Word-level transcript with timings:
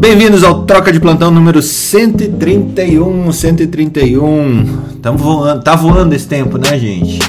Bem-vindos 0.00 0.42
ao 0.42 0.62
Troca 0.64 0.90
de 0.90 0.98
Plantão 0.98 1.30
número 1.30 1.60
131, 1.60 3.30
131. 3.30 4.66
Tamo 5.02 5.18
voando, 5.18 5.62
tá 5.62 5.76
voando 5.76 6.14
esse 6.14 6.26
tempo, 6.26 6.56
né, 6.56 6.78
gente? 6.78 7.20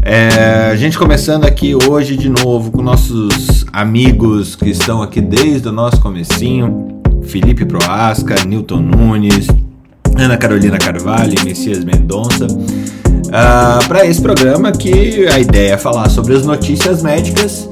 É, 0.00 0.70
a 0.72 0.76
gente 0.76 0.96
começando 0.96 1.44
aqui 1.44 1.74
hoje 1.74 2.16
de 2.16 2.30
novo 2.30 2.70
com 2.70 2.80
nossos 2.80 3.66
amigos 3.70 4.56
que 4.56 4.70
estão 4.70 5.02
aqui 5.02 5.20
desde 5.20 5.68
o 5.68 5.72
nosso 5.72 6.00
comecinho. 6.00 7.02
Felipe 7.24 7.66
Proasca, 7.66 8.34
Newton 8.46 8.80
Nunes, 8.80 9.48
Ana 10.16 10.38
Carolina 10.38 10.78
Carvalho 10.78 11.34
e 11.38 11.44
Messias 11.44 11.84
Mendonça. 11.84 12.46
Uh, 12.46 13.86
Para 13.86 14.06
esse 14.06 14.22
programa 14.22 14.72
que 14.72 15.28
a 15.28 15.38
ideia 15.38 15.74
é 15.74 15.76
falar 15.76 16.08
sobre 16.08 16.34
as 16.34 16.46
notícias 16.46 17.02
médicas 17.02 17.68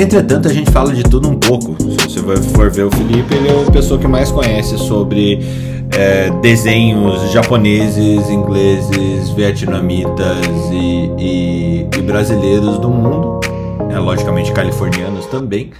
Entretanto, 0.00 0.46
a 0.46 0.52
gente 0.52 0.70
fala 0.70 0.94
de 0.94 1.02
tudo 1.02 1.28
um 1.28 1.34
pouco. 1.34 1.76
Se 2.08 2.20
você 2.20 2.48
for 2.50 2.70
ver 2.70 2.84
o 2.84 2.90
Felipe, 2.90 3.34
ele 3.34 3.48
é 3.48 3.64
a 3.66 3.70
pessoa 3.70 3.98
que 3.98 4.06
mais 4.06 4.30
conhece 4.30 4.78
sobre 4.78 5.40
é, 5.90 6.30
desenhos 6.40 7.32
japoneses, 7.32 8.30
ingleses, 8.30 9.30
vietnamitas 9.30 10.46
e, 10.70 11.10
e, 11.18 11.88
e 11.98 12.02
brasileiros 12.02 12.78
do 12.78 12.88
mundo. 12.88 13.40
É, 13.90 13.98
logicamente, 13.98 14.52
californianos 14.52 15.26
também. 15.26 15.72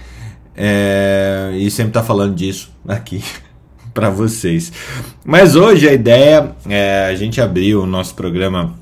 É, 0.53 1.51
e 1.55 1.71
sempre 1.71 1.93
tá 1.93 2.03
falando 2.03 2.35
disso 2.35 2.69
aqui 2.85 3.23
para 3.93 4.09
vocês. 4.09 4.73
Mas 5.23 5.55
hoje 5.55 5.87
a 5.87 5.93
ideia 5.93 6.51
é 6.67 7.05
a 7.05 7.15
gente 7.15 7.39
abrir 7.39 7.75
o 7.75 7.85
nosso 7.85 8.13
programa 8.15 8.73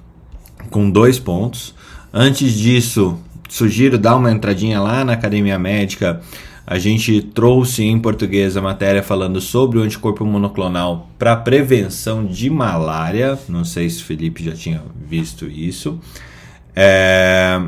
com 0.71 0.89
dois 0.89 1.19
pontos. 1.19 1.75
Antes 2.11 2.53
disso, 2.53 3.19
sugiro 3.47 3.97
dar 3.97 4.15
uma 4.15 4.31
entradinha 4.31 4.79
lá 4.79 5.03
na 5.03 5.13
Academia 5.13 5.57
Médica. 5.57 6.21
A 6.65 6.77
gente 6.77 7.21
trouxe 7.21 7.83
em 7.83 7.97
português 7.97 8.57
a 8.57 8.61
matéria 8.61 9.01
falando 9.01 9.39
sobre 9.39 9.79
o 9.79 9.81
anticorpo 9.81 10.25
monoclonal 10.25 11.09
para 11.17 11.35
prevenção 11.35 12.25
de 12.25 12.49
malária. 12.49 13.37
Não 13.47 13.63
sei 13.63 13.89
se 13.89 14.01
o 14.01 14.05
Felipe 14.05 14.43
já 14.43 14.51
tinha 14.51 14.81
visto 15.07 15.45
isso. 15.45 15.99
É 16.75 17.59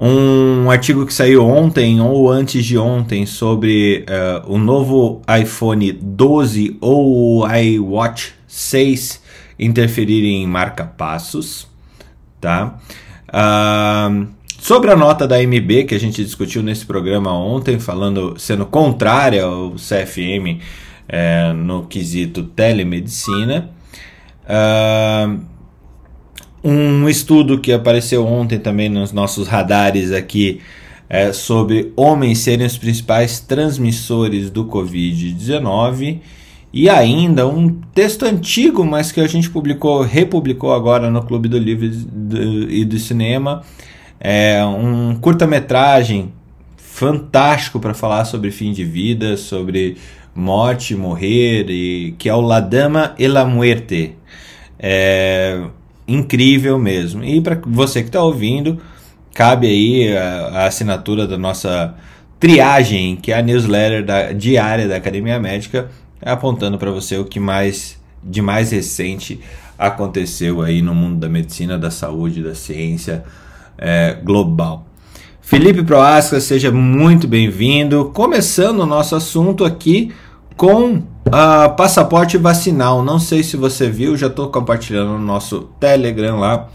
um 0.00 0.70
artigo 0.70 1.06
que 1.06 1.14
saiu 1.14 1.44
ontem 1.46 2.00
ou 2.00 2.30
antes 2.30 2.64
de 2.64 2.76
ontem 2.76 3.24
sobre 3.26 4.04
uh, 4.08 4.52
o 4.52 4.58
novo 4.58 5.22
iPhone 5.40 5.92
12 5.92 6.76
ou 6.80 7.42
o 7.42 7.56
iWatch 7.56 8.32
6 8.46 9.22
interferirem 9.58 10.42
em 10.42 10.46
marca-passos. 10.46 11.68
Tá? 12.40 12.78
Uh, 13.28 14.26
Sobre 14.64 14.90
a 14.90 14.96
nota 14.96 15.28
da 15.28 15.42
MB 15.42 15.84
que 15.84 15.94
a 15.94 16.00
gente 16.00 16.24
discutiu 16.24 16.62
nesse 16.62 16.86
programa 16.86 17.30
ontem, 17.30 17.78
falando 17.78 18.34
sendo 18.38 18.64
contrária 18.64 19.44
ao 19.44 19.72
CFM 19.72 20.58
é, 21.06 21.52
no 21.52 21.84
quesito 21.84 22.44
telemedicina. 22.44 23.68
Uh, 24.46 25.38
um 26.64 27.06
estudo 27.10 27.60
que 27.60 27.74
apareceu 27.74 28.26
ontem 28.26 28.58
também 28.58 28.88
nos 28.88 29.12
nossos 29.12 29.48
radares 29.48 30.10
aqui 30.12 30.62
é, 31.10 31.30
sobre 31.30 31.92
homens 31.94 32.38
serem 32.38 32.66
os 32.66 32.78
principais 32.78 33.40
transmissores 33.40 34.48
do 34.48 34.64
Covid-19 34.64 36.20
e 36.72 36.88
ainda 36.88 37.46
um 37.46 37.68
texto 37.94 38.22
antigo, 38.22 38.82
mas 38.82 39.12
que 39.12 39.20
a 39.20 39.28
gente 39.28 39.50
publicou, 39.50 40.00
republicou 40.00 40.72
agora 40.72 41.10
no 41.10 41.22
Clube 41.22 41.50
do 41.50 41.58
Livro 41.58 41.84
e 42.70 42.82
do 42.82 42.98
Cinema, 42.98 43.62
é 44.26 44.64
um 44.64 45.14
curta-metragem 45.16 46.32
fantástico 46.78 47.78
para 47.78 47.92
falar 47.92 48.24
sobre 48.24 48.50
fim 48.50 48.72
de 48.72 48.82
vida, 48.82 49.36
sobre 49.36 49.98
morte, 50.34 50.96
morrer, 50.96 51.66
e 51.68 52.12
que 52.12 52.26
é 52.26 52.34
o 52.34 52.40
La 52.40 52.58
Dama 52.58 53.14
e 53.18 53.28
la 53.28 53.44
Muerte. 53.44 54.16
É 54.78 55.60
incrível 56.08 56.78
mesmo. 56.78 57.22
E 57.22 57.38
para 57.42 57.60
você 57.66 58.00
que 58.00 58.08
está 58.08 58.22
ouvindo, 58.22 58.80
cabe 59.34 59.66
aí 59.66 60.16
a, 60.16 60.46
a, 60.46 60.66
assinatura 60.68 61.26
da 61.26 61.36
nossa 61.36 61.94
triagem, 62.40 63.16
que 63.16 63.30
é 63.30 63.38
a 63.38 63.42
newsletter 63.42 64.06
da, 64.06 64.32
diária 64.32 64.88
da 64.88 64.96
Academia 64.96 65.38
Médica, 65.38 65.90
apontando 66.22 66.78
para 66.78 66.90
você 66.90 67.18
o 67.18 67.26
que 67.26 67.38
mais 67.38 68.02
de 68.22 68.40
mais 68.40 68.70
recente 68.70 69.38
aconteceu 69.78 70.62
aí 70.62 70.80
no 70.80 70.94
mundo 70.94 71.18
da 71.18 71.28
medicina, 71.28 71.78
da 71.78 71.90
saúde, 71.90 72.42
da 72.42 72.54
ciência 72.54 73.22
é, 73.78 74.18
global. 74.22 74.86
Felipe 75.40 75.82
Proasca, 75.82 76.40
seja 76.40 76.72
muito 76.72 77.28
bem-vindo. 77.28 78.06
Começando 78.14 78.80
o 78.80 78.86
nosso 78.86 79.14
assunto 79.14 79.64
aqui 79.64 80.12
com 80.56 80.94
uh, 80.94 81.76
passaporte 81.76 82.38
vacinal. 82.38 83.04
Não 83.04 83.18
sei 83.18 83.42
se 83.42 83.56
você 83.56 83.90
viu, 83.90 84.16
já 84.16 84.28
estou 84.28 84.48
compartilhando 84.48 85.12
no 85.12 85.18
nosso 85.18 85.68
Telegram 85.78 86.38
lá 86.38 86.68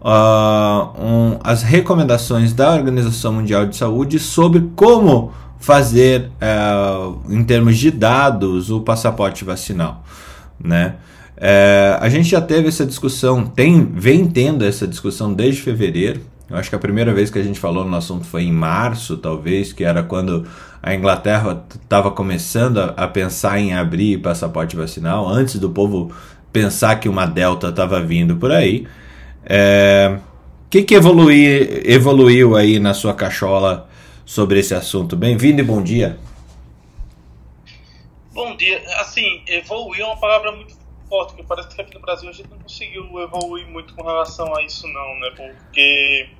uh, 0.00 1.02
um, 1.02 1.38
as 1.42 1.62
recomendações 1.62 2.52
da 2.52 2.72
Organização 2.72 3.32
Mundial 3.34 3.66
de 3.66 3.76
Saúde 3.76 4.18
sobre 4.18 4.70
como 4.74 5.32
fazer, 5.58 6.30
uh, 6.40 7.20
em 7.28 7.44
termos 7.44 7.76
de 7.76 7.90
dados, 7.90 8.70
o 8.70 8.80
passaporte 8.80 9.44
vacinal, 9.44 10.02
né? 10.58 10.96
É, 11.42 11.96
a 11.98 12.08
gente 12.10 12.28
já 12.28 12.40
teve 12.40 12.68
essa 12.68 12.84
discussão, 12.84 13.46
tem, 13.46 13.82
vem 13.82 14.26
tendo 14.26 14.62
essa 14.62 14.86
discussão 14.86 15.32
desde 15.32 15.62
fevereiro. 15.62 16.20
Eu 16.50 16.56
acho 16.56 16.68
que 16.68 16.74
a 16.74 16.80
primeira 16.80 17.14
vez 17.14 17.30
que 17.30 17.38
a 17.38 17.42
gente 17.44 17.60
falou 17.60 17.84
no 17.84 17.96
assunto 17.96 18.26
foi 18.26 18.42
em 18.42 18.52
março, 18.52 19.16
talvez, 19.16 19.72
que 19.72 19.84
era 19.84 20.02
quando 20.02 20.50
a 20.82 20.92
Inglaterra 20.92 21.64
estava 21.80 22.10
começando 22.10 22.78
a, 22.78 22.86
a, 22.86 23.06
pensar 23.06 23.60
em 23.60 23.72
abrir 23.72 24.18
passaporte 24.18 24.74
vacinal, 24.74 25.28
antes 25.28 25.60
do 25.60 25.70
povo 25.70 26.12
pensar 26.52 26.98
que 26.98 27.08
uma 27.08 27.24
Delta 27.24 27.68
estava 27.68 28.00
vindo 28.02 28.36
por 28.36 28.50
aí. 28.50 28.80
O 28.80 28.86
é, 29.44 30.18
que, 30.68 30.82
que 30.82 30.94
evolui, 30.96 31.82
evoluiu 31.84 32.56
aí 32.56 32.80
na 32.80 32.94
sua 32.94 33.14
cachola 33.14 33.88
sobre 34.26 34.58
esse 34.58 34.74
assunto? 34.74 35.14
Bem-vindo 35.14 35.60
e 35.60 35.64
bom 35.64 35.80
dia. 35.80 36.18
Bom 38.32 38.56
dia. 38.56 38.82
Assim, 38.98 39.40
evoluir 39.46 40.00
é 40.00 40.04
uma 40.04 40.16
palavra 40.16 40.50
muito 40.50 40.74
forte, 41.08 41.34
que 41.34 41.44
parece 41.44 41.68
que 41.68 41.80
aqui 41.80 41.94
no 41.94 42.00
Brasil 42.00 42.28
a 42.28 42.32
gente 42.32 42.50
não 42.50 42.58
conseguiu 42.58 43.04
evoluir 43.20 43.68
muito 43.68 43.94
com 43.94 44.02
relação 44.02 44.52
a 44.56 44.64
isso 44.64 44.88
não, 44.88 45.20
né? 45.20 45.30
Porque 45.36 46.39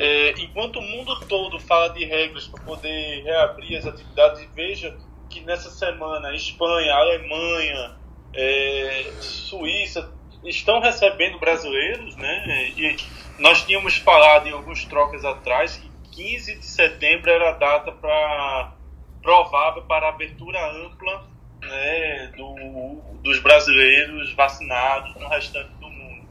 é, 0.00 0.30
enquanto 0.38 0.78
o 0.78 0.82
mundo 0.82 1.18
todo 1.26 1.58
fala 1.58 1.88
de 1.88 2.04
regras 2.04 2.46
para 2.46 2.62
poder 2.62 3.24
reabrir 3.24 3.78
as 3.78 3.84
atividades, 3.84 4.48
veja 4.54 4.96
que 5.28 5.40
nessa 5.40 5.70
semana 5.70 6.32
Espanha, 6.36 6.94
Alemanha, 6.94 7.96
é, 8.32 9.10
Suíça 9.20 10.08
estão 10.44 10.78
recebendo 10.78 11.40
brasileiros, 11.40 12.14
né? 12.14 12.72
E 12.76 12.96
nós 13.40 13.66
tínhamos 13.66 13.96
falado 13.96 14.46
em 14.46 14.52
alguns 14.52 14.84
trocas 14.84 15.24
atrás 15.24 15.76
que 15.76 15.88
15 16.10 16.58
de 16.58 16.64
setembro 16.64 17.28
era 17.28 17.50
a 17.50 17.52
data 17.54 17.90
para 17.90 18.74
provável 19.20 19.82
para 19.82 20.06
a 20.06 20.10
abertura 20.10 20.64
ampla 20.70 21.26
né, 21.60 22.32
do, 22.36 23.00
dos 23.20 23.40
brasileiros 23.40 24.32
vacinados 24.34 25.16
no 25.16 25.28
restante 25.28 25.70
do 25.80 25.90
mundo. 25.90 26.28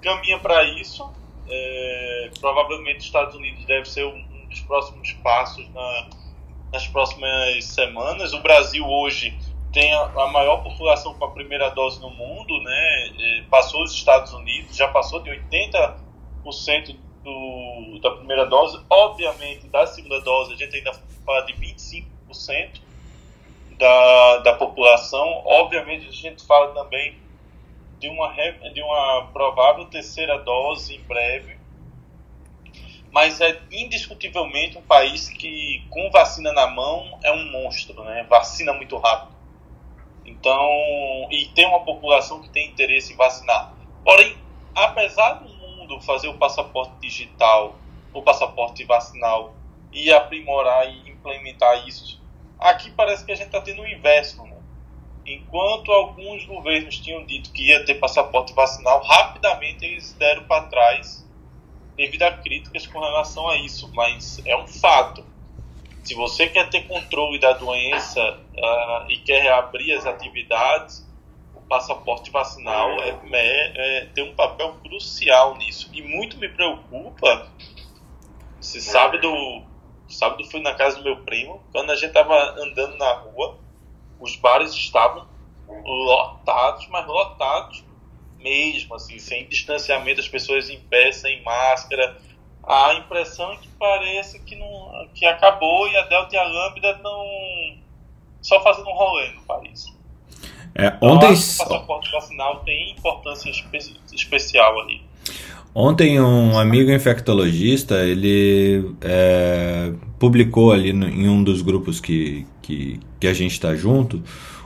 Caminha 0.00 0.38
para 0.38 0.62
isso 0.80 1.12
provavelmente 2.40 2.98
os 2.98 3.04
Estados 3.04 3.34
Unidos 3.34 3.64
deve 3.64 3.88
ser 3.88 4.04
um, 4.04 4.46
dos 4.48 4.60
próximos 4.60 5.12
passos 5.14 5.68
na, 5.70 6.08
nas 6.72 6.86
próximas 6.88 7.64
semanas. 7.64 8.32
O 8.32 8.40
Brasil 8.40 8.86
hoje 8.86 9.36
tem 9.72 9.92
a, 9.94 10.02
a, 10.02 10.26
maior 10.28 10.62
população 10.62 11.14
com 11.14 11.24
a 11.24 11.30
primeira 11.30 11.68
dose 11.70 12.00
no 12.00 12.10
mundo, 12.10 12.60
né? 12.62 13.44
Passou 13.48 13.82
os 13.82 13.92
Estados 13.92 14.32
Unidos, 14.32 14.76
já 14.76 14.88
passou 14.88 15.22
de 15.22 15.30
80% 15.30 16.96
do, 17.22 17.98
da 18.02 18.10
primeira 18.10 18.46
dose. 18.46 18.80
Obviamente, 18.88 19.66
da 19.68 19.86
segunda 19.86 20.20
dose, 20.20 20.54
a 20.54 20.56
gente 20.56 20.76
ainda 20.76 20.92
fala 21.24 21.42
de 21.42 21.52
25% 21.54 22.80
da, 23.78 24.38
da 24.38 24.52
população. 24.54 25.42
Obviamente, 25.44 26.08
a 26.08 26.12
gente 26.12 26.44
fala 26.46 26.74
também 26.74 27.14
de 28.00 28.08
uma, 28.08 28.32
de 28.72 28.82
uma 28.82 29.28
provável 29.32 29.84
terceira 29.84 30.38
dose 30.38 30.96
em 30.96 31.00
breve. 31.02 31.60
Mas 33.12 33.40
é 33.40 33.60
indiscutivelmente 33.70 34.78
um 34.78 34.82
país 34.82 35.28
que, 35.28 35.84
com 35.90 36.10
vacina 36.10 36.52
na 36.52 36.68
mão, 36.68 37.18
é 37.22 37.30
um 37.30 37.50
monstro, 37.50 38.02
né? 38.04 38.24
Vacina 38.28 38.72
muito 38.72 38.96
rápido. 38.96 39.36
Então, 40.24 40.68
e 41.30 41.50
tem 41.54 41.66
uma 41.66 41.80
população 41.80 42.40
que 42.40 42.48
tem 42.48 42.68
interesse 42.68 43.12
em 43.12 43.16
vacinar. 43.16 43.74
Porém, 44.04 44.36
apesar 44.74 45.34
do 45.34 45.48
mundo 45.48 46.00
fazer 46.00 46.28
o 46.28 46.38
passaporte 46.38 46.92
digital, 47.00 47.76
o 48.14 48.22
passaporte 48.22 48.84
vacinal, 48.84 49.54
e 49.92 50.12
aprimorar 50.12 50.88
e 50.88 51.10
implementar 51.10 51.86
isso, 51.86 52.22
aqui 52.58 52.92
parece 52.92 53.24
que 53.24 53.32
a 53.32 53.34
gente 53.34 53.46
está 53.46 53.60
tendo 53.60 53.82
o 53.82 53.86
inverso? 53.88 54.49
Enquanto 55.26 55.92
alguns 55.92 56.44
governos 56.44 56.98
tinham 56.98 57.24
dito 57.24 57.52
que 57.52 57.68
ia 57.68 57.84
ter 57.84 57.94
passaporte 57.94 58.52
vacinal, 58.52 59.02
rapidamente 59.02 59.84
eles 59.84 60.12
deram 60.14 60.44
para 60.44 60.64
trás 60.64 61.26
devido 61.96 62.22
a 62.22 62.32
críticas 62.32 62.86
com 62.86 62.98
relação 62.98 63.48
a 63.48 63.56
isso, 63.56 63.90
mas 63.94 64.40
é 64.46 64.56
um 64.56 64.66
fato. 64.66 65.24
Se 66.02 66.14
você 66.14 66.46
quer 66.46 66.70
ter 66.70 66.86
controle 66.86 67.38
da 67.38 67.52
doença 67.52 68.20
uh, 68.20 69.10
e 69.10 69.18
quer 69.18 69.42
reabrir 69.42 69.96
as 69.96 70.06
atividades, 70.06 71.06
o 71.54 71.60
passaporte 71.60 72.30
vacinal 72.30 72.90
é, 73.02 73.18
é, 73.32 73.98
é, 73.98 74.06
tem 74.06 74.30
um 74.30 74.34
papel 74.34 74.74
crucial 74.82 75.56
nisso. 75.58 75.90
E 75.92 76.00
muito 76.00 76.38
me 76.38 76.48
preocupa. 76.48 77.50
Você 78.58 78.80
sabe 78.80 79.18
do 79.18 79.62
sábado 80.08 80.44
fui 80.44 80.60
na 80.60 80.74
casa 80.74 80.96
do 80.96 81.04
meu 81.04 81.18
primo, 81.18 81.62
quando 81.72 81.90
a 81.90 81.96
gente 81.96 82.12
tava 82.12 82.34
andando 82.58 82.96
na 82.96 83.12
rua, 83.12 83.58
os 84.20 84.36
bares 84.36 84.72
estavam 84.72 85.26
lotados, 85.84 86.86
mas 86.88 87.06
lotados 87.06 87.84
mesmo, 88.38 88.94
assim, 88.94 89.18
sem 89.18 89.46
distanciamento, 89.48 90.20
as 90.20 90.28
pessoas 90.28 90.68
em 90.68 90.80
pé, 90.80 91.12
sem 91.12 91.42
máscara. 91.42 92.16
A 92.62 92.94
impressão 92.94 93.52
é 93.52 93.56
que 93.56 93.68
parece 93.78 94.40
que, 94.42 94.56
não, 94.56 95.08
que 95.14 95.24
acabou 95.26 95.88
e 95.88 95.96
a 95.96 96.02
Delta 96.02 96.34
e 96.34 96.38
a 96.38 96.44
Lambda 96.44 96.90
estão 96.90 97.78
só 98.40 98.62
fazendo 98.62 98.88
um 98.88 98.94
rolê 98.94 99.30
no 99.32 99.42
país. 99.42 99.86
É, 100.74 100.96
ontem... 101.00 101.26
o 101.26 101.58
passaporte 101.58 102.10
vacinal 102.10 102.60
tem 102.60 102.92
importância 102.92 103.50
espe 103.50 103.78
especial 104.12 104.78
ali. 104.80 105.02
Ontem 105.74 106.20
um 106.20 106.58
amigo 106.58 106.90
infectologista, 106.90 108.04
ele 108.04 108.92
é, 109.00 109.92
publicou 110.18 110.72
ali 110.72 110.92
no, 110.92 111.08
em 111.08 111.28
um 111.28 111.44
dos 111.44 111.62
grupos 111.62 112.00
que, 112.00 112.44
que, 112.60 112.98
que 113.20 113.28
a 113.28 113.32
gente 113.32 113.52
está 113.52 113.76
junto, 113.76 114.20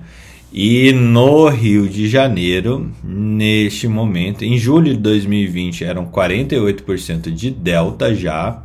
E 0.57 0.93
no 0.93 1.49
Rio 1.49 1.89
de 1.89 2.07
Janeiro, 2.07 2.89
neste 3.03 3.89
momento, 3.89 4.45
em 4.45 4.57
julho 4.57 4.93
de 4.93 5.01
2020, 5.01 5.83
eram 5.83 6.05
48% 6.05 7.29
de 7.29 7.51
Delta 7.51 8.15
já. 8.15 8.63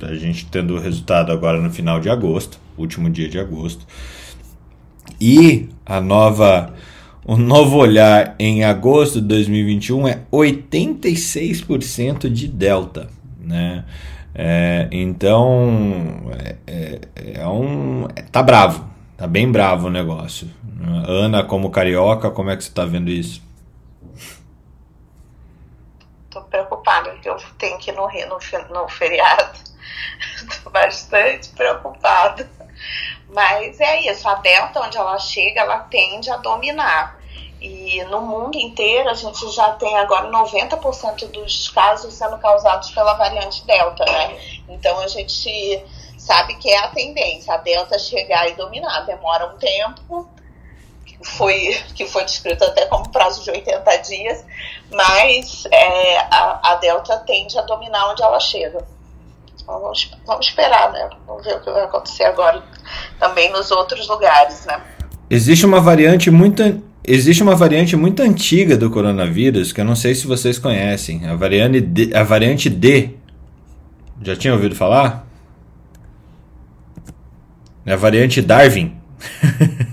A 0.00 0.14
gente 0.14 0.46
tendo 0.46 0.76
o 0.76 0.78
resultado 0.78 1.32
agora 1.32 1.60
no 1.60 1.70
final 1.70 1.98
de 1.98 2.08
agosto, 2.08 2.56
último 2.78 3.10
dia 3.10 3.28
de 3.28 3.36
agosto. 3.36 3.84
E 5.20 5.70
a 5.84 6.00
nova, 6.00 6.72
o 7.26 7.36
novo 7.36 7.78
olhar 7.78 8.36
em 8.38 8.62
agosto 8.62 9.20
de 9.20 9.26
2021 9.26 10.06
é 10.06 10.20
86% 10.30 12.30
de 12.30 12.46
Delta, 12.46 13.08
né? 13.40 13.84
É, 14.32 14.86
então, 14.92 16.30
é, 16.38 16.56
é, 16.64 17.00
é 17.40 17.48
um. 17.48 18.06
Tá 18.30 18.40
bravo, 18.40 18.91
tá 19.22 19.28
bem 19.28 19.52
bravo 19.52 19.86
o 19.86 19.90
negócio. 19.90 20.50
Ana, 21.06 21.44
como 21.44 21.70
carioca, 21.70 22.28
como 22.28 22.50
é 22.50 22.56
que 22.56 22.64
você 22.64 22.70
está 22.70 22.84
vendo 22.84 23.08
isso? 23.08 23.40
Estou 26.24 26.42
preocupada, 26.42 27.10
porque 27.10 27.28
eu 27.28 27.36
tenho 27.56 27.78
que 27.78 27.92
ir 27.92 27.94
no, 27.94 28.08
no, 28.08 28.74
no 28.74 28.88
feriado. 28.88 29.60
Estou 30.50 30.72
bastante 30.72 31.50
preocupada. 31.50 32.50
Mas 33.32 33.78
é 33.80 34.10
isso, 34.10 34.28
a 34.28 34.34
Delta, 34.34 34.80
onde 34.80 34.98
ela 34.98 35.16
chega, 35.20 35.60
ela 35.60 35.78
tende 35.78 36.28
a 36.28 36.38
dominar. 36.38 37.16
E 37.60 38.02
no 38.06 38.22
mundo 38.22 38.58
inteiro, 38.58 39.08
a 39.08 39.14
gente 39.14 39.48
já 39.52 39.70
tem 39.74 39.96
agora 39.98 40.28
90% 40.32 41.30
dos 41.30 41.68
casos 41.68 42.12
sendo 42.12 42.38
causados 42.38 42.90
pela 42.90 43.14
variante 43.14 43.64
Delta, 43.64 44.04
né? 44.04 44.36
Então 44.68 44.98
a 44.98 45.06
gente 45.06 45.80
sabe 46.22 46.54
que 46.54 46.70
é 46.70 46.78
a 46.78 46.88
tendência, 46.88 47.52
a 47.52 47.56
Delta 47.56 47.98
chegar 47.98 48.48
e 48.48 48.54
dominar. 48.54 49.00
Demora 49.00 49.52
um 49.52 49.58
tempo, 49.58 50.28
foi, 51.20 51.76
que 51.96 52.06
foi 52.06 52.24
descrito 52.24 52.64
até 52.64 52.86
como 52.86 53.08
prazo 53.10 53.42
de 53.42 53.50
80 53.50 53.96
dias, 53.98 54.44
mas 54.92 55.64
é, 55.70 56.18
a, 56.18 56.60
a, 56.62 56.74
Delta 56.76 57.18
tende 57.26 57.58
a 57.58 57.62
dominar 57.62 58.12
onde 58.12 58.22
ela 58.22 58.38
chega. 58.38 58.86
Então, 59.60 59.80
vamos, 59.80 60.10
vamos 60.24 60.46
esperar, 60.46 60.92
né? 60.92 61.10
Vamos 61.26 61.44
ver 61.44 61.56
o 61.56 61.60
que 61.60 61.70
vai 61.70 61.84
acontecer 61.84 62.24
agora 62.24 62.62
também 63.18 63.50
nos 63.50 63.72
outros 63.72 64.06
lugares, 64.06 64.64
né? 64.64 64.80
Existe 65.28 65.66
uma 65.66 65.80
variante 65.80 66.30
muito 66.30 66.62
existe 67.04 67.42
uma 67.42 67.56
variante 67.56 67.96
muito 67.96 68.22
antiga 68.22 68.76
do 68.76 68.88
coronavírus 68.88 69.72
que 69.72 69.80
eu 69.80 69.84
não 69.84 69.96
sei 69.96 70.14
se 70.14 70.24
vocês 70.24 70.56
conhecem, 70.56 71.26
a 71.26 71.34
variante 71.34 71.80
D, 71.80 72.14
a 72.14 72.22
variante 72.22 72.70
D. 72.70 73.16
Já 74.22 74.36
tinha 74.36 74.54
ouvido 74.54 74.76
falar? 74.76 75.31
É 77.84 77.92
a 77.92 77.96
variante 77.96 78.40
Darwin. 78.40 78.96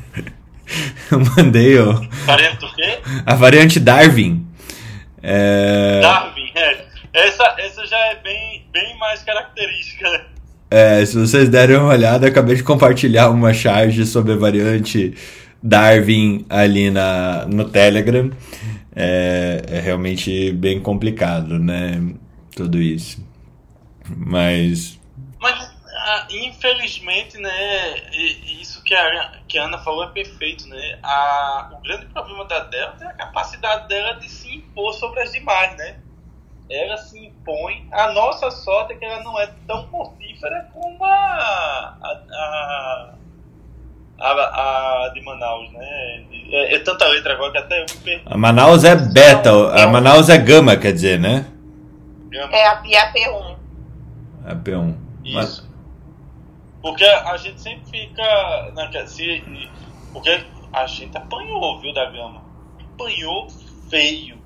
eu 1.12 1.20
mandei 1.20 1.80
o. 1.80 1.94
Variante 2.26 2.58
do 2.58 2.74
quê? 2.74 3.00
A 3.26 3.36
variante 3.36 3.80
Darwin. 3.80 4.48
É... 5.22 6.02
Darwin, 6.02 6.52
é. 6.56 6.86
Essa, 7.14 7.56
essa 7.58 7.86
já 7.88 7.98
é 7.98 8.16
bem, 8.24 8.66
bem 8.72 8.98
mais 9.00 9.24
característica, 9.24 10.10
né? 10.10 10.22
É, 10.72 11.04
se 11.04 11.18
vocês 11.18 11.50
derem 11.50 11.78
uma 11.78 11.90
olhada, 11.90 12.28
acabei 12.28 12.56
de 12.56 12.62
compartilhar 12.62 13.30
uma 13.32 13.52
charge 13.52 14.06
sobre 14.06 14.34
a 14.34 14.36
variante 14.36 15.16
Darwin 15.64 16.46
ali 16.48 16.92
na, 16.92 17.48
no 17.48 17.66
Telegram. 17.66 18.30
É, 18.96 19.64
é 19.68 19.80
realmente 19.80 20.52
bem 20.52 20.80
complicado, 20.80 21.58
né? 21.58 22.00
Tudo 22.56 22.80
isso. 22.80 23.26
Mas. 24.16 24.99
Ah, 26.12 26.26
infelizmente, 26.32 27.38
né? 27.38 28.10
Isso 28.60 28.82
que 28.84 28.96
a, 28.96 29.32
que 29.48 29.60
a 29.60 29.66
Ana 29.66 29.78
falou 29.78 30.06
é 30.06 30.08
perfeito, 30.08 30.68
né? 30.68 30.98
A, 31.04 31.70
o 31.72 31.84
grande 31.84 32.08
problema 32.08 32.46
da 32.46 32.62
Delta 32.62 33.06
é 33.06 33.08
a 33.10 33.14
capacidade 33.14 33.88
dela 33.88 34.14
de 34.14 34.28
se 34.28 34.56
impor 34.56 34.92
sobre 34.96 35.22
as 35.22 35.32
demais, 35.32 35.78
né? 35.78 35.98
Ela 36.68 36.98
se 36.98 37.24
impõe. 37.24 37.88
A 37.92 38.12
nossa 38.12 38.50
sorte 38.50 38.94
é 38.94 38.96
que 38.96 39.06
ela 39.06 39.22
não 39.22 39.40
é 39.40 39.54
tão 39.68 39.86
mortífera 39.92 40.68
como 40.74 41.06
a, 41.06 41.96
a, 42.02 43.14
a, 44.20 45.06
a 45.06 45.10
de 45.14 45.22
Manaus, 45.22 45.72
né? 45.72 46.26
É, 46.52 46.74
é, 46.74 46.80
tanta 46.80 47.06
letra 47.06 47.34
agora 47.34 47.52
que 47.52 47.58
até 47.60 47.82
eu 47.82 47.86
me 47.88 48.02
perdi. 48.04 48.24
A 48.26 48.36
Manaus 48.36 48.84
é 48.84 48.96
beta, 48.96 49.52
a 49.80 49.86
Manaus 49.86 50.28
é 50.28 50.40
gama, 50.40 50.76
quer 50.76 50.92
dizer, 50.92 51.20
né? 51.20 51.46
Gama. 52.30 52.52
É 52.52 52.66
a, 52.66 52.82
e 52.84 52.96
a 52.96 53.14
P1. 53.14 53.56
A 54.48 54.56
P1. 54.56 54.96
Isso. 55.24 55.36
Mas... 55.36 55.69
Porque 56.82 57.04
a 57.04 57.36
gente 57.38 57.62
sempre 57.62 57.90
fica. 57.90 58.72
Né, 58.76 59.06
se, 59.06 59.44
porque 60.14 60.44
a 60.72 60.86
gente 60.86 61.18
apanhou, 61.18 61.80
viu, 61.80 61.94
da 61.94 62.10
gama. 62.10 62.42
Apanhou 62.94 63.48
feio. 63.90 64.38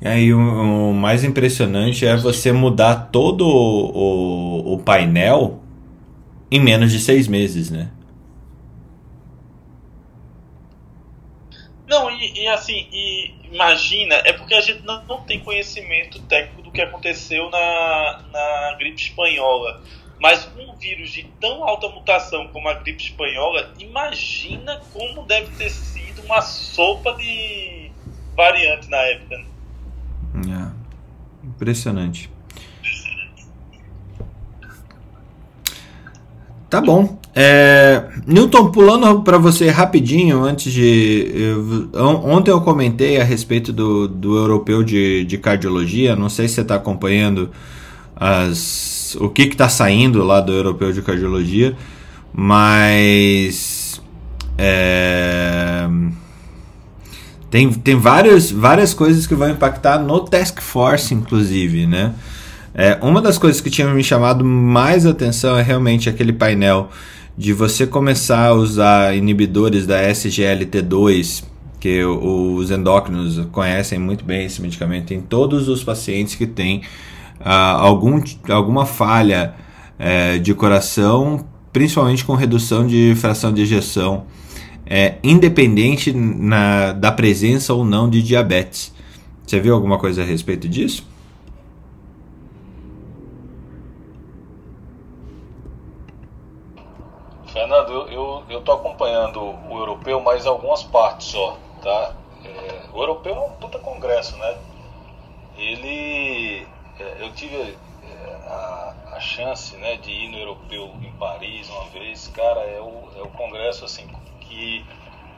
E 0.00 0.08
aí 0.08 0.32
o, 0.32 0.38
o, 0.38 0.94
mais 0.94 1.24
impressionante 1.24 2.06
é 2.06 2.16
você 2.16 2.52
mudar 2.52 3.10
todo 3.10 3.46
o, 3.46 4.72
o, 4.72 4.74
o, 4.74 4.78
painel 4.78 5.60
em 6.50 6.58
menos 6.58 6.90
de 6.90 6.98
seis 6.98 7.28
meses, 7.28 7.70
né? 7.70 7.90
Não, 11.86 12.10
e, 12.10 12.44
e 12.44 12.48
assim, 12.48 12.88
e 12.92 13.34
imagina, 13.50 14.14
é 14.24 14.32
porque 14.32 14.54
a 14.54 14.60
gente 14.60 14.82
não, 14.82 15.02
não 15.04 15.22
tem 15.22 15.40
conhecimento 15.40 16.20
técnico 16.22 16.62
do 16.62 16.70
que 16.70 16.80
aconteceu 16.80 17.50
na, 17.50 18.22
na 18.32 18.76
gripe 18.78 19.00
espanhola. 19.00 19.82
Mas 20.20 20.48
um 20.56 20.74
vírus 20.76 21.10
de 21.10 21.24
tão 21.40 21.66
alta 21.66 21.88
mutação 21.88 22.48
como 22.48 22.68
a 22.68 22.74
gripe 22.74 23.02
espanhola, 23.02 23.72
imagina 23.78 24.80
como 24.92 25.24
deve 25.24 25.54
ter 25.56 25.70
sido 25.70 26.22
uma 26.22 26.42
sopa 26.42 27.14
de 27.14 27.90
variante 28.36 28.88
na 28.88 28.98
época. 28.98 29.36
É. 30.34 31.46
Impressionante. 31.46 32.30
Tá 36.68 36.80
bom. 36.80 37.19
É, 37.34 38.04
Newton, 38.26 38.70
pulando 38.72 39.22
para 39.22 39.38
você 39.38 39.70
rapidinho, 39.70 40.42
antes 40.42 40.72
de. 40.72 41.30
Eu, 41.32 41.90
ontem 42.24 42.50
eu 42.50 42.60
comentei 42.60 43.20
a 43.20 43.24
respeito 43.24 43.72
do, 43.72 44.08
do 44.08 44.36
europeu 44.36 44.82
de, 44.82 45.24
de 45.24 45.38
cardiologia. 45.38 46.16
Não 46.16 46.28
sei 46.28 46.48
se 46.48 46.54
você 46.54 46.60
está 46.62 46.74
acompanhando 46.74 47.50
as, 48.16 49.16
o 49.20 49.28
que 49.28 49.42
está 49.42 49.68
saindo 49.68 50.24
lá 50.24 50.40
do 50.40 50.52
europeu 50.52 50.92
de 50.92 51.02
cardiologia, 51.02 51.76
mas. 52.32 54.02
É, 54.58 55.88
tem, 57.50 57.72
tem 57.72 57.96
várias, 57.96 58.50
várias 58.50 58.92
coisas 58.92 59.26
que 59.26 59.34
vão 59.34 59.50
impactar 59.50 59.98
no 59.98 60.20
Task 60.20 60.60
Force, 60.60 61.14
inclusive, 61.14 61.86
né? 61.86 62.12
É, 62.74 62.98
uma 63.02 63.20
das 63.20 63.38
coisas 63.38 63.60
que 63.60 63.68
tinha 63.68 63.88
me 63.88 64.04
chamado 64.04 64.44
mais 64.44 65.04
atenção 65.04 65.58
é 65.58 65.62
realmente 65.62 66.08
aquele 66.08 66.32
painel 66.32 66.88
de 67.40 67.54
você 67.54 67.86
começar 67.86 68.48
a 68.48 68.52
usar 68.52 69.16
inibidores 69.16 69.86
da 69.86 70.02
SGLT2, 70.10 71.42
que 71.80 72.04
os 72.04 72.70
endócrinos 72.70 73.46
conhecem 73.50 73.98
muito 73.98 74.22
bem 74.22 74.44
esse 74.44 74.60
medicamento 74.60 75.14
em 75.14 75.22
todos 75.22 75.66
os 75.66 75.82
pacientes 75.82 76.34
que 76.34 76.46
têm 76.46 76.82
ah, 77.40 77.80
algum, 77.80 78.22
alguma 78.46 78.84
falha 78.84 79.54
é, 79.98 80.36
de 80.36 80.52
coração, 80.52 81.42
principalmente 81.72 82.26
com 82.26 82.34
redução 82.34 82.86
de 82.86 83.14
fração 83.16 83.54
de 83.54 83.62
ejeção, 83.62 84.26
é, 84.84 85.14
independente 85.24 86.12
na, 86.12 86.92
da 86.92 87.10
presença 87.10 87.72
ou 87.72 87.86
não 87.86 88.10
de 88.10 88.22
diabetes. 88.22 88.92
Você 89.46 89.58
viu 89.58 89.72
alguma 89.72 89.96
coisa 89.96 90.20
a 90.20 90.26
respeito 90.26 90.68
disso? 90.68 91.09
Fernando, 97.70 98.10
eu, 98.10 98.44
eu, 98.48 98.60
tô 98.62 98.72
acompanhando 98.72 99.40
o 99.40 99.78
europeu, 99.78 100.20
mas 100.20 100.44
algumas 100.44 100.82
partes 100.82 101.28
só, 101.28 101.56
tá? 101.80 102.16
É, 102.44 102.88
o 102.92 103.00
europeu 103.00 103.32
é 103.32 103.38
um 103.38 103.52
puta 103.52 103.78
congresso, 103.78 104.36
né? 104.38 104.58
Ele, 105.56 106.66
é, 106.98 107.16
eu 107.20 107.32
tive 107.32 107.78
é, 108.02 108.34
a, 108.48 108.94
a 109.12 109.20
chance, 109.20 109.76
né, 109.76 109.94
de 109.98 110.10
ir 110.10 110.30
no 110.30 110.38
europeu 110.38 110.86
em 111.00 111.12
Paris 111.12 111.70
uma 111.70 111.84
vez, 111.90 112.26
cara, 112.34 112.58
é 112.62 112.80
o, 112.80 113.08
é 113.16 113.22
o 113.22 113.28
congresso, 113.28 113.84
assim, 113.84 114.08
que 114.40 114.84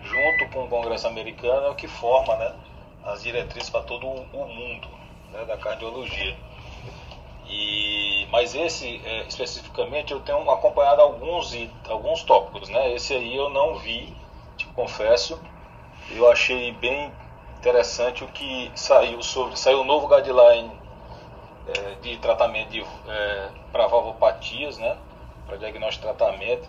junto 0.02 0.48
com 0.54 0.64
o 0.64 0.68
congresso 0.68 1.06
americano 1.06 1.66
é 1.66 1.68
o 1.68 1.74
que 1.74 1.86
forma, 1.86 2.34
né, 2.36 2.54
as 3.04 3.22
diretrizes 3.22 3.68
para 3.68 3.82
todo 3.82 4.06
o 4.06 4.46
mundo, 4.46 4.88
né, 5.32 5.44
da 5.44 5.58
cardiologia. 5.58 6.34
E, 7.48 8.26
mas 8.30 8.54
esse, 8.54 9.00
é, 9.04 9.26
especificamente, 9.26 10.12
eu 10.12 10.20
tenho 10.20 10.50
acompanhado 10.50 11.02
alguns, 11.02 11.56
alguns 11.88 12.22
tópicos, 12.22 12.68
né? 12.68 12.94
Esse 12.94 13.14
aí 13.14 13.36
eu 13.36 13.50
não 13.50 13.76
vi, 13.76 14.14
te 14.56 14.66
confesso. 14.68 15.40
Eu 16.10 16.30
achei 16.30 16.72
bem 16.72 17.12
interessante 17.58 18.24
o 18.24 18.28
que 18.28 18.70
saiu 18.74 19.22
sobre 19.22 19.56
saiu 19.56 19.82
o 19.82 19.84
novo 19.84 20.08
guideline 20.08 20.70
é, 21.68 21.94
de 22.02 22.16
tratamento 22.18 22.70
de, 22.70 22.80
é, 22.80 23.48
para 23.70 23.86
valvopatias, 23.86 24.78
né? 24.78 24.96
Para 25.46 25.56
diagnóstico 25.56 26.06
e 26.06 26.14
tratamento. 26.14 26.68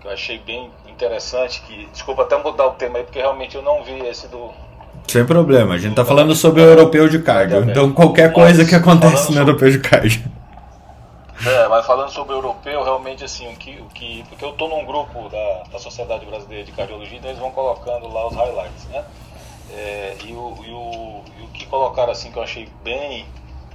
Que 0.00 0.06
eu 0.06 0.10
achei 0.10 0.38
bem 0.38 0.72
interessante. 0.86 1.60
Que, 1.62 1.86
desculpa 1.86 2.22
até 2.22 2.36
mudar 2.36 2.66
o 2.66 2.74
tema 2.74 2.98
aí, 2.98 3.04
porque 3.04 3.18
realmente 3.18 3.56
eu 3.56 3.62
não 3.62 3.82
vi 3.82 3.98
esse 4.06 4.28
do, 4.28 4.52
sem 5.08 5.24
problema, 5.24 5.74
a 5.74 5.78
gente 5.78 5.94
tá 5.94 6.04
falando 6.04 6.34
sobre 6.34 6.62
o 6.62 6.64
europeu 6.64 7.08
de 7.08 7.18
cardio. 7.20 7.68
Então 7.70 7.92
qualquer 7.92 8.32
coisa 8.32 8.64
que 8.64 8.74
acontece 8.74 9.32
no 9.32 9.40
europeu 9.40 9.70
de 9.70 9.78
cardio. 9.78 10.22
É, 11.44 11.68
mas 11.68 11.86
falando 11.86 12.10
sobre 12.10 12.34
o 12.34 12.38
europeu, 12.38 12.82
realmente 12.82 13.22
assim, 13.22 13.46
o 13.52 13.56
que, 13.56 13.78
o 13.80 13.86
que 13.86 14.24
porque 14.28 14.44
eu 14.44 14.52
tô 14.52 14.68
num 14.68 14.84
grupo 14.86 15.28
da, 15.28 15.64
da 15.70 15.78
Sociedade 15.78 16.24
Brasileira 16.24 16.64
de 16.64 16.72
Cardiologia, 16.72 17.18
então 17.18 17.30
eles 17.30 17.40
vão 17.40 17.50
colocando 17.50 18.08
lá 18.08 18.26
os 18.26 18.34
highlights, 18.34 18.84
né? 18.86 19.04
É, 19.70 20.16
e, 20.24 20.32
o, 20.32 20.56
e, 20.64 20.70
o, 20.72 21.22
e 21.38 21.44
o 21.44 21.48
que 21.48 21.66
colocaram 21.66 22.10
assim 22.12 22.32
que 22.32 22.38
eu 22.38 22.42
achei 22.42 22.68
bem 22.82 23.26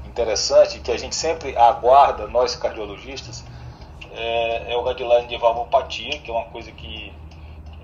interessante, 0.05 0.79
que 0.79 0.91
a 0.91 0.97
gente 0.97 1.15
sempre 1.15 1.55
aguarda, 1.55 2.27
nós 2.27 2.55
cardiologistas, 2.55 3.43
é, 4.13 4.73
é 4.73 4.77
o 4.77 4.83
guideline 4.83 5.27
de 5.27 5.37
valvopatia, 5.37 6.17
que 6.19 6.31
é 6.31 6.33
uma 6.33 6.45
coisa 6.45 6.71
que 6.71 7.13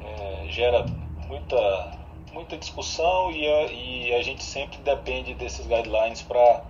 é, 0.03 0.47
gera 0.49 0.85
muita 1.27 1.96
muita 2.37 2.55
discussão 2.55 3.31
e 3.31 3.47
a, 3.47 3.63
e 3.71 4.13
a 4.13 4.21
gente 4.21 4.43
sempre 4.43 4.77
depende 4.77 5.33
desses 5.33 5.65
guidelines 5.65 6.21
para 6.21 6.61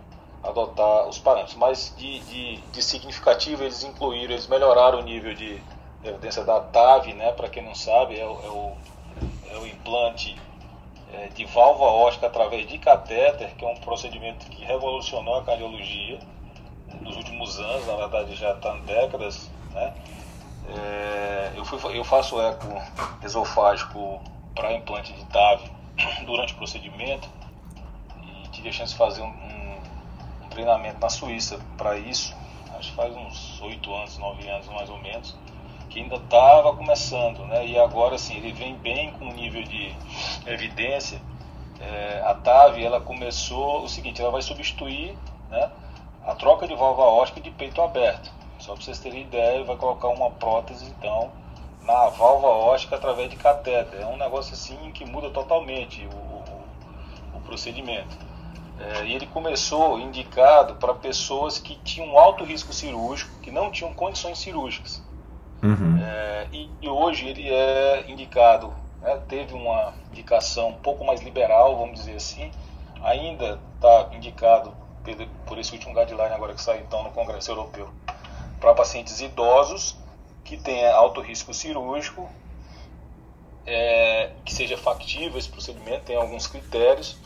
adotar 0.42 1.08
os 1.10 1.20
parâmetros. 1.20 1.58
Mas 1.58 1.94
de, 1.98 2.20
de, 2.22 2.58
de, 2.72 2.82
significativo 2.82 3.64
eles 3.64 3.84
incluíram, 3.84 4.32
eles 4.32 4.48
melhoraram 4.48 5.00
o 5.00 5.04
nível 5.04 5.34
de 5.34 5.62
evidência 6.04 6.44
da 6.46 6.62
TAV, 6.62 7.14
né? 7.14 7.34
Para 7.34 7.50
quem 7.50 7.64
não 7.64 7.76
sabe, 7.76 8.18
é 8.18 8.26
o, 8.26 8.32
é 8.32 8.50
o, 8.50 8.78
é 9.52 9.58
o 9.58 9.68
implante 9.68 10.38
é, 11.14 11.28
de 11.28 11.44
válvula 11.44 11.92
ótica 11.92 12.28
através 12.28 12.66
de 12.66 12.78
catéter, 12.78 13.54
que 13.56 13.66
é 13.66 13.68
um 13.68 13.76
procedimento 13.76 14.46
que 14.46 14.64
revolucionou 14.64 15.36
a 15.36 15.44
cardiologia 15.44 16.20
nos 17.02 17.18
últimos 17.18 17.60
anos, 17.60 17.86
na 17.86 17.96
verdade 17.98 18.36
já 18.36 18.54
está 18.54 18.74
em 18.78 18.82
décadas, 18.84 19.50
né? 19.74 19.94
É, 20.70 21.52
eu, 21.56 21.66
fui, 21.66 21.98
eu 21.98 22.04
faço 22.06 22.40
eco 22.42 22.68
esofágico 23.24 24.22
para 24.58 24.74
implante 24.74 25.14
de 25.14 25.24
TAV 25.26 25.62
durante 26.26 26.54
o 26.54 26.58
procedimento 26.58 27.30
e 28.24 28.48
tive 28.50 28.70
a 28.70 28.72
chance 28.72 28.94
de 28.94 28.98
fazer 28.98 29.22
um, 29.22 29.28
um, 29.28 29.78
um 30.46 30.50
treinamento 30.50 31.00
na 31.00 31.10
Suíça 31.10 31.60
para 31.78 31.96
isso, 31.96 32.36
acho 32.78 32.90
que 32.90 32.96
faz 32.96 33.16
uns 33.16 33.62
8 33.62 33.94
anos, 33.94 34.18
9 34.18 34.50
anos 34.50 34.68
mais 34.70 34.90
ou 34.90 34.98
menos, 34.98 35.38
que 35.92 36.02
ainda 36.02 36.16
estava 36.16 36.76
começando, 36.76 37.46
né? 37.46 37.66
E 37.68 37.80
agora 37.80 38.18
sim, 38.18 38.36
ele 38.36 38.52
vem 38.52 38.76
bem 38.76 39.12
com 39.14 39.26
nível 39.32 39.64
de 39.64 39.96
evidência. 40.46 41.22
É, 41.80 42.24
a 42.26 42.34
TAV 42.34 42.84
ela 42.84 43.00
começou 43.00 43.84
o 43.84 43.88
seguinte, 43.88 44.20
ela 44.20 44.32
vai 44.32 44.42
substituir 44.42 45.16
né, 45.50 45.72
a 46.26 46.34
troca 46.34 46.68
de 46.68 46.76
válvula 46.76 47.08
ótica 47.08 47.40
de 47.40 47.52
peito 47.52 47.80
aberto. 47.82 48.32
Só 48.60 48.74
para 48.74 48.84
vocês 48.84 49.00
terem 49.00 49.22
ideia, 49.22 49.64
vai 49.64 49.78
colocar 49.78 50.08
uma 50.08 50.32
prótese 50.32 50.86
então 50.86 51.32
na 51.88 52.10
válvula 52.10 52.52
ótica 52.52 52.98
através 52.98 53.30
de 53.30 53.38
catéter. 53.38 54.02
É 54.02 54.06
um 54.06 54.18
negócio 54.18 54.54
assim 54.54 54.92
que 54.92 55.06
muda 55.06 55.30
totalmente 55.30 56.06
o, 56.06 56.16
o, 56.16 57.38
o 57.38 57.42
procedimento. 57.42 58.18
É, 58.80 59.06
e 59.06 59.14
ele 59.14 59.26
começou 59.26 59.98
indicado 59.98 60.76
para 60.76 60.94
pessoas 60.94 61.58
que 61.58 61.76
tinham 61.78 62.20
alto 62.20 62.44
risco 62.44 62.74
cirúrgico, 62.74 63.32
que 63.42 63.50
não 63.50 63.72
tinham 63.72 63.94
condições 63.94 64.38
cirúrgicas. 64.38 65.02
Uhum. 65.64 65.98
É, 66.04 66.48
e, 66.52 66.70
e, 66.82 66.90
hoje 66.90 67.26
ele 67.26 67.52
é 67.52 68.06
indicado, 68.08 68.72
né, 69.02 69.20
teve 69.28 69.56
uma 69.56 69.94
indicação 70.12 70.70
um 70.70 70.74
pouco 70.74 71.04
mais 71.04 71.22
liberal, 71.22 71.76
vamos 71.78 72.00
dizer 72.00 72.18
assim, 72.18 72.52
ainda 73.02 73.60
está 73.76 74.10
indicado 74.16 74.72
por, 75.04 75.16
por 75.48 75.58
esse 75.58 75.72
último 75.72 75.96
guideline 75.96 76.36
agora 76.36 76.54
que 76.54 76.62
sai 76.62 76.80
então 76.80 77.02
no 77.02 77.10
Congresso 77.10 77.50
Europeu, 77.50 77.90
para 78.60 78.76
pacientes 78.76 79.20
idosos 79.20 79.98
que 80.48 80.56
tenha 80.56 80.94
alto 80.94 81.20
risco 81.20 81.54
cirúrgico, 81.54 82.30
é, 83.66 84.32
que 84.46 84.54
seja 84.54 84.78
factível 84.78 85.38
esse 85.38 85.50
procedimento, 85.50 86.06
tem 86.06 86.16
alguns 86.16 86.48
critérios, 86.48 87.18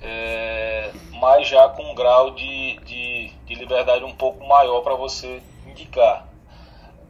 é, 0.00 0.92
mas 1.10 1.48
já 1.48 1.68
com 1.68 1.90
um 1.90 1.94
grau 1.96 2.30
de, 2.30 2.78
de, 2.84 3.28
de 3.44 3.54
liberdade 3.56 4.04
um 4.04 4.14
pouco 4.14 4.46
maior 4.46 4.82
para 4.82 4.94
você 4.94 5.42
indicar. 5.66 6.28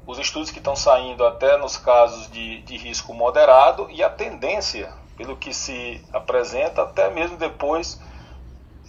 Os 0.07 0.19
estudos 0.19 0.51
que 0.51 0.59
estão 0.59 0.75
saindo 0.75 1.25
até 1.27 1.59
nos 1.59 1.77
casos 1.77 2.31
de, 2.31 2.63
de 2.63 2.79
risco 2.79 3.13
moderado 3.13 3.89
e 3.91 4.03
a 4.03 4.09
tendência, 4.09 4.93
pelo 5.15 5.37
que 5.37 5.53
se 5.53 6.03
apresenta, 6.11 6.83
até 6.83 7.11
mesmo 7.11 7.37
depois, 7.37 8.01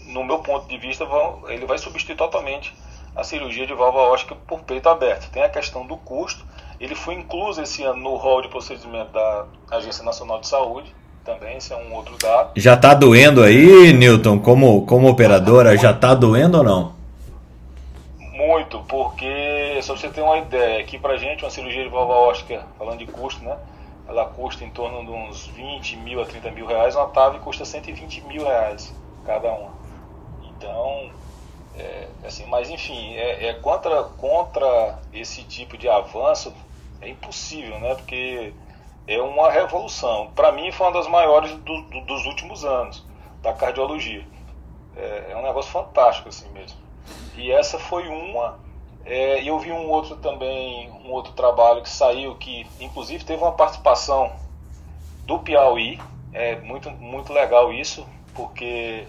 no 0.05 0.23
meu 0.23 0.39
ponto 0.39 0.67
de 0.69 0.77
vista, 0.77 1.03
vão, 1.03 1.49
ele 1.49 1.65
vai 1.65 1.77
substituir 1.77 2.15
totalmente 2.15 2.73
a 3.15 3.23
cirurgia 3.23 3.67
de 3.67 3.73
válvula 3.73 4.05
óstica 4.05 4.35
por 4.47 4.61
peito 4.61 4.89
aberto. 4.89 5.29
Tem 5.31 5.43
a 5.43 5.49
questão 5.49 5.85
do 5.85 5.97
custo. 5.97 6.45
Ele 6.79 6.95
foi 6.95 7.13
incluso 7.13 7.61
esse 7.61 7.83
ano 7.83 8.01
no 8.01 8.15
rol 8.15 8.41
de 8.41 8.47
procedimento 8.47 9.11
da 9.11 9.45
Agência 9.71 10.03
Nacional 10.03 10.39
de 10.39 10.47
Saúde. 10.47 10.93
Também, 11.23 11.55
esse 11.57 11.71
é 11.71 11.77
um 11.77 11.93
outro 11.93 12.17
dado. 12.17 12.51
Já 12.57 12.73
está 12.73 12.93
doendo 12.93 13.41
aí, 13.41 13.93
Newton, 13.93 14.39
como, 14.39 14.85
como 14.85 15.07
operadora? 15.07 15.77
Já 15.77 15.91
está 15.91 16.13
doendo 16.13 16.57
ou 16.57 16.63
não? 16.63 16.93
Muito, 18.19 18.79
porque, 18.89 19.79
só 19.81 19.95
você 19.95 20.09
ter 20.09 20.21
uma 20.21 20.37
ideia, 20.39 20.81
aqui 20.81 20.99
pra 20.99 21.15
gente 21.15 21.45
uma 21.45 21.49
cirurgia 21.49 21.83
de 21.83 21.89
válvula 21.89 22.17
óstica, 22.17 22.65
falando 22.77 22.97
de 22.97 23.05
custo, 23.05 23.41
né? 23.41 23.55
Ela 24.05 24.25
custa 24.25 24.65
em 24.65 24.69
torno 24.69 25.05
de 25.05 25.11
uns 25.11 25.47
20 25.47 25.95
mil 25.97 26.21
a 26.21 26.25
30 26.25 26.51
mil 26.51 26.65
reais, 26.65 26.93
uma 26.93 27.07
TAV 27.07 27.39
custa 27.39 27.63
120 27.63 28.21
mil 28.21 28.43
reais 28.43 28.93
cada 29.25 29.49
uma. 29.49 29.71
Então, 30.49 31.09
é, 31.77 32.07
assim, 32.23 32.45
mas 32.45 32.69
enfim, 32.69 33.15
é, 33.15 33.47
é, 33.47 33.53
contra, 33.55 34.03
contra 34.03 34.99
esse 35.11 35.43
tipo 35.43 35.77
de 35.77 35.89
avanço 35.89 36.53
é 37.01 37.09
impossível, 37.09 37.79
né? 37.79 37.95
Porque 37.95 38.53
é 39.07 39.21
uma 39.21 39.51
revolução. 39.51 40.31
Para 40.35 40.51
mim 40.51 40.71
foi 40.71 40.87
uma 40.87 40.93
das 40.93 41.07
maiores 41.07 41.51
do, 41.51 41.81
do, 41.83 42.01
dos 42.01 42.25
últimos 42.25 42.63
anos 42.63 43.03
da 43.41 43.53
cardiologia. 43.53 44.25
É, 44.95 45.31
é, 45.31 45.37
um 45.37 45.41
negócio 45.41 45.71
fantástico 45.71 46.29
assim 46.29 46.47
mesmo. 46.49 46.77
E 47.35 47.51
essa 47.51 47.79
foi 47.79 48.07
uma. 48.07 48.59
É, 49.05 49.41
e 49.41 49.47
eu 49.47 49.59
vi 49.59 49.71
um 49.71 49.89
outro 49.89 50.15
também, 50.17 50.89
um 51.03 51.11
outro 51.11 51.33
trabalho 51.33 51.81
que 51.81 51.89
saiu 51.89 52.35
que, 52.35 52.65
inclusive, 52.79 53.25
teve 53.25 53.41
uma 53.43 53.51
participação 53.51 54.31
do 55.25 55.39
Piauí. 55.39 55.99
É 56.31 56.55
muito, 56.61 56.89
muito 56.89 57.33
legal 57.33 57.71
isso, 57.73 58.07
porque 58.33 59.05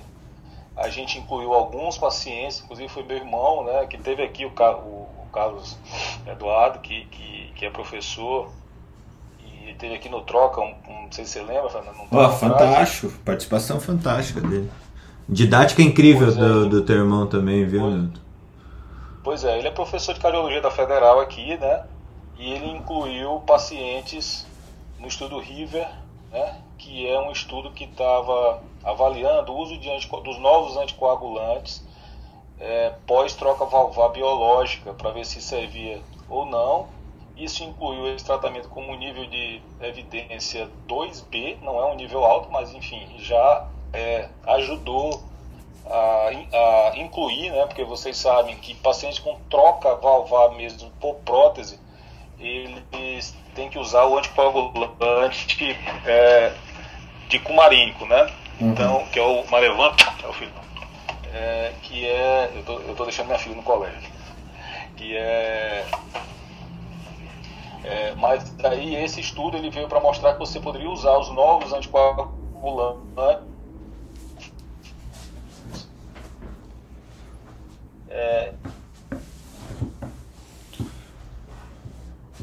a 0.76 0.88
gente 0.88 1.18
incluiu 1.18 1.54
alguns 1.54 1.96
pacientes, 1.96 2.60
inclusive 2.62 2.88
foi 2.88 3.04
meu 3.04 3.16
irmão, 3.16 3.64
né, 3.64 3.86
que 3.86 3.96
teve 3.96 4.22
aqui 4.22 4.44
o, 4.44 4.48
o, 4.48 4.50
o 4.50 5.26
Carlos 5.32 5.78
Eduardo, 6.26 6.80
que, 6.80 7.04
que, 7.06 7.52
que, 7.54 7.64
é 7.64 7.70
professor, 7.70 8.50
e 9.66 9.72
teve 9.74 9.94
aqui 9.94 10.08
no 10.08 10.22
Troca, 10.22 10.60
um, 10.60 10.74
um, 10.88 11.02
não 11.04 11.12
sei 11.12 11.24
se 11.24 11.32
você 11.32 11.42
lembra, 11.42 11.70
não 11.82 12.06
oh, 12.10 12.28
fantástico, 12.30 13.12
participação 13.24 13.80
fantástica 13.80 14.40
dele. 14.40 14.70
Didática 15.28 15.80
incrível 15.80 16.34
do, 16.34 16.66
é, 16.66 16.68
do 16.68 16.84
teu 16.84 16.96
irmão 16.96 17.26
também, 17.26 17.64
viu, 17.64 17.80
pois, 17.80 18.10
pois 19.22 19.44
é, 19.44 19.58
ele 19.58 19.68
é 19.68 19.70
professor 19.70 20.12
de 20.12 20.20
cardiologia 20.20 20.60
da 20.60 20.70
Federal 20.70 21.20
aqui, 21.20 21.56
né, 21.56 21.84
e 22.36 22.52
ele 22.52 22.68
incluiu 22.72 23.40
pacientes 23.46 24.44
no 24.98 25.06
estudo 25.06 25.38
River, 25.38 25.88
né, 26.32 26.56
que 26.76 27.08
é 27.08 27.18
um 27.20 27.30
estudo 27.30 27.70
que 27.70 27.84
estava 27.84 28.60
avaliando 28.84 29.52
o 29.52 29.58
uso 29.58 29.78
de 29.78 29.88
dos 30.22 30.38
novos 30.38 30.76
anticoagulantes 30.76 31.82
é, 32.58 32.92
pós-troca 33.06 33.64
valvar 33.64 34.10
biológica 34.10 34.92
para 34.94 35.10
ver 35.10 35.24
se 35.24 35.40
servia 35.40 36.00
ou 36.28 36.46
não. 36.46 36.88
Isso 37.36 37.64
incluiu 37.64 38.14
esse 38.14 38.24
tratamento 38.24 38.68
como 38.68 38.94
nível 38.94 39.26
de 39.26 39.60
evidência 39.80 40.70
2B, 40.88 41.58
não 41.62 41.80
é 41.80 41.86
um 41.86 41.96
nível 41.96 42.24
alto, 42.24 42.50
mas 42.50 42.72
enfim, 42.72 43.16
já 43.18 43.66
é, 43.92 44.28
ajudou 44.46 45.20
a, 45.84 46.30
a, 46.30 46.92
incluir, 46.96 47.50
né, 47.50 47.66
porque 47.66 47.82
vocês 47.82 48.16
sabem 48.16 48.56
que 48.56 48.74
pacientes 48.74 49.18
com 49.18 49.36
troca 49.50 49.96
valvar 49.96 50.52
mesmo 50.52 50.90
por 51.00 51.16
prótese, 51.16 51.80
eles 52.38 53.36
têm 53.54 53.68
que 53.68 53.78
usar 53.78 54.04
o 54.04 54.16
anticoagulante 54.16 55.76
é, 56.06 56.54
de 57.28 57.38
cumarínico, 57.40 58.06
né? 58.06 58.26
Uhum. 58.60 58.70
Então, 58.70 59.06
que 59.06 59.18
é 59.18 59.22
o 59.22 59.44
Marevan, 59.50 59.92
é 60.22 60.26
o 60.26 60.32
filho, 60.32 60.52
é, 61.32 61.72
que 61.82 62.06
é, 62.06 62.52
eu 62.54 62.62
tô, 62.64 62.80
eu 62.80 62.94
tô 62.94 63.04
deixando 63.04 63.26
minha 63.26 63.38
filha 63.38 63.56
no 63.56 63.62
colégio, 63.62 64.10
que 64.96 65.16
é 65.16 65.84
é, 67.84 68.14
mas 68.14 68.54
aí 68.64 68.94
esse 68.96 69.20
estudo 69.20 69.58
ele 69.58 69.68
veio 69.68 69.86
para 69.88 70.00
mostrar 70.00 70.32
que 70.32 70.38
você 70.38 70.58
poderia 70.58 70.88
usar 70.88 71.18
os 71.18 71.28
novos 71.30 71.70
anticoagulantes 71.70 73.44
é, 78.08 78.54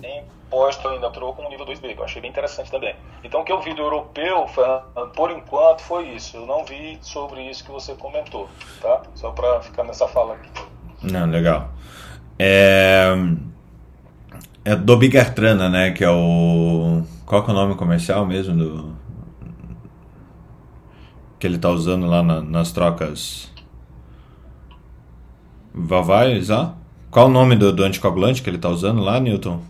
em 0.03 0.23
posto 0.47 0.87
ainda 0.87 1.07
entrou 1.07 1.33
com 1.33 1.43
o 1.43 1.49
nível 1.49 1.65
2B, 1.65 1.95
que 1.95 1.99
eu 1.99 2.05
achei 2.05 2.21
bem 2.21 2.29
interessante 2.29 2.69
também. 2.69 2.95
Então 3.23 3.41
o 3.41 3.43
que 3.43 3.51
eu 3.51 3.61
vi 3.61 3.73
do 3.73 3.81
europeu, 3.81 4.45
por 5.15 5.31
enquanto, 5.31 5.81
foi 5.81 6.09
isso. 6.09 6.37
Eu 6.37 6.45
não 6.45 6.65
vi 6.65 6.97
sobre 7.01 7.49
isso 7.49 7.63
que 7.63 7.71
você 7.71 7.93
comentou, 7.93 8.49
tá? 8.81 9.03
Só 9.15 9.31
para 9.31 9.61
ficar 9.61 9.83
nessa 9.83 10.07
fala 10.07 10.35
aqui. 10.35 10.49
Não, 11.03 11.25
legal. 11.27 11.69
É... 12.39 13.13
É 14.63 14.75
do 14.75 14.95
Bigartrana, 14.95 15.69
né? 15.69 15.91
Que 15.91 16.03
é 16.03 16.09
o. 16.09 17.01
Qual 17.25 17.43
que 17.43 17.49
é 17.49 17.53
o 17.53 17.55
nome 17.55 17.75
comercial 17.75 18.25
mesmo 18.25 18.55
do. 18.55 18.95
Que 21.39 21.47
ele 21.47 21.57
tá 21.57 21.69
usando 21.69 22.05
lá 22.05 22.21
na, 22.21 22.41
nas 22.41 22.71
trocas. 22.71 23.51
Vavais, 25.73 26.51
ó. 26.51 26.75
Qual 27.09 27.25
o 27.25 27.29
nome 27.29 27.55
do, 27.55 27.73
do 27.73 27.83
anticoagulante 27.83 28.43
que 28.43 28.49
ele 28.49 28.59
tá 28.59 28.69
usando 28.69 29.01
lá, 29.01 29.19
Newton? 29.19 29.61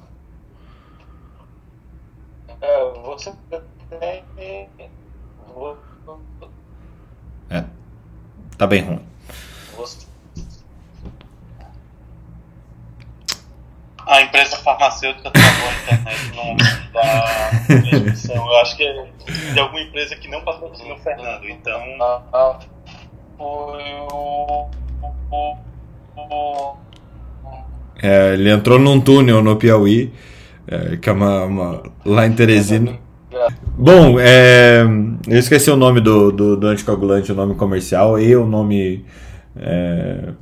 Tá 8.62 8.68
bem 8.68 8.84
ruim. 8.84 9.00
a 14.06 14.22
empresa 14.22 14.56
farmacêutica 14.58 15.32
travou 15.32 15.68
a 15.68 15.74
internet 15.74 16.36
no 16.36 16.44
momento 16.44 16.92
da 16.94 17.50
transmissão. 17.66 18.36
Eu 18.36 18.58
acho 18.58 18.78
que 18.78 18.84
é 18.84 19.08
de 19.54 19.60
alguma 19.60 19.82
empresa 19.82 20.16
que 20.16 20.28
não 20.28 20.42
patrocina 20.42 20.94
o 20.94 20.98
Fernando. 21.00 21.50
Então. 21.50 21.82
Foi 23.36 23.84
o. 24.12 24.70
É, 28.04 28.34
ele 28.34 28.52
entrou 28.52 28.78
num 28.78 29.02
túnel 29.02 29.42
no 29.42 29.56
Piauí, 29.56 30.14
é, 30.68 30.98
que 30.98 31.10
é 31.10 31.14
uma, 31.14 31.46
uma, 31.46 31.84
lá 32.06 32.28
em 32.28 32.34
Teresina. 32.34 33.00
Bom, 33.78 34.20
é, 34.20 34.84
eu 35.28 35.40
esqueci 35.40 35.72
o 35.72 35.76
nome 35.76 36.02
do, 36.02 36.32
do, 36.32 36.58
do 36.58 36.68
anticoagulante, 36.68 37.32
o 37.32 37.36
nome 37.36 37.56
comercial 37.56 38.20
e 38.20 38.36
o 38.36 38.46
nome 38.46 39.06
é, 39.56 40.34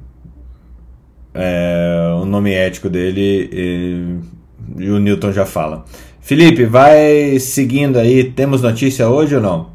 é, 1.33 2.15
o 2.19 2.25
nome 2.25 2.53
ético 2.53 2.89
dele 2.89 3.49
e, 3.51 4.83
e, 4.83 4.89
o 4.89 4.99
Newton 4.99 5.31
já 5.31 5.45
fala. 5.45 5.85
Felipe, 6.19 6.65
vai 6.65 7.39
seguindo 7.39 7.97
aí. 7.97 8.31
Temos 8.31 8.61
notícia 8.61 9.07
hoje 9.07 9.35
ou 9.35 9.41
não? 9.41 9.69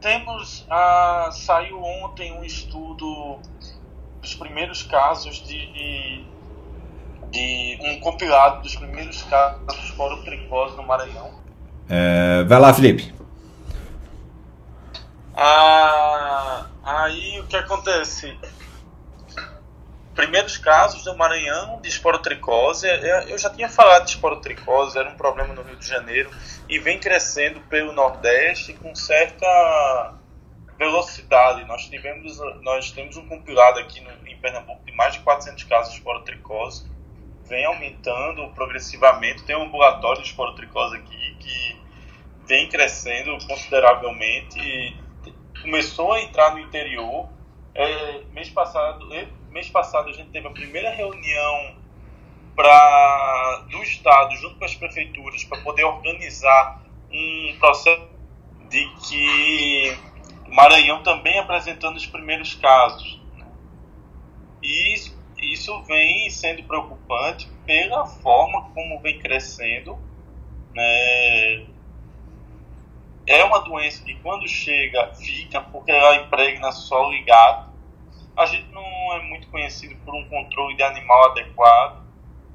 Temos. 0.00 0.66
Ah, 0.68 1.30
saiu 1.32 1.80
ontem 1.82 2.32
um 2.38 2.44
estudo 2.44 3.38
dos 4.20 4.34
primeiros 4.34 4.82
casos 4.82 5.36
de, 5.46 5.72
de 5.72 6.24
um 7.34 8.00
compilado 8.00 8.62
dos 8.62 8.74
primeiros 8.76 9.22
casos 9.22 9.60
de 9.66 9.86
esporotricose 9.86 10.76
no 10.76 10.82
Maranhão. 10.82 11.30
É, 11.88 12.44
vai 12.44 12.60
lá, 12.60 12.72
Felipe. 12.72 13.14
Ah, 15.34 16.66
aí 16.84 17.40
o 17.40 17.46
que 17.46 17.56
acontece? 17.56 18.36
primeiros 20.14 20.58
casos 20.58 21.04
do 21.04 21.16
Maranhão 21.16 21.80
de 21.80 21.88
esporotricose. 21.88 22.86
Eu 23.28 23.38
já 23.38 23.50
tinha 23.50 23.68
falado 23.68 24.04
de 24.04 24.10
esporotricose, 24.10 24.98
era 24.98 25.08
um 25.08 25.16
problema 25.16 25.54
no 25.54 25.62
Rio 25.62 25.76
de 25.76 25.86
Janeiro 25.86 26.30
e 26.68 26.78
vem 26.78 26.98
crescendo 26.98 27.60
pelo 27.62 27.92
Nordeste 27.92 28.72
com 28.74 28.94
certa 28.94 30.14
velocidade. 30.78 31.64
Nós 31.64 31.86
tivemos, 31.86 32.38
nós 32.62 32.90
temos 32.90 33.16
um 33.16 33.26
compilado 33.26 33.78
aqui 33.78 34.00
no, 34.00 34.10
em 34.28 34.36
Pernambuco 34.38 34.84
de 34.84 34.92
mais 34.92 35.14
de 35.14 35.20
400 35.20 35.64
casos 35.64 35.92
de 35.92 35.98
esporotricose, 35.98 36.86
vem 37.46 37.64
aumentando 37.64 38.48
progressivamente. 38.54 39.44
Tem 39.44 39.56
um 39.56 39.64
ambulatório 39.64 40.22
de 40.22 40.28
esporotricose 40.28 40.96
aqui 40.96 41.36
que 41.38 41.76
vem 42.46 42.68
crescendo 42.68 43.36
consideravelmente. 43.46 44.96
Começou 45.62 46.12
a 46.12 46.22
entrar 46.22 46.52
no 46.52 46.58
interior. 46.58 47.28
É, 47.74 48.20
mês 48.32 48.50
passado, 48.50 49.08
mês 49.50 49.70
passado 49.70 50.08
a 50.10 50.12
gente 50.12 50.30
teve 50.30 50.46
a 50.46 50.50
primeira 50.50 50.90
reunião 50.90 51.76
para 52.54 53.64
do 53.70 53.82
estado 53.82 54.34
junto 54.36 54.56
com 54.56 54.64
as 54.64 54.74
prefeituras 54.74 55.42
para 55.44 55.62
poder 55.62 55.84
organizar 55.84 56.82
um 57.10 57.56
processo 57.58 58.08
de 58.68 58.86
que 59.06 59.96
Maranhão 60.48 61.02
também 61.02 61.38
apresentando 61.38 61.96
os 61.96 62.04
primeiros 62.04 62.54
casos 62.54 63.22
e 64.62 64.94
isso, 64.94 65.18
isso 65.42 65.82
vem 65.82 66.30
sendo 66.30 66.62
preocupante 66.64 67.48
pela 67.66 68.06
forma 68.06 68.70
como 68.70 69.00
vem 69.00 69.18
crescendo 69.18 69.98
né? 70.74 71.66
é 73.26 73.44
uma 73.44 73.60
doença 73.60 74.04
que 74.04 74.14
quando 74.16 74.48
chega 74.48 75.12
fica 75.14 75.60
porque 75.60 75.90
ela 75.90 76.16
impregna 76.16 76.72
solo 76.72 77.12
e 77.14 77.22
gato 77.22 77.70
a 78.36 78.46
gente 78.46 78.70
não 78.72 79.12
é 79.14 79.22
muito 79.22 79.48
conhecido 79.48 79.94
por 80.04 80.14
um 80.14 80.26
controle 80.28 80.76
de 80.76 80.82
animal 80.82 81.30
adequado 81.30 82.02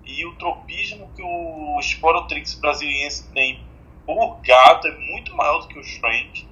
e 0.08 0.26
o 0.26 0.36
tropismo 0.36 1.12
que 1.16 1.22
o 1.22 1.80
Sporotrix 1.82 2.56
brasiliense 2.56 3.30
tem 3.34 3.62
por 4.06 4.40
gato 4.42 4.88
é 4.88 4.98
muito 4.98 5.36
maior 5.36 5.60
do 5.60 5.68
que 5.68 5.78
o 5.78 5.84
Shrank. 5.84 6.48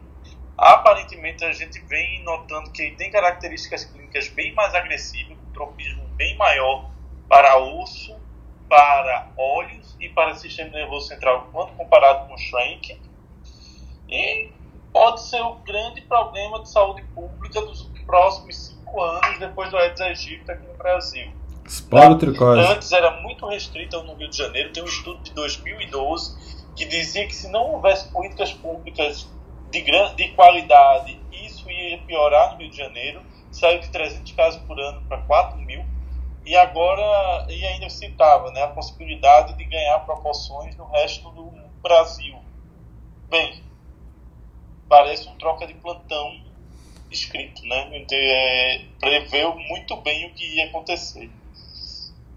Aparentemente 0.57 1.43
a 1.45 1.53
gente 1.53 1.79
vem 1.85 2.21
notando 2.23 2.69
que 2.71 2.81
ele 2.81 2.95
tem 2.95 3.09
características 3.09 3.85
clínicas 3.85 4.27
bem 4.27 4.53
mais 4.53 4.75
agressivas, 4.75 5.37
um 5.37 5.53
tropismo 5.53 6.04
bem 6.15 6.35
maior 6.37 6.89
para 7.27 7.57
osso, 7.57 8.15
para 8.69 9.29
olhos 9.37 9.95
e 9.99 10.09
para 10.09 10.35
sistema 10.35 10.69
nervoso 10.71 11.07
central 11.07 11.47
quando 11.51 11.71
comparado 11.73 12.27
com 12.27 12.33
o 12.33 12.37
Shrank. 12.37 12.99
E 14.09 14.49
pode 14.91 15.21
ser 15.23 15.41
o 15.41 15.55
grande 15.55 16.01
problema 16.01 16.61
de 16.61 16.69
saúde 16.69 17.03
pública 17.13 17.61
dos 17.61 17.83
próximos 18.05 18.67
cinco 18.67 19.01
anos 19.01 19.39
depois 19.39 19.69
do 19.69 19.77
Aedes 19.77 20.01
aegypti 20.01 20.49
aqui 20.49 20.67
no 20.67 20.77
Brasil. 20.77 21.31
Esporotricose. 21.65 22.61
Antes 22.61 22.91
era 22.91 23.21
muito 23.21 23.47
restrita 23.47 24.01
no 24.03 24.13
Rio 24.13 24.29
de 24.29 24.37
Janeiro. 24.37 24.71
Tem 24.71 24.83
um 24.83 24.87
estudo 24.87 25.21
de 25.23 25.33
2012 25.33 26.63
que 26.75 26.85
dizia 26.85 27.25
que 27.25 27.35
se 27.35 27.49
não 27.49 27.73
houvesse 27.73 28.07
políticas 28.09 28.53
públicas 28.53 29.27
de, 29.71 29.81
grande, 29.81 30.15
de 30.15 30.29
qualidade, 30.29 31.19
isso 31.31 31.69
ia 31.69 31.97
piorar 31.99 32.53
no 32.53 32.59
Rio 32.59 32.69
de 32.69 32.77
Janeiro. 32.77 33.21
Saiu 33.51 33.79
de 33.79 33.89
300 33.89 34.31
casos 34.33 34.61
por 34.61 34.79
ano 34.79 35.01
para 35.07 35.17
4 35.19 35.57
mil. 35.59 35.83
E 36.45 36.55
agora, 36.55 37.47
e 37.49 37.65
ainda 37.65 37.89
citava 37.89 38.51
né, 38.51 38.63
a 38.63 38.67
possibilidade 38.67 39.57
de 39.57 39.63
ganhar 39.65 39.99
proporções 39.99 40.75
no 40.75 40.85
resto 40.85 41.29
do 41.31 41.51
Brasil. 41.81 42.37
Bem, 43.29 43.63
parece 44.87 45.27
um 45.27 45.35
troca 45.37 45.65
de 45.65 45.73
plantão 45.73 46.39
escrito, 47.11 47.65
né? 47.65 48.05
É, 48.11 48.81
preveu 48.99 49.55
muito 49.55 49.95
bem 49.97 50.27
o 50.27 50.33
que 50.33 50.45
ia 50.55 50.65
acontecer. 50.65 51.31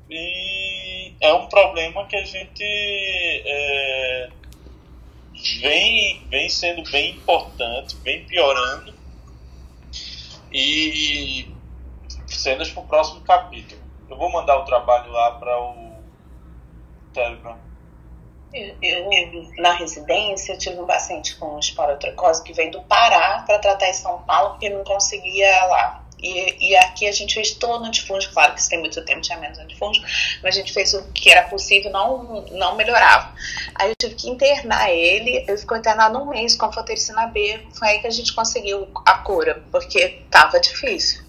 E 0.09 1.13
é 1.21 1.33
um 1.35 1.47
problema 1.47 2.07
que 2.07 2.17
a 2.17 2.25
gente 2.25 2.65
é, 2.65 4.31
vem, 5.61 6.27
vem 6.29 6.49
sendo 6.49 6.83
bem 6.91 7.11
importante, 7.11 7.95
vem 8.03 8.25
piorando 8.25 8.95
e 10.51 11.53
cenas 12.27 12.71
para 12.71 12.83
o 12.83 12.87
próximo 12.87 13.21
capítulo. 13.21 13.88
Eu 14.11 14.17
vou 14.17 14.31
mandar 14.31 14.57
o 14.57 14.65
trabalho 14.65 15.11
lá 15.11 15.33
para 15.33 15.61
o 15.61 15.93
Telegram. 17.13 17.59
Eu, 18.53 19.11
na 19.59 19.73
residência, 19.73 20.55
eu 20.55 20.59
tive 20.59 20.81
um 20.81 20.87
paciente 20.87 21.37
com 21.37 21.59
esporotricose 21.59 22.43
que 22.43 22.55
veio 22.55 22.71
do 22.71 22.83
Pará 22.83 23.45
para 23.47 23.59
tratar 23.59 23.91
em 23.91 23.95
São 23.95 24.23
Paulo 24.23 24.51
porque 24.51 24.71
não 24.71 24.83
conseguia 24.85 25.65
lá. 25.67 26.05
E, 26.21 26.71
e 26.71 26.77
aqui 26.77 27.07
a 27.07 27.13
gente 27.13 27.35
fez 27.35 27.53
todo 27.53 27.85
antifúngico, 27.85 28.35
claro 28.35 28.55
que 28.55 28.61
isso 28.61 28.69
tem 28.69 28.81
muito 28.81 29.05
tempo, 29.05 29.21
tinha 29.21 29.39
menos 29.39 29.59
antifúngico, 29.59 30.05
mas 30.43 30.57
a 30.57 30.59
gente 30.59 30.73
fez 30.73 30.93
o 30.95 31.05
que 31.13 31.31
era 31.31 31.49
possível, 31.49 31.93
não, 31.93 32.43
não 32.51 32.75
melhorava. 32.75 33.33
Aí 33.75 33.91
eu 33.91 33.95
tive 33.95 34.15
que 34.17 34.29
internar 34.29 34.91
ele, 34.91 35.45
ele 35.47 35.57
ficou 35.57 35.77
internado 35.77 36.19
um 36.19 36.27
mês 36.27 36.57
com 36.57 36.67
a 36.67 36.73
fotericina 36.73 37.27
B, 37.29 37.65
foi 37.73 37.89
aí 37.89 38.01
que 38.01 38.09
a 38.09 38.11
gente 38.11 38.35
conseguiu 38.35 38.89
a 39.07 39.19
cura, 39.19 39.63
porque 39.71 40.23
tava 40.31 40.59
difícil. 40.59 41.28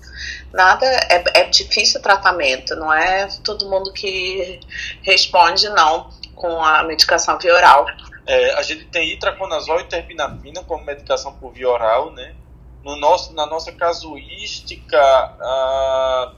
Nada, 0.54 0.86
é, 0.86 1.42
é 1.42 1.44
difícil 1.46 2.00
o 2.00 2.04
tratamento, 2.04 2.76
não 2.76 2.92
é 2.92 3.28
todo 3.44 3.70
mundo 3.70 3.94
que 3.94 4.60
responde 5.04 5.70
não 5.70 6.10
com 6.36 6.64
a 6.64 6.84
medicação 6.84 7.38
via 7.38 7.54
oral. 7.54 7.86
É, 8.26 8.54
a 8.54 8.62
gente 8.62 8.86
tem 8.86 9.12
itraconazol 9.12 9.80
e 9.82 9.84
terpinafina 9.86 10.64
como 10.64 10.84
medicação 10.84 11.34
por 11.34 11.52
via 11.52 11.70
oral, 11.70 12.12
né? 12.12 12.36
No 12.84 12.96
nosso, 12.96 13.34
na 13.34 13.46
nossa 13.46 13.72
casuística, 13.74 14.98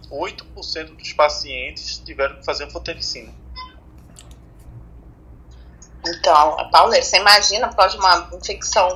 uh, 0.10 0.20
8% 0.20 0.96
dos 0.96 1.14
pacientes 1.14 2.00
tiveram 2.00 2.38
que 2.38 2.46
fazer 2.46 2.70
fotericina. 2.72 3.32
Então, 6.06 6.58
Paulo, 6.72 6.96
você 6.96 7.18
imagina, 7.18 7.68
por 7.68 7.76
causa 7.76 7.96
de 7.96 8.00
uma 8.00 8.30
infecção 8.34 8.92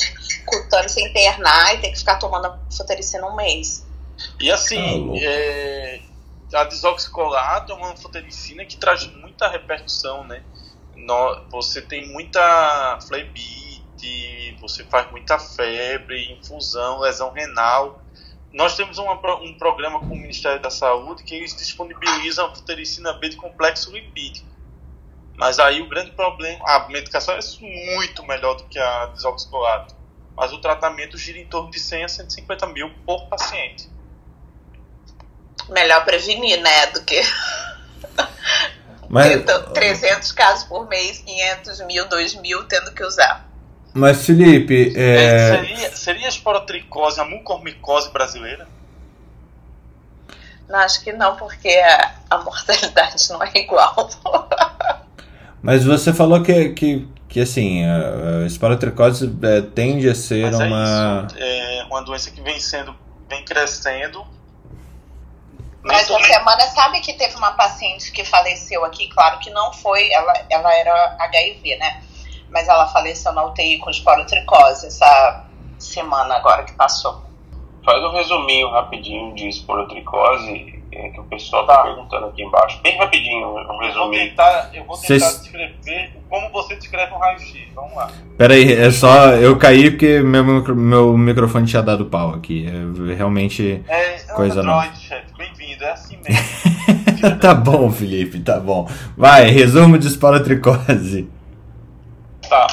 cutânea, 0.46 0.90
você 0.90 1.02
internar 1.08 1.76
e 1.76 1.82
ter 1.82 1.92
que 1.92 2.00
ficar 2.00 2.16
tomando 2.16 2.58
fotericina 2.76 3.28
um 3.28 3.36
mês. 3.36 3.85
E 4.40 4.52
assim, 4.52 5.14
ah, 5.14 5.20
é, 5.22 6.02
a 6.54 6.64
desoxicolato 6.64 7.72
é 7.72 7.76
uma 7.76 7.96
fotericina 7.96 8.66
que 8.66 8.78
traz 8.78 9.06
muita 9.08 9.48
repercussão, 9.48 10.24
né? 10.26 10.44
No, 10.96 11.50
você 11.50 11.82
tem 11.82 12.08
muita 12.12 13.00
flebite, 13.08 14.58
você 14.60 14.84
faz 14.86 15.10
muita 15.12 15.38
febre, 15.38 16.32
infusão, 16.34 17.00
lesão 17.00 17.32
renal. 17.32 18.02
Nós 18.54 18.76
temos 18.76 18.98
uma, 18.98 19.14
um 19.42 19.58
programa 19.58 20.00
com 20.00 20.14
o 20.14 20.18
Ministério 20.18 20.62
da 20.62 20.70
Saúde 20.70 21.24
que 21.24 21.36
eles 21.36 21.56
disponibilizam 21.56 22.46
a 22.46 22.56
futericina 22.56 23.14
B 23.14 23.30
de 23.30 23.36
complexo 23.36 23.92
lipídico. 23.92 24.48
Mas 25.38 25.60
aí 25.60 25.82
o 25.82 25.90
grande 25.90 26.12
problema, 26.12 26.64
a 26.66 26.88
medicação 26.88 27.36
é 27.36 27.40
muito 27.94 28.26
melhor 28.26 28.56
do 28.56 28.64
que 28.66 28.80
a 28.80 29.08
desoxicolato, 29.08 29.94
mas 30.36 30.54
o 30.54 30.60
tratamento 30.60 31.18
gira 31.18 31.38
em 31.38 31.46
torno 31.46 31.70
de 31.70 31.80
100 31.80 32.04
a 32.06 32.08
150 32.08 32.68
mil 32.68 32.90
por 33.06 33.28
paciente. 33.28 33.90
Melhor 35.70 36.06
prevenir, 36.06 36.62
né, 36.62 36.88
do 36.88 37.02
que 37.02 37.22
mas, 39.10 39.44
300 39.74 40.32
casos 40.32 40.64
por 40.66 40.88
mês, 40.88 41.20
500 41.20 41.82
mil, 41.82 42.08
2 42.08 42.36
mil 42.36 42.64
tendo 42.66 42.92
que 42.94 43.04
usar. 43.04 43.48
Mas, 43.94 44.26
Felipe. 44.26 44.94
É... 44.96 45.56
Seria, 45.56 45.96
seria 45.96 46.26
a 46.26 46.30
esporotricose 46.30 47.20
a 47.20 47.26
mucormicose 47.26 48.12
brasileira? 48.12 48.68
Não, 50.68 50.80
acho 50.80 51.04
que 51.04 51.14
não, 51.14 51.36
porque 51.36 51.70
a, 51.70 52.16
a 52.30 52.38
mortalidade 52.40 53.30
não 53.30 53.42
é 53.42 53.52
igual. 53.56 54.10
Mas 55.62 55.84
você 55.86 56.14
falou 56.14 56.44
que, 56.44 56.70
que, 56.70 57.08
que 57.30 57.40
assim, 57.40 57.86
a, 57.86 58.46
esporotricose 58.46 59.34
é, 59.44 59.62
tende 59.62 60.10
a 60.10 60.16
ser 60.16 60.52
Mas 60.52 60.56
uma. 60.56 61.28
É, 61.38 61.80
é 61.80 61.84
uma 61.86 62.02
doença 62.02 62.30
que 62.32 62.42
vem 62.42 62.60
sendo, 62.60 62.96
vem 63.30 63.46
crescendo 63.46 64.26
mas 65.86 66.10
essa 66.10 66.20
semana, 66.24 66.62
sabe 66.62 67.00
que 67.00 67.14
teve 67.14 67.36
uma 67.36 67.52
paciente 67.52 68.12
que 68.12 68.26
faleceu 68.26 68.84
aqui, 68.84 69.08
claro 69.08 69.38
que 69.38 69.52
não 69.52 69.72
foi, 69.72 70.12
ela, 70.12 70.34
ela 70.50 70.74
era 70.74 71.16
HIV, 71.20 71.76
né? 71.78 72.02
Mas 72.50 72.68
ela 72.68 72.88
faleceu 72.88 73.32
na 73.34 73.46
UTI 73.46 73.78
com 73.78 73.92
esporotricose 73.92 74.88
essa 74.88 75.46
semana 75.78 76.36
agora 76.36 76.64
que 76.64 76.74
passou. 76.74 77.22
Faz 77.84 78.04
um 78.04 78.12
resuminho 78.12 78.72
rapidinho 78.72 79.36
de 79.36 79.48
esporotricose, 79.48 80.75
é, 80.96 81.10
que 81.10 81.20
o 81.20 81.24
pessoal 81.26 81.68
tá 81.68 81.84
perguntando 81.84 82.28
aqui 82.28 82.42
embaixo. 82.42 82.80
Bem 82.82 82.98
rapidinho, 82.98 83.48
um. 83.48 83.84
Eu 83.84 83.94
vou 83.94 84.12
tentar, 84.12 84.70
eu 84.74 84.86
vou 84.86 84.98
tentar 84.98 85.08
Cês... 85.20 85.42
descrever 85.42 86.12
como 86.30 86.50
você 86.52 86.76
descreve 86.76 87.14
um 87.14 87.18
raio-x. 87.18 87.68
Vamos 87.76 87.96
lá. 87.96 88.10
Peraí, 88.38 88.74
é 88.74 88.90
só. 88.92 89.34
Eu 89.34 89.58
caí 89.58 89.92
porque 89.92 90.22
meu, 90.22 90.44
meu 90.76 91.18
microfone 91.18 91.68
tinha 91.68 91.82
dado 91.82 92.06
pau 92.06 92.34
aqui. 92.34 92.66
É 92.68 93.16
realmente 93.16 93.84
é, 93.88 94.20
coisa 94.34 94.62
Android, 94.62 94.88
não. 94.88 94.96
Chat, 94.96 95.26
bem-vindo, 95.38 95.84
é 95.84 95.92
assim 95.92 96.18
mesmo. 96.24 97.40
tá 97.40 97.54
bom, 97.54 97.92
Felipe, 97.92 98.40
tá 98.40 98.60
bom. 98.60 98.90
Vai, 99.18 99.50
resumo 99.50 99.98
de 99.98 100.08
esporotricose. 100.08 101.30
Tá, 102.50 102.68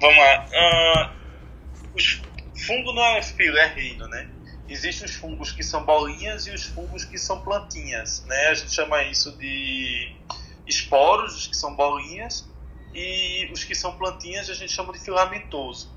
vamos 0.00 0.18
lá. 0.18 0.46
Uh, 0.52 1.96
os 1.96 2.22
fungo 2.66 2.92
não 2.92 3.04
é 3.04 3.22
filho, 3.22 3.56
é 3.56 3.66
reino, 3.66 4.06
né? 4.08 4.26
Existem 4.72 5.04
os 5.06 5.14
fungos 5.14 5.52
que 5.52 5.62
são 5.62 5.84
bolinhas 5.84 6.46
e 6.46 6.50
os 6.50 6.64
fungos 6.64 7.04
que 7.04 7.18
são 7.18 7.42
plantinhas, 7.42 8.24
né? 8.24 8.48
A 8.48 8.54
gente 8.54 8.72
chama 8.72 9.02
isso 9.02 9.36
de 9.36 10.16
esporos, 10.66 11.36
os 11.36 11.46
que 11.46 11.54
são 11.54 11.76
bolinhas, 11.76 12.48
e 12.94 13.50
os 13.52 13.64
que 13.64 13.74
são 13.74 13.92
plantinhas 13.98 14.48
a 14.48 14.54
gente 14.54 14.72
chama 14.72 14.94
de 14.94 14.98
filamentoso. 14.98 15.94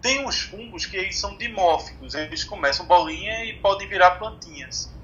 Tem 0.00 0.26
uns 0.26 0.40
fungos 0.40 0.86
que 0.86 0.96
eles 0.96 1.20
são 1.20 1.36
dimórficos, 1.36 2.14
eles 2.14 2.44
começam 2.44 2.86
bolinha 2.86 3.44
e 3.44 3.60
podem 3.60 3.86
virar 3.88 4.12
plantinhas. 4.12 4.94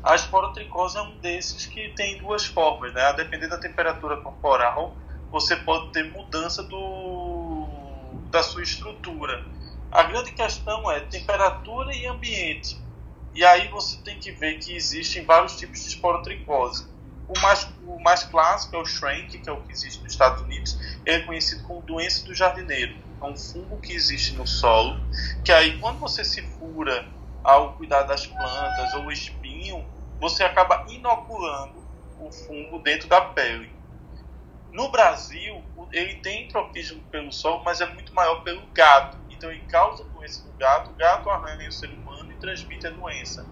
A 0.00 0.14
esporotricose 0.14 0.96
é 0.96 1.02
um 1.02 1.18
desses 1.18 1.66
que 1.66 1.88
tem 1.96 2.18
duas 2.18 2.46
formas, 2.46 2.94
né? 2.94 3.02
A 3.02 3.12
depender 3.12 3.48
da 3.48 3.58
temperatura 3.58 4.16
corporal, 4.18 4.96
você 5.28 5.56
pode 5.56 5.90
ter 5.90 6.04
mudança 6.04 6.62
do, 6.62 8.28
da 8.30 8.44
sua 8.44 8.62
estrutura. 8.62 9.44
A 9.90 10.04
grande 10.04 10.30
questão 10.32 10.88
é 10.90 11.00
temperatura 11.00 11.92
e 11.94 12.06
ambiente. 12.06 12.80
E 13.34 13.44
aí 13.44 13.68
você 13.68 13.96
tem 13.98 14.18
que 14.18 14.30
ver 14.30 14.58
que 14.58 14.74
existem 14.74 15.24
vários 15.24 15.56
tipos 15.56 15.80
de 15.80 15.88
esporotricose. 15.88 16.86
O 17.26 17.38
mais, 17.40 17.68
o 17.82 18.00
mais 18.00 18.24
clássico 18.24 18.76
é 18.76 18.78
o 18.78 18.84
Shrank, 18.84 19.38
que 19.38 19.48
é 19.48 19.52
o 19.52 19.60
que 19.60 19.72
existe 19.72 20.02
nos 20.02 20.12
Estados 20.12 20.42
Unidos. 20.42 20.78
Ele 21.04 21.22
é 21.22 21.26
conhecido 21.26 21.62
como 21.62 21.82
doença 21.82 22.24
do 22.24 22.34
jardineiro. 22.34 22.96
É 23.20 23.26
um 23.26 23.36
fungo 23.36 23.78
que 23.80 23.92
existe 23.92 24.34
no 24.34 24.46
solo, 24.46 24.98
que 25.44 25.52
aí 25.52 25.78
quando 25.78 25.98
você 25.98 26.24
se 26.24 26.40
fura 26.42 27.06
ao 27.42 27.74
cuidar 27.74 28.02
das 28.02 28.26
plantas 28.26 28.94
ou 28.94 29.10
espinho, 29.10 29.84
você 30.20 30.44
acaba 30.44 30.84
inoculando 30.88 31.84
o 32.18 32.30
fungo 32.30 32.78
dentro 32.78 33.08
da 33.08 33.20
pele. 33.20 33.72
No 34.72 34.90
Brasil, 34.90 35.64
ele 35.92 36.14
tem 36.16 36.46
tropismo 36.48 37.02
pelo 37.10 37.32
solo, 37.32 37.64
mas 37.64 37.80
é 37.80 37.86
muito 37.86 38.14
maior 38.14 38.36
pelo 38.44 38.66
gato. 38.68 39.19
Então 39.40 39.50
ele 39.50 39.62
causa 39.62 40.04
doença 40.04 40.44
no 40.46 40.52
gato, 40.58 40.90
o 40.90 40.94
gato 40.96 41.30
arranha 41.30 41.66
o 41.66 41.72
ser 41.72 41.88
humano 41.88 42.30
e 42.30 42.36
transmite 42.36 42.86
a 42.86 42.90
doença. 42.90 43.48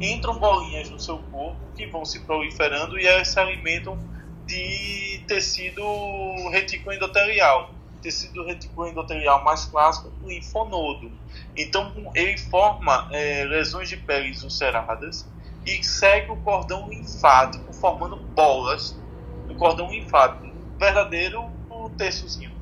Entram 0.00 0.38
bolinhas 0.38 0.88
no 0.88 0.98
seu 0.98 1.18
corpo 1.18 1.70
que 1.76 1.86
vão 1.88 2.06
se 2.06 2.20
proliferando 2.20 2.98
e 2.98 3.06
elas 3.06 3.28
se 3.28 3.38
alimentam 3.38 3.98
de 4.46 5.22
tecido 5.28 5.82
retículo 6.48 6.94
endotelial 6.94 7.76
tecido 8.00 8.44
reticular 8.44 8.90
endotelial 8.90 9.44
mais 9.44 9.64
clássico, 9.64 10.12
o 10.22 10.28
linfonodo. 10.28 11.10
Então, 11.56 11.92
ele 12.14 12.38
forma 12.38 13.08
é, 13.10 13.44
lesões 13.44 13.88
de 13.88 13.96
peles 13.96 14.42
ulceradas 14.44 15.28
e 15.66 15.82
segue 15.82 16.30
o 16.30 16.36
cordão 16.36 16.88
linfático, 16.88 17.72
formando 17.72 18.16
bolas 18.16 18.96
no 19.48 19.56
cordão 19.56 19.90
linfático, 19.90 20.46
um 20.46 20.78
verdadeiro 20.78 21.42
terçozinho. 21.96 22.52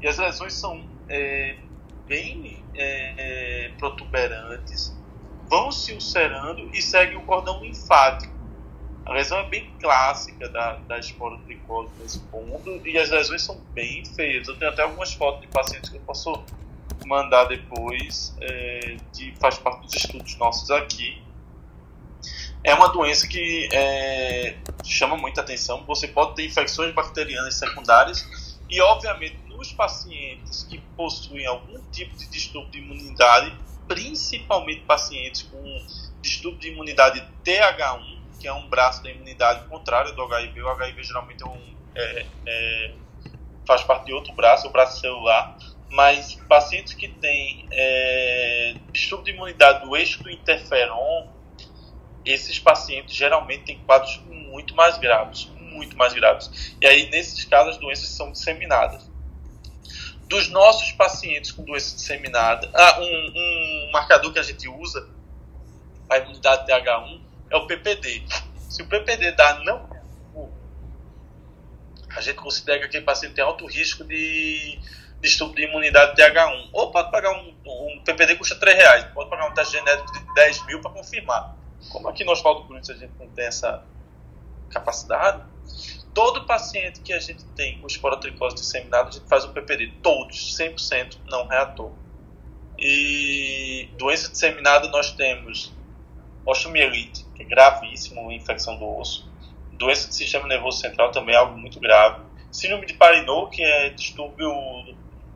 E 0.00 0.08
as 0.08 0.16
lesões 0.16 0.54
são 0.54 0.88
é, 1.06 1.67
bem 2.08 2.64
é, 2.74 3.66
é 3.66 3.68
protuberantes, 3.78 4.96
vão 5.48 5.70
se 5.70 5.92
ulcerando 5.92 6.68
e 6.74 6.82
seguem 6.82 7.16
o 7.16 7.22
cordão 7.22 7.62
linfático. 7.62 8.36
A 9.06 9.12
lesão 9.12 9.38
é 9.38 9.48
bem 9.48 9.70
clássica 9.80 10.48
da, 10.48 10.74
da 10.86 10.98
esporotricose 10.98 11.90
nesse 11.98 12.18
ponto 12.18 12.86
e 12.86 12.98
as 12.98 13.08
lesões 13.08 13.42
são 13.42 13.58
bem 13.72 14.04
feias. 14.04 14.48
Eu 14.48 14.56
tenho 14.58 14.70
até 14.70 14.82
algumas 14.82 15.14
fotos 15.14 15.40
de 15.42 15.46
pacientes 15.46 15.88
que 15.88 15.96
eu 15.96 16.00
posso 16.00 16.44
mandar 17.06 17.44
depois, 17.44 18.36
é, 18.40 18.96
que 19.14 19.34
faz 19.40 19.58
parte 19.58 19.82
dos 19.82 19.94
estudos 19.94 20.36
nossos 20.36 20.70
aqui. 20.70 21.22
É 22.62 22.74
uma 22.74 22.88
doença 22.88 23.26
que 23.26 23.68
é, 23.72 24.56
chama 24.84 25.16
muita 25.16 25.40
atenção. 25.40 25.84
Você 25.86 26.08
pode 26.08 26.34
ter 26.34 26.44
infecções 26.44 26.92
bacterianas 26.92 27.54
secundárias 27.54 28.58
e, 28.68 28.78
obviamente, 28.82 29.38
nos 29.58 29.72
pacientes 29.72 30.62
que 30.62 30.78
possuem 30.96 31.44
algum 31.44 31.82
tipo 31.90 32.16
de 32.16 32.28
distúrbio 32.28 32.70
de 32.70 32.78
imunidade, 32.78 33.52
principalmente 33.88 34.82
pacientes 34.82 35.42
com 35.42 35.86
distúrbio 36.22 36.60
de 36.60 36.68
imunidade 36.68 37.22
TH1, 37.44 38.18
que 38.38 38.46
é 38.46 38.52
um 38.52 38.68
braço 38.68 39.02
da 39.02 39.10
imunidade 39.10 39.68
contrário 39.68 40.14
do 40.14 40.22
HIV. 40.22 40.62
O 40.62 40.68
HIV 40.68 41.02
geralmente 41.02 41.42
é 41.42 41.46
um, 41.46 41.74
é, 41.96 42.26
é, 42.46 42.94
faz 43.66 43.82
parte 43.82 44.06
de 44.06 44.12
outro 44.12 44.32
braço, 44.32 44.68
o 44.68 44.70
braço 44.70 45.00
celular. 45.00 45.58
Mas 45.90 46.34
pacientes 46.48 46.94
que 46.94 47.08
têm 47.08 47.66
é, 47.72 48.76
distúrbio 48.92 49.24
de 49.24 49.30
imunidade 49.32 49.84
do 49.84 49.96
eixo 49.96 50.22
do 50.22 50.30
interferon, 50.30 51.26
esses 52.24 52.60
pacientes 52.60 53.16
geralmente 53.16 53.64
têm 53.64 53.78
quadros 53.80 54.20
muito 54.28 54.76
mais 54.76 54.98
graves, 54.98 55.50
muito 55.58 55.96
mais 55.96 56.12
graves. 56.12 56.76
E 56.80 56.86
aí, 56.86 57.10
nesses 57.10 57.44
casos, 57.44 57.74
as 57.74 57.80
doenças 57.80 58.10
são 58.10 58.30
disseminadas. 58.30 59.07
Dos 60.28 60.48
nossos 60.50 60.92
pacientes 60.92 61.50
com 61.50 61.64
doença 61.64 61.96
disseminada, 61.96 62.70
ah, 62.74 63.00
um, 63.00 63.32
um 63.34 63.90
marcador 63.92 64.32
que 64.32 64.38
a 64.38 64.42
gente 64.42 64.68
usa 64.68 65.08
a 66.08 66.18
imunidade 66.18 66.66
de 66.66 66.72
H1 66.72 67.20
é 67.50 67.56
o 67.56 67.66
PPD. 67.66 68.24
Se 68.68 68.82
o 68.82 68.86
PPD 68.86 69.32
dá 69.32 69.60
não 69.64 69.88
a 72.18 72.20
gente 72.20 72.36
considera 72.36 72.80
que 72.80 72.84
aquele 72.86 73.04
paciente 73.04 73.34
tem 73.34 73.44
alto 73.44 73.66
risco 73.66 74.02
de 74.04 74.78
distúrbio 75.20 75.56
de 75.56 75.70
imunidade 75.70 76.16
de 76.16 76.22
H1. 76.22 76.70
Ou 76.72 76.90
pode 76.90 77.10
pagar 77.10 77.30
um, 77.32 77.54
um 77.64 78.02
PPD 78.04 78.36
custa 78.36 78.56
3 78.56 78.76
reais, 78.76 79.04
pode 79.14 79.30
pagar 79.30 79.48
um 79.48 79.54
teste 79.54 79.76
genético 79.76 80.12
de 80.12 80.34
10 80.34 80.66
mil 80.66 80.80
para 80.80 80.90
confirmar. 80.90 81.56
Como 81.90 82.08
aqui 82.08 82.24
no 82.24 82.32
Hospital 82.32 82.64
do 82.64 82.74
a 82.74 82.80
gente 82.80 83.12
não 83.18 83.28
tem 83.28 83.46
essa 83.46 83.84
capacidade, 84.70 85.42
todo 86.18 86.44
paciente 86.46 87.00
que 87.00 87.12
a 87.12 87.20
gente 87.20 87.44
tem 87.54 87.78
com 87.78 87.86
esporotricose 87.86 88.56
disseminada, 88.56 89.08
a 89.08 89.12
gente 89.12 89.28
faz 89.28 89.44
o 89.44 89.50
PPD, 89.50 89.92
todos, 90.02 90.58
100% 90.58 91.16
não 91.28 91.46
reator. 91.46 91.92
E 92.76 93.88
doença 93.96 94.28
disseminada 94.28 94.88
nós 94.88 95.12
temos 95.12 95.72
osteomielite, 96.44 97.24
que 97.36 97.42
é 97.42 97.44
gravíssimo, 97.44 98.32
infecção 98.32 98.76
do 98.76 98.98
osso. 98.98 99.30
Doença 99.74 100.08
do 100.08 100.14
sistema 100.14 100.48
nervoso 100.48 100.80
central 100.80 101.12
também 101.12 101.36
é 101.36 101.38
algo 101.38 101.56
muito 101.56 101.78
grave. 101.78 102.20
Síndrome 102.50 102.86
de 102.86 102.94
Parinot, 102.94 103.54
que 103.54 103.62
é 103.62 103.90
distúrbio 103.90 104.52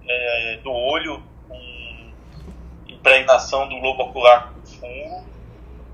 é, 0.09 0.57
do 0.65 0.73
olho 0.73 1.23
com 1.47 2.11
impregnação 2.89 3.69
do 3.69 3.79
globo 3.79 4.03
ocular 4.03 4.53
com 4.53 4.67
fungo. 4.67 5.25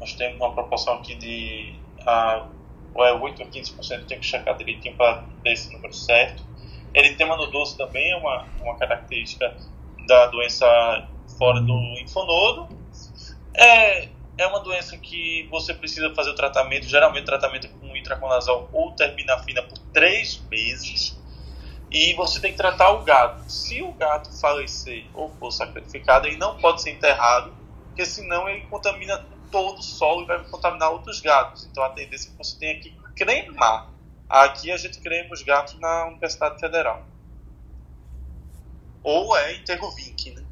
Nós 0.01 0.15
temos 0.15 0.37
uma 0.37 0.55
proporção 0.55 0.95
aqui 0.95 1.15
de 1.15 1.75
a, 2.07 2.47
ou 2.95 3.05
é 3.05 3.13
8 3.13 3.43
ou 3.43 3.49
15%, 3.49 4.07
tem 4.07 4.19
que 4.19 4.27
checar 4.27 4.57
direitinho 4.57 4.97
para 4.97 5.25
ter 5.43 5.53
esse 5.53 5.73
número 5.73 5.93
certo. 5.93 6.43
Eritema 6.95 7.37
nodoso 7.37 7.77
também 7.77 8.11
é 8.11 8.17
uma, 8.17 8.47
uma 8.61 8.77
característica 8.77 9.55
da 10.07 10.27
doença 10.27 10.67
fora 11.39 11.61
do 11.61 11.77
linfonodo. 11.95 12.69
É, 13.55 14.09
é 14.39 14.47
uma 14.47 14.61
doença 14.61 14.97
que 14.97 15.47
você 15.51 15.75
precisa 15.75 16.15
fazer 16.15 16.31
o 16.31 16.35
tratamento, 16.35 16.87
geralmente 16.87 17.25
tratamento 17.25 17.67
é 17.67 17.71
com 17.71 17.97
itraconazol 17.97 18.69
ou 18.73 18.93
terminafina 18.93 19.63
por 19.63 19.79
três 19.93 20.41
meses. 20.51 21.19
E 21.91 22.15
você 22.15 22.39
tem 22.41 22.53
que 22.53 22.59
tratar 22.59 22.91
o 22.91 23.03
gato. 23.03 23.51
Se 23.51 23.83
o 23.83 23.93
gato 23.93 24.31
falecer 24.39 25.07
ou 25.15 25.31
for 25.31 25.51
sacrificado, 25.51 26.27
ele 26.27 26.37
não 26.37 26.57
pode 26.59 26.83
ser 26.83 26.91
enterrado, 26.91 27.53
porque 27.87 28.05
senão 28.05 28.49
ele 28.49 28.63
contamina 28.67 29.25
todo 29.51 29.79
o 29.79 29.83
solo 29.83 30.23
e 30.23 30.27
vai 30.27 30.43
contaminar 30.45 30.91
outros 30.91 31.21
gatos. 31.21 31.67
Então 31.71 31.83
a 31.83 31.91
tendência 31.91 32.29
é 32.29 32.31
que 32.31 32.39
você 32.39 32.59
tenha 32.59 32.81
que 32.81 32.95
cremar. 33.17 33.89
Aqui 34.29 34.71
a 34.71 34.77
gente 34.77 35.01
crema 35.01 35.33
os 35.33 35.43
gatos 35.43 35.79
na 35.81 36.07
Universidade 36.07 36.61
Federal. 36.61 37.03
Ou 39.03 39.37
é 39.37 39.57
enterro 39.57 39.91
viking, 39.93 40.33
né? 40.33 40.45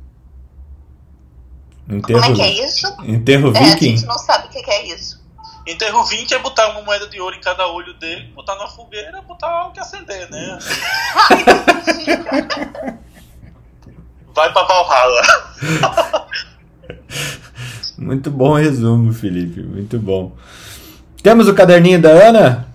Enterro... 1.88 2.20
Como 2.20 2.32
é 2.32 2.34
que 2.34 2.42
é 2.42 2.64
isso? 2.64 2.96
Enterro 3.04 3.52
viking? 3.52 3.64
É, 3.64 3.74
a 3.74 3.76
gente 3.76 4.06
não 4.06 4.18
sabe 4.18 4.46
o 4.46 4.50
que 4.50 4.70
é 4.70 4.86
isso. 4.86 5.24
Enterro 5.66 6.04
20 6.04 6.32
é 6.32 6.38
botar 6.38 6.70
uma 6.70 6.80
moeda 6.82 7.08
de 7.08 7.20
ouro 7.20 7.34
em 7.34 7.40
cada 7.40 7.66
olho 7.66 7.92
dele, 7.94 8.30
botar 8.34 8.54
na 8.54 8.68
fogueira, 8.68 9.20
botar 9.22 9.48
algo 9.48 9.72
que 9.72 9.80
acender, 9.80 10.30
né? 10.30 10.58
Vai 14.32 14.52
pra 14.52 14.62
Valhalla. 14.62 15.22
Muito 17.98 18.30
bom 18.30 18.54
resumo, 18.54 19.12
Felipe. 19.12 19.62
Muito 19.62 19.98
bom. 19.98 20.32
Temos 21.22 21.48
o 21.48 21.54
caderninho 21.54 22.00
da 22.00 22.10
Ana? 22.10 22.68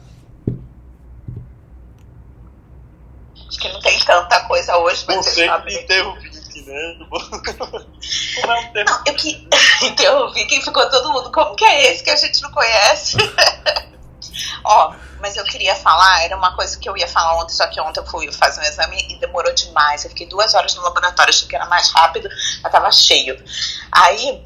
Acho 3.48 3.60
que 3.60 3.70
não 3.70 3.80
tem 3.82 4.00
tanta 4.00 4.42
coisa 4.42 4.78
hoje, 4.78 5.04
mas 5.08 5.18
você 5.18 5.46
sabe. 5.46 5.74
Enterro 5.76 6.16
20 6.20 6.42
né? 6.66 6.98
Como 7.10 8.54
é 8.54 8.60
um 8.60 8.74
termo? 8.74 8.90
Não, 8.90 9.04
eu 9.06 9.14
que 9.14 9.48
interrompi, 9.86 10.46
quem 10.46 10.62
ficou 10.62 10.90
todo 10.90 11.12
mundo, 11.12 11.32
como 11.32 11.56
que 11.56 11.66
é 11.66 11.92
esse 11.92 12.04
que 12.04 12.10
a 12.10 12.16
gente 12.16 12.42
não 12.42 12.52
conhece? 12.52 13.18
Ó, 14.64 14.94
mas 15.20 15.38
eu 15.38 15.44
queria 15.46 15.76
falar, 15.76 16.24
era 16.24 16.36
uma 16.36 16.56
coisa 16.56 16.78
que 16.80 16.90
eu 16.90 16.98
ia 16.98 17.08
falar 17.08 17.42
ontem, 17.42 17.54
só 17.54 17.68
que 17.68 17.80
ontem 17.80 18.00
eu 18.00 18.06
fui 18.06 18.32
fazer 18.32 18.62
um 18.62 18.64
exame 18.64 18.98
e 19.10 19.16
demorou 19.20 19.54
demais. 19.54 20.04
Eu 20.04 20.10
fiquei 20.10 20.28
duas 20.28 20.54
horas 20.54 20.74
no 20.76 20.82
laboratório, 20.82 21.30
achei 21.30 21.48
que 21.48 21.56
era 21.56 21.66
mais 21.66 21.92
rápido, 21.92 22.30
mas 22.64 22.72
tava 22.72 22.92
cheio. 22.92 23.38
Aí 23.92 24.44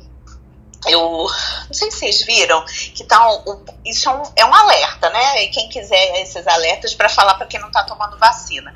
eu 0.88 1.02
não 1.68 1.74
sei 1.74 1.92
se 1.92 2.00
vocês 2.00 2.26
viram 2.26 2.64
que 2.94 3.04
tá 3.04 3.28
um, 3.30 3.66
isso 3.86 4.10
é 4.10 4.14
um, 4.14 4.24
é 4.36 4.46
um 4.46 4.54
alerta, 4.54 5.10
né? 5.10 5.44
E 5.44 5.50
quem 5.50 5.70
quiser 5.70 6.22
esses 6.22 6.46
alertas 6.48 6.94
para 6.94 7.10
falar 7.10 7.36
para 7.36 7.48
quem 7.48 7.60
não 7.60 7.68
está 7.68 7.84
tomando 7.84 8.18
vacina. 8.18 8.74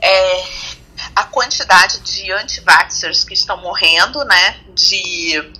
É, 0.00 0.44
a 1.14 1.24
quantidade 1.24 2.00
de 2.00 2.32
anti-vaxxers 2.32 3.24
que 3.24 3.34
estão 3.34 3.60
morrendo, 3.60 4.24
né, 4.24 4.60
de 4.74 5.52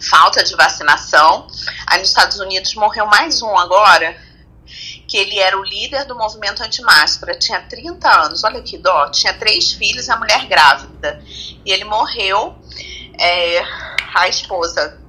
falta 0.00 0.42
de 0.42 0.54
vacinação. 0.54 1.46
Aí 1.86 1.98
nos 2.00 2.08
Estados 2.08 2.38
Unidos 2.38 2.74
morreu 2.74 3.06
mais 3.06 3.42
um 3.42 3.56
agora, 3.56 4.16
que 5.06 5.16
ele 5.16 5.38
era 5.38 5.56
o 5.56 5.64
líder 5.64 6.04
do 6.04 6.16
movimento 6.16 6.62
anti-máscara, 6.62 7.38
tinha 7.38 7.60
30 7.60 8.08
anos, 8.08 8.42
olha 8.42 8.60
que 8.60 8.76
dó, 8.76 9.08
tinha 9.10 9.32
três 9.34 9.72
filhos 9.72 10.08
e 10.08 10.10
a 10.10 10.16
mulher 10.16 10.46
grávida. 10.46 11.22
E 11.64 11.70
ele 11.70 11.84
morreu, 11.84 12.56
é, 13.18 13.62
a 14.14 14.28
esposa 14.28 15.00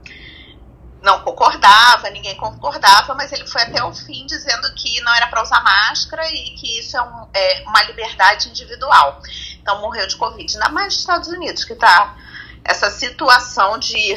não 1.01 1.21
concordava, 1.21 2.09
ninguém 2.09 2.35
concordava, 2.35 3.13
mas 3.13 3.31
ele 3.31 3.47
foi 3.47 3.61
até 3.61 3.83
o 3.83 3.93
fim 3.93 4.25
dizendo 4.25 4.73
que 4.73 4.99
não 5.01 5.13
era 5.15 5.27
para 5.27 5.41
usar 5.41 5.61
máscara 5.63 6.27
e 6.31 6.51
que 6.55 6.79
isso 6.79 6.97
é, 6.97 7.01
um, 7.01 7.27
é, 7.33 7.63
uma 7.65 7.83
liberdade 7.83 8.49
individual. 8.49 9.21
Então 9.61 9.79
morreu 9.81 10.07
de 10.07 10.15
Covid. 10.15 10.53
Ainda 10.53 10.69
mais 10.69 10.87
nos 10.87 10.99
Estados 10.99 11.29
Unidos, 11.29 11.63
que 11.63 11.73
está 11.73 12.15
essa 12.63 12.89
situação 12.89 13.77
de 13.77 14.15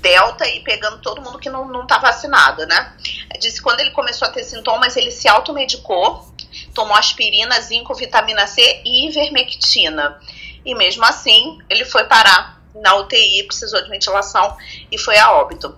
Delta 0.00 0.48
e 0.48 0.60
pegando 0.64 1.00
todo 1.00 1.22
mundo 1.22 1.38
que 1.38 1.48
não, 1.48 1.68
não 1.68 1.86
tá 1.86 1.98
vacinado, 1.98 2.66
né? 2.66 2.92
Disse 3.38 3.58
que 3.58 3.62
quando 3.62 3.80
ele 3.80 3.92
começou 3.92 4.26
a 4.26 4.30
ter 4.32 4.42
sintomas, 4.42 4.96
ele 4.96 5.12
se 5.12 5.28
automedicou, 5.28 6.28
tomou 6.74 6.96
aspirina, 6.96 7.60
zinco, 7.60 7.94
vitamina 7.94 8.46
C 8.48 8.82
e 8.84 9.06
ivermectina. 9.06 10.18
E 10.64 10.74
mesmo 10.74 11.04
assim, 11.04 11.58
ele 11.70 11.84
foi 11.84 12.04
parar 12.04 12.61
na 12.74 12.96
UTI, 12.96 13.44
precisou 13.44 13.82
de 13.82 13.88
ventilação 13.88 14.56
e 14.90 14.98
foi 14.98 15.18
a 15.18 15.32
óbito. 15.32 15.76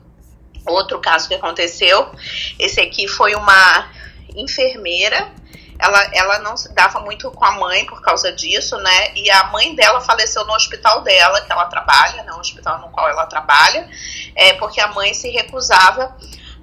Outro 0.67 0.99
caso 1.01 1.29
que 1.29 1.35
aconteceu, 1.35 2.11
esse 2.59 2.81
aqui 2.81 3.07
foi 3.07 3.35
uma 3.35 3.91
enfermeira, 4.35 5.31
ela, 5.79 6.11
ela 6.15 6.39
não 6.39 6.57
se 6.57 6.73
dava 6.73 7.01
muito 7.01 7.31
com 7.31 7.45
a 7.45 7.53
mãe 7.53 7.85
por 7.85 8.01
causa 8.01 8.33
disso, 8.33 8.77
né? 8.79 9.15
E 9.15 9.31
a 9.31 9.45
mãe 9.49 9.75
dela 9.75 10.01
faleceu 10.01 10.45
no 10.47 10.55
hospital 10.55 11.03
dela, 11.03 11.41
que 11.43 11.53
ela 11.53 11.67
trabalha, 11.67 12.23
né? 12.23 12.33
O 12.33 12.39
hospital 12.39 12.79
no 12.79 12.89
qual 12.89 13.09
ela 13.09 13.27
trabalha, 13.27 13.89
é, 14.35 14.55
porque 14.55 14.81
a 14.81 14.89
mãe 14.89 15.13
se 15.13 15.29
recusava 15.31 16.17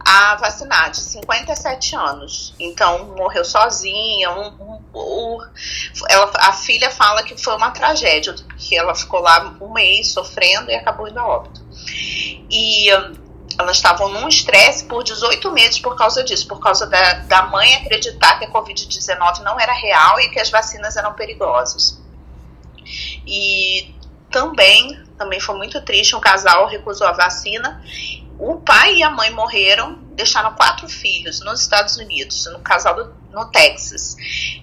a 0.04 0.36
vacinar, 0.36 0.90
de 0.90 0.98
57 0.98 1.96
anos. 1.96 2.56
Então, 2.60 3.06
morreu 3.16 3.46
sozinha. 3.46 4.32
Um, 4.32 4.48
um, 4.48 4.81
um, 4.94 5.38
ela, 6.10 6.32
a 6.40 6.54
filha 6.54 6.90
fala 6.90 7.24
que 7.24 7.42
foi 7.42 7.56
uma 7.56 7.72
tragédia, 7.72 8.36
que 8.58 8.76
ela 8.76 8.94
ficou 8.94 9.22
lá 9.22 9.56
um 9.62 9.72
mês 9.74 10.12
sofrendo 10.12 10.70
e 10.70 10.76
acabou 10.76 11.08
indo 11.08 11.20
a 11.20 11.28
óbito. 11.28 11.62
E 12.50 12.90
elas 13.58 13.78
estavam 13.78 14.10
num 14.10 14.28
estresse 14.28 14.86
por 14.86 15.04
18 15.04 15.52
meses 15.52 15.80
por 15.80 15.96
causa 15.96 16.24
disso, 16.24 16.48
por 16.48 16.60
causa 16.60 16.88
da, 16.88 17.14
da 17.20 17.44
mãe 17.44 17.76
acreditar 17.76 18.40
que 18.40 18.46
a 18.46 18.52
Covid-19 18.52 19.40
não 19.40 19.60
era 19.60 19.74
real 19.74 20.20
e 20.20 20.30
que 20.30 20.40
as 20.40 20.50
vacinas 20.50 20.98
eram 20.98 21.14
perigosas. 21.14 22.02
E 23.26 23.94
também, 24.30 25.04
também 25.18 25.40
foi 25.40 25.56
muito 25.56 25.80
triste, 25.82 26.16
um 26.16 26.20
casal 26.20 26.68
recusou 26.68 27.08
a 27.08 27.12
vacina. 27.12 27.82
O 28.40 28.56
pai 28.56 28.96
e 28.96 29.04
a 29.04 29.10
mãe 29.10 29.30
morreram, 29.32 30.00
deixaram 30.14 30.54
quatro 30.56 30.90
filhos 30.90 31.42
nos 31.42 31.62
Estados 31.62 31.98
Unidos, 31.98 32.50
no 32.52 32.60
casal 32.60 32.96
do, 32.96 33.21
no 33.32 33.46
Texas, 33.52 34.16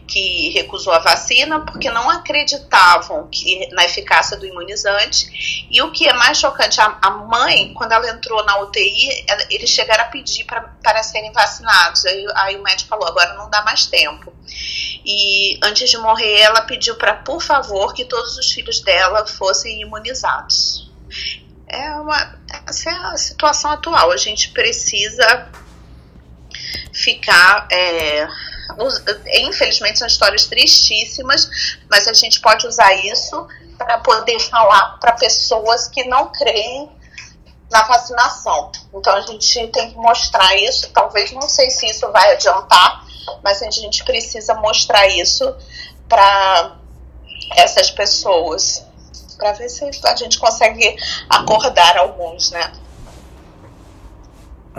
que 0.06 0.50
recusou 0.50 0.92
a 0.92 0.98
vacina 0.98 1.60
porque 1.60 1.90
não 1.90 2.08
acreditavam 2.08 3.28
que, 3.28 3.68
na 3.72 3.84
eficácia 3.84 4.36
do 4.36 4.46
imunizante. 4.46 5.66
E 5.70 5.80
o 5.82 5.90
que 5.90 6.08
é 6.08 6.14
mais 6.14 6.38
chocante, 6.38 6.80
a, 6.80 6.98
a 7.02 7.10
mãe, 7.10 7.72
quando 7.74 7.92
ela 7.92 8.08
entrou 8.10 8.44
na 8.44 8.60
UTI, 8.60 9.24
ela, 9.26 9.42
eles 9.50 9.70
chegaram 9.70 10.04
a 10.04 10.08
pedir 10.08 10.44
para 10.44 11.02
serem 11.02 11.32
vacinados. 11.32 12.04
Aí, 12.06 12.26
aí 12.34 12.56
o 12.56 12.62
médico 12.62 12.88
falou: 12.88 13.08
agora 13.08 13.34
não 13.34 13.50
dá 13.50 13.62
mais 13.62 13.86
tempo. 13.86 14.32
E 15.04 15.58
antes 15.62 15.90
de 15.90 15.98
morrer, 15.98 16.40
ela 16.40 16.62
pediu 16.62 16.96
para, 16.96 17.14
por 17.14 17.42
favor, 17.42 17.94
que 17.94 18.04
todos 18.04 18.36
os 18.36 18.52
filhos 18.52 18.80
dela 18.80 19.26
fossem 19.26 19.80
imunizados. 19.80 20.90
É 21.66 21.90
uma, 21.92 22.38
essa 22.66 22.90
é 22.90 22.92
a 22.92 23.16
situação 23.16 23.70
atual. 23.70 24.10
A 24.10 24.16
gente 24.16 24.50
precisa 24.50 25.48
ficar. 26.92 27.68
É, 27.70 28.26
infelizmente 29.34 29.98
são 29.98 30.06
histórias 30.06 30.46
tristíssimas, 30.46 31.48
mas 31.90 32.06
a 32.06 32.12
gente 32.12 32.40
pode 32.40 32.66
usar 32.66 32.92
isso 32.94 33.46
para 33.76 33.98
poder 33.98 34.38
falar 34.40 34.98
para 35.00 35.12
pessoas 35.12 35.88
que 35.88 36.04
não 36.04 36.30
creem 36.32 36.90
na 37.70 37.82
vacinação. 37.84 38.72
Então 38.94 39.14
a 39.14 39.20
gente 39.22 39.66
tem 39.68 39.90
que 39.90 39.96
mostrar 39.96 40.56
isso. 40.56 40.90
Talvez 40.90 41.32
não 41.32 41.48
sei 41.48 41.70
se 41.70 41.86
isso 41.86 42.10
vai 42.10 42.32
adiantar, 42.32 43.04
mas 43.42 43.62
a 43.62 43.70
gente 43.70 44.04
precisa 44.04 44.54
mostrar 44.54 45.06
isso 45.08 45.54
para 46.08 46.76
essas 47.56 47.90
pessoas 47.90 48.84
para 49.38 49.52
ver 49.52 49.68
se 49.68 49.88
a 50.04 50.16
gente 50.16 50.38
consegue 50.38 50.96
acordar 51.30 51.96
alguns, 51.96 52.50
né? 52.50 52.72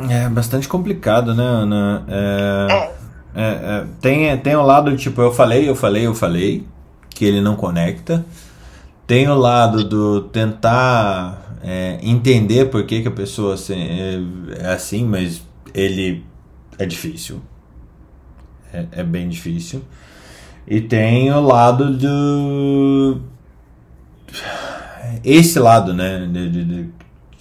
É 0.10 0.28
bastante 0.30 0.68
complicado, 0.68 1.34
né, 1.34 1.44
Ana? 1.44 2.06
É, 2.08 2.74
é. 2.74 2.99
É, 3.36 3.42
é, 3.42 3.86
tem, 4.02 4.38
tem 4.38 4.56
o 4.56 4.64
lado 4.64 4.96
tipo, 4.98 5.22
eu 5.22 5.32
falei, 5.32 5.70
eu 5.70 5.76
falei, 5.76 6.06
eu 6.06 6.16
falei, 6.16 6.66
que 7.10 7.26
ele 7.26 7.42
não 7.42 7.56
conecta. 7.56 8.26
Tem 9.06 9.28
o 9.28 9.36
lado 9.36 9.84
do 9.84 10.22
tentar 10.22 11.58
é, 11.64 12.00
entender 12.02 12.66
por 12.66 12.86
que, 12.86 13.02
que 13.02 13.08
a 13.08 13.12
pessoa 13.12 13.56
é, 13.70 14.64
é 14.64 14.74
assim, 14.74 15.04
mas 15.04 15.42
ele 15.74 16.24
é 16.78 16.86
difícil. 16.86 17.42
É, 18.72 18.86
é 18.92 19.04
bem 19.04 19.28
difícil. 19.28 19.82
E 20.68 20.80
tem 20.80 21.32
o 21.32 21.42
lado 21.42 21.98
do. 21.98 23.20
Esse 25.24 25.60
lado, 25.60 25.94
né? 25.94 26.28
De, 26.32 26.50
de, 26.50 26.64
de, 26.64 26.90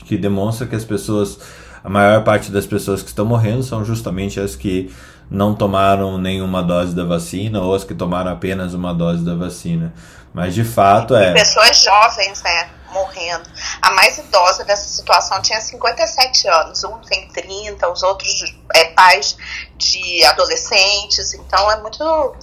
que 0.07 0.17
demonstra 0.17 0.67
que 0.67 0.75
as 0.75 0.85
pessoas. 0.85 1.39
A 1.85 1.89
maior 1.89 2.25
parte 2.25 2.51
das 2.51 2.67
pessoas 2.67 3.03
que 3.03 3.09
estão 3.09 3.25
morrendo 3.25 3.63
são 3.63 3.85
justamente 3.85 4.41
as 4.41 4.57
que 4.57 4.91
não 5.31 5.55
tomaram 5.55 6.17
nenhuma 6.19 6.63
dose 6.63 6.95
da 6.95 7.05
vacina 7.05 7.61
ou 7.61 7.75
as 7.75 7.85
que 7.85 7.95
tomaram 7.95 8.33
apenas 8.33 8.75
uma 8.75 8.95
dose 8.95 9.25
da 9.25 9.35
vacina. 9.35 9.93
Mas 10.33 10.55
de 10.55 10.65
fato 10.65 11.15
é. 11.15 11.33
Pessoas 11.33 11.83
jovens, 11.83 12.43
né? 12.43 12.71
Morrendo. 12.93 13.49
A 13.83 13.91
mais 13.91 14.17
idosa 14.19 14.65
dessa 14.65 14.89
situação 14.89 15.43
tinha 15.43 15.61
57 15.61 16.49
anos, 16.49 16.85
um 16.85 16.99
tem 16.99 17.29
30, 17.29 17.91
os 17.91 18.03
outros 18.03 18.55
é, 18.75 18.85
pais 18.93 19.37
de 19.77 20.25
adolescentes. 20.25 21.35
Então 21.35 21.71
é 21.71 21.81
muito 21.81 22.37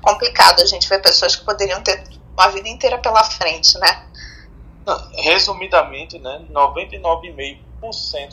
complicado 0.00 0.62
a 0.62 0.66
gente 0.66 0.88
ver 0.88 1.02
pessoas 1.02 1.36
que 1.36 1.44
poderiam 1.44 1.82
ter 1.82 2.02
uma 2.32 2.48
vida 2.48 2.68
inteira 2.68 2.98
pela 2.98 3.24
frente, 3.24 3.78
né? 3.78 4.02
Resumidamente, 5.24 6.18
né, 6.18 6.42
99,5% 6.50 7.65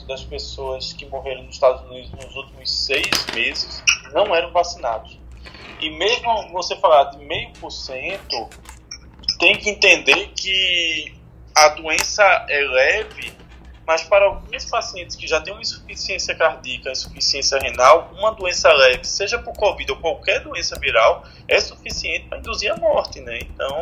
das 0.07 0.23
pessoas 0.23 0.93
que 0.93 1.05
morreram 1.05 1.43
nos 1.43 1.55
Estados 1.55 1.81
Unidos 1.89 2.11
nos 2.11 2.35
últimos 2.35 2.71
seis 2.71 3.09
meses 3.33 3.83
não 4.11 4.33
eram 4.35 4.51
vacinados. 4.51 5.19
E 5.79 5.89
mesmo 5.89 6.49
você 6.51 6.75
falar 6.77 7.05
de 7.11 7.17
meio 7.25 7.51
por 7.59 7.71
cento, 7.71 8.49
tem 9.39 9.57
que 9.57 9.69
entender 9.69 10.29
que 10.29 11.13
a 11.55 11.69
doença 11.69 12.23
é 12.49 12.61
leve, 12.61 13.33
mas 13.85 14.03
para 14.03 14.25
alguns 14.25 14.65
pacientes 14.65 15.15
que 15.15 15.27
já 15.27 15.41
têm 15.41 15.53
uma 15.53 15.61
insuficiência 15.61 16.33
cardíaca, 16.35 16.91
insuficiência 16.91 17.59
renal, 17.59 18.11
uma 18.17 18.31
doença 18.31 18.71
leve, 18.71 19.03
seja 19.03 19.37
por 19.37 19.53
Covid 19.53 19.91
ou 19.91 19.97
qualquer 19.97 20.39
doença 20.39 20.79
viral, 20.79 21.23
é 21.47 21.59
suficiente 21.59 22.27
para 22.27 22.37
induzir 22.37 22.71
a 22.71 22.77
morte, 22.77 23.19
né? 23.19 23.39
Então, 23.41 23.77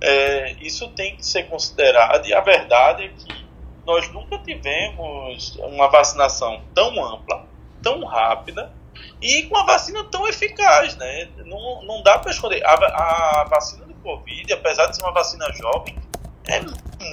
é, 0.00 0.52
isso 0.60 0.88
tem 0.90 1.16
que 1.16 1.26
ser 1.26 1.48
considerado 1.48 2.26
e 2.26 2.32
a 2.32 2.40
verdade 2.40 3.04
é 3.04 3.08
que 3.08 3.39
nós 3.86 4.10
nunca 4.12 4.38
tivemos 4.38 5.56
uma 5.56 5.88
vacinação 5.88 6.62
tão 6.74 7.04
ampla, 7.04 7.46
tão 7.82 8.04
rápida 8.04 8.72
e 9.20 9.44
com 9.44 9.54
uma 9.54 9.66
vacina 9.66 10.04
tão 10.04 10.26
eficaz, 10.26 10.96
né? 10.96 11.28
Não, 11.44 11.82
não 11.84 12.02
dá 12.02 12.18
para 12.18 12.30
escolher. 12.30 12.64
A, 12.64 12.72
a 12.72 13.44
vacina 13.44 13.84
do 13.84 13.94
Covid, 13.94 14.52
apesar 14.52 14.86
de 14.86 14.96
ser 14.96 15.02
uma 15.02 15.12
vacina 15.12 15.50
jovem, 15.52 15.96
é 16.46 16.60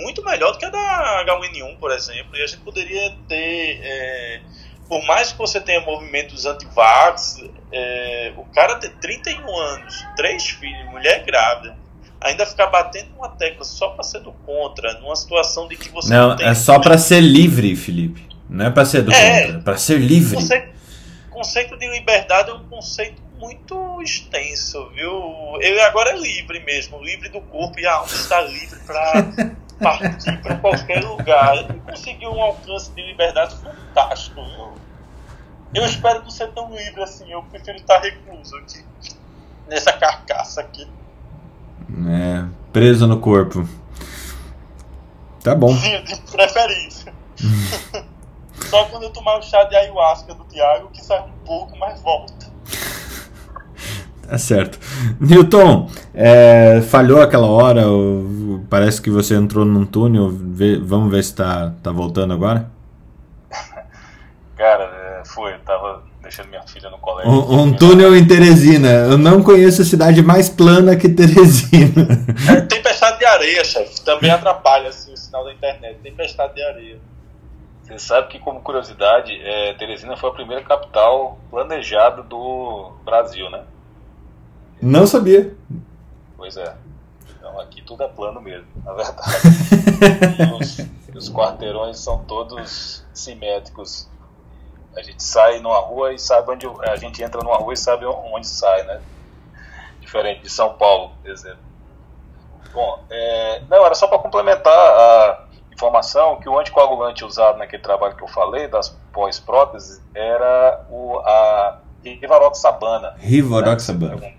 muito 0.02 0.24
melhor 0.24 0.52
do 0.54 0.58
que 0.58 0.66
a 0.66 0.70
da 0.70 1.26
H1N1, 1.26 1.78
por 1.78 1.92
exemplo. 1.92 2.36
E 2.36 2.44
a 2.44 2.48
gente 2.48 2.62
poderia 2.62 3.16
ter, 3.28 3.80
é, 3.84 4.42
por 4.88 5.04
mais 5.06 5.32
que 5.32 5.38
você 5.38 5.60
tenha 5.60 5.82
movimentos 5.82 6.46
anti-vax, 6.46 7.44
é, 7.72 8.34
o 8.38 8.46
cara 8.46 8.76
ter 8.76 8.92
31 8.98 9.56
anos, 9.56 10.06
três 10.16 10.50
filhos, 10.50 10.90
mulher 10.90 11.24
grávida, 11.24 11.78
ainda 12.22 12.46
ficar 12.46 12.68
batendo 12.68 13.10
uma 13.18 13.30
tecla 13.30 13.64
só 13.64 13.90
para 13.90 14.04
ser 14.04 14.20
do 14.22 14.32
contra, 14.32 14.94
numa 15.00 15.16
situação 15.16 15.68
de 15.68 15.76
que 15.76 15.90
você 15.90 16.14
não, 16.14 16.30
não 16.30 16.36
tem. 16.36 16.48
É 16.48 16.54
só 16.54 16.80
para 16.80 16.98
ser 16.98 17.22
livre, 17.22 17.76
Felipe. 17.76 18.28
Não 18.50 18.66
é 18.66 18.70
para 18.70 18.86
ser 18.86 19.02
do 19.04 19.12
é, 19.12 19.42
contra, 19.42 19.58
é 19.58 19.62
para 19.62 19.78
ser 19.78 20.00
livre. 20.00 20.36
O 20.36 20.40
conceito, 20.40 20.70
conceito 21.30 21.78
de 21.78 21.88
liberdade 21.90 22.50
é 22.50 22.54
um 22.54 22.64
conceito 22.68 23.22
muito 23.38 24.02
extenso, 24.02 24.90
viu? 24.90 25.58
Ele 25.62 25.80
agora 25.82 26.12
é 26.12 26.18
livre 26.18 26.60
mesmo, 26.64 27.04
livre 27.04 27.30
do 27.30 27.42
corpo 27.42 27.80
e 27.80 27.86
a 27.86 27.94
alma 27.94 28.12
está 28.12 28.42
livre 28.42 28.80
para 28.80 29.24
partir 29.82 30.42
para 30.42 30.56
qualquer 30.58 31.04
lugar. 31.04 31.58
Ele 31.58 31.80
conseguiu 31.86 32.32
um 32.32 32.42
alcance 32.42 32.92
de 32.92 33.02
liberdade 33.02 33.56
fantástico, 33.58 34.44
viu? 34.44 34.74
Eu 35.74 35.86
espero 35.86 36.24
não 36.24 36.30
ser 36.30 36.48
tão 36.54 36.74
livre 36.74 37.04
assim, 37.04 37.32
eu 37.32 37.44
prefiro 37.44 37.78
estar 37.78 38.00
recluso 38.00 38.56
aqui, 38.58 38.84
nessa 39.68 39.94
carcaça 39.94 40.62
aqui. 40.62 40.88
É, 42.08 42.44
preso 42.72 43.08
no 43.08 43.20
corpo. 43.20 43.68
Tá 45.44 45.56
bom. 45.56 45.74
De 45.76 46.16
preferência. 46.32 47.14
Só 48.70 48.86
quando 48.86 49.04
eu 49.04 49.10
tomar 49.12 49.38
o 49.38 49.42
chá 49.42 49.64
de 49.64 49.76
ayahuasca 49.76 50.34
do 50.34 50.44
Tiago, 50.46 50.90
que 50.90 51.04
sai 51.04 51.22
um 51.22 51.46
pouco, 51.46 51.78
mas 51.78 52.02
volta. 52.02 52.48
Tá 54.28 54.38
certo. 54.38 54.78
Newton, 55.22 55.90
é, 56.14 56.82
falhou 56.82 57.22
aquela 57.22 57.48
hora, 57.48 57.84
parece 58.70 59.02
que 59.02 59.10
você 59.10 59.36
entrou 59.36 59.64
num 59.64 59.86
túnel, 59.86 60.30
vê, 60.30 60.78
vamos 60.78 61.10
ver 61.10 61.24
se 61.24 61.34
tá, 61.34 61.74
tá 61.82 61.94
voltando 61.94 62.34
agora? 62.34 62.70
Cara, 64.58 64.84
é, 64.84 65.24
foi, 65.26 65.58
tava 65.60 66.04
deixando 66.28 66.50
minha 66.50 66.62
filha 66.64 66.90
no 66.90 66.98
colégio. 66.98 67.32
Um, 67.32 67.62
um 67.62 67.74
túnel 67.74 68.16
em 68.16 68.28
Teresina, 68.28 68.90
eu 68.90 69.18
não 69.18 69.42
conheço 69.42 69.82
a 69.82 69.86
cidade 69.86 70.22
mais 70.22 70.50
plana 70.50 70.96
que 70.96 71.10
Teresina. 71.10 72.08
É, 72.50 72.62
tempestade 72.62 73.20
de 73.20 73.26
areia, 73.26 73.64
chefe, 73.64 74.02
também 74.02 74.30
atrapalha 74.30 74.90
assim, 74.90 75.14
o 75.14 75.18
sinal 75.18 75.46
da 75.46 75.54
internet, 75.54 76.00
tempestade 76.04 76.56
de 76.56 76.64
areia. 76.64 77.00
Você 77.84 78.00
sabe 78.00 78.28
que, 78.28 78.40
como 78.40 78.60
curiosidade, 78.60 79.32
é, 79.42 79.74
Teresina 79.76 80.18
foi 80.18 80.30
a 80.30 80.34
primeira 80.34 80.62
capital 80.62 81.40
planejada 81.50 82.22
do 82.22 82.92
Brasil, 83.06 83.50
né? 83.50 83.64
Não 84.82 85.08
sabia. 85.08 85.56
Pois 86.36 86.58
é. 86.58 86.76
Então 87.38 87.60
aqui 87.62 87.82
tudo 87.82 88.04
é 88.04 88.08
plano 88.10 88.42
mesmo, 88.42 88.68
na 88.84 88.94
verdade. 88.94 89.22
e 90.38 90.62
os, 90.62 90.78
os 91.16 91.30
quarteirões 91.34 91.98
são 91.98 92.26
todos 92.26 93.06
simétricos. 93.14 94.10
A 94.98 95.04
gente 95.04 95.22
sai 95.22 95.60
numa 95.60 95.78
rua 95.78 96.12
e 96.12 96.18
sabe 96.18 96.52
onde. 96.52 96.68
A 96.82 96.96
gente 96.96 97.22
entra 97.22 97.40
numa 97.44 97.58
rua 97.58 97.74
e 97.74 97.78
sabe 97.78 98.06
onde 98.06 98.48
sai, 98.48 98.84
né? 98.84 99.00
Diferente 100.02 100.42
de 100.42 100.50
São 100.50 100.74
Paulo, 100.74 101.12
por 101.22 101.30
exemplo. 101.30 101.60
Bom, 102.74 103.04
é, 103.10 103.62
não, 103.70 103.86
era 103.86 103.94
só 103.94 104.08
para 104.08 104.18
complementar 104.18 104.74
a 104.74 105.46
informação 105.72 106.40
que 106.40 106.50
o 106.50 106.58
anticoagulante 106.58 107.24
usado 107.24 107.60
naquele 107.60 107.84
trabalho 107.84 108.16
que 108.16 108.24
eu 108.24 108.28
falei, 108.28 108.68
das 108.68 108.90
pós-próteses, 109.14 110.02
era 110.16 110.84
o, 110.90 111.20
a 111.20 111.80
rivaroxabana. 112.04 113.16
Rivaroxabana. 113.20 114.16
Né, 114.16 114.34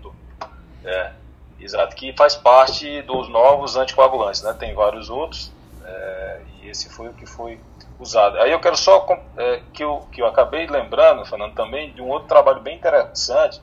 é, 0.83 1.11
exato, 1.59 1.95
que 1.95 2.13
faz 2.17 2.35
parte 2.35 3.01
dos 3.03 3.29
novos 3.29 3.77
anticoagulantes, 3.77 4.41
né? 4.41 4.53
Tem 4.59 4.73
vários 4.73 5.09
outros, 5.09 5.51
é, 5.85 6.41
e 6.61 6.69
esse 6.69 6.89
foi 6.89 7.07
o 7.07 7.13
que 7.13 7.25
foi 7.25 7.59
usado. 7.99 8.37
Aí 8.37 8.51
eu 8.51 8.59
quero 8.59 8.77
só 8.77 9.05
é, 9.37 9.61
que, 9.73 9.83
eu, 9.83 10.07
que 10.11 10.21
eu 10.21 10.27
acabei 10.27 10.65
lembrando, 10.67 11.25
falando 11.25 11.53
também 11.53 11.93
de 11.93 12.01
um 12.01 12.09
outro 12.09 12.27
trabalho 12.27 12.61
bem 12.61 12.77
interessante, 12.77 13.61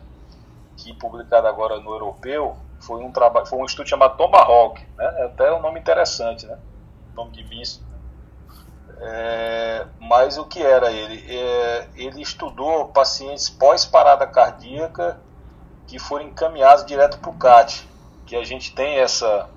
que 0.77 0.92
publicado 0.92 1.46
agora 1.46 1.81
no 1.81 1.90
Europeu, 1.90 2.57
foi 2.81 3.03
um 3.03 3.11
trabalho, 3.11 3.46
foi 3.46 3.59
um 3.59 3.64
estudo 3.64 3.88
chamado 3.88 4.16
Tomahawk, 4.16 4.81
né? 4.96 5.14
É 5.18 5.25
até 5.25 5.53
um 5.53 5.61
nome 5.61 5.81
interessante, 5.81 6.46
né? 6.46 6.59
Nome 7.14 7.33
de 7.33 7.42
visto. 7.42 7.83
É, 8.99 9.87
mas 9.99 10.38
o 10.38 10.44
que 10.44 10.62
era 10.62 10.90
ele? 10.90 11.25
É, 11.29 11.88
ele 11.96 12.20
estudou 12.20 12.88
pacientes 12.88 13.49
pós-parada 13.49 14.27
cardíaca 14.27 15.18
que 15.87 15.99
foram 15.99 16.27
encaminhados 16.27 16.85
direto 16.85 17.18
para 17.18 17.31
o 17.31 17.35
CAT, 17.35 17.88
que 18.27 18.37
a 18.37 18.44
gente 18.44 18.75
tem 18.75 18.99
essa 18.99 19.49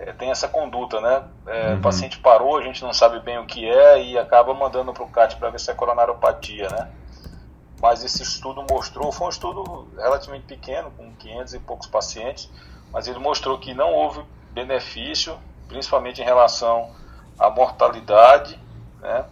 é, 0.00 0.12
tem 0.12 0.30
essa 0.30 0.48
conduta, 0.48 1.00
né? 1.00 1.24
É, 1.46 1.70
uhum. 1.70 1.78
O 1.78 1.80
paciente 1.80 2.18
parou, 2.18 2.56
a 2.56 2.62
gente 2.62 2.82
não 2.82 2.92
sabe 2.92 3.20
bem 3.20 3.38
o 3.38 3.46
que 3.46 3.68
é 3.68 4.02
e 4.02 4.18
acaba 4.18 4.54
mandando 4.54 4.92
para 4.92 5.02
o 5.02 5.08
CAT 5.08 5.36
para 5.36 5.50
ver 5.50 5.60
se 5.60 5.70
é 5.70 5.74
coronariopatia, 5.74 6.68
né? 6.68 6.90
Mas 7.80 8.04
esse 8.04 8.22
estudo 8.22 8.64
mostrou, 8.68 9.12
foi 9.12 9.26
um 9.26 9.30
estudo 9.30 9.88
relativamente 9.96 10.46
pequeno, 10.46 10.90
com 10.96 11.12
500 11.14 11.54
e 11.54 11.58
poucos 11.60 11.86
pacientes, 11.86 12.50
mas 12.92 13.06
ele 13.06 13.18
mostrou 13.18 13.58
que 13.58 13.72
não 13.74 13.92
houve 13.92 14.22
benefício, 14.50 15.38
principalmente 15.68 16.20
em 16.20 16.24
relação 16.24 16.90
à 17.38 17.50
mortalidade, 17.50 18.58
né? 19.00 19.24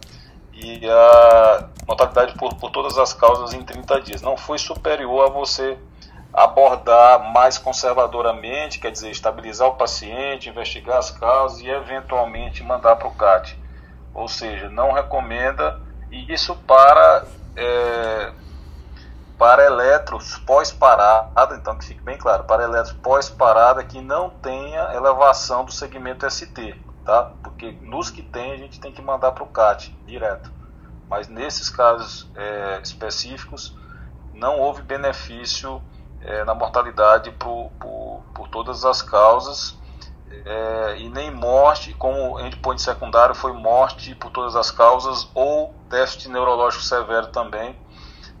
E 0.53 0.81
a 0.89 1.69
mortalidade 1.87 2.33
por, 2.33 2.55
por 2.55 2.71
todas 2.71 2.97
as 2.97 3.13
causas 3.13 3.53
em 3.53 3.63
30 3.63 4.01
dias. 4.01 4.21
Não 4.21 4.35
foi 4.35 4.57
superior 4.57 5.27
a 5.27 5.29
você 5.29 5.77
abordar 6.37 7.33
mais 7.33 7.57
conservadoramente, 7.57 8.77
quer 8.77 8.91
dizer, 8.91 9.09
estabilizar 9.09 9.69
o 9.69 9.73
paciente, 9.73 10.49
investigar 10.49 10.99
as 10.99 11.09
causas 11.09 11.61
e 11.61 11.67
eventualmente 11.67 12.63
mandar 12.63 12.95
para 12.95 13.07
o 13.07 13.15
CAT. 13.15 13.59
Ou 14.13 14.27
seja, 14.27 14.69
não 14.69 14.91
recomenda 14.91 15.81
isso 16.11 16.55
para, 16.55 17.25
é, 17.55 18.31
para 19.35 19.65
eletros 19.65 20.37
pós-parada, 20.45 21.55
então 21.55 21.75
que 21.75 21.85
fique 21.85 22.01
bem 22.01 22.19
claro, 22.19 22.43
para 22.43 22.65
eletros 22.65 22.95
pós-parada 23.01 23.83
que 23.83 23.99
não 23.99 24.29
tenha 24.29 24.93
elevação 24.93 25.65
do 25.65 25.71
segmento 25.71 26.29
ST, 26.29 26.75
tá? 27.03 27.31
Porque 27.41 27.71
nos 27.81 28.11
que 28.11 28.21
tem 28.21 28.51
a 28.51 28.57
gente 28.57 28.79
tem 28.79 28.91
que 28.91 29.01
mandar 29.01 29.31
para 29.31 29.43
o 29.43 29.47
CAT 29.47 29.89
direto. 30.05 30.51
mas 31.09 31.27
nesses 31.27 31.67
casos 31.67 32.29
é, 32.35 32.79
específicos 32.83 33.75
não 34.35 34.59
houve 34.59 34.83
benefício 34.83 35.81
é, 36.21 36.43
na 36.43 36.53
mortalidade 36.53 37.31
por, 37.31 37.71
por, 37.79 38.23
por, 38.33 38.47
todas 38.49 38.83
as 38.85 39.01
causas 39.01 39.77
é, 40.45 40.97
e 40.99 41.09
nem 41.09 41.31
morte, 41.31 41.93
como 41.93 42.39
endpoint 42.39 42.81
secundário 42.81 43.35
foi 43.35 43.53
morte 43.53 44.13
por 44.15 44.31
todas 44.31 44.55
as 44.55 44.71
causas 44.71 45.29
ou 45.33 45.73
déficit 45.89 46.29
neurológico 46.29 46.83
severo 46.83 47.27
também. 47.27 47.77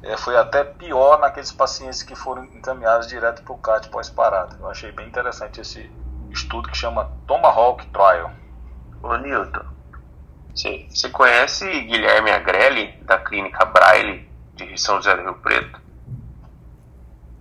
É, 0.03 0.15
foi 0.15 0.37
até 0.37 0.63
pior 0.63 1.19
naqueles 1.19 1.51
pacientes 1.51 2.03
que 2.03 2.15
foram 2.15 2.43
encaminhados 2.45 3.07
direto 3.07 3.41
para 3.43 3.53
o 3.53 3.57
CAT 3.57 3.89
pós-parada. 3.89 4.55
Eu 4.59 4.69
achei 4.69 4.91
bem 4.91 5.07
interessante 5.07 5.59
esse 5.59 5.91
estudo 6.29 6.69
que 6.69 6.77
chama 6.77 7.11
Tomahawk 7.25 7.85
Trial. 7.87 8.31
Ô 9.01 9.15
Newton, 9.17 9.65
você 10.53 11.09
conhece 11.09 11.65
Guilherme 11.81 12.31
Agrelli, 12.31 12.91
da 13.03 13.17
clínica 13.17 13.63
Braille 13.65 14.27
de 14.55 14.77
São 14.79 14.95
José 14.95 15.15
do 15.15 15.21
Rio 15.21 15.35
Preto? 15.35 15.86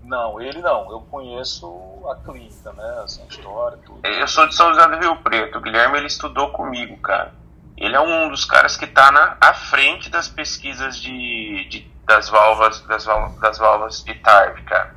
Não, 0.06 0.40
ele 0.40 0.62
não. 0.62 0.90
Eu 0.90 1.00
conheço 1.10 1.66
a 2.08 2.14
clínica, 2.14 2.72
né? 2.72 3.00
Assim, 3.02 3.22
a 3.22 3.26
história, 3.26 3.76
tudo. 3.84 4.06
Eu 4.06 4.28
sou 4.28 4.46
de 4.46 4.54
São 4.54 4.68
José 4.68 4.86
do 4.86 4.98
Rio 4.98 5.16
Preto. 5.16 5.58
O 5.58 5.60
Guilherme 5.60 5.98
ele 5.98 6.06
estudou 6.06 6.50
comigo, 6.50 6.96
cara. 6.98 7.34
Ele 7.76 7.94
é 7.94 8.00
um 8.00 8.28
dos 8.28 8.44
caras 8.44 8.76
que 8.76 8.84
está 8.84 9.10
na 9.10 9.36
à 9.40 9.52
frente 9.52 10.08
das 10.08 10.28
pesquisas 10.28 10.96
de, 10.96 11.68
de 11.68 11.80
das 12.06 12.28
válvulas 12.28 12.80
das, 12.82 13.04
das 13.04 13.58
válvulas 13.58 14.04
de 14.04 14.14
TARV, 14.14 14.62
cara. 14.62 14.94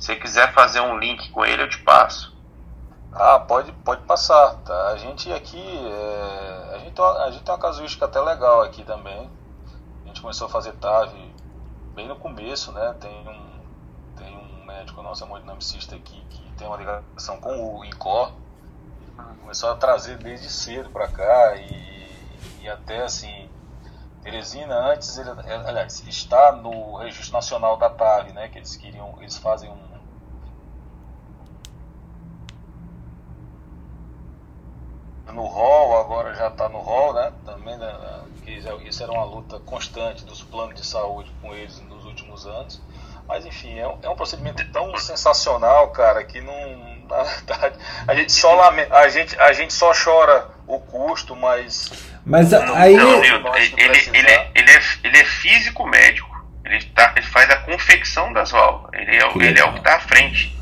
Se 0.00 0.16
quiser 0.16 0.52
fazer 0.54 0.80
um 0.80 0.98
link 0.98 1.30
com 1.30 1.44
ele, 1.44 1.62
eu 1.62 1.68
te 1.68 1.78
passo. 1.82 2.34
Ah, 3.12 3.38
pode, 3.40 3.70
pode 3.84 4.02
passar, 4.02 4.54
tá? 4.64 4.88
A 4.88 4.96
gente 4.96 5.30
aqui, 5.32 5.60
é, 5.60 6.74
a, 6.74 6.78
gente, 6.78 7.00
a 7.00 7.30
gente 7.30 7.44
tem 7.44 7.54
uma 7.54 7.60
casuística 7.60 8.06
até 8.06 8.20
legal 8.20 8.62
aqui 8.62 8.82
também. 8.84 9.30
A 10.04 10.08
gente 10.08 10.22
começou 10.22 10.46
a 10.46 10.50
fazer 10.50 10.72
TAV 10.72 11.12
bem 11.94 12.08
no 12.08 12.16
começo, 12.16 12.72
né? 12.72 12.94
Tem 12.98 13.10
um, 13.28 13.49
médico 14.70 15.02
nosso 15.02 15.24
hemodinamicista 15.24 15.96
aqui 15.96 16.24
que 16.30 16.52
tem 16.52 16.66
uma 16.66 16.76
ligação 16.76 17.40
com 17.40 17.78
o 17.78 17.84
INCOR. 17.84 18.32
Começou 19.40 19.70
a 19.70 19.76
trazer 19.76 20.16
desde 20.18 20.48
cedo 20.48 20.90
para 20.90 21.08
cá 21.08 21.56
e, 21.56 22.62
e 22.62 22.68
até 22.68 23.02
assim, 23.02 23.48
Teresina 24.22 24.92
antes, 24.92 25.16
ele, 25.16 25.30
aliás, 25.30 26.06
está 26.06 26.52
no 26.52 26.96
registro 26.96 27.32
nacional 27.32 27.76
da 27.76 27.88
TAV, 27.88 28.32
né? 28.32 28.48
Que 28.48 28.58
eles 28.58 28.76
queriam, 28.76 29.14
eles 29.18 29.38
fazem 29.38 29.70
um 29.70 29.90
no 35.32 35.46
hall, 35.46 35.96
agora 35.96 36.34
já 36.34 36.48
está 36.48 36.68
no 36.68 36.80
hall, 36.80 37.14
né? 37.14 37.32
Também, 37.44 37.76
né? 37.78 38.24
que 38.44 38.88
isso 38.88 39.02
era 39.02 39.12
uma 39.12 39.24
luta 39.24 39.60
constante 39.60 40.24
dos 40.24 40.42
planos 40.42 40.74
de 40.74 40.84
saúde 40.84 41.30
com 41.40 41.54
eles 41.54 41.80
nos 41.82 42.04
últimos 42.04 42.46
anos. 42.46 42.80
Mas 43.30 43.46
enfim, 43.46 43.78
é 43.78 43.86
um, 43.86 43.96
é 44.02 44.08
um 44.08 44.16
procedimento 44.16 44.64
tão 44.72 44.96
sensacional, 44.96 45.92
cara, 45.92 46.24
que 46.24 46.40
não. 46.40 46.90
Na 47.08 47.22
verdade, 47.22 47.76
a 48.06 48.14
gente 48.14 48.32
só 48.32 48.54
lamenta, 48.54 48.94
a 48.94 49.08
gente, 49.08 49.40
a 49.40 49.52
gente 49.52 49.72
só 49.72 49.92
chora 49.92 50.48
o 50.66 50.80
custo, 50.80 51.36
mas. 51.36 51.90
Mas 52.26 52.52
aí. 52.52 52.96
Não, 52.96 53.24
ele, 53.24 53.28
ele, 53.76 54.10
ele, 54.12 54.30
é, 54.30 54.50
ele, 54.54 54.70
é, 54.70 54.80
ele 55.04 55.18
é 55.18 55.24
físico 55.24 55.86
médico. 55.86 56.28
Ele, 56.64 56.84
tá, 56.86 57.12
ele 57.16 57.26
faz 57.26 57.48
a 57.50 57.56
confecção 57.58 58.32
das 58.32 58.50
válvulas. 58.50 58.92
Ele 58.94 59.16
é, 59.16 59.48
ele 59.48 59.60
é 59.60 59.64
o 59.64 59.72
que 59.72 59.78
está 59.78 59.96
à 59.96 60.00
frente. 60.00 60.56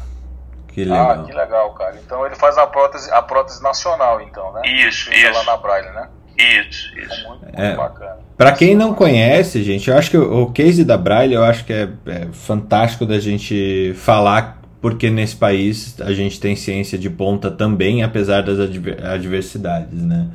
Que 0.68 0.84
legal. 0.84 1.10
Ah, 1.10 1.24
que 1.24 1.32
legal, 1.32 1.74
cara. 1.74 1.96
Então 1.96 2.24
ele 2.24 2.34
faz 2.34 2.56
a 2.56 2.66
prótese, 2.66 3.10
a 3.10 3.22
prótese 3.22 3.62
nacional, 3.62 4.20
então, 4.20 4.52
né? 4.52 4.62
Isso, 4.66 5.10
Fica 5.10 5.30
isso. 5.30 5.38
lá 5.38 5.44
na 5.44 5.56
Braille, 5.56 5.90
né? 5.90 6.08
Isso, 6.38 6.96
isso. 6.96 7.24
É 7.24 7.28
muito, 7.28 7.42
muito 7.42 7.60
é, 7.60 7.76
bacana. 7.76 8.16
Pra 8.36 8.52
quem 8.52 8.76
não 8.76 8.94
conhece, 8.94 9.64
gente, 9.64 9.90
eu 9.90 9.96
acho 9.96 10.10
que 10.10 10.16
o, 10.16 10.46
case 10.46 10.84
da 10.84 10.96
Braille, 10.96 11.34
eu 11.34 11.42
acho 11.42 11.64
que 11.64 11.72
é, 11.72 11.88
é 12.06 12.28
fantástico 12.30 13.04
da 13.04 13.18
gente 13.18 13.92
falar, 13.96 14.62
porque 14.80 15.10
nesse 15.10 15.34
país 15.34 16.00
a 16.00 16.12
gente 16.12 16.38
tem 16.38 16.54
ciência 16.54 16.96
de 16.96 17.10
ponta 17.10 17.50
também, 17.50 18.04
apesar 18.04 18.42
das 18.42 18.60
adversidades, 18.60 20.04
né? 20.04 20.28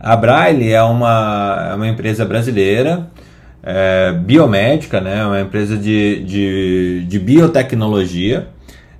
A 0.00 0.16
Braille 0.16 0.72
é 0.72 0.82
uma, 0.82 1.68
é 1.70 1.74
uma 1.74 1.86
empresa 1.86 2.24
brasileira, 2.24 3.08
é, 3.62 4.12
biomédica, 4.12 5.00
né? 5.00 5.24
Uma 5.24 5.40
empresa 5.40 5.76
de, 5.76 6.24
de, 6.24 7.04
de 7.06 7.18
biotecnologia, 7.20 8.48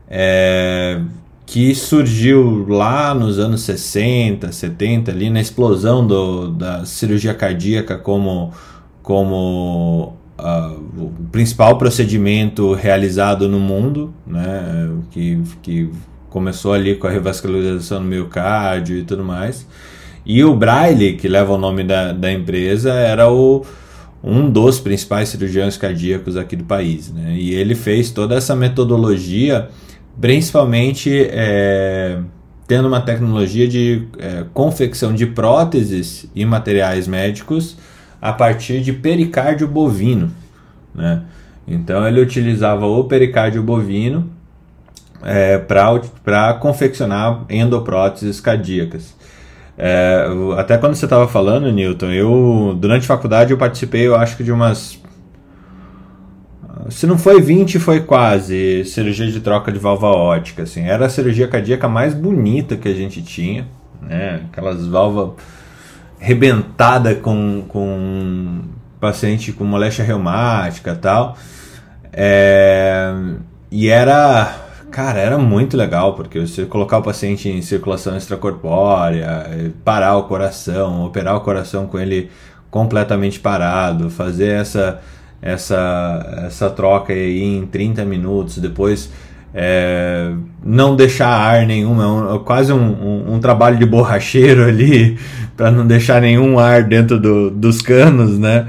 é, 0.09 1.01
que 1.47 1.73
surgiu 1.77 2.67
lá 2.69 3.15
nos 3.15 3.39
anos 3.39 3.63
60, 3.63 4.51
70, 4.51 5.13
ali 5.13 5.31
na 5.31 5.41
explosão 5.41 6.05
do, 6.05 6.49
da 6.51 6.85
cirurgia 6.85 7.33
cardíaca 7.33 7.97
como, 7.97 8.53
como 9.01 10.17
uh, 10.37 11.03
o 11.03 11.13
principal 11.31 11.79
procedimento 11.79 12.75
realizado 12.75 13.49
no 13.49 13.61
mundo, 13.61 14.13
né, 14.27 14.91
que, 15.13 15.41
que 15.63 15.89
começou 16.29 16.73
ali 16.73 16.97
com 16.97 17.07
a 17.07 17.11
revascularização 17.11 18.03
do 18.03 18.09
miocárdio 18.09 18.97
e 18.99 19.05
tudo 19.05 19.23
mais. 19.23 19.65
E 20.27 20.43
o 20.43 20.53
Braille, 20.53 21.15
que 21.15 21.29
leva 21.29 21.53
o 21.53 21.59
nome 21.59 21.85
da, 21.85 22.13
da 22.13 22.33
empresa, 22.33 22.93
era 22.93 23.31
o, 23.31 23.65
um 24.23 24.51
dos 24.51 24.81
principais 24.81 25.29
cirurgiões 25.29 25.77
cardíacos 25.77 26.37
aqui 26.37 26.57
do 26.57 26.65
país. 26.65 27.13
Né? 27.13 27.37
E 27.37 27.55
ele 27.55 27.77
fez 27.77 28.11
toda 28.11 28.35
essa 28.35 28.57
metodologia 28.57 29.71
principalmente 30.21 31.29
é, 31.31 32.19
tendo 32.67 32.89
uma 32.89 33.01
tecnologia 33.01 33.69
de 33.69 34.07
é, 34.19 34.45
confecção 34.53 35.15
de 35.15 35.27
próteses 35.27 36.29
e 36.35 36.45
materiais 36.45 37.07
médicos 37.07 37.77
a 38.21 38.33
partir 38.33 38.81
de 38.81 38.93
pericárdio 38.93 39.69
bovino. 39.69 40.31
Né? 40.95 41.23
Então 41.67 42.07
ele 42.07 42.21
utilizava 42.21 42.87
o 42.87 43.05
pericárdio 43.05 43.63
bovino 43.63 44.31
é, 45.23 45.59
para 45.59 46.55
confeccionar 46.55 47.45
endopróteses 47.49 48.41
cardíacas. 48.41 49.15
É, 49.79 50.27
até 50.57 50.79
quando 50.79 50.95
você 50.95 51.05
estava 51.05 51.29
falando, 51.29 51.71
Newton, 51.71 52.11
eu 52.11 52.77
durante 52.81 53.05
a 53.05 53.07
faculdade 53.07 53.51
eu 53.51 53.59
participei, 53.59 54.07
eu 54.07 54.17
acho 54.17 54.37
que 54.37 54.43
de 54.43 54.51
umas 54.51 54.99
se 56.91 57.07
não 57.07 57.19
foi 57.19 57.41
20, 57.41 57.79
foi 57.79 58.01
quase 58.01 58.85
cirurgia 58.85 59.27
de 59.31 59.41
troca 59.41 59.73
de 59.73 59.79
válvula 59.79 60.13
ótica. 60.17 60.63
Assim. 60.63 60.83
Era 60.83 61.07
a 61.07 61.09
cirurgia 61.09 61.49
cardíaca 61.49 61.89
mais 61.89 62.15
bonita 62.15 62.77
que 62.77 62.89
a 62.89 62.95
gente 62.95 63.23
tinha. 63.23 63.67
Né? 64.01 64.43
Aquelas 64.51 64.87
válvulas 64.87 65.33
rebentada 66.19 67.15
com, 67.15 67.65
com 67.69 68.61
paciente 69.01 69.53
com 69.53 69.65
moléstia 69.65 70.05
reumática 70.05 70.93
e 70.93 70.97
tal. 70.97 71.37
É, 72.13 73.13
e 73.71 73.89
era, 73.89 74.55
cara, 74.91 75.19
era 75.21 75.39
muito 75.39 75.77
legal, 75.77 76.15
porque 76.15 76.41
você 76.41 76.65
colocar 76.65 76.99
o 76.99 77.03
paciente 77.03 77.49
em 77.49 77.61
circulação 77.61 78.17
extracorpórea, 78.17 79.73
parar 79.85 80.17
o 80.17 80.25
coração, 80.25 81.05
operar 81.05 81.37
o 81.37 81.41
coração 81.41 81.87
com 81.87 81.99
ele 81.99 82.31
completamente 82.71 83.39
parado, 83.39 84.11
fazer 84.11 84.61
essa 84.61 85.01
essa, 85.41 86.45
essa 86.47 86.71
troca 86.71 87.13
aí 87.13 87.43
em 87.43 87.67
30 87.67 88.05
minutos, 88.05 88.59
depois 88.59 89.11
é, 89.55 90.33
não 90.63 90.95
deixar 90.95 91.29
ar 91.29 91.67
nenhum, 91.67 92.03
é, 92.03 92.07
um, 92.07 92.37
é 92.37 92.39
quase 92.41 92.73
um, 92.73 92.79
um, 92.79 93.35
um, 93.35 93.41
trabalho 93.41 93.79
de 93.79 93.87
borracheiro 93.87 94.65
ali, 94.69 95.19
para 95.57 95.71
não 95.71 95.87
deixar 95.87 96.21
nenhum 96.21 96.59
ar 96.59 96.85
dentro 96.85 97.19
do, 97.19 97.51
dos 97.51 97.81
canos, 97.81 98.39
né? 98.39 98.67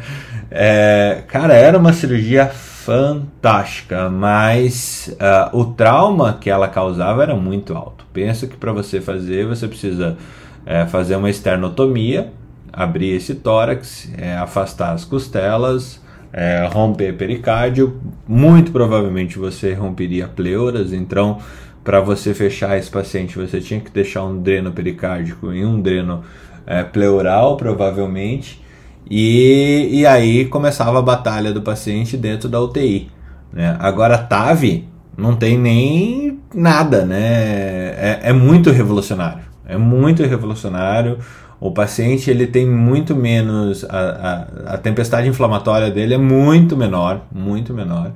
É, 0.50 1.24
cara, 1.28 1.54
era 1.54 1.78
uma 1.78 1.92
cirurgia 1.92 2.48
fantástica, 2.48 4.10
mas 4.10 5.14
uh, 5.20 5.58
o 5.58 5.66
trauma 5.66 6.38
que 6.40 6.50
ela 6.50 6.70
causava 6.70 7.22
era 7.22 7.36
muito 7.36 7.76
alto. 7.76 8.06
Penso 8.14 8.48
que 8.48 8.56
para 8.56 8.72
você 8.72 9.02
fazer, 9.02 9.46
você 9.46 9.68
precisa 9.68 10.18
é, 10.66 10.86
fazer 10.86 11.18
uma 11.18 11.30
esternotomia, 11.30 12.32
abrir 12.72 13.10
esse 13.10 13.36
tórax, 13.36 14.10
é, 14.18 14.38
afastar 14.38 14.94
as 14.94 15.04
costelas, 15.04 16.02
é, 16.32 16.68
romper 16.72 17.14
pericárdio, 17.14 18.00
muito 18.28 18.72
provavelmente 18.72 19.40
você 19.40 19.74
romperia 19.74 20.28
pleuras, 20.28 20.94
então 20.94 21.40
para 21.84 22.02
você 22.02 22.34
fechar 22.34 22.78
esse 22.78 22.90
paciente 22.90 23.38
você 23.38 23.62
tinha 23.62 23.80
que 23.80 23.90
deixar 23.90 24.24
um 24.26 24.42
dreno 24.42 24.72
pericárdico 24.72 25.54
e 25.54 25.66
um 25.66 25.82
dreno 25.82 26.24
é, 26.66 26.84
pleural, 26.84 27.56
provavelmente, 27.56 28.62
e, 29.10 29.90
e 29.92 30.06
aí 30.06 30.46
começava 30.46 31.00
a 31.00 31.02
batalha 31.02 31.54
do 31.54 31.62
paciente 31.62 32.18
dentro 32.18 32.50
da 32.50 32.60
UTI. 32.60 33.10
Né? 33.54 33.78
Agora, 33.80 34.18
TAV 34.18 34.84
não 35.18 35.36
tem 35.36 35.58
nem 35.58 36.40
nada, 36.54 37.06
né? 37.06 37.18
É, 37.20 38.20
é 38.24 38.34
muito 38.34 38.70
revolucionário. 38.70 39.44
É 39.66 39.78
muito 39.78 40.24
revolucionário. 40.24 41.18
O 41.60 41.72
paciente 41.72 42.30
ele 42.30 42.46
tem 42.46 42.68
muito 42.68 43.16
menos 43.16 43.84
a, 43.86 43.90
a, 43.90 44.74
a, 44.74 44.78
tempestade 44.78 45.28
inflamatória 45.28 45.90
dele 45.90 46.14
é 46.14 46.18
muito 46.18 46.78
menor, 46.78 47.22
muito 47.32 47.74
menor 47.74 48.12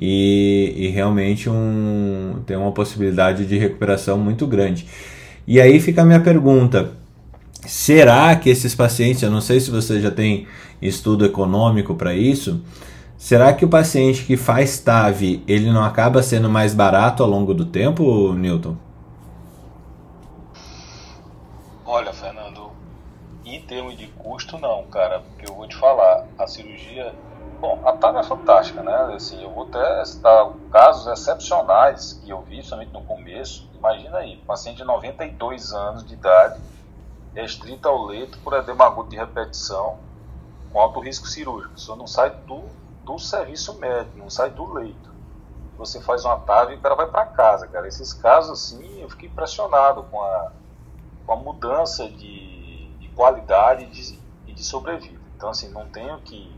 e, 0.00 0.72
e 0.76 0.88
realmente 0.88 1.50
um, 1.50 2.36
tem 2.46 2.56
uma 2.56 2.72
possibilidade 2.72 3.44
de 3.44 3.58
recuperação 3.58 4.16
muito 4.16 4.46
grande. 4.46 4.86
E 5.46 5.60
aí 5.60 5.78
fica 5.78 6.00
a 6.00 6.04
minha 6.06 6.20
pergunta: 6.20 6.92
será 7.66 8.34
que 8.36 8.48
esses 8.48 8.74
pacientes, 8.74 9.22
eu 9.22 9.30
não 9.30 9.42
sei 9.42 9.60
se 9.60 9.70
você 9.70 10.00
já 10.00 10.10
tem 10.10 10.46
estudo 10.80 11.26
econômico 11.26 11.94
para 11.94 12.14
isso, 12.14 12.62
será 13.18 13.52
que 13.52 13.64
o 13.64 13.68
paciente 13.68 14.24
que 14.24 14.38
faz 14.38 14.78
TAV, 14.78 15.42
ele 15.46 15.70
não 15.70 15.84
acaba 15.84 16.22
sendo 16.22 16.48
mais 16.48 16.72
barato 16.72 17.22
ao 17.22 17.28
longo 17.28 17.52
do 17.52 17.66
tempo, 17.66 18.32
Newton? 18.32 18.74
Olha, 21.84 22.12
Fernando, 22.12 22.39
termos 23.70 23.96
de 23.96 24.08
custo, 24.08 24.58
não, 24.58 24.84
cara, 24.86 25.20
porque 25.20 25.48
eu 25.48 25.54
vou 25.54 25.68
te 25.68 25.76
falar, 25.76 26.26
a 26.36 26.46
cirurgia 26.46 27.14
Bom, 27.60 27.78
a 27.84 27.92
TAV 27.92 28.16
é 28.16 28.22
fantástica, 28.22 28.82
né? 28.82 29.14
Assim, 29.14 29.42
eu 29.42 29.50
vou 29.50 29.64
até 29.64 30.02
citar 30.06 30.50
casos 30.72 31.06
excepcionais 31.06 32.14
que 32.14 32.30
eu 32.30 32.40
vi, 32.40 32.62
somente 32.62 32.90
no 32.90 33.02
começo. 33.02 33.68
Imagina 33.74 34.16
aí, 34.16 34.38
paciente 34.46 34.78
de 34.78 34.84
92 34.84 35.70
anos 35.74 36.06
de 36.06 36.14
idade, 36.14 36.58
restrita 37.34 37.90
ao 37.90 38.02
leito 38.06 38.38
por 38.38 38.54
edema 38.54 38.86
agudo 38.86 39.10
de 39.10 39.16
repetição, 39.16 39.98
com 40.72 40.80
alto 40.80 41.00
risco 41.00 41.26
cirúrgico. 41.26 41.74
Isso 41.76 41.94
não 41.96 42.06
sai 42.06 42.30
do, 42.30 42.62
do 43.04 43.18
serviço 43.18 43.78
médico, 43.78 44.16
não 44.16 44.30
sai 44.30 44.48
do 44.48 44.72
leito. 44.72 45.10
Você 45.76 46.00
faz 46.00 46.24
uma 46.24 46.38
TAV 46.38 46.72
e 46.72 46.76
o 46.76 46.80
cara 46.80 46.94
vai 46.94 47.08
para 47.08 47.26
casa, 47.26 47.66
cara. 47.66 47.86
Esses 47.86 48.14
casos, 48.14 48.52
assim, 48.52 49.02
eu 49.02 49.10
fiquei 49.10 49.28
impressionado 49.28 50.02
com 50.04 50.22
a, 50.22 50.50
com 51.26 51.32
a 51.34 51.36
mudança 51.36 52.08
de, 52.08 52.59
de 53.20 53.46
qualidade 53.46 53.84
e 53.84 53.86
de, 53.86 54.18
de 54.54 54.64
sobrevida. 54.64 55.20
Então, 55.36 55.50
assim, 55.50 55.70
não 55.70 55.86
tenho 55.86 56.18
que 56.20 56.50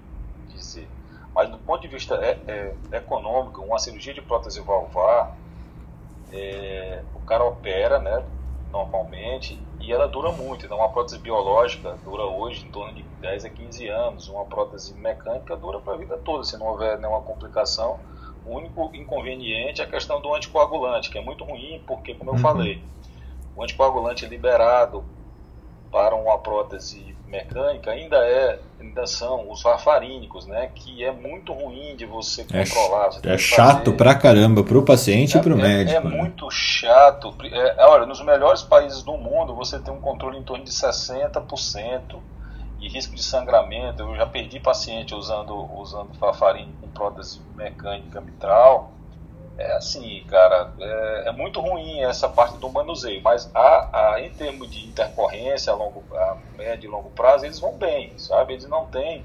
dizer. 0.49 0.89
Mas 1.35 1.51
do 1.51 1.59
ponto 1.59 1.81
de 1.81 1.89
vista 1.89 2.15
é, 2.17 2.39
é, 2.47 2.97
econômico, 2.97 3.63
uma 3.63 3.79
cirurgia 3.79 4.15
de 4.15 4.23
prótese 4.23 4.61
valvar, 4.61 5.37
é, 6.31 7.03
o 7.15 7.21
cara 7.21 7.45
opera, 7.45 7.99
né, 7.99 8.25
normalmente, 8.71 9.59
e 9.81 9.93
ela 9.93 10.07
dura 10.07 10.31
muito. 10.31 10.67
Então, 10.67 10.79
uma 10.79 10.91
prótese 10.91 11.19
biológica 11.19 11.97
dura 12.05 12.25
hoje 12.25 12.65
em 12.65 12.71
torno 12.71 12.95
de 12.95 13.03
10 13.21 13.45
a 13.45 13.51
15 13.51 13.89
anos, 13.89 14.29
uma 14.29 14.45
prótese 14.45 14.95
mecânica 14.95 15.57
dura 15.57 15.81
para 15.81 15.95
a 15.95 15.97
vida 15.97 16.17
toda, 16.19 16.45
se 16.45 16.57
não 16.57 16.67
houver 16.67 16.99
nenhuma 16.99 17.23
complicação. 17.23 17.99
O 18.45 18.57
único 18.57 18.91
inconveniente 18.95 19.81
é 19.81 19.85
a 19.85 19.89
questão 19.89 20.21
do 20.21 20.35
anticoagulante, 20.35 21.11
que 21.11 21.19
é 21.19 21.23
muito 21.23 21.45
ruim, 21.45 21.83
porque, 21.87 22.15
como 22.15 22.31
eu 22.31 22.35
uhum. 22.35 22.41
falei, 22.41 22.83
o 23.57 23.63
anticoagulante 23.63 24.25
é 24.25 24.29
liberado 24.29 25.05
para 25.93 26.17
uma 26.17 26.39
prótese 26.39 27.15
mecânica 27.29 27.91
ainda 27.91 28.17
é 28.17 28.59
ainda 28.81 29.07
são 29.07 29.51
os 29.51 29.63
varfarínicos, 29.63 30.47
né, 30.47 30.71
que 30.75 31.05
é 31.05 31.13
muito 31.13 31.53
ruim 31.53 31.95
de 31.95 32.05
você 32.05 32.43
é 32.51 32.65
controlar. 32.65 33.13
Você 33.13 33.29
é 33.29 33.39
chato 33.39 33.85
fazer... 33.85 33.97
pra 33.97 34.15
caramba 34.15 34.65
pro 34.65 34.83
paciente 34.83 35.37
é, 35.37 35.41
e 35.41 35.43
pro 35.43 35.59
é, 35.59 35.63
médico. 35.63 36.07
É 36.07 36.11
né? 36.11 36.17
muito 36.17 36.51
chato. 36.51 37.35
É, 37.45 37.87
olha, 37.87 38.07
nos 38.07 38.23
melhores 38.25 38.63
países 38.63 39.03
do 39.03 39.17
mundo 39.17 39.55
você 39.55 39.79
tem 39.79 39.95
um 39.95 40.01
controle 40.01 40.39
em 40.39 40.43
torno 40.43 40.65
de 40.65 40.71
60% 40.71 42.17
e 42.81 42.89
risco 42.89 43.15
de 43.15 43.23
sangramento. 43.23 44.03
Eu 44.03 44.17
já 44.17 44.27
perdi 44.27 44.59
paciente 44.59 45.15
usando 45.15 45.55
usando 45.79 46.13
varfarine 46.19 46.75
com 46.81 46.89
prótese 46.89 47.41
mecânica 47.55 48.21
mitral 48.21 48.91
é 49.59 49.77
assim, 49.77 50.25
cara, 50.29 50.73
é, 50.79 51.29
é, 51.29 51.33
muito 51.33 51.61
ruim 51.61 52.01
essa 52.03 52.29
parte 52.29 52.59
do 52.59 52.71
manuseio, 52.71 53.23
mas 53.23 53.51
a, 53.55 54.15
a, 54.15 54.21
em 54.21 54.31
termos 54.31 54.71
de 54.71 54.87
intercorrência 54.87 55.73
a, 55.73 55.77
longo, 55.77 56.05
a 56.15 56.39
médio 56.57 56.89
e 56.89 56.91
longo 56.91 57.11
prazo, 57.11 57.45
eles 57.45 57.61
vão 57.61 57.77
bem, 57.77 58.19
sabe? 58.19 58.55
Eles 58.55 58.69
não 58.69 58.87
têm 58.87 59.25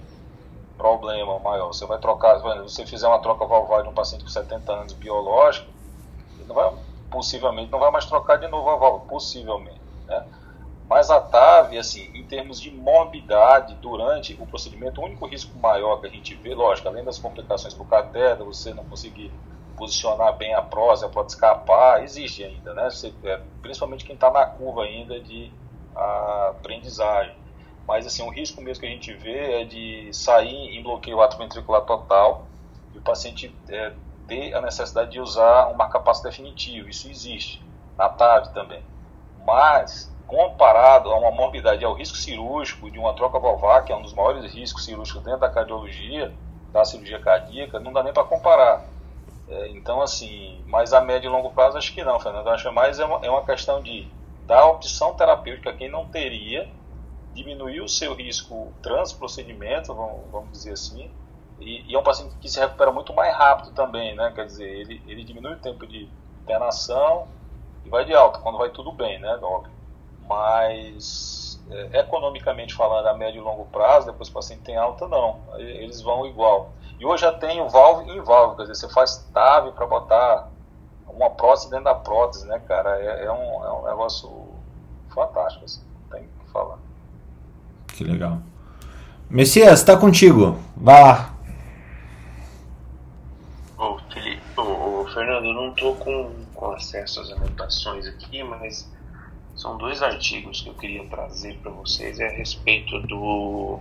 problema 0.78 1.40
maior. 1.40 1.68
Você 1.68 1.86
vai 1.86 1.98
trocar, 1.98 2.40
se 2.40 2.44
você 2.62 2.86
fizer 2.86 3.08
uma 3.08 3.20
troca 3.20 3.46
valvar 3.46 3.84
de 3.84 3.90
um 3.90 3.94
paciente 3.94 4.24
com 4.24 4.30
70 4.30 4.72
anos 4.72 4.94
biológico, 4.94 5.72
ele 6.38 6.48
não 6.48 6.56
vai, 6.56 6.72
possivelmente 7.10 7.72
não 7.72 7.80
vai 7.80 7.90
mais 7.92 8.06
trocar 8.06 8.38
de 8.38 8.48
novo 8.48 8.70
a 8.70 8.76
válvula, 8.76 9.06
possivelmente, 9.06 9.82
né? 10.06 10.28
Mas 10.90 11.10
a 11.10 11.20
TAV, 11.20 11.78
assim, 11.78 12.10
em 12.14 12.26
termos 12.26 12.62
de 12.62 12.72
morbidade 12.72 13.76
durante 13.76 14.34
o 14.40 14.48
procedimento, 14.48 15.02
o 15.02 15.04
único 15.04 15.26
risco 15.28 15.58
maior 15.58 16.00
que 16.00 16.08
a 16.08 16.10
gente 16.10 16.34
vê, 16.36 16.56
lógico, 16.56 16.88
além 16.88 17.04
das 17.04 17.20
complicações 17.20 17.74
por 17.74 17.88
catéter, 17.88 18.46
você 18.46 18.74
não 18.74 18.86
conseguir 18.86 19.34
posicionar 19.78 20.36
bem 20.36 20.54
a 20.54 20.62
prosa, 20.62 21.08
pode 21.08 21.32
escapar, 21.32 22.04
existe 22.04 22.44
ainda, 22.44 22.74
né? 22.74 22.90
Você, 22.90 23.14
é, 23.24 23.40
principalmente 23.62 24.04
quem 24.04 24.16
está 24.16 24.32
na 24.32 24.46
curva 24.46 24.84
ainda 24.84 25.20
de 25.22 25.52
aprendizagem. 25.96 27.36
Mas 27.88 28.06
assim, 28.06 28.22
o 28.24 28.30
risco 28.30 28.62
mesmo 28.62 28.82
que 28.82 28.88
a 28.88 28.90
gente 28.90 29.14
vê 29.14 29.62
é 29.62 29.64
de 29.64 30.12
sair 30.14 30.78
em 30.78 30.84
bloqueio 30.84 31.22
atroventricular 31.22 31.82
total 31.84 32.46
e 32.94 32.98
o 32.98 33.02
paciente 33.02 33.56
é, 33.70 33.94
ter 34.28 34.54
a 34.54 34.62
necessidade 34.62 35.12
de 35.12 35.22
usar 35.22 35.70
um 35.70 35.76
marcapasso 35.76 36.22
definitivo. 36.22 36.90
Isso 36.90 37.10
existe, 37.10 37.64
na 37.98 38.10
TAV 38.10 38.50
também. 38.54 38.84
Mas, 39.46 40.14
comparado 40.26 41.10
a 41.10 41.18
uma 41.18 41.32
morbidade 41.32 41.86
ao 41.86 41.94
risco 41.94 42.18
cirúrgico 42.18 42.92
de 42.92 43.00
uma 43.00 43.16
troca 43.16 43.40
valvar, 43.40 43.86
que 43.86 43.94
é 43.94 43.96
um 43.96 44.02
dos 44.02 44.14
maiores 44.14 44.54
riscos 44.54 44.84
cirúrgicos 44.84 45.24
dentro 45.24 45.40
da 45.40 45.50
cardiologia, 45.50 46.34
da 46.74 46.84
cirurgia 46.84 47.20
cardíaca, 47.20 47.80
não 47.80 47.94
dá 47.94 48.04
nem 48.04 48.12
para 48.12 48.26
comparar. 48.26 48.97
É, 49.48 49.70
então, 49.70 50.02
assim, 50.02 50.62
mas 50.68 50.94
a 50.94 51.02
médio 51.02 51.30
e 51.30 51.32
longo 51.32 51.52
prazo 51.52 51.78
acho 51.78 51.94
que 51.94 52.04
não, 52.04 52.20
Fernando. 52.20 52.50
Acho 52.50 52.68
que 52.70 52.76
mais 52.76 53.00
é 53.00 53.06
uma, 53.06 53.26
é 53.26 53.30
uma 53.30 53.46
questão 53.46 53.82
de 53.82 54.08
dar 54.46 54.66
opção 54.66 55.14
terapêutica 55.14 55.70
a 55.70 55.74
quem 55.74 55.90
não 55.90 56.06
teria, 56.06 56.70
diminuir 57.34 57.82
o 57.82 57.88
seu 57.88 58.14
risco 58.14 58.74
trans-procedimento, 58.82 59.94
vamos, 59.94 60.32
vamos 60.32 60.52
dizer 60.52 60.74
assim, 60.74 61.10
e, 61.60 61.92
e, 61.92 61.96
é 61.96 62.00
um 62.00 62.04
paciente 62.04 62.36
que 62.40 62.50
se 62.50 62.60
recupera 62.60 62.92
muito 62.92 63.14
mais 63.14 63.36
rápido 63.36 63.72
também, 63.74 64.16
né? 64.16 64.32
Quer 64.34 64.46
dizer, 64.46 64.70
ele, 64.70 65.02
ele 65.08 65.24
diminui 65.24 65.54
o 65.54 65.60
tempo 65.60 65.88
de 65.88 66.08
internação 66.44 67.28
e 67.84 67.90
vai 67.90 68.06
de 68.06 68.14
alta, 68.14 68.40
quando 68.40 68.58
vai 68.58 68.70
tudo 68.70 68.92
bem, 68.92 69.20
né, 69.20 69.36
óbvio. 69.42 69.72
Mas, 70.28 71.47
é, 71.70 72.00
economicamente 72.00 72.74
falando, 72.74 73.08
a 73.08 73.14
médio 73.14 73.40
e 73.40 73.44
longo 73.44 73.66
prazo, 73.66 74.08
depois 74.08 74.30
o 74.30 74.34
paciente 74.34 74.62
tem 74.62 74.78
alta, 74.78 75.08
não. 75.08 75.40
Eles 75.58 76.02
vão 76.02 76.26
igual. 76.26 76.72
E 77.00 77.06
hoje 77.06 77.22
já 77.22 77.32
tem 77.32 77.62
o 77.62 77.70
valve 77.70 78.10
em 78.10 78.22
valve, 78.22 78.56
quer 78.56 78.62
dizer, 78.64 78.76
você 78.76 78.90
faz 78.90 79.18
TAV 79.34 79.72
para 79.74 79.86
botar 79.86 80.50
uma 81.08 81.30
prótese 81.30 81.70
dentro 81.70 81.86
da 81.86 81.96
prótese, 81.96 82.48
né, 82.48 82.60
cara? 82.68 83.00
É, 83.00 83.26
é, 83.26 83.32
um, 83.32 83.66
é 83.66 83.74
um 83.74 83.86
negócio 83.86 84.48
fantástico, 85.14 85.66
assim, 85.66 85.82
tem 86.12 86.24
que 86.24 86.52
falar. 86.52 86.78
Que 87.88 88.04
legal. 88.04 88.40
Messias, 89.30 89.80
está 89.80 89.98
contigo. 89.98 90.58
Vai 90.76 91.02
lá. 91.02 91.34
Ô, 93.78 93.98
Felipe, 94.12 94.42
ô, 94.56 95.02
ô, 95.02 95.08
Fernando, 95.14 95.46
eu 95.46 95.54
não 95.54 95.70
estou 95.70 95.96
com, 95.96 96.32
com 96.56 96.72
acesso 96.72 97.20
às 97.20 97.32
anotações 97.32 98.08
aqui, 98.08 98.42
mas 98.44 98.90
são 99.58 99.76
dois 99.76 100.04
artigos 100.04 100.62
que 100.62 100.70
eu 100.70 100.74
queria 100.76 101.04
trazer 101.06 101.56
para 101.56 101.72
vocês 101.72 102.20
é 102.20 102.28
a 102.28 102.32
respeito 102.32 103.00
do 103.02 103.80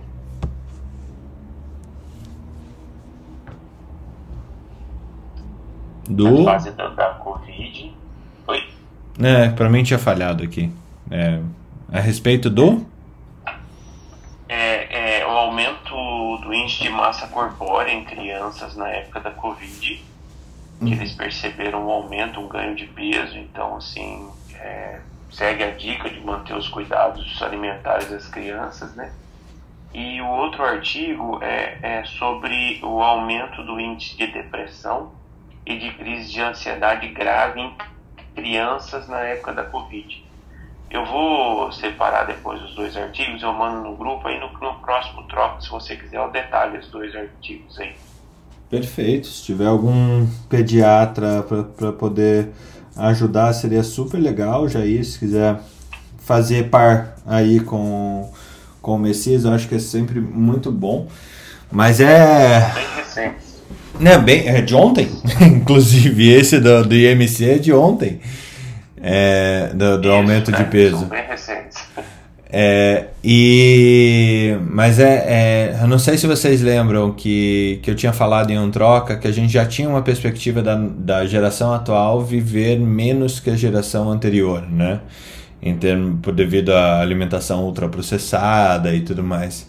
do. 6.09 6.43
Fase 6.43 6.71
da, 6.71 6.87
da 6.89 7.09
Covid. 7.15 7.93
Oi? 8.47 8.63
É, 9.19 9.49
pra 9.49 9.69
mim 9.69 9.83
tinha 9.83 9.99
falhado 9.99 10.43
aqui. 10.43 10.71
É, 11.11 11.39
a 11.91 11.99
respeito 11.99 12.49
do? 12.49 12.83
É, 14.49 15.19
é, 15.19 15.27
o 15.27 15.29
aumento 15.29 15.93
do 16.41 16.53
índice 16.53 16.83
de 16.83 16.89
massa 16.89 17.27
corpórea 17.27 17.91
em 17.91 18.03
crianças 18.03 18.75
na 18.75 18.89
época 18.89 19.19
da 19.19 19.31
Covid. 19.31 20.03
Que 20.79 20.93
eles 20.93 21.11
perceberam 21.13 21.87
um 21.87 21.89
aumento, 21.89 22.39
um 22.39 22.47
ganho 22.47 22.75
de 22.75 22.85
peso. 22.85 23.35
Então, 23.37 23.77
assim, 23.77 24.29
é, 24.53 25.01
segue 25.31 25.63
a 25.63 25.71
dica 25.71 26.09
de 26.09 26.19
manter 26.21 26.55
os 26.55 26.67
cuidados 26.67 27.41
alimentares 27.41 28.09
das 28.09 28.27
crianças, 28.27 28.95
né? 28.95 29.11
E 29.93 30.21
o 30.21 30.27
outro 30.27 30.63
artigo 30.63 31.39
é, 31.41 31.77
é 31.81 32.03
sobre 32.05 32.79
o 32.83 33.01
aumento 33.01 33.63
do 33.63 33.79
índice 33.79 34.17
de 34.17 34.27
depressão 34.27 35.11
e 35.65 35.77
de 35.77 35.91
crise 35.93 36.31
de 36.31 36.41
ansiedade 36.41 37.07
grave 37.09 37.59
em 37.59 37.75
crianças 38.35 39.07
na 39.07 39.19
época 39.19 39.53
da 39.53 39.63
Covid. 39.63 40.25
Eu 40.89 41.05
vou 41.05 41.71
separar 41.71 42.25
depois 42.25 42.61
os 42.61 42.75
dois 42.75 42.95
artigos, 42.95 43.41
eu 43.41 43.53
mando 43.53 43.89
no 43.89 43.95
grupo 43.95 44.27
aí 44.27 44.39
no, 44.39 44.51
no 44.53 44.75
próximo 44.79 45.23
troco, 45.23 45.61
se 45.61 45.69
você 45.69 45.95
quiser, 45.95 46.21
o 46.21 46.29
detalhe 46.29 46.77
os 46.77 46.87
dois 46.89 47.13
artigos 47.15 47.77
aí. 47.79 47.93
Perfeito. 48.69 49.27
Se 49.27 49.43
tiver 49.43 49.67
algum 49.67 50.27
pediatra 50.49 51.43
para 51.43 51.91
poder 51.93 52.51
ajudar, 52.97 53.53
seria 53.53 53.83
super 53.83 54.17
legal, 54.17 54.67
Jair, 54.67 55.03
se 55.05 55.19
quiser 55.19 55.57
fazer 56.19 56.69
par 56.69 57.15
aí 57.25 57.59
com, 57.59 58.29
com 58.81 58.95
o 58.95 58.99
Messias, 58.99 59.45
eu 59.45 59.51
acho 59.53 59.67
que 59.67 59.75
é 59.75 59.79
sempre 59.79 60.19
muito 60.19 60.71
bom. 60.71 61.07
Mas 61.71 61.99
é. 61.99 62.71
Bem 62.73 62.85
recente. 62.95 63.35
Né, 63.99 64.17
bem, 64.17 64.47
é 64.47 64.61
de 64.61 64.75
ontem, 64.75 65.09
inclusive 65.41 66.31
esse 66.31 66.59
do, 66.59 66.83
do 66.83 66.95
IMC 66.95 67.49
é 67.49 67.57
de 67.57 67.73
ontem, 67.73 68.19
é, 69.01 69.71
do, 69.73 69.99
do 69.99 70.11
aumento 70.11 70.51
de 70.51 70.63
peso. 70.65 70.99
São 70.99 71.07
bem. 71.07 71.27
É, 72.49 73.07
e, 73.21 74.57
mas 74.69 74.99
é, 74.99 75.73
é, 75.73 75.79
eu 75.81 75.87
não 75.87 75.99
sei 75.99 76.17
se 76.17 76.25
vocês 76.25 76.61
lembram 76.61 77.11
que, 77.11 77.79
que 77.83 77.91
eu 77.91 77.95
tinha 77.95 78.13
falado 78.13 78.51
em 78.51 78.57
um 78.57 78.71
troca 78.71 79.17
que 79.17 79.27
a 79.27 79.31
gente 79.31 79.51
já 79.51 79.65
tinha 79.65 79.89
uma 79.89 80.01
perspectiva 80.01 80.61
da, 80.61 80.75
da 80.75 81.25
geração 81.25 81.73
atual 81.73 82.23
viver 82.23 82.79
menos 82.79 83.41
que 83.41 83.49
a 83.49 83.55
geração 83.55 84.09
anterior, 84.09 84.61
né? 84.69 85.01
em 85.61 85.75
termos 85.75 86.19
devido 86.35 86.71
à 86.71 86.99
alimentação 87.01 87.65
ultraprocessada 87.65 88.93
e 88.93 89.01
tudo 89.01 89.23
mais. 89.23 89.67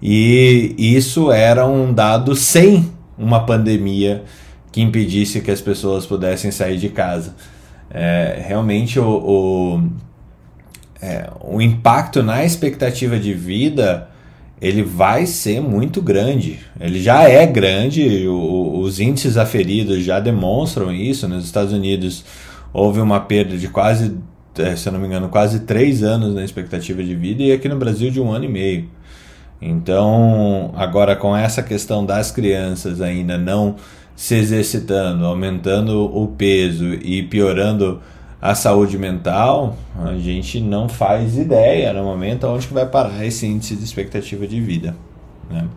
E 0.00 0.74
isso 0.78 1.30
era 1.30 1.66
um 1.66 1.92
dado 1.92 2.34
sem 2.34 2.90
uma 3.16 3.46
pandemia 3.46 4.24
que 4.70 4.80
impedisse 4.80 5.40
que 5.40 5.50
as 5.50 5.60
pessoas 5.60 6.06
pudessem 6.06 6.50
sair 6.50 6.78
de 6.78 6.88
casa. 6.88 7.34
É, 7.90 8.42
realmente 8.46 8.98
o, 8.98 9.06
o, 9.06 9.82
é, 11.02 11.28
o 11.40 11.60
impacto 11.60 12.22
na 12.22 12.44
expectativa 12.44 13.18
de 13.18 13.34
vida 13.34 14.08
ele 14.60 14.84
vai 14.84 15.26
ser 15.26 15.60
muito 15.60 16.00
grande. 16.00 16.60
Ele 16.80 17.02
já 17.02 17.24
é 17.24 17.44
grande, 17.44 18.28
o, 18.28 18.78
os 18.78 19.00
índices 19.00 19.36
aferidos 19.36 20.04
já 20.04 20.20
demonstram 20.20 20.92
isso. 20.92 21.26
Nos 21.26 21.44
Estados 21.44 21.72
Unidos 21.72 22.24
houve 22.72 23.00
uma 23.00 23.18
perda 23.18 23.58
de 23.58 23.66
quase, 23.66 24.16
é, 24.56 24.76
se 24.76 24.88
eu 24.88 24.92
não 24.92 25.00
me 25.00 25.08
engano, 25.08 25.28
quase 25.28 25.60
três 25.60 26.04
anos 26.04 26.32
na 26.32 26.44
expectativa 26.44 27.02
de 27.02 27.16
vida, 27.16 27.42
e 27.42 27.50
aqui 27.50 27.68
no 27.68 27.76
Brasil 27.76 28.08
de 28.12 28.20
um 28.20 28.30
ano 28.30 28.44
e 28.44 28.48
meio. 28.48 28.88
Então, 29.60 30.72
agora 30.76 31.16
com 31.16 31.36
essa 31.36 31.62
questão 31.62 32.06
das 32.06 32.30
crianças 32.30 33.00
ainda 33.00 33.36
não 33.36 33.74
se 34.14 34.36
exercitando, 34.36 35.26
aumentando 35.26 36.04
o 36.04 36.28
peso 36.28 36.94
e 36.94 37.24
piorando 37.24 38.00
a 38.42 38.56
saúde 38.56 38.98
mental, 38.98 39.76
a 40.04 40.14
gente 40.14 40.60
não 40.60 40.88
faz 40.88 41.38
ideia 41.38 41.92
no 41.92 42.02
momento 42.02 42.48
onde 42.48 42.66
que 42.66 42.74
vai 42.74 42.84
parar 42.84 43.24
esse 43.24 43.46
índice 43.46 43.76
de 43.76 43.84
expectativa 43.84 44.48
de 44.48 44.60
vida. 44.60 44.96
Né? 45.48 45.68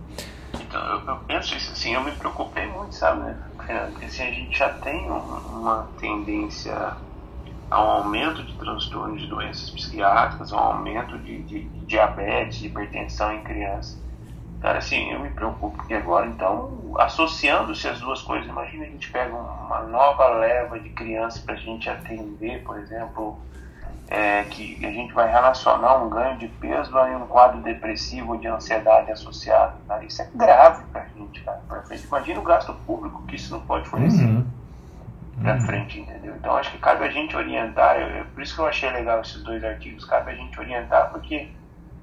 Então, 0.56 0.82
eu, 1.08 1.16
penso 1.28 1.56
isso 1.56 1.72
assim, 1.72 1.94
eu 1.94 2.04
me 2.04 2.12
preocupei 2.14 2.66
muito, 2.66 2.96
sabe, 2.96 3.22
né? 3.22 3.38
Porque 3.56 3.72
assim, 4.04 4.24
a 4.24 4.32
gente 4.32 4.58
já 4.58 4.70
tem 4.70 5.00
uma 5.08 5.88
tendência 6.00 6.74
a 7.70 7.84
um 7.84 7.90
aumento 7.90 8.44
de 8.44 8.54
transtornos 8.54 9.22
de 9.22 9.28
doenças 9.28 9.70
psiquiátricas, 9.70 10.52
um 10.52 10.58
aumento 10.58 11.20
de, 11.20 11.44
de, 11.44 11.60
de 11.66 11.86
diabetes, 11.86 12.58
de 12.58 12.68
hipertensão 12.68 13.32
em 13.32 13.44
crianças. 13.44 13.96
Cara, 14.66 14.80
assim, 14.80 15.12
eu 15.12 15.20
me 15.20 15.30
preocupo 15.30 15.78
porque 15.78 15.94
agora, 15.94 16.26
então, 16.26 16.96
associando-se 16.98 17.88
as 17.88 18.00
duas 18.00 18.24
coisas, 18.24 18.50
imagina 18.50 18.84
a 18.84 18.88
gente 18.88 19.12
pega 19.12 19.32
uma 19.32 19.82
nova 19.82 20.28
leva 20.30 20.80
de 20.80 20.90
crianças 20.90 21.40
para 21.40 21.54
a 21.54 21.58
gente 21.58 21.88
atender, 21.88 22.64
por 22.64 22.80
exemplo, 22.80 23.38
é, 24.08 24.44
que 24.46 24.84
a 24.84 24.90
gente 24.90 25.14
vai 25.14 25.32
relacionar 25.32 25.98
um 25.98 26.10
ganho 26.10 26.40
de 26.40 26.48
peso 26.48 26.98
a 26.98 27.04
um 27.04 27.28
quadro 27.28 27.62
depressivo 27.62 28.40
de 28.40 28.48
ansiedade 28.48 29.12
associado. 29.12 29.76
Cara, 29.88 30.04
isso 30.04 30.24
é 30.24 30.30
grave 30.34 30.84
para 30.92 31.02
a 31.02 31.06
gente, 31.16 31.42
cara, 31.42 31.62
pra 31.68 31.84
frente. 31.84 32.08
Imagina 32.08 32.40
o 32.40 32.44
gasto 32.44 32.74
público 32.88 33.22
que 33.28 33.36
isso 33.36 33.54
não 33.54 33.62
pode 33.62 33.88
fornecer 33.88 34.26
uhum. 34.26 34.48
para 35.44 35.54
uhum. 35.54 35.62
frente, 35.62 36.00
entendeu? 36.00 36.34
Então, 36.38 36.58
acho 36.58 36.72
que 36.72 36.80
cabe 36.80 37.06
a 37.06 37.12
gente 37.12 37.36
orientar, 37.36 37.98
eu, 37.98 38.26
por 38.34 38.42
isso 38.42 38.56
que 38.56 38.62
eu 38.62 38.66
achei 38.66 38.90
legal 38.90 39.22
esses 39.22 39.44
dois 39.44 39.64
artigos, 39.64 40.06
cabe 40.06 40.32
a 40.32 40.36
gente 40.36 40.60
orientar, 40.60 41.12
porque 41.12 41.52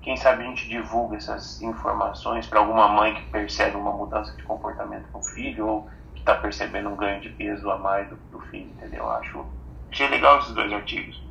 quem 0.02 0.16
sabe 0.16 0.42
a 0.42 0.46
gente 0.46 0.68
divulga 0.68 1.16
essas 1.16 1.62
informações 1.62 2.46
para 2.46 2.58
alguma 2.58 2.88
mãe 2.88 3.14
que 3.14 3.22
percebe 3.30 3.76
uma 3.76 3.92
mudança 3.92 4.36
de 4.36 4.42
comportamento 4.42 5.04
com 5.12 5.20
o 5.20 5.22
filho 5.22 5.66
ou 5.66 5.88
que 6.14 6.20
está 6.20 6.34
percebendo 6.34 6.88
um 6.88 6.96
ganho 6.96 7.20
de 7.20 7.28
peso 7.30 7.70
a 7.70 7.78
mais 7.78 8.08
do, 8.08 8.18
do 8.32 8.40
filho, 8.46 8.66
entendeu? 8.76 9.08
Acho 9.10 9.44
achei 9.90 10.08
legal 10.08 10.40
esses 10.40 10.52
dois 10.52 10.72
artigos. 10.72 11.22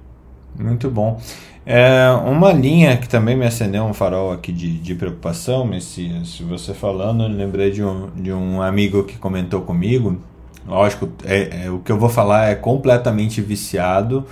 Muito 0.57 0.89
bom. 0.89 1.19
É, 1.65 2.09
uma 2.25 2.51
linha 2.51 2.97
que 2.97 3.07
também 3.07 3.35
me 3.35 3.45
acendeu 3.45 3.83
um 3.83 3.93
farol 3.93 4.31
aqui 4.31 4.51
de, 4.51 4.79
de 4.79 4.95
preocupação, 4.95 5.65
Messias, 5.65 6.39
você 6.39 6.73
falando, 6.73 7.23
eu 7.23 7.29
lembrei 7.29 7.71
de 7.71 7.83
um, 7.83 8.09
de 8.15 8.31
um 8.31 8.61
amigo 8.61 9.03
que 9.03 9.17
comentou 9.17 9.61
comigo. 9.61 10.19
Lógico, 10.65 11.09
é, 11.25 11.65
é, 11.65 11.71
o 11.71 11.79
que 11.79 11.91
eu 11.91 11.97
vou 11.97 12.09
falar 12.09 12.49
é 12.49 12.55
completamente 12.55 13.41
viciado 13.41 14.25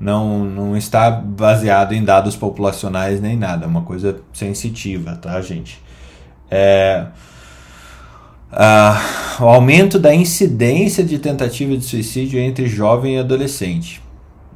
não, 0.00 0.44
não 0.44 0.76
está 0.76 1.10
baseado 1.10 1.92
em 1.92 2.02
dados 2.02 2.34
populacionais 2.34 3.20
nem 3.20 3.36
nada, 3.36 3.66
é 3.66 3.68
uma 3.68 3.82
coisa 3.82 4.20
sensitiva, 4.32 5.14
tá, 5.16 5.40
gente? 5.42 5.80
É, 6.50 7.06
o 9.38 9.44
aumento 9.44 9.98
da 9.98 10.14
incidência 10.14 11.04
de 11.04 11.18
tentativa 11.18 11.76
de 11.76 11.84
suicídio 11.84 12.40
entre 12.40 12.66
jovem 12.66 13.16
e 13.16 13.18
adolescente. 13.18 14.02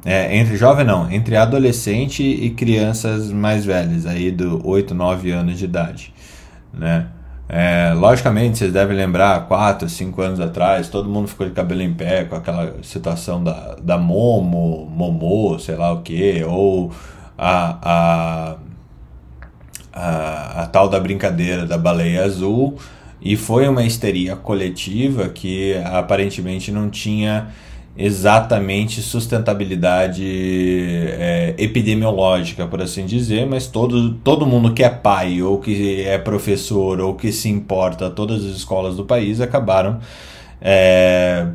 É, 0.03 0.37
entre 0.37 0.55
jovem 0.55 0.85
não, 0.85 1.11
entre 1.11 1.35
adolescente 1.35 2.21
e 2.21 2.51
crianças 2.51 3.31
mais 3.31 3.65
velhas, 3.65 4.05
aí 4.05 4.29
do 4.29 4.61
8, 4.67 4.93
9 4.93 5.31
anos 5.31 5.57
de 5.57 5.65
idade, 5.65 6.13
né? 6.71 7.07
É, 7.47 7.93
logicamente, 7.93 8.57
vocês 8.57 8.73
devem 8.73 8.97
lembrar, 8.97 9.47
4, 9.47 9.87
5 9.87 10.21
anos 10.21 10.39
atrás, 10.39 10.89
todo 10.89 11.07
mundo 11.07 11.27
ficou 11.27 11.47
de 11.47 11.53
cabelo 11.53 11.81
em 11.81 11.93
pé 11.93 12.25
com 12.25 12.35
aquela 12.35 12.75
situação 12.81 13.43
da, 13.43 13.75
da 13.75 13.97
Momo, 13.97 14.87
Momô, 14.89 15.59
sei 15.59 15.75
lá 15.75 15.91
o 15.91 16.01
que, 16.01 16.43
ou 16.43 16.91
a, 17.37 17.77
a, 17.83 18.55
a, 19.93 20.63
a 20.63 20.65
tal 20.67 20.89
da 20.89 20.99
brincadeira 20.99 21.65
da 21.67 21.77
baleia 21.77 22.23
azul, 22.23 22.77
e 23.21 23.35
foi 23.37 23.67
uma 23.67 23.83
histeria 23.83 24.35
coletiva 24.35 25.29
que 25.29 25.75
aparentemente 25.85 26.71
não 26.71 26.89
tinha 26.89 27.49
exatamente 27.97 29.01
sustentabilidade 29.01 30.25
é, 30.25 31.55
epidemiológica, 31.57 32.67
por 32.67 32.81
assim 32.81 33.05
dizer, 33.05 33.45
mas 33.45 33.67
todo, 33.67 34.15
todo 34.15 34.45
mundo 34.45 34.73
que 34.73 34.83
é 34.83 34.89
pai, 34.89 35.41
ou 35.41 35.59
que 35.59 36.03
é 36.03 36.17
professor, 36.17 36.99
ou 36.99 37.15
que 37.15 37.31
se 37.31 37.47
importa, 37.47 38.09
todas 38.09 38.43
as 38.43 38.57
escolas 38.57 38.97
do 38.97 39.05
país 39.05 39.39
acabaram 39.39 39.99
é, 40.61 41.47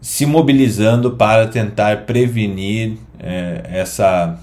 se 0.00 0.26
mobilizando 0.26 1.12
para 1.12 1.46
tentar 1.46 2.04
prevenir 2.04 2.98
é, 3.18 3.62
essa 3.70 4.38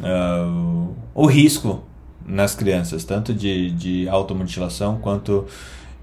uh, 0.00 0.94
o 1.14 1.26
risco 1.26 1.84
nas 2.26 2.54
crianças, 2.54 3.04
tanto 3.04 3.34
de, 3.34 3.70
de 3.72 4.08
automutilação 4.08 4.96
quanto 4.96 5.46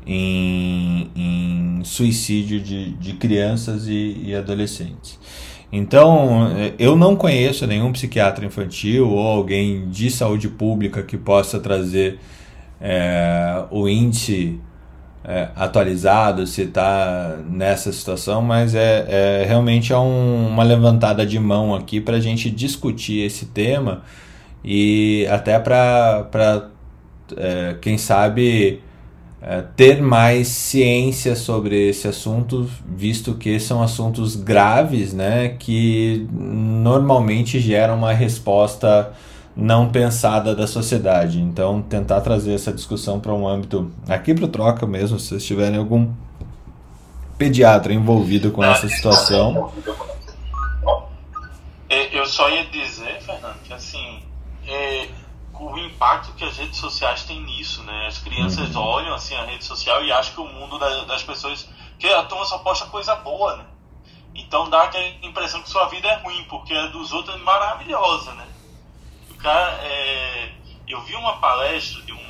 em, 0.05 1.09
em 1.15 1.81
suicídio 1.83 2.59
de, 2.59 2.91
de 2.93 3.13
crianças 3.13 3.87
e, 3.87 4.21
e 4.25 4.35
adolescentes. 4.35 5.19
Então, 5.71 6.49
eu 6.79 6.95
não 6.95 7.15
conheço 7.15 7.67
nenhum 7.67 7.91
psiquiatra 7.91 8.43
infantil 8.43 9.07
ou 9.07 9.27
alguém 9.27 9.87
de 9.89 10.09
saúde 10.09 10.47
pública 10.47 11.03
que 11.03 11.15
possa 11.15 11.59
trazer 11.59 12.19
é, 12.81 13.65
o 13.69 13.87
índice 13.87 14.59
é, 15.23 15.49
atualizado, 15.55 16.47
se 16.47 16.63
está 16.63 17.37
nessa 17.47 17.91
situação, 17.91 18.41
mas 18.41 18.73
é, 18.73 19.41
é 19.41 19.45
realmente 19.45 19.93
é 19.93 19.97
um, 19.97 20.47
uma 20.47 20.63
levantada 20.63 21.25
de 21.25 21.37
mão 21.37 21.75
aqui 21.75 22.01
para 22.01 22.17
a 22.17 22.21
gente 22.21 22.49
discutir 22.49 23.25
esse 23.25 23.45
tema 23.47 24.01
e 24.63 25.27
até 25.29 25.59
para, 25.59 26.27
é, 27.37 27.75
quem 27.81 27.97
sabe, 27.97 28.81
é, 29.41 29.61
ter 29.61 30.01
mais 30.01 30.49
ciência 30.49 31.35
sobre 31.35 31.89
esse 31.89 32.07
assunto, 32.07 32.69
visto 32.85 33.35
que 33.35 33.59
são 33.59 33.81
assuntos 33.81 34.35
graves, 34.35 35.13
né, 35.13 35.49
que 35.57 36.27
normalmente 36.31 37.59
geram 37.59 37.95
uma 37.95 38.11
resposta 38.11 39.13
não 39.55 39.89
pensada 39.89 40.55
da 40.55 40.67
sociedade. 40.67 41.39
Então, 41.41 41.81
tentar 41.81 42.21
trazer 42.21 42.53
essa 42.53 42.71
discussão 42.71 43.19
para 43.19 43.33
um 43.33 43.47
âmbito 43.47 43.91
aqui 44.07 44.33
para 44.33 44.45
o 44.45 44.47
troca 44.47 44.85
mesmo, 44.85 45.19
se 45.19 45.29
vocês 45.29 45.45
tiverem 45.45 45.77
algum 45.77 46.09
pediatra 47.37 47.93
envolvido 47.93 48.51
com 48.51 48.63
essa 48.63 48.87
situação. 48.89 49.71
Eu 52.11 52.25
só 52.25 52.49
ia 52.49 52.65
dizer, 52.65 53.21
Fernando, 53.21 53.55
que 53.63 53.73
assim, 53.73 54.19
é, 54.67 55.07
o 55.59 55.77
impacto 55.77 56.33
que 56.33 56.43
as 56.45 56.57
redes 56.57 56.77
sociais 56.77 57.23
têm 57.23 57.41
nisso, 57.41 57.83
né? 57.83 58.07
As 58.07 58.17
crianças 58.17 58.73
uhum. 58.75 58.81
olham 58.81 59.13
assim 59.13 59.35
a 59.35 59.43
rede 59.43 59.65
social 59.65 60.03
e 60.03 60.11
acham 60.11 60.33
que 60.33 60.41
o 60.41 60.47
mundo 60.47 60.79
das 60.79 61.21
pessoas 61.23 61.69
que 61.97 62.07
a 62.07 62.23
turma 62.23 62.45
só 62.45 62.59
posta 62.59 62.85
coisa 62.85 63.15
boa, 63.15 63.57
né? 63.57 63.65
Então 64.33 64.69
dá 64.69 64.83
aquela 64.83 65.05
impressão 65.21 65.61
que 65.61 65.69
sua 65.69 65.87
vida 65.89 66.07
é 66.07 66.15
ruim, 66.15 66.45
porque 66.45 66.73
a 66.73 66.87
dos 66.87 67.11
outros 67.11 67.35
é 67.35 67.39
maravilhosa, 67.39 68.33
né? 68.33 68.47
O 69.29 69.35
cara, 69.35 69.71
é... 69.83 70.53
eu 70.87 71.01
vi 71.01 71.15
uma 71.15 71.37
palestra 71.37 72.01
de 72.03 72.13
um 72.13 72.29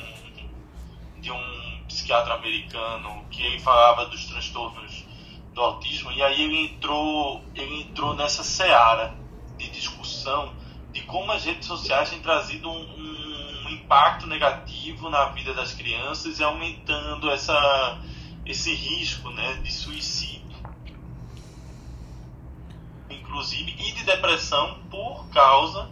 de 1.18 1.30
um 1.30 1.84
psiquiatra 1.86 2.34
americano 2.34 3.26
que 3.30 3.42
ele 3.42 3.60
falava 3.60 4.06
dos 4.06 4.24
transtornos 4.26 5.04
do 5.52 5.60
autismo 5.60 6.10
e 6.12 6.22
aí 6.22 6.42
ele 6.42 6.64
entrou 6.66 7.44
ele 7.54 7.82
entrou 7.82 8.14
nessa 8.14 8.42
seara 8.42 9.14
de 9.58 9.68
discussão 9.68 10.54
de 10.92 11.02
como 11.02 11.30
as 11.32 11.44
redes 11.44 11.66
sociais 11.66 12.10
têm 12.10 12.20
trazido 12.20 12.68
um, 12.68 12.80
um, 12.80 13.70
impacto 13.70 14.26
negativo 14.26 15.08
na 15.08 15.26
vida 15.26 15.54
das 15.54 15.72
crianças 15.72 16.38
e 16.38 16.44
aumentando 16.44 17.30
essa, 17.30 17.98
esse 18.44 18.74
risco 18.74 19.30
né, 19.30 19.54
de 19.62 19.72
suicídio. 19.72 20.40
Inclusive, 23.08 23.76
e 23.78 23.92
de 23.92 24.04
depressão 24.04 24.78
por 24.90 25.28
causa 25.30 25.88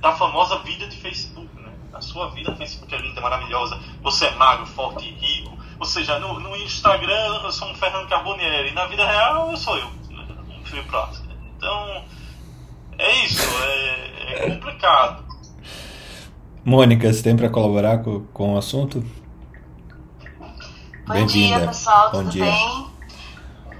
da 0.00 0.12
famosa 0.12 0.58
vida 0.58 0.86
de 0.86 0.96
Facebook. 0.96 1.48
Né? 1.54 1.72
A 1.94 2.00
sua 2.00 2.30
vida 2.30 2.50
no 2.50 2.56
Facebook 2.56 2.94
é 2.94 2.98
linda, 2.98 3.20
maravilhosa. 3.20 3.80
Você 4.02 4.26
é 4.26 4.34
magro, 4.34 4.66
forte 4.66 5.06
e 5.06 5.12
rico. 5.12 5.56
Ou 5.78 5.86
seja, 5.86 6.18
no, 6.18 6.38
no 6.38 6.54
Instagram 6.56 7.40
eu 7.42 7.52
sou 7.52 7.68
um 7.68 7.74
Fernando 7.74 8.08
Carbonieri. 8.08 8.72
Na 8.72 8.86
vida 8.86 9.06
real 9.06 9.50
eu 9.50 9.56
sou 9.56 9.76
eu, 9.76 9.88
um 9.88 10.64
Felipe 10.64 10.88
Prato. 10.88 11.22
Então, 11.56 12.04
é 13.02 13.24
isso. 13.24 13.42
É, 13.62 14.34
é 14.34 14.50
complicado. 14.50 15.24
Mônica, 16.64 17.12
você 17.12 17.22
tem 17.22 17.36
para 17.36 17.48
colaborar 17.50 17.98
com, 17.98 18.24
com 18.26 18.54
o 18.54 18.58
assunto? 18.58 19.04
Bom 21.06 21.26
dia, 21.26 21.58
pessoal, 21.66 22.12
Bom 22.12 22.18
tudo 22.18 22.30
dia. 22.30 22.44
bem? 22.44 22.92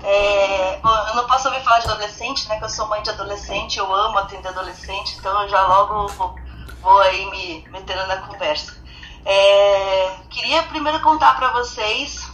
É, 0.02 0.80
bom, 0.82 0.90
eu 1.08 1.14
não 1.14 1.26
posso 1.26 1.48
ouvir 1.48 1.62
falar 1.62 1.78
de 1.78 1.88
adolescente, 1.88 2.48
né? 2.48 2.58
Que 2.58 2.64
eu 2.64 2.68
sou 2.68 2.88
mãe 2.88 3.00
de 3.02 3.10
adolescente, 3.10 3.78
eu 3.78 3.94
amo 3.94 4.18
atender 4.18 4.48
adolescente, 4.48 5.16
então 5.18 5.42
eu 5.42 5.48
já 5.48 5.64
logo 5.64 6.08
vou, 6.08 6.34
vou 6.82 7.00
aí 7.02 7.30
me 7.30 7.64
metendo 7.70 8.04
na 8.08 8.16
conversa. 8.16 8.76
É, 9.24 10.16
queria 10.28 10.64
primeiro 10.64 11.00
contar 11.00 11.36
para 11.36 11.52
vocês, 11.52 12.28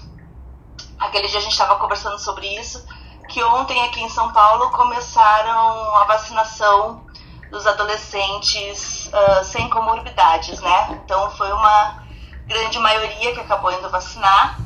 aquele 0.98 1.28
dia 1.28 1.38
a 1.38 1.42
gente 1.42 1.52
estava 1.52 1.76
conversando 1.76 2.18
sobre 2.18 2.46
isso, 2.58 2.82
que 3.38 3.44
ontem 3.44 3.80
aqui 3.84 4.02
em 4.02 4.08
São 4.08 4.32
Paulo 4.32 4.68
começaram 4.72 5.94
a 5.94 6.04
vacinação 6.06 7.06
dos 7.52 7.68
adolescentes 7.68 9.06
uh, 9.06 9.44
sem 9.44 9.70
comorbidades, 9.70 10.58
né? 10.60 11.00
Então 11.04 11.30
foi 11.30 11.52
uma 11.52 12.02
grande 12.46 12.80
maioria 12.80 13.32
que 13.32 13.38
acabou 13.38 13.70
indo 13.70 13.88
vacinar. 13.90 14.58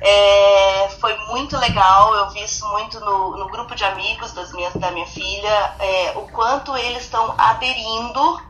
É, 0.00 0.88
foi 0.98 1.14
muito 1.26 1.54
legal, 1.58 2.14
eu 2.14 2.30
vi 2.30 2.42
isso 2.42 2.66
muito 2.70 2.98
no, 3.00 3.36
no 3.36 3.46
grupo 3.50 3.74
de 3.74 3.84
amigos 3.84 4.32
das 4.32 4.52
minhas, 4.54 4.72
da 4.72 4.90
minha 4.90 5.06
filha, 5.06 5.74
é, 5.78 6.12
o 6.16 6.22
quanto 6.28 6.74
eles 6.78 7.02
estão 7.02 7.34
aderindo 7.36 8.40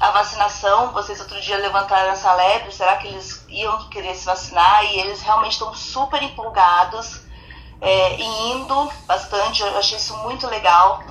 à 0.00 0.10
vacinação. 0.10 0.90
Vocês 0.92 1.20
outro 1.20 1.38
dia 1.42 1.58
levantaram 1.58 2.12
essa 2.12 2.32
lebre, 2.32 2.72
será 2.72 2.96
que 2.96 3.08
eles 3.08 3.44
iam 3.50 3.90
querer 3.90 4.14
se 4.14 4.24
vacinar? 4.24 4.84
E 4.86 5.00
eles 5.00 5.20
realmente 5.20 5.52
estão 5.52 5.74
super 5.74 6.22
empolgados 6.22 7.25
é, 7.80 8.20
indo 8.20 8.90
bastante, 9.06 9.62
eu 9.62 9.78
achei 9.78 9.98
isso 9.98 10.16
muito 10.18 10.46
legal. 10.46 11.02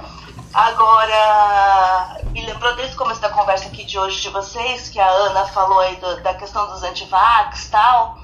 Agora, 0.53 2.22
me 2.32 2.45
lembrou 2.45 2.76
desde 2.76 2.95
o 2.95 2.97
começo 2.97 3.20
da 3.20 3.30
conversa 3.30 3.68
aqui 3.68 3.84
de 3.84 3.99
hoje 3.99 4.22
de 4.22 4.30
vocês, 4.30 4.88
que 4.89 4.99
a 4.99 5.07
Ana 5.07 5.45
falou 5.47 5.80
aí 5.80 5.97
do, 5.97 6.22
da 6.22 6.34
questão 6.34 6.66
dos 6.68 6.82
antivax 6.82 7.66
e 7.66 7.72
tal. 7.72 8.18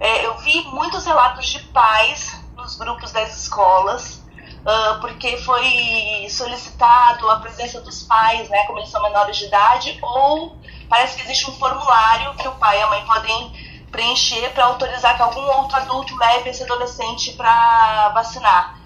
É, 0.00 0.26
eu 0.26 0.36
vi 0.38 0.62
muitos 0.68 1.04
relatos 1.04 1.46
de 1.46 1.60
pais 1.60 2.40
nos 2.56 2.76
grupos 2.76 3.12
das 3.12 3.36
escolas, 3.36 4.22
uh, 4.64 5.00
porque 5.00 5.36
foi 5.38 6.26
solicitado 6.30 7.30
a 7.30 7.40
presença 7.40 7.80
dos 7.80 8.02
pais, 8.02 8.48
né, 8.48 8.64
como 8.66 8.78
eles 8.78 8.90
são 8.90 9.02
menores 9.02 9.36
de 9.36 9.44
idade, 9.44 9.98
ou 10.02 10.56
parece 10.88 11.16
que 11.16 11.22
existe 11.22 11.50
um 11.50 11.54
formulário 11.54 12.34
que 12.34 12.48
o 12.48 12.52
pai 12.52 12.78
e 12.78 12.82
a 12.82 12.86
mãe 12.88 13.04
podem 13.04 13.65
preencher 13.90 14.52
para 14.52 14.66
autorizar 14.66 15.16
que 15.16 15.22
algum 15.22 15.44
outro 15.58 15.76
adulto 15.76 16.16
leve 16.16 16.50
esse 16.50 16.62
adolescente 16.62 17.32
para 17.32 18.10
vacinar. 18.10 18.78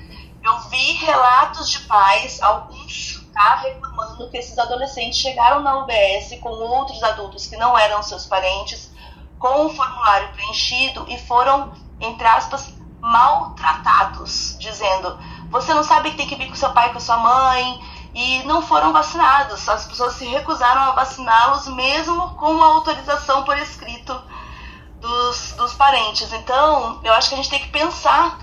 Eu 0.43 0.59
vi 0.71 0.93
relatos 0.93 1.71
de 1.71 1.81
pais, 1.81 2.41
alguns 2.43 3.21
tá, 3.33 3.57
reclamando 3.57 4.29
que 4.31 4.37
esses 4.37 4.59
adolescentes 4.59 5.19
chegaram 5.19 5.61
na 5.61 5.79
UBS 5.79 6.39
com 6.41 6.51
outros 6.51 7.03
adultos 7.03 7.47
que 7.47 7.57
não 7.57 7.77
eram 7.79 8.03
seus 8.03 8.27
parentes 8.27 8.91
com 9.39 9.67
o 9.67 9.75
formulário 9.75 10.33
preenchido 10.33 11.07
e 11.09 11.19
foram, 11.19 11.73
entre 12.01 12.27
aspas, 12.27 12.75
maltratados, 13.01 14.57
dizendo: 14.59 15.19
você 15.51 15.73
não 15.73 15.83
sabe 15.83 16.11
que 16.11 16.17
tem 16.17 16.29
que 16.29 16.37
vir 16.37 16.49
com 16.49 16.55
seu 16.55 16.73
pai, 16.73 16.93
com 16.93 17.01
sua 17.01 17.17
mãe, 17.17 17.81
e 18.15 18.43
não 18.45 18.63
foram 18.63 18.93
vacinados. 18.93 19.69
As 19.69 19.87
pessoas 19.87 20.15
se 20.15 20.27
recusaram 20.27 20.83
a 20.83 20.93
vaciná-los, 20.93 21.69
mesmo 21.69 22.35
com 22.35 22.63
a 22.63 22.67
autorização 22.67 23.45
por 23.45 23.57
escrito 23.59 24.21
dos, 25.01 25.53
dos 25.53 25.75
parentes. 25.75 26.33
Então, 26.33 27.01
eu 27.03 27.13
acho 27.13 27.29
que 27.29 27.35
a 27.35 27.39
gente 27.39 27.51
tem 27.51 27.61
que 27.61 27.69
pensar, 27.69 28.39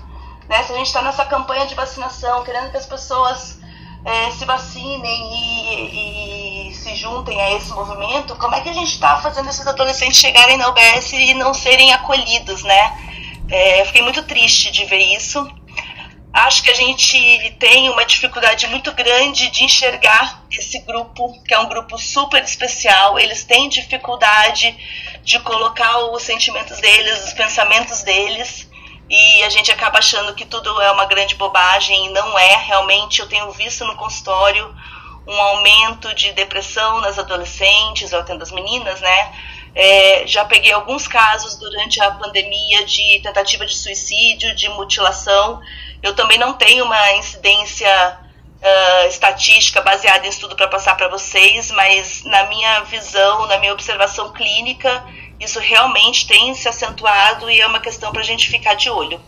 né, 0.48 0.62
se 0.62 0.72
a 0.72 0.76
gente 0.76 0.86
está 0.86 1.02
nessa 1.02 1.24
campanha 1.24 1.66
de 1.66 1.74
vacinação, 1.74 2.44
querendo 2.44 2.70
que 2.70 2.76
as 2.76 2.86
pessoas 2.86 3.58
é, 4.04 4.30
se 4.30 4.44
vacinem 4.44 5.32
e, 5.32 6.70
e, 6.70 6.74
se 6.74 6.94
juntem 6.94 7.40
a 7.40 7.52
esse 7.52 7.70
movimento, 7.72 8.36
como 8.36 8.54
é 8.54 8.60
que 8.60 8.68
a 8.68 8.72
gente 8.72 8.92
está 8.92 9.18
fazendo 9.18 9.48
esses 9.48 9.66
adolescentes 9.66 10.18
chegarem 10.18 10.56
na 10.56 10.68
UBS 10.68 11.12
e 11.12 11.34
não 11.34 11.52
serem 11.52 11.92
acolhidos, 11.92 12.62
né? 12.62 13.08
É, 13.50 13.84
fiquei 13.84 14.02
muito 14.02 14.22
triste 14.22 14.70
de 14.70 14.84
ver 14.84 14.98
isso. 15.16 15.48
Acho 16.32 16.62
que 16.62 16.70
a 16.70 16.74
gente 16.74 17.56
tem 17.58 17.88
uma 17.88 18.04
dificuldade 18.04 18.66
muito 18.68 18.92
grande 18.92 19.50
de 19.50 19.64
enxergar 19.64 20.44
esse 20.50 20.78
grupo, 20.80 21.42
que 21.42 21.54
é 21.54 21.58
um 21.58 21.68
grupo 21.68 21.98
super 21.98 22.42
especial. 22.42 23.18
Eles 23.18 23.44
têm 23.44 23.68
dificuldade 23.68 24.76
de 25.22 25.40
colocar 25.40 25.98
os 26.12 26.22
sentimentos 26.22 26.78
deles, 26.78 27.24
os 27.24 27.32
pensamentos 27.32 28.02
deles 28.02 28.68
e 29.10 29.42
a 29.42 29.48
gente 29.48 29.72
acaba 29.72 29.98
achando 29.98 30.34
que 30.34 30.44
tudo 30.44 30.80
é 30.82 30.90
uma 30.92 31.06
grande 31.06 31.34
bobagem 31.34 32.06
e 32.06 32.08
não 32.10 32.38
é. 32.38 32.56
Realmente, 32.56 33.20
eu 33.20 33.28
tenho 33.28 33.50
visto 33.52 33.84
no 33.84 33.96
consultório 33.96 34.74
um 35.26 35.40
aumento 35.40 36.14
de 36.14 36.32
depressão 36.32 37.00
nas 37.00 37.18
adolescentes, 37.18 38.12
eu 38.12 38.20
atendo 38.20 38.42
as 38.42 38.52
meninas, 38.52 39.00
né? 39.00 39.32
É, 39.74 40.26
já 40.26 40.44
peguei 40.44 40.72
alguns 40.72 41.06
casos 41.06 41.56
durante 41.56 42.02
a 42.02 42.10
pandemia 42.10 42.84
de 42.84 43.20
tentativa 43.22 43.64
de 43.64 43.76
suicídio, 43.76 44.54
de 44.54 44.68
mutilação. 44.70 45.60
Eu 46.02 46.14
também 46.14 46.38
não 46.38 46.54
tenho 46.54 46.84
uma 46.84 47.12
incidência 47.12 48.18
uh, 48.62 49.08
estatística 49.08 49.80
baseada 49.80 50.26
em 50.26 50.30
estudo 50.30 50.54
para 50.56 50.68
passar 50.68 50.96
para 50.96 51.08
vocês, 51.08 51.70
mas 51.70 52.22
na 52.24 52.44
minha 52.44 52.80
visão, 52.82 53.46
na 53.46 53.58
minha 53.58 53.72
observação 53.72 54.32
clínica, 54.32 55.04
isso 55.40 55.58
realmente 55.58 56.26
tem 56.26 56.54
se 56.54 56.68
acentuado 56.68 57.50
e 57.50 57.60
é 57.60 57.66
uma 57.66 57.80
questão 57.80 58.12
para 58.12 58.20
a 58.20 58.24
gente 58.24 58.48
ficar 58.48 58.74
de 58.74 58.90
olho. 58.90 59.20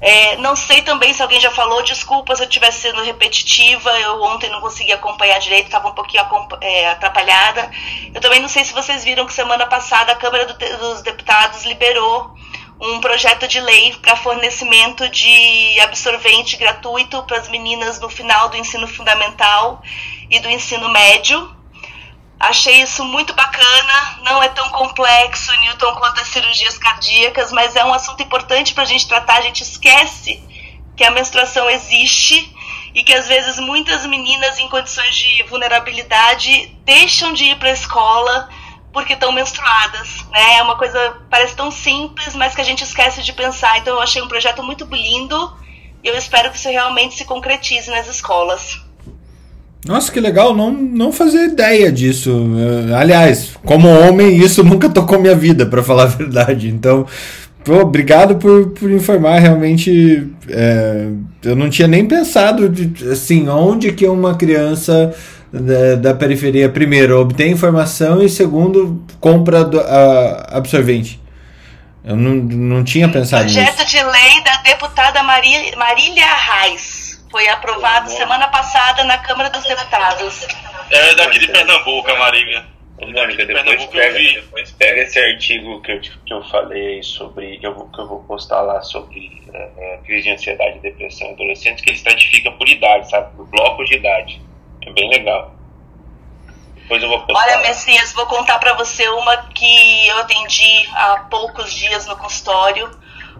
É, 0.00 0.36
não 0.36 0.54
sei 0.54 0.82
também 0.82 1.12
se 1.12 1.20
alguém 1.20 1.40
já 1.40 1.50
falou, 1.50 1.82
desculpa 1.82 2.34
se 2.36 2.42
eu 2.42 2.48
estiver 2.48 2.70
sendo 2.70 3.02
repetitiva, 3.02 3.90
eu 3.98 4.22
ontem 4.22 4.48
não 4.48 4.60
consegui 4.60 4.92
acompanhar 4.92 5.40
direito, 5.40 5.66
estava 5.66 5.88
um 5.88 5.94
pouquinho 5.94 6.24
é, 6.60 6.88
atrapalhada. 6.88 7.68
Eu 8.14 8.20
também 8.20 8.40
não 8.40 8.48
sei 8.48 8.64
se 8.64 8.72
vocês 8.72 9.02
viram 9.02 9.26
que 9.26 9.32
semana 9.32 9.66
passada 9.66 10.12
a 10.12 10.16
Câmara 10.16 10.46
do, 10.46 10.54
dos 10.54 11.02
Deputados 11.02 11.64
liberou 11.64 12.32
um 12.80 13.00
projeto 13.00 13.48
de 13.48 13.60
lei 13.60 13.94
para 14.00 14.16
fornecimento 14.16 15.08
de 15.08 15.80
absorvente 15.80 16.56
gratuito 16.56 17.22
para 17.24 17.38
as 17.38 17.48
meninas 17.48 17.98
no 17.98 18.08
final 18.08 18.48
do 18.48 18.56
ensino 18.56 18.86
fundamental 18.86 19.82
e 20.30 20.38
do 20.38 20.48
ensino 20.48 20.88
médio. 20.88 21.56
Achei 22.38 22.82
isso 22.82 23.04
muito 23.04 23.34
bacana, 23.34 24.20
não 24.22 24.40
é 24.40 24.48
tão 24.48 24.68
complexo, 24.70 25.50
Newton, 25.60 25.92
quanto 25.96 26.20
as 26.20 26.28
cirurgias 26.28 26.78
cardíacas, 26.78 27.50
mas 27.50 27.74
é 27.74 27.84
um 27.84 27.92
assunto 27.92 28.22
importante 28.22 28.74
para 28.74 28.84
a 28.84 28.86
gente 28.86 29.08
tratar. 29.08 29.38
A 29.38 29.42
gente 29.42 29.62
esquece 29.62 30.40
que 30.96 31.02
a 31.02 31.10
menstruação 31.10 31.68
existe 31.68 32.54
e 32.94 33.02
que 33.02 33.12
às 33.12 33.26
vezes 33.26 33.58
muitas 33.58 34.06
meninas 34.06 34.58
em 34.60 34.68
condições 34.68 35.16
de 35.16 35.42
vulnerabilidade 35.44 36.66
deixam 36.84 37.32
de 37.32 37.44
ir 37.44 37.56
para 37.58 37.70
a 37.70 37.72
escola 37.72 38.48
porque 38.92 39.12
estão 39.12 39.32
menstruadas, 39.32 40.24
né? 40.30 40.58
É 40.58 40.62
uma 40.62 40.76
coisa 40.76 41.16
parece 41.30 41.54
tão 41.54 41.70
simples, 41.70 42.34
mas 42.34 42.54
que 42.54 42.60
a 42.60 42.64
gente 42.64 42.82
esquece 42.82 43.22
de 43.22 43.32
pensar. 43.32 43.78
Então 43.78 43.94
eu 43.94 44.00
achei 44.00 44.22
um 44.22 44.28
projeto 44.28 44.62
muito 44.62 44.84
lindo 44.84 45.52
e 46.02 46.08
eu 46.08 46.16
espero 46.16 46.50
que 46.50 46.56
isso 46.56 46.68
realmente 46.68 47.16
se 47.16 47.24
concretize 47.24 47.90
nas 47.90 48.08
escolas. 48.08 48.80
Nossa, 49.86 50.10
que 50.10 50.20
legal, 50.20 50.54
não, 50.54 50.70
não 50.70 51.12
fazia 51.12 51.44
ideia 51.44 51.90
disso. 51.90 52.46
Aliás, 52.96 53.56
como 53.64 53.88
homem, 53.88 54.36
isso 54.36 54.62
nunca 54.64 54.88
tocou 54.88 55.20
minha 55.20 55.34
vida, 55.34 55.64
para 55.64 55.82
falar 55.82 56.04
a 56.04 56.06
verdade. 56.06 56.68
Então, 56.68 57.06
pô, 57.64 57.76
obrigado 57.80 58.36
por, 58.36 58.70
por 58.70 58.90
informar. 58.90 59.38
Realmente, 59.38 60.26
é, 60.48 61.08
eu 61.44 61.56
não 61.56 61.70
tinha 61.70 61.86
nem 61.86 62.06
pensado, 62.06 62.68
de, 62.68 63.08
assim, 63.08 63.48
onde 63.48 63.92
que 63.92 64.06
uma 64.06 64.34
criança 64.34 65.14
da, 65.52 65.94
da, 65.96 66.14
periferia, 66.14 66.68
primeiro, 66.68 67.20
obtém 67.20 67.52
informação 67.52 68.22
e, 68.22 68.28
segundo, 68.28 69.04
compra 69.20 69.64
do, 69.64 69.80
a, 69.80 70.56
absorvente. 70.56 71.20
Eu 72.04 72.16
não, 72.16 72.34
não 72.34 72.84
tinha 72.84 73.08
pensado 73.08 73.44
Projeto 73.44 73.80
nisso. 73.80 73.86
de 73.86 74.02
lei 74.02 74.42
da 74.44 74.56
deputada 74.62 75.22
Maria, 75.22 75.76
Marília 75.76 76.26
Reis. 76.26 77.22
Foi 77.30 77.46
aprovado 77.48 78.10
semana 78.10 78.48
passada 78.48 79.04
na 79.04 79.18
Câmara 79.18 79.50
dos 79.50 79.64
Deputados. 79.64 80.46
É 80.90 81.14
daqui 81.14 81.38
de 81.38 81.48
Pernambuco, 81.48 82.10
a 82.10 82.18
Marília. 82.18 82.64
Mônica, 83.00 83.46
depois 83.46 83.84
pega, 83.86 84.18
depois 84.18 84.70
pega 84.72 85.02
esse 85.02 85.18
artigo 85.20 85.80
que 85.82 85.92
eu, 85.92 86.00
que 86.00 86.32
eu 86.32 86.42
falei 86.44 87.00
sobre, 87.02 87.58
que 87.58 87.66
eu, 87.66 87.74
vou, 87.74 87.88
que 87.88 88.00
eu 88.00 88.08
vou 88.08 88.24
postar 88.24 88.60
lá 88.62 88.82
sobre 88.82 89.40
uh, 89.48 90.02
crise 90.04 90.24
de 90.24 90.30
ansiedade 90.30 90.78
e 90.78 90.80
depressão 90.80 91.28
em 91.28 91.32
adolescentes, 91.32 91.84
que 91.84 91.90
ele 91.90 91.96
estratifica 91.96 92.50
por 92.50 92.68
idade, 92.68 93.08
sabe? 93.08 93.36
Por 93.36 93.46
blocos 93.46 93.88
de 93.88 93.96
idade. 93.96 94.42
Bem 94.98 95.10
legal. 95.10 95.54
Depois 96.74 97.02
eu 97.02 97.08
vou. 97.08 97.24
Olha, 97.28 97.58
Messias, 97.58 98.12
vou 98.12 98.26
contar 98.26 98.58
para 98.58 98.72
você 98.74 99.08
uma 99.08 99.36
que 99.54 100.08
eu 100.08 100.18
atendi 100.18 100.88
há 100.92 101.26
poucos 101.30 101.72
dias 101.72 102.06
no 102.06 102.16
consultório 102.16 102.90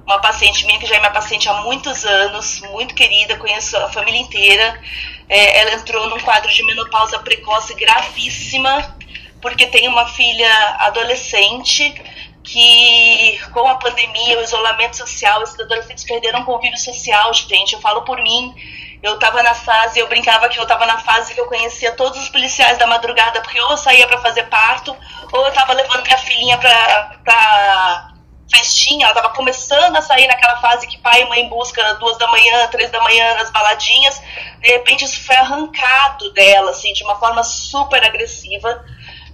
uma 0.09 0.19
paciente 0.21 0.65
minha 0.65 0.79
que 0.79 0.87
já 0.87 0.97
é 0.97 0.99
minha 1.01 1.11
paciente 1.11 1.51
há 1.51 1.55
muitos 1.61 2.03
anos, 2.07 2.63
muito 2.71 2.95
querida, 2.95 3.37
conheço 3.37 3.77
a 3.77 3.91
família 3.91 4.19
inteira. 4.19 4.81
É, 5.29 5.59
ela 5.61 5.75
entrou 5.75 6.09
num 6.09 6.19
quadro 6.21 6.51
de 6.51 6.65
menopausa 6.65 7.19
precoce 7.19 7.75
gravíssima, 7.75 8.97
porque 9.43 9.67
tem 9.67 9.87
uma 9.87 10.07
filha 10.07 10.51
adolescente 10.79 11.93
que 12.43 13.39
com 13.53 13.69
a 13.69 13.75
pandemia, 13.75 14.39
o 14.39 14.43
isolamento 14.43 14.97
social, 14.97 15.43
esses 15.43 15.61
adolescentes 15.61 16.05
perderam 16.05 16.43
convívio 16.43 16.79
social, 16.79 17.35
gente. 17.35 17.75
Eu 17.75 17.81
falo 17.81 18.01
por 18.01 18.23
mim, 18.23 18.55
Eu 19.03 19.19
tava 19.19 19.43
na 19.43 19.55
fase, 19.55 19.99
eu 19.99 20.09
brincava 20.09 20.49
que 20.49 20.59
eu 20.59 20.67
tava 20.67 20.85
na 20.87 20.99
fase 20.99 21.35
que 21.35 21.41
eu 21.41 21.47
conhecia 21.47 21.93
todos 21.93 22.21
os 22.21 22.29
policiais 22.29 22.79
da 22.79 22.87
madrugada, 22.87 23.41
porque 23.41 23.61
ou 23.61 23.71
eu 23.71 23.77
saía 23.77 24.07
para 24.07 24.19
fazer 24.19 24.45
parto, 24.45 24.97
ou 25.33 25.47
eu 25.47 25.53
tava 25.53 25.73
levando 25.73 26.03
minha 26.03 26.19
filhinha 26.19 26.59
pra, 26.59 27.17
pra 27.25 28.13
festinha, 28.51 29.07
ela 29.07 29.15
tava 29.15 29.31
começando 29.31 29.97
a 29.97 30.03
sair 30.03 30.27
naquela 30.27 30.57
fase 30.61 30.87
que 30.87 30.99
pai 30.99 31.23
e 31.23 31.29
mãe 31.29 31.49
busca 31.49 31.95
duas 31.95 32.17
da 32.19 32.27
manhã, 32.29 32.67
três 32.69 32.91
da 32.91 33.01
manhã 33.01 33.35
nas 33.35 33.51
baladinhas. 33.51 34.21
De 34.61 34.69
repente 34.69 35.05
isso 35.05 35.21
foi 35.25 35.37
arrancado 35.37 36.33
dela, 36.33 36.71
assim, 36.71 36.93
de 36.93 37.05
uma 37.05 37.17
forma 37.17 37.45
super 37.45 38.05
agressiva. 38.05 38.85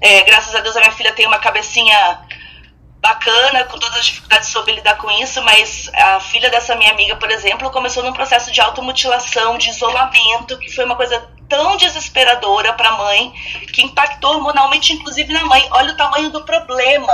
É, 0.00 0.22
graças 0.22 0.54
a 0.54 0.60
Deus 0.60 0.76
a 0.76 0.80
minha 0.80 0.92
filha 0.92 1.12
tem 1.12 1.26
uma 1.26 1.38
cabecinha 1.38 2.20
bacana, 3.04 3.64
com 3.64 3.78
todas 3.78 3.98
as 3.98 4.06
dificuldades 4.06 4.48
soube 4.48 4.72
lidar 4.72 4.96
com 4.96 5.10
isso, 5.10 5.42
mas 5.42 5.90
a 5.92 6.20
filha 6.20 6.48
dessa 6.48 6.74
minha 6.74 6.90
amiga, 6.90 7.14
por 7.16 7.30
exemplo, 7.30 7.70
começou 7.70 8.02
num 8.02 8.14
processo 8.14 8.50
de 8.50 8.62
automutilação, 8.62 9.58
de 9.58 9.68
isolamento, 9.68 10.58
que 10.58 10.74
foi 10.74 10.86
uma 10.86 10.96
coisa 10.96 11.28
tão 11.46 11.76
desesperadora 11.76 12.72
para 12.72 12.88
a 12.88 12.96
mãe, 12.96 13.30
que 13.74 13.82
impactou 13.82 14.36
hormonalmente, 14.36 14.94
inclusive, 14.94 15.30
na 15.34 15.44
mãe. 15.44 15.68
Olha 15.70 15.92
o 15.92 15.96
tamanho 15.98 16.30
do 16.30 16.44
problema, 16.44 17.12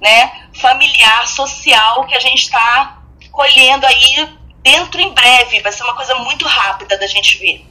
né, 0.00 0.48
familiar, 0.60 1.28
social, 1.28 2.04
que 2.06 2.16
a 2.16 2.20
gente 2.20 2.42
está 2.42 2.98
colhendo 3.30 3.86
aí 3.86 4.28
dentro 4.60 5.00
em 5.00 5.14
breve. 5.14 5.60
Vai 5.60 5.70
ser 5.70 5.84
uma 5.84 5.94
coisa 5.94 6.16
muito 6.16 6.44
rápida 6.44 6.98
da 6.98 7.06
gente 7.06 7.38
ver. 7.38 7.64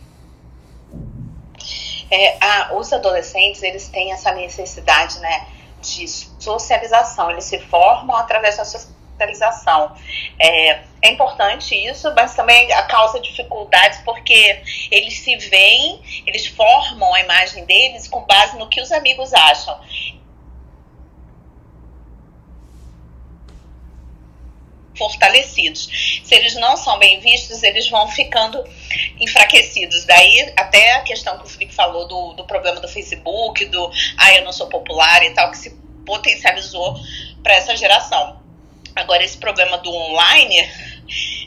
É, 2.10 2.38
a, 2.39 2.74
os 2.76 2.93
adolescentes, 2.93 3.62
eles 3.62 3.89
têm 3.89 4.14
essa 4.14 4.32
necessidade, 4.32 5.20
né, 5.20 5.47
de 5.82 6.08
socialização, 6.08 7.32
eles 7.32 7.46
se 7.46 7.60
formam 7.60 8.16
através 8.16 8.58
da 8.58 8.66
socialização. 8.66 9.96
É, 10.40 10.80
é 11.02 11.10
importante 11.10 11.76
isso, 11.76 12.14
mas 12.16 12.36
também 12.36 12.68
causa 12.88 13.20
dificuldades 13.20 14.00
porque 14.02 14.62
eles 14.90 15.20
se 15.20 15.36
veem, 15.38 16.02
eles 16.26 16.48
formam 16.48 17.14
a 17.14 17.20
imagem 17.20 17.66
deles 17.66 18.08
com 18.08 18.22
base 18.22 18.58
no 18.58 18.70
que 18.70 18.82
os 18.82 18.92
amigos 18.92 19.34
acham. 19.34 19.80
Fortalecidos. 25.02 26.22
Se 26.24 26.36
eles 26.36 26.54
não 26.56 26.78
são 26.78 26.99
bem 26.99 27.20
vistos, 27.20 27.64
eles 27.64 27.89
vão 27.89 28.08
ficando 28.08 28.64
enfraquecidos. 29.20 30.06
Daí 30.06 30.54
até 30.56 30.93
a 30.93 31.02
questão 31.02 31.39
que 31.39 31.45
o 31.45 31.49
Felipe 31.49 31.74
falou 31.74 32.08
do, 32.08 32.34
do 32.34 32.43
problema 32.45 32.80
do 32.80 32.88
Facebook, 32.88 33.66
do 33.66 33.91
ah, 34.18 34.36
eu 34.36 34.45
não 34.45 34.54
sou 34.54 34.68
popular 34.68 35.24
e 35.24 35.32
tal, 35.32 35.49
que 35.49 35.58
se 35.58 35.72
potencializou 36.06 36.99
para 37.41 37.56
essa 37.56 37.76
geração. 37.76 38.39
Agora, 38.95 39.24
esse 39.24 39.38
problema 39.38 39.78
do 39.78 39.89
online, 39.89 40.70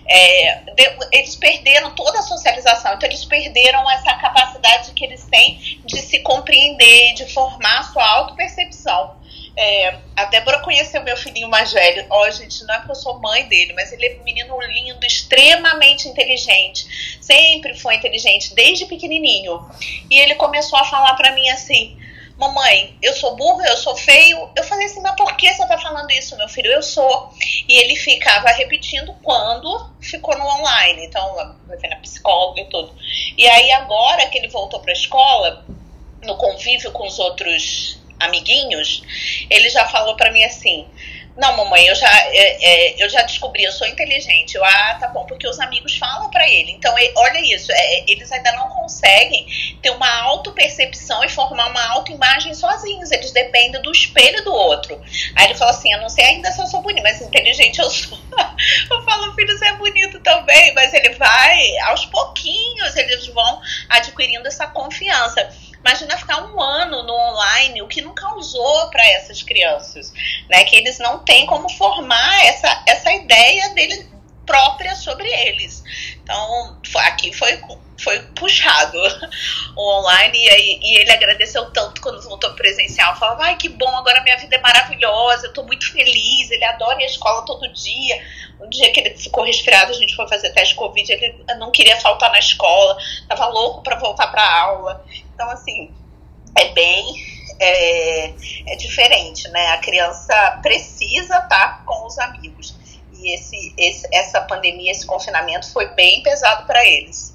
é, 0.09 0.63
de, 0.75 0.99
eles 1.13 1.37
perderam 1.37 1.95
toda 1.95 2.19
a 2.19 2.23
socialização, 2.23 2.95
então 2.95 3.09
eles 3.09 3.25
perderam 3.25 3.89
essa 3.91 4.15
capacidade 4.15 4.93
que 4.93 5.05
eles 5.05 5.25
têm 5.25 5.81
de 5.85 6.01
se 6.01 6.21
compreender, 6.21 7.15
de 7.15 7.33
formar 7.33 7.93
sua 7.93 8.05
autopercepção. 8.05 9.23
É, 9.57 9.99
a 10.17 10.25
Débora 10.25 10.61
conheceu 10.61 11.03
meu 11.03 11.17
filhinho 11.17 11.49
mais 11.49 11.73
velho. 11.73 12.07
Ó, 12.11 12.27
oh, 12.27 12.31
gente, 12.31 12.65
não 12.65 12.75
é 12.75 12.79
porque 12.79 12.93
eu 12.93 12.97
sou 12.97 13.21
mãe 13.21 13.47
dele, 13.47 13.73
mas 13.73 13.93
ele 13.93 14.07
é 14.07 14.17
um 14.21 14.25
menino 14.25 14.61
lindo, 14.61 15.07
extremamente 15.07 16.09
inteligente. 16.09 17.19
Sempre 17.21 17.75
foi 17.79 17.95
inteligente, 17.95 18.55
desde 18.55 18.87
pequenininho. 18.87 19.65
E 20.11 20.19
ele 20.19 20.35
começou 20.35 20.79
a 20.79 20.85
falar 20.85 21.15
para 21.15 21.33
mim 21.33 21.49
assim: 21.51 21.97
Mamãe, 22.37 22.99
eu 23.01 23.13
sou 23.15 23.37
burro, 23.37 23.65
eu 23.65 23.77
sou 23.77 23.95
feio. 23.95 24.51
Eu 24.57 24.65
falei 24.65 24.87
assim, 24.87 25.01
mas 25.01 25.15
por 25.15 25.37
que 25.37 25.53
você 25.53 25.67
tá 25.69 25.79
falando 25.79 26.11
isso, 26.11 26.37
meu 26.37 26.49
filho? 26.49 26.71
Eu 26.71 26.83
sou. 26.83 27.33
E 27.69 27.79
ele 27.81 27.95
ficava 27.95 28.49
repetindo 28.49 29.15
quando 29.23 29.91
ficou 30.01 30.37
no 30.37 30.45
online. 30.45 31.07
Então, 31.07 31.57
foi 31.69 31.89
na 31.89 31.97
psicóloga 31.97 32.61
e 32.61 32.65
tudo. 32.65 32.93
E 33.39 33.47
aí, 33.47 33.71
agora 33.73 34.27
que 34.27 34.39
ele 34.39 34.49
voltou 34.49 34.81
pra 34.81 34.93
escola, 34.93 35.65
no 36.25 36.37
convívio 36.37 36.91
com 36.91 37.07
os 37.07 37.21
outros 37.21 38.01
amiguinhos, 38.25 39.03
ele 39.51 39.69
já 39.69 39.87
falou 39.87 40.17
para 40.17 40.33
mim 40.33 40.43
assim: 40.45 40.87
não, 41.37 41.57
mamãe, 41.57 41.85
eu 41.87 41.95
já, 41.97 42.09
é, 42.29 42.65
é, 42.65 43.03
eu 43.03 43.09
já 43.09 43.23
descobri, 43.23 43.65
eu 43.65 43.73
sou 43.73 43.87
inteligente. 43.89 44.55
Eu, 44.55 44.65
ah, 44.65 44.97
tá 45.01 45.09
bom, 45.09 45.27
porque 45.27 45.49
os 45.49 45.59
amigos 45.59 45.97
falam 45.97 46.31
para 46.31 46.49
ele. 46.49 46.71
Então, 46.71 46.95
olha 47.17 47.41
isso, 47.41 47.73
é, 47.73 48.05
eles 48.07 48.31
ainda 48.31 48.53
não 48.53 48.69
conseguem 48.69 49.45
ter 49.83 49.91
uma 49.91 50.09
autopercepção 50.23 51.25
e 51.25 51.29
formar 51.29 51.67
uma 51.67 51.85
autoimagem 51.93 52.55
sozinhos. 52.55 53.11
Eles 53.11 53.33
dependem 53.33 53.83
do 53.83 53.91
espelho 53.91 54.45
do 54.45 54.53
outro. 54.53 55.01
Aí 55.35 55.47
ele 55.47 55.55
fala 55.57 55.73
assim: 55.73 55.93
eu 55.93 56.01
não 56.01 56.09
sei 56.09 56.25
ainda 56.25 56.53
se 56.53 56.61
eu 56.61 56.67
sou 56.67 56.81
bonito, 56.83 57.03
mas 57.03 57.21
inteligente 57.21 57.81
eu 57.81 57.91
sou. 57.91 58.17
eu 58.91 59.03
falo, 59.03 59.35
filho, 59.35 59.59
você 59.59 59.67
é 59.67 59.73
bonito 59.75 60.21
também, 60.21 60.73
mas 60.75 60.95
ele 60.95 61.11
vai, 61.15 61.79
aos 61.87 62.07
pouquinhos, 62.07 62.95
eles 62.95 63.27
vão 63.27 63.61
adquirindo 63.89 64.47
essa 64.47 64.69
confiança. 64.69 65.53
Imagina 65.85 66.17
ficar 66.17 66.43
um 66.45 66.61
ano 66.61 67.03
no 67.03 67.13
online, 67.13 67.83
o 67.83 67.89
que 67.89 68.01
não 68.01 68.15
causou 68.15 68.89
para 68.89 69.07
essas 69.13 69.43
crianças, 69.43 70.13
né? 70.49 70.65
Que 70.65 70.77
eles 70.77 70.99
não 70.99 71.19
têm 71.19 71.45
como 71.45 71.69
formar 71.69 72.45
essa, 72.47 72.83
essa 72.87 73.13
ideia 73.13 73.69
dele 73.75 74.09
própria 74.47 74.95
sobre 74.95 75.29
eles. 75.29 75.83
Então, 76.23 76.81
aqui 76.97 77.33
foi 77.33 77.61
foi 77.97 78.19
puxado 78.35 78.99
o 79.77 79.99
online 79.99 80.37
e, 80.37 80.51
aí, 80.51 80.81
e 80.83 80.99
ele 80.99 81.13
agradeceu 81.13 81.71
tanto 81.71 82.01
quando 82.01 82.23
voltou 82.23 82.53
presencial. 82.55 83.17
Falava, 83.17 83.45
ai 83.45 83.57
que 83.57 83.69
bom, 83.69 83.89
agora 83.97 84.23
minha 84.23 84.37
vida 84.37 84.57
é 84.57 84.61
maravilhosa, 84.61 85.47
eu 85.47 85.53
tô 85.53 85.63
muito 85.63 85.91
feliz, 85.93 86.51
ele 86.51 86.65
adora 86.65 87.01
ir 87.01 87.05
à 87.05 87.07
escola 87.07 87.45
todo 87.45 87.73
dia. 87.73 88.23
Um 88.61 88.69
dia 88.69 88.93
que 88.93 89.01
ele 89.01 89.17
ficou 89.17 89.45
resfriado, 89.45 89.93
a 89.93 89.95
gente 89.95 90.15
foi 90.15 90.29
fazer 90.29 90.51
teste 90.51 90.75
Covid, 90.75 91.13
ele 91.13 91.45
não 91.59 91.71
queria 91.71 91.97
faltar 92.01 92.31
na 92.31 92.39
escola, 92.39 92.97
tava 93.29 93.47
louco 93.47 93.83
para 93.83 93.97
voltar 93.97 94.27
para 94.29 94.61
aula. 94.61 95.05
Então, 95.35 95.51
assim, 95.51 95.91
é 96.57 96.73
bem 96.73 97.05
é, 97.61 98.29
é, 98.29 98.77
diferente, 98.77 99.49
né? 99.51 99.69
A 99.69 99.79
criança 99.79 100.59
precisa 100.63 101.39
estar 101.39 101.49
tá 101.49 101.83
com 101.85 102.07
os 102.07 102.19
amigos. 102.19 102.77
E 103.13 103.35
esse, 103.35 103.75
esse, 103.77 104.07
essa 104.13 104.41
pandemia, 104.43 104.91
esse 104.91 105.07
confinamento 105.07 105.73
foi 105.73 105.89
bem 105.95 106.23
pesado 106.23 106.67
para 106.67 106.85
eles. 106.87 107.35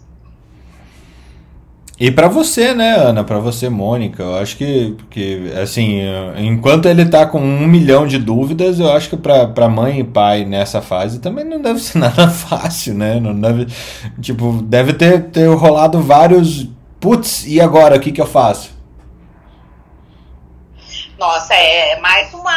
E 2.00 2.10
para 2.10 2.30
você, 2.30 2.74
né, 2.74 2.95
Ana? 2.95 3.26
Para 3.26 3.39
você, 3.39 3.68
Mônica, 3.68 4.24
eu 4.24 4.38
acho 4.38 4.56
que, 4.56 4.95
que, 5.10 5.52
assim, 5.62 6.00
enquanto 6.38 6.88
ele 6.88 7.06
tá 7.06 7.26
com 7.26 7.39
um 7.41 7.68
milhão 7.68 8.08
de 8.08 8.18
dúvidas, 8.18 8.80
eu 8.80 8.89
acho 8.93 9.10
que 9.10 9.18
para 9.18 9.68
mãe 9.68 10.00
e 10.00 10.04
pai 10.06 10.45
nessa 10.45 10.82
fase 10.82 11.20
também 11.20 11.43
não 11.43 11.62
deve 11.62 11.80
ser 11.80 11.97
nada 12.00 12.30
fácil, 12.30 12.93
né? 12.93 13.20
Não 13.20 13.38
deve, 13.38 13.68
tipo, 14.22 14.62
deve 14.62 14.93
ter, 14.93 15.26
ter 15.26 15.47
rolado 15.47 16.02
vários 16.02 16.70
putz, 17.00 17.45
e 17.45 17.60
agora 17.62 17.95
o 17.95 18.00
que, 18.00 18.12
que 18.12 18.22
eu 18.22 18.28
faço? 18.28 18.78
Nossa, 21.18 21.54
é 21.54 22.00
mais 22.00 22.34
uma 22.34 22.56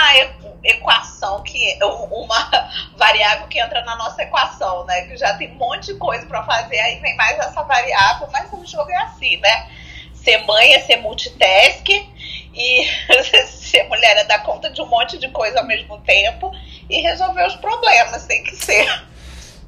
equação 0.62 1.42
que 1.42 1.78
uma 1.82 2.50
variável 2.96 3.48
que 3.48 3.58
entra 3.58 3.84
na 3.84 3.96
nossa 3.96 4.22
equação, 4.22 4.84
né? 4.86 5.02
Que 5.02 5.16
já 5.16 5.34
tem 5.34 5.52
um 5.52 5.56
monte 5.56 5.92
de 5.92 5.94
coisa 5.98 6.24
para 6.26 6.44
fazer, 6.44 6.78
aí 6.78 7.00
vem 7.00 7.16
mais 7.16 7.38
essa 7.38 7.62
variável, 7.62 8.28
mas 8.32 8.52
o 8.52 8.64
jogo 8.64 8.90
é 8.90 8.96
assim, 8.98 9.36
né? 9.38 9.68
Ser 10.14 10.38
mãe 10.46 10.74
é 10.74 10.80
ser 10.80 10.98
multitask 10.98 11.88
e 11.88 12.86
ser 13.46 13.88
mulher 13.88 14.16
é 14.18 14.24
dar 14.24 14.42
conta 14.44 14.70
de 14.70 14.80
um 14.80 14.86
monte 14.86 15.18
de 15.18 15.28
coisa 15.30 15.58
ao 15.58 15.66
mesmo 15.66 15.98
tempo 15.98 16.52
e 16.88 17.00
resolver 17.00 17.44
os 17.46 17.56
problemas, 17.56 18.24
tem 18.26 18.44
que 18.44 18.54
ser. 18.54 18.86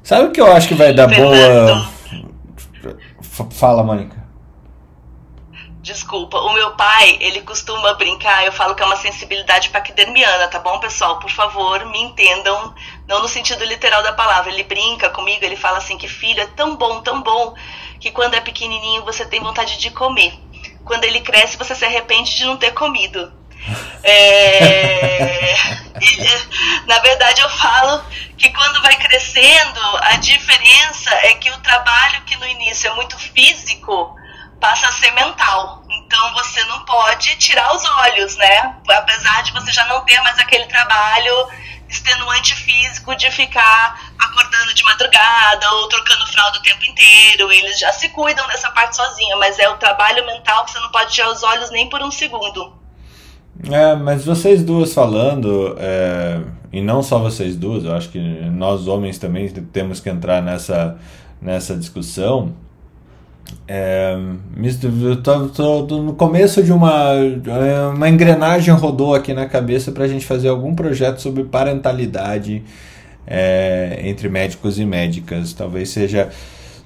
Sabe 0.03 0.27
o 0.27 0.31
que 0.31 0.39
eu 0.39 0.51
acho 0.53 0.69
que 0.69 0.75
vai 0.75 0.93
dar 0.93 1.07
boa? 1.07 1.91
Fala, 3.51 3.83
Mônica. 3.83 4.24
Desculpa, 5.85 6.39
o 6.39 6.51
meu 6.51 6.71
pai, 6.71 7.15
ele 7.21 7.41
costuma 7.41 7.93
brincar, 7.93 8.43
eu 8.43 8.51
falo 8.51 8.73
que 8.73 8.81
é 8.81 8.85
uma 8.87 8.95
sensibilidade 8.95 9.69
paquidermiana, 9.69 10.47
tá 10.47 10.57
bom, 10.57 10.79
pessoal? 10.79 11.19
Por 11.19 11.29
favor, 11.29 11.85
me 11.85 12.01
entendam, 12.01 12.73
não 13.07 13.21
no 13.21 13.27
sentido 13.27 13.63
literal 13.63 14.01
da 14.01 14.11
palavra. 14.11 14.51
Ele 14.51 14.63
brinca 14.63 15.11
comigo, 15.11 15.45
ele 15.45 15.55
fala 15.55 15.77
assim 15.77 15.95
que 15.95 16.07
filho 16.07 16.41
é 16.41 16.47
tão 16.47 16.75
bom, 16.75 17.01
tão 17.01 17.21
bom, 17.21 17.53
que 17.99 18.09
quando 18.09 18.33
é 18.33 18.41
pequenininho 18.41 19.05
você 19.05 19.27
tem 19.27 19.39
vontade 19.39 19.77
de 19.77 19.91
comer. 19.91 20.33
Quando 20.83 21.03
ele 21.03 21.21
cresce, 21.21 21.55
você 21.55 21.75
se 21.75 21.85
arrepende 21.85 22.35
de 22.35 22.45
não 22.45 22.57
ter 22.57 22.71
comido. 22.71 23.31
É, 24.07 25.55
na 26.85 26.99
verdade, 26.99 27.41
eu 27.41 27.49
falo 27.49 28.03
que 28.37 28.51
quando 28.51 28.81
vai 28.83 28.95
crescendo, 28.97 29.79
a 30.01 30.17
diferença 30.17 31.09
é 31.23 31.33
que 31.33 31.49
o 31.49 31.57
trabalho 31.59 32.21
que 32.23 32.35
no 32.37 32.45
início 32.45 32.87
é 32.91 32.93
muito 32.93 33.17
físico 33.17 34.15
passa 34.59 34.87
a 34.87 34.91
ser 34.91 35.11
mental. 35.11 35.83
Então 35.89 36.33
você 36.33 36.63
não 36.65 36.83
pode 36.85 37.35
tirar 37.37 37.75
os 37.75 37.83
olhos, 37.85 38.35
né? 38.37 38.75
Apesar 38.89 39.43
de 39.43 39.51
você 39.51 39.71
já 39.71 39.85
não 39.87 40.01
ter 40.05 40.19
mais 40.21 40.37
aquele 40.39 40.65
trabalho 40.65 41.47
extenuante 41.87 42.55
físico 42.55 43.15
de 43.15 43.29
ficar 43.31 44.13
acordando 44.17 44.73
de 44.73 44.83
madrugada 44.83 45.71
ou 45.73 45.87
trocando 45.87 46.25
fralda 46.27 46.57
o 46.57 46.61
tempo 46.61 46.83
inteiro. 46.85 47.51
Eles 47.51 47.79
já 47.79 47.91
se 47.93 48.09
cuidam 48.09 48.47
dessa 48.47 48.71
parte 48.71 48.95
sozinha, 48.95 49.35
mas 49.37 49.59
é 49.59 49.69
o 49.69 49.77
trabalho 49.77 50.25
mental 50.25 50.65
que 50.65 50.71
você 50.71 50.79
não 50.79 50.89
pode 50.89 51.13
tirar 51.13 51.31
os 51.31 51.43
olhos 51.43 51.69
nem 51.69 51.87
por 51.87 52.01
um 52.01 52.11
segundo. 52.11 52.73
É, 53.71 53.95
mas 53.95 54.25
vocês 54.25 54.63
duas 54.63 54.93
falando, 54.93 55.75
é, 55.79 56.41
e 56.73 56.81
não 56.81 57.01
só 57.01 57.19
vocês 57.19 57.55
duas, 57.55 57.85
eu 57.85 57.95
acho 57.95 58.09
que 58.09 58.19
nós 58.19 58.87
homens 58.87 59.17
também 59.17 59.47
temos 59.49 59.99
que 59.99 60.09
entrar 60.09 60.41
nessa, 60.41 60.97
nessa 61.41 61.75
discussão 61.75 62.53
É, 63.67 64.15
tô, 65.21 65.83
tô, 65.83 66.01
no 66.01 66.13
começo 66.13 66.63
de 66.63 66.71
uma, 66.71 67.11
uma 67.93 68.07
engrenagem 68.07 68.73
rodou 68.73 69.13
aqui 69.13 69.33
na 69.33 69.45
cabeça 69.47 69.91
para 69.91 70.05
a 70.05 70.07
gente 70.07 70.25
fazer 70.25 70.47
algum 70.47 70.73
projeto 70.73 71.21
sobre 71.21 71.43
parentalidade 71.43 72.63
é, 73.27 73.99
entre 74.03 74.29
médicos 74.29 74.79
e 74.79 74.85
médicas. 74.85 75.51
Talvez 75.51 75.89
seja 75.89 76.29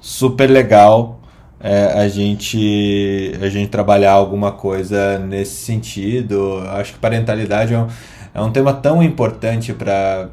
super 0.00 0.50
legal 0.50 1.20
é, 1.60 1.92
a 1.94 2.08
gente 2.08 3.38
a 3.40 3.48
gente 3.48 3.68
trabalhar 3.68 4.12
alguma 4.12 4.50
coisa 4.50 5.18
nesse 5.18 5.64
sentido. 5.64 6.62
Acho 6.70 6.94
que 6.94 6.98
parentalidade 6.98 7.72
é 7.72 7.78
um, 7.78 7.86
é 8.34 8.40
um 8.40 8.50
tema 8.50 8.72
tão 8.72 9.00
importante 9.00 9.72
para 9.72 10.28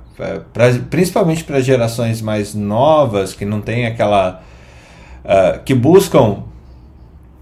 principalmente 0.89 1.43
para 1.43 1.59
gerações 1.59 2.19
mais 2.21 2.55
novas 2.55 3.33
que 3.33 3.45
não 3.45 3.61
tem 3.61 3.85
aquela 3.85 4.41
uh, 5.23 5.63
que 5.63 5.75
buscam 5.75 6.43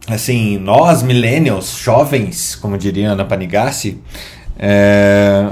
assim 0.08 0.58
nós 0.58 1.02
millennials 1.02 1.78
jovens 1.78 2.56
como 2.56 2.78
diria 2.78 3.12
Ana 3.12 3.26
Panigassi 3.26 4.00
é, 4.58 5.52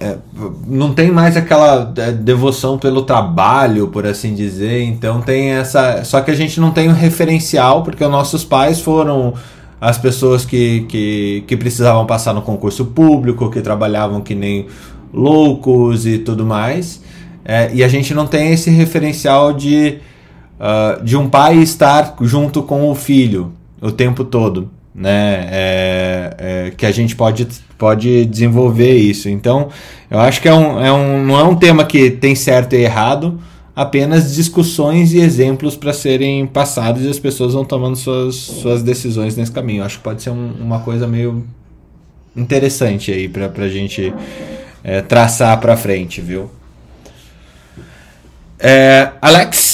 é, 0.00 0.16
não 0.66 0.94
tem 0.94 1.10
mais 1.10 1.36
aquela 1.36 1.92
é, 1.98 2.10
devoção 2.10 2.78
pelo 2.78 3.02
trabalho, 3.02 3.88
por 3.88 4.06
assim 4.06 4.34
dizer. 4.34 4.82
Então 4.82 5.20
tem 5.20 5.50
essa. 5.50 6.02
Só 6.04 6.22
que 6.22 6.30
a 6.30 6.34
gente 6.34 6.58
não 6.58 6.70
tem 6.70 6.88
um 6.88 6.94
referencial, 6.94 7.82
porque 7.82 8.02
os 8.02 8.10
nossos 8.10 8.42
pais 8.42 8.80
foram 8.80 9.34
as 9.78 9.98
pessoas 9.98 10.44
que, 10.44 10.86
que, 10.88 11.44
que 11.46 11.56
precisavam 11.56 12.06
passar 12.06 12.32
no 12.32 12.40
concurso 12.40 12.86
público, 12.86 13.50
que 13.50 13.60
trabalhavam 13.60 14.22
que 14.22 14.34
nem 14.34 14.66
loucos 15.12 16.06
e 16.06 16.18
tudo 16.18 16.46
mais. 16.46 17.02
É, 17.44 17.70
e 17.74 17.84
a 17.84 17.88
gente 17.88 18.14
não 18.14 18.26
tem 18.26 18.52
esse 18.52 18.70
referencial 18.70 19.52
de, 19.52 19.98
uh, 20.58 21.02
de 21.04 21.16
um 21.16 21.28
pai 21.28 21.56
estar 21.56 22.16
junto 22.22 22.62
com 22.62 22.90
o 22.90 22.94
filho 22.94 23.52
o 23.80 23.90
tempo 23.90 24.24
todo 24.24 24.70
né? 24.94 25.48
É, 25.50 26.34
é, 26.38 26.70
que 26.76 26.84
a 26.84 26.90
gente 26.90 27.14
pode, 27.14 27.46
pode 27.78 28.26
desenvolver 28.26 28.94
isso. 28.94 29.28
Então, 29.28 29.68
eu 30.10 30.18
acho 30.18 30.40
que 30.40 30.48
é 30.48 30.54
um, 30.54 30.84
é 30.84 30.92
um, 30.92 31.24
não 31.24 31.38
é 31.38 31.44
um 31.44 31.54
tema 31.54 31.84
que 31.84 32.10
tem 32.10 32.34
certo 32.34 32.74
e 32.74 32.82
errado, 32.82 33.40
apenas 33.74 34.34
discussões 34.34 35.12
e 35.12 35.20
exemplos 35.20 35.76
para 35.76 35.92
serem 35.92 36.46
passados 36.46 37.04
e 37.04 37.08
as 37.08 37.18
pessoas 37.18 37.54
vão 37.54 37.64
tomando 37.64 37.96
suas, 37.96 38.34
suas 38.34 38.82
decisões 38.82 39.36
nesse 39.36 39.52
caminho. 39.52 39.80
Eu 39.80 39.86
acho 39.86 39.98
que 39.98 40.04
pode 40.04 40.22
ser 40.22 40.30
um, 40.30 40.52
uma 40.60 40.80
coisa 40.80 41.06
meio 41.06 41.46
interessante 42.36 43.10
aí 43.10 43.28
para 43.28 43.50
a 43.56 43.68
gente 43.68 44.12
é, 44.84 45.00
traçar 45.00 45.58
para 45.60 45.76
frente, 45.76 46.20
viu? 46.20 46.50
É, 48.58 49.12
Alex. 49.22 49.69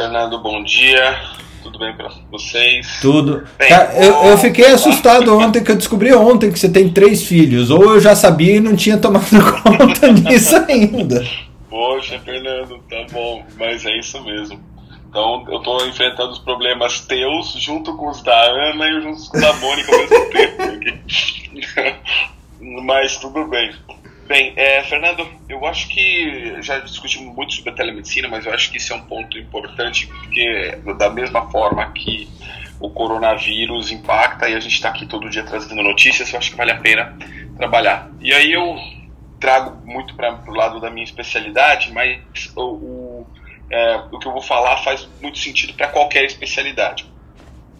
Fernando, 0.00 0.38
bom 0.38 0.64
dia. 0.64 1.20
Tudo 1.62 1.78
bem 1.78 1.94
para 1.94 2.10
vocês? 2.30 3.00
Tudo. 3.02 3.46
Bem, 3.58 3.68
tá, 3.68 3.92
eu, 3.96 4.30
eu 4.30 4.38
fiquei 4.38 4.64
assustado 4.64 5.38
ontem 5.38 5.62
que 5.62 5.70
eu 5.70 5.76
descobri 5.76 6.10
ontem 6.14 6.50
que 6.50 6.58
você 6.58 6.70
tem 6.70 6.88
três 6.88 7.24
filhos. 7.24 7.68
Ou 7.68 7.82
eu 7.84 8.00
já 8.00 8.16
sabia 8.16 8.56
e 8.56 8.60
não 8.60 8.74
tinha 8.74 8.96
tomado 8.96 9.26
conta 9.62 10.10
disso 10.10 10.56
ainda. 10.56 11.22
Poxa, 11.68 12.18
Fernando, 12.20 12.78
tá 12.88 13.04
bom, 13.12 13.44
mas 13.58 13.84
é 13.84 13.98
isso 13.98 14.18
mesmo. 14.24 14.58
Então 15.10 15.44
eu 15.50 15.58
tô 15.58 15.84
enfrentando 15.84 16.30
os 16.30 16.38
problemas 16.38 17.00
teus 17.00 17.52
junto 17.58 17.94
com 17.98 18.08
os 18.08 18.22
da 18.22 18.42
Ana 18.42 18.88
e 18.88 19.02
junto 19.02 19.28
com 19.28 19.36
os 19.36 19.42
da 19.42 19.52
Mônica 19.52 19.92
ao 19.92 19.98
mesmo 19.98 20.30
tempo. 21.68 22.84
mas 22.86 23.18
tudo 23.18 23.44
bem. 23.48 23.70
Bem, 24.30 24.52
é, 24.54 24.80
Fernando, 24.84 25.28
eu 25.48 25.66
acho 25.66 25.88
que 25.88 26.62
já 26.62 26.78
discutimos 26.78 27.34
muito 27.34 27.52
sobre 27.52 27.70
a 27.70 27.74
telemedicina, 27.74 28.28
mas 28.28 28.46
eu 28.46 28.54
acho 28.54 28.70
que 28.70 28.76
isso 28.76 28.92
é 28.92 28.96
um 28.96 29.00
ponto 29.00 29.36
importante, 29.36 30.06
porque 30.06 30.78
da 30.96 31.10
mesma 31.10 31.50
forma 31.50 31.84
que 31.90 32.28
o 32.78 32.88
coronavírus 32.90 33.90
impacta 33.90 34.48
e 34.48 34.54
a 34.54 34.60
gente 34.60 34.74
está 34.74 34.90
aqui 34.90 35.04
todo 35.04 35.28
dia 35.28 35.42
trazendo 35.42 35.82
notícias, 35.82 36.32
eu 36.32 36.38
acho 36.38 36.52
que 36.52 36.56
vale 36.56 36.70
a 36.70 36.76
pena 36.76 37.18
trabalhar. 37.56 38.08
E 38.20 38.32
aí 38.32 38.52
eu 38.52 38.76
trago 39.40 39.84
muito 39.84 40.14
para 40.14 40.40
o 40.46 40.54
lado 40.54 40.78
da 40.78 40.90
minha 40.90 41.02
especialidade, 41.02 41.92
mas 41.92 42.20
o, 42.54 42.62
o, 42.62 43.26
é, 43.68 43.96
o 44.12 44.18
que 44.20 44.28
eu 44.28 44.32
vou 44.32 44.42
falar 44.42 44.76
faz 44.76 45.08
muito 45.20 45.38
sentido 45.38 45.74
para 45.74 45.88
qualquer 45.88 46.24
especialidade. 46.24 47.04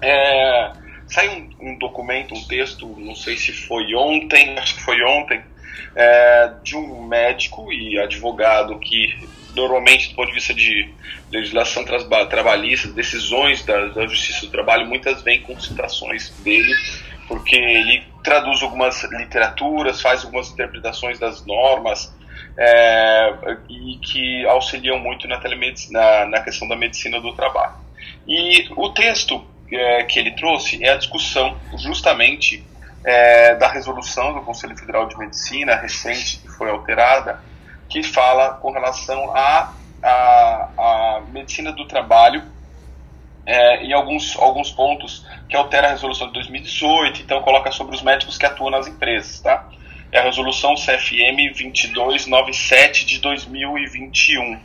É, 0.02 0.72
saiu 1.06 1.30
um, 1.30 1.70
um 1.70 1.78
documento, 1.78 2.34
um 2.34 2.42
texto, 2.42 2.88
não 2.98 3.14
sei 3.14 3.36
se 3.36 3.52
foi 3.52 3.94
ontem, 3.94 4.58
acho 4.58 4.74
que 4.74 4.82
foi 4.82 5.00
ontem, 5.04 5.40
é, 5.94 6.52
de 6.62 6.76
um 6.76 7.02
médico 7.06 7.72
e 7.72 7.98
advogado 7.98 8.78
que 8.78 9.28
normalmente 9.54 10.10
do 10.10 10.14
ponto 10.14 10.28
de 10.28 10.34
vista 10.34 10.54
de 10.54 10.88
legislação 11.30 11.84
tra 11.84 12.26
trabalhista, 12.26 12.88
decisões 12.88 13.64
da, 13.64 13.86
da, 13.86 14.06
Justiça 14.06 14.46
do 14.46 14.52
Trabalho, 14.52 14.86
muitas 14.86 15.22
vêm 15.22 15.40
com 15.40 15.58
citações 15.58 16.30
dele, 16.42 16.72
porque 17.26 17.56
ele 17.56 18.02
traduz 18.22 18.62
algumas 18.62 19.02
literaturas, 19.04 20.00
faz 20.00 20.24
algumas 20.24 20.50
interpretações 20.50 21.18
das 21.18 21.44
normas 21.44 22.14
é, 22.58 23.34
e 23.68 23.96
que 23.98 24.46
auxiliam 24.46 24.98
muito 24.98 25.26
na, 25.26 25.40
na, 25.90 26.26
na, 26.26 26.40
questão 26.40 26.68
da 26.68 26.76
medicina 26.76 27.20
do 27.20 27.32
trabalho. 27.34 27.74
E 28.26 28.68
o 28.76 28.90
texto 28.90 29.44
é, 29.72 30.04
que 30.04 30.18
ele 30.18 30.32
trouxe 30.32 30.82
é 30.84 30.90
a 30.90 30.96
discussão 30.96 31.56
justamente 31.78 32.62
é, 33.04 33.54
da 33.54 33.68
resolução 33.68 34.34
do 34.34 34.40
Conselho 34.42 34.76
Federal 34.76 35.06
de 35.06 35.16
Medicina 35.16 35.74
recente, 35.74 36.38
que 36.38 36.48
foi 36.48 36.70
alterada, 36.70 37.40
que 37.88 38.02
fala 38.02 38.54
com 38.54 38.70
relação 38.70 39.34
à 39.34 39.72
a, 40.02 40.68
a, 40.78 41.22
medicina 41.32 41.72
do 41.72 41.86
trabalho 41.86 42.42
é, 43.44 43.84
em 43.84 43.92
alguns, 43.92 44.36
alguns 44.36 44.70
pontos 44.70 45.26
que 45.48 45.56
altera 45.56 45.88
a 45.88 45.90
resolução 45.90 46.28
de 46.28 46.34
2018, 46.34 47.22
então 47.22 47.42
coloca 47.42 47.70
sobre 47.72 47.94
os 47.94 48.02
médicos 48.02 48.38
que 48.38 48.46
atuam 48.46 48.70
nas 48.70 48.86
empresas, 48.86 49.40
tá? 49.40 49.68
É 50.12 50.18
a 50.18 50.22
resolução 50.22 50.74
CFM 50.74 51.52
2297 51.52 53.06
de 53.06 53.18
2021. 53.18 54.60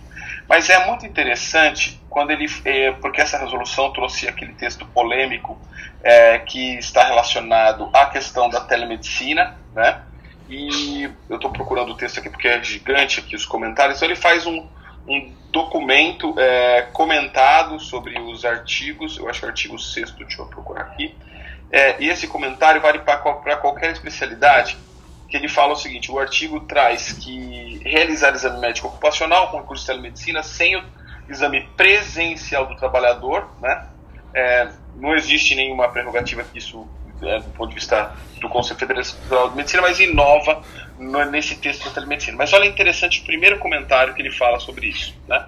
Mas 0.48 0.70
é 0.70 0.86
muito 0.88 1.06
interessante 1.06 2.00
quando 2.16 2.32
ele, 2.32 2.46
é, 2.64 2.92
porque 2.94 3.20
essa 3.20 3.38
resolução 3.38 3.92
trouxe 3.92 4.26
aquele 4.26 4.54
texto 4.54 4.86
polêmico 4.86 5.60
é, 6.02 6.40
que 6.40 6.78
está 6.78 7.04
relacionado 7.04 7.90
à 7.92 8.06
questão 8.06 8.50
da 8.50 8.62
telemedicina, 8.62 9.58
né? 9.74 10.02
E 10.48 11.12
eu 11.30 11.36
estou 11.36 11.52
procurando 11.52 11.92
o 11.92 11.98
texto 11.98 12.20
aqui 12.20 12.30
porque 12.30 12.48
é 12.48 12.64
gigante 12.64 13.20
aqui 13.20 13.36
os 13.36 13.46
comentários. 13.46 13.98
Então 13.98 14.08
ele 14.08 14.16
faz 14.16 14.46
um, 14.46 14.66
um 15.06 15.30
documento 15.52 16.34
é, 16.40 16.84
comentado 16.94 17.82
sobre 17.82 18.18
os 18.18 18.46
artigos, 18.46 19.18
eu 19.18 19.28
acho 19.28 19.42
que 19.42 19.46
é 19.46 19.50
o 19.50 19.52
artigo 19.52 19.78
6 19.78 20.12
deixa 20.12 20.42
eu 20.42 20.46
procurar 20.46 20.84
aqui. 20.84 21.14
É, 21.70 22.02
e 22.02 22.08
esse 22.08 22.30
comentário 22.30 22.80
vale 22.80 23.00
para 23.00 23.18
qualquer 23.58 23.92
especialidade, 23.92 24.78
que 25.28 25.36
ele 25.36 25.50
fala 25.50 25.74
o 25.74 25.76
seguinte: 25.76 26.10
o 26.10 26.18
artigo 26.18 26.62
traz 26.62 27.12
que 27.12 27.82
realizar 27.84 28.34
exame 28.34 28.62
médico 28.62 28.88
ocupacional 28.88 29.52
com 29.52 29.58
recurso 29.58 29.84
de 29.84 29.88
telemedicina 29.88 30.42
sem 30.42 30.78
o 30.78 31.05
exame 31.30 31.68
presencial 31.76 32.68
do 32.68 32.76
trabalhador, 32.76 33.50
né? 33.62 33.88
É, 34.34 34.70
não 34.98 35.16
existe 35.16 35.56
nenhuma 35.56 35.88
prerrogativa 35.90 36.44
que 36.44 36.58
isso, 36.58 36.88
é, 37.22 37.40
do 37.40 37.50
ponto 37.52 37.70
de 37.70 37.76
vista 37.76 38.14
do 38.40 38.50
Conselho 38.50 38.80
Federal 38.80 39.50
de 39.50 39.56
Medicina, 39.56 39.82
mas 39.82 40.00
inova 40.00 40.62
no, 41.00 41.24
nesse 41.26 41.56
texto 41.56 41.86
da 41.86 41.92
telemedicina. 41.92 42.38
Mas 42.38 42.52
olha 42.54 42.66
interessante 42.66 43.22
o 43.22 43.26
primeiro 43.26 43.58
comentário 43.60 44.14
que 44.14 44.22
ele 44.22 44.32
fala 44.32 44.60
sobre 44.60 44.88
isso. 44.88 45.16
Né? 45.28 45.46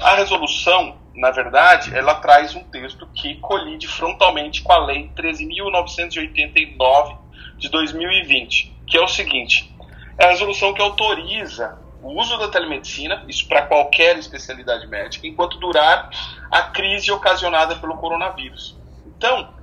A 0.00 0.16
resolução, 0.16 0.96
na 1.14 1.30
verdade, 1.30 1.96
ela 1.96 2.16
traz 2.16 2.56
um 2.56 2.64
texto 2.64 3.06
que 3.14 3.36
colide 3.36 3.86
frontalmente 3.86 4.62
com 4.62 4.72
a 4.72 4.86
Lei 4.86 5.10
13.989 5.16 7.16
de 7.56 7.68
2020, 7.68 8.74
que 8.86 8.96
é 8.96 9.00
o 9.00 9.08
seguinte: 9.08 9.72
é 10.18 10.26
a 10.26 10.30
resolução 10.30 10.74
que 10.74 10.82
autoriza 10.82 11.78
o 12.04 12.20
uso 12.20 12.36
da 12.36 12.48
telemedicina, 12.48 13.24
isso 13.26 13.48
para 13.48 13.62
qualquer 13.62 14.18
especialidade 14.18 14.86
médica, 14.86 15.26
enquanto 15.26 15.58
durar 15.58 16.10
a 16.50 16.62
crise 16.62 17.10
ocasionada 17.10 17.76
pelo 17.76 17.96
coronavírus. 17.96 18.76
Então, 19.06 19.54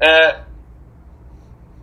é, 0.00 0.40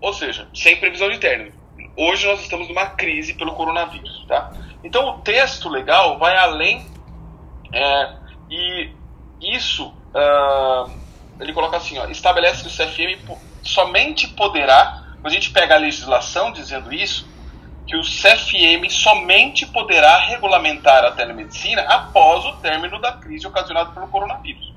ou 0.02 0.14
seja, 0.14 0.50
sem 0.54 0.76
previsão 0.76 1.10
de 1.10 1.18
término. 1.18 1.54
Hoje 1.96 2.28
nós 2.28 2.42
estamos 2.42 2.68
numa 2.68 2.88
crise 2.88 3.34
pelo 3.36 3.54
coronavírus, 3.54 4.26
tá? 4.28 4.52
Então 4.84 5.08
o 5.08 5.20
texto 5.20 5.70
legal 5.70 6.20
vai 6.20 6.36
além 6.36 6.86
é, 7.74 8.14
e 8.50 8.92
isso 9.40 9.88
uh, 9.88 10.92
ele 11.40 11.54
coloca 11.54 11.78
assim, 11.78 11.98
ó, 11.98 12.06
estabelece 12.08 12.64
que 12.64 12.68
o 12.68 12.72
CFM 12.72 13.40
somente 13.64 14.28
poderá, 14.28 15.04
quando 15.22 15.28
a 15.28 15.36
gente 15.36 15.52
pega 15.52 15.76
a 15.76 15.78
legislação 15.78 16.52
dizendo 16.52 16.94
isso, 16.94 17.28
que 17.86 17.96
o 17.96 18.02
CFM 18.02 18.90
somente 18.90 19.66
poderá 19.66 20.18
regulamentar 20.18 21.04
a 21.04 21.12
telemedicina 21.12 21.82
após 21.84 22.46
o 22.46 22.54
término 22.58 23.00
da 23.00 23.14
crise 23.14 23.48
ocasionada 23.48 23.92
pelo 23.92 24.08
coronavírus. 24.08 24.72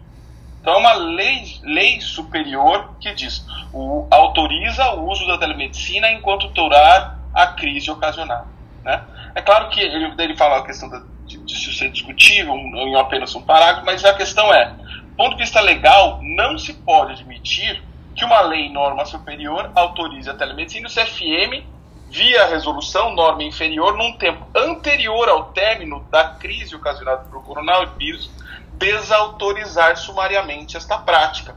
Então 0.61 0.75
é 0.75 0.77
uma 0.79 0.95
lei, 0.95 1.61
lei 1.63 2.01
superior 2.01 2.95
que 2.99 3.13
diz, 3.15 3.45
o, 3.73 4.07
autoriza 4.11 4.93
o 4.93 5.11
uso 5.11 5.27
da 5.27 5.37
telemedicina 5.37 6.11
enquanto 6.11 6.49
durar 6.49 7.19
a 7.35 7.49
crise 7.49 7.91
ocasionada. 7.91 8.47
Né? 8.83 9.03
É 9.35 9.43
claro 9.43 9.69
que 9.69 9.81
ele, 9.81 10.15
ele 10.19 10.37
fala 10.37 10.59
a 10.59 10.65
questão 10.65 10.89
da, 10.89 11.03
de, 11.27 11.39
isso 11.47 11.73
ser 11.75 11.91
discutível 11.91 12.55
em 12.55 12.97
apenas 12.97 13.35
um 13.35 13.43
parágrafo, 13.43 13.85
mas 13.85 14.05
a 14.05 14.15
questão 14.15 14.53
é, 14.55 14.71
do 14.71 15.17
ponto 15.17 15.37
de 15.37 15.43
vista 15.43 15.61
legal, 15.61 16.19
não 16.23 16.59
se 16.59 16.73
pode 16.73 17.13
admitir 17.13 17.83
que 18.17 18.25
uma 18.25 18.41
lei 18.41 18.69
norma 18.71 19.05
superior 19.05 19.71
autorize 19.75 20.31
a 20.31 20.35
telemedicina 20.35 20.89
e 20.89 20.91
o 20.91 20.95
CFM, 20.95 21.74
via 22.15 22.47
resolução 22.47 23.13
norma 23.13 23.43
inferior, 23.43 23.97
num 23.97 24.13
tempo 24.13 24.47
anterior 24.55 25.29
ao 25.29 25.47
término 25.47 26.07
da 26.13 26.29
crise 26.29 26.77
ocasionada 26.77 27.25
pelo 27.25 27.43
coronavírus, 27.43 28.31
desautorizar 28.75 29.97
sumariamente 29.97 30.77
esta 30.77 30.97
prática, 30.97 31.57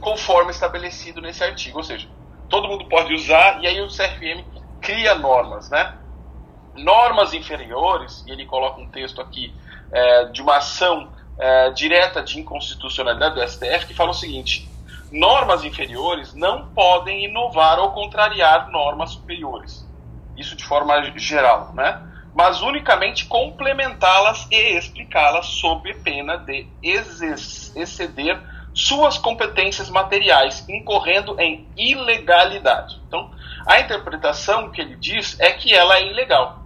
conforme 0.00 0.50
estabelecido 0.50 1.20
nesse 1.20 1.44
artigo. 1.44 1.76
Ou 1.76 1.84
seja, 1.84 2.08
todo 2.48 2.68
mundo 2.68 2.86
pode 2.86 3.12
usar 3.12 3.62
e 3.62 3.66
aí 3.66 3.82
o 3.82 3.88
CFM 3.88 4.46
cria 4.80 5.14
normas, 5.14 5.68
né? 5.68 5.94
Normas 6.74 7.34
inferiores, 7.34 8.24
e 8.26 8.30
ele 8.30 8.46
coloca 8.46 8.80
um 8.80 8.88
texto 8.88 9.20
aqui 9.20 9.54
é, 9.92 10.24
de 10.26 10.40
uma 10.40 10.56
ação 10.56 11.12
é, 11.38 11.70
direta 11.72 12.22
de 12.22 12.40
inconstitucionalidade 12.40 13.34
do 13.34 13.46
STF 13.46 13.84
que 13.86 13.92
fala 13.92 14.12
o 14.12 14.14
seguinte: 14.14 14.70
normas 15.12 15.64
inferiores 15.64 16.32
não 16.32 16.68
podem 16.68 17.26
inovar 17.26 17.78
ou 17.78 17.90
contrariar 17.90 18.70
normas 18.70 19.10
superiores. 19.10 19.86
Isso 20.38 20.54
de 20.54 20.64
forma 20.64 21.02
geral, 21.16 21.72
né? 21.74 22.00
Mas 22.34 22.62
unicamente 22.62 23.26
complementá-las 23.26 24.46
e 24.50 24.78
explicá-las 24.78 25.46
sob 25.46 25.92
pena 25.94 26.36
de 26.38 26.68
exceder 26.80 28.40
suas 28.72 29.18
competências 29.18 29.90
materiais, 29.90 30.64
incorrendo 30.68 31.38
em 31.40 31.66
ilegalidade. 31.76 33.00
Então, 33.08 33.28
a 33.66 33.80
interpretação 33.80 34.70
que 34.70 34.80
ele 34.80 34.94
diz 34.94 35.38
é 35.40 35.50
que 35.50 35.74
ela 35.74 35.96
é 35.96 36.06
ilegal. 36.06 36.62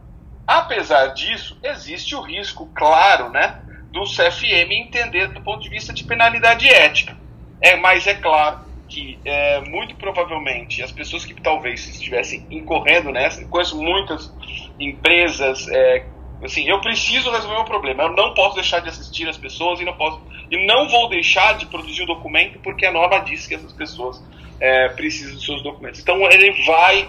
Apesar 0.46 1.06
disso, 1.14 1.56
existe 1.62 2.14
o 2.14 2.20
risco, 2.20 2.70
claro, 2.74 3.30
né, 3.30 3.62
do 3.90 4.02
CFM 4.02 4.72
entender 4.72 5.28
do 5.28 5.40
ponto 5.40 5.62
de 5.62 5.70
vista 5.70 5.94
de 5.94 6.04
penalidade 6.04 6.68
ética. 6.68 7.16
É, 7.62 7.76
mas 7.76 8.06
é 8.06 8.14
claro 8.14 8.71
que 8.92 9.18
é, 9.24 9.60
muito 9.62 9.96
provavelmente 9.96 10.82
as 10.82 10.92
pessoas 10.92 11.24
que 11.24 11.32
talvez 11.32 11.88
estivessem 11.88 12.46
incorrendo 12.50 13.10
nessa, 13.10 13.42
conheço 13.46 13.80
muitas 13.80 14.30
empresas, 14.78 15.66
é, 15.68 16.04
assim, 16.44 16.68
eu 16.68 16.78
preciso 16.78 17.30
resolver 17.30 17.60
o 17.60 17.64
problema, 17.64 18.02
eu 18.02 18.12
não 18.12 18.34
posso 18.34 18.54
deixar 18.54 18.80
de 18.80 18.90
assistir 18.90 19.26
as 19.26 19.38
pessoas 19.38 19.80
e 19.80 19.84
não 19.84 19.94
posso 19.94 20.20
e 20.50 20.66
não 20.66 20.86
vou 20.90 21.08
deixar 21.08 21.56
de 21.56 21.64
produzir 21.64 22.02
o 22.02 22.06
documento 22.06 22.58
porque 22.58 22.84
a 22.84 22.92
norma 22.92 23.20
diz 23.20 23.46
que 23.46 23.54
essas 23.54 23.72
pessoas 23.72 24.22
é, 24.60 24.90
precisam 24.90 25.34
dos 25.36 25.46
seus 25.46 25.62
documentos. 25.62 26.00
Então 26.00 26.30
ele 26.30 26.52
vai 26.66 27.08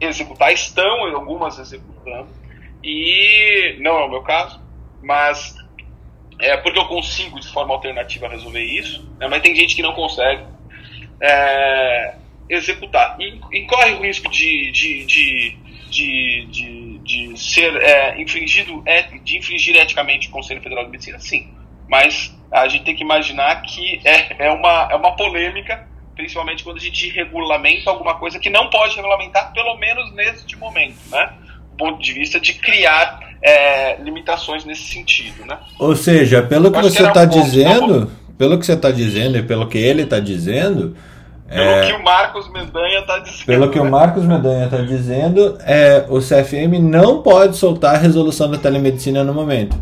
executar, 0.00 0.52
estão 0.52 1.14
algumas 1.14 1.60
executando 1.60 2.28
e 2.82 3.76
não 3.78 4.00
é 4.00 4.04
o 4.04 4.10
meu 4.10 4.22
caso, 4.22 4.60
mas 5.00 5.54
é 6.40 6.56
porque 6.56 6.78
eu 6.78 6.86
consigo 6.86 7.38
de 7.38 7.46
forma 7.52 7.72
alternativa 7.72 8.26
resolver 8.26 8.64
isso, 8.64 9.08
né, 9.20 9.28
mas 9.28 9.42
tem 9.42 9.54
gente 9.54 9.76
que 9.76 9.82
não 9.82 9.92
consegue 9.92 10.42
é, 11.20 12.14
executar. 12.48 13.16
E, 13.20 13.40
e, 13.52 13.66
corre 13.66 13.92
o 13.92 14.02
risco 14.02 14.30
de, 14.30 14.70
de, 14.70 15.04
de, 15.04 15.56
de, 15.90 16.46
de, 16.46 16.98
de 16.98 17.40
ser 17.40 17.74
é, 17.76 18.20
infringido, 18.20 18.82
de 19.22 19.38
infringir 19.38 19.76
eticamente 19.76 20.28
o 20.28 20.30
Conselho 20.30 20.60
Federal 20.60 20.84
de 20.84 20.90
Medicina? 20.90 21.18
Sim. 21.18 21.48
Mas 21.88 22.34
a 22.50 22.68
gente 22.68 22.84
tem 22.84 22.94
que 22.94 23.02
imaginar 23.02 23.62
que 23.62 24.00
é, 24.04 24.46
é, 24.46 24.50
uma, 24.50 24.88
é 24.90 24.96
uma 24.96 25.14
polêmica, 25.16 25.86
principalmente 26.14 26.64
quando 26.64 26.76
a 26.76 26.80
gente 26.80 27.08
regulamenta 27.10 27.90
alguma 27.90 28.14
coisa 28.14 28.38
que 28.38 28.50
não 28.50 28.70
pode 28.70 28.96
regulamentar, 28.96 29.52
pelo 29.52 29.76
menos 29.76 30.12
neste 30.14 30.56
momento, 30.56 30.98
né? 31.10 31.32
Do 31.70 31.76
ponto 31.76 32.02
de 32.02 32.12
vista 32.12 32.38
de 32.38 32.54
criar 32.54 33.20
é, 33.42 33.96
limitações 34.02 34.64
nesse 34.64 34.82
sentido, 34.82 35.46
né? 35.46 35.58
Ou 35.78 35.96
seja, 35.96 36.42
pelo 36.42 36.70
que 36.70 36.82
você 36.82 37.06
está 37.06 37.22
um 37.22 37.28
dizendo, 37.28 38.12
pelo 38.36 38.58
que 38.58 38.66
você 38.66 38.74
está 38.74 38.90
dizendo 38.90 39.38
e 39.38 39.42
pelo 39.42 39.68
que 39.68 39.78
ele 39.78 40.02
está 40.02 40.20
dizendo, 40.20 40.96
pelo 41.50 41.70
é, 41.70 41.86
que 41.86 41.92
o 41.92 42.04
Marcos 42.04 42.48
Mendanha 42.48 43.00
está 43.00 43.18
dizendo. 43.18 43.46
Pelo 43.46 43.70
que 43.70 43.80
né? 43.80 43.84
o 43.84 43.90
Marcos 43.90 44.24
Mendanha 44.24 44.66
está 44.66 44.78
dizendo, 44.78 45.58
é, 45.66 46.06
o 46.08 46.20
CFM 46.20 46.78
não 46.80 47.22
pode 47.22 47.56
soltar 47.56 47.96
a 47.96 47.98
resolução 47.98 48.48
da 48.48 48.56
telemedicina 48.56 49.24
no 49.24 49.34
momento. 49.34 49.76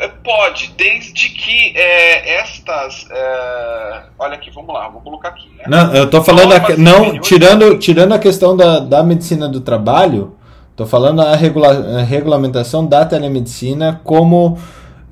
É, 0.00 0.08
pode, 0.08 0.72
desde 0.78 1.28
que 1.28 1.76
é, 1.76 2.40
estas. 2.40 3.06
É, 3.10 4.02
olha 4.18 4.34
aqui, 4.34 4.50
vamos 4.50 4.72
lá, 4.72 4.88
vou 4.88 5.02
colocar 5.02 5.28
aqui. 5.28 5.46
Né? 5.58 5.64
Não, 5.68 5.94
eu 5.94 6.04
estou 6.04 6.24
falando. 6.24 6.54
A, 6.54 6.76
não, 6.78 7.20
tirando, 7.20 7.78
tirando 7.78 8.14
a 8.14 8.18
questão 8.18 8.56
da, 8.56 8.78
da 8.78 9.02
medicina 9.02 9.46
do 9.46 9.60
trabalho, 9.60 10.38
estou 10.70 10.86
falando 10.86 11.20
a, 11.20 11.36
regula, 11.36 11.98
a 12.00 12.02
regulamentação 12.02 12.86
da 12.86 13.04
telemedicina 13.04 14.00
como. 14.02 14.58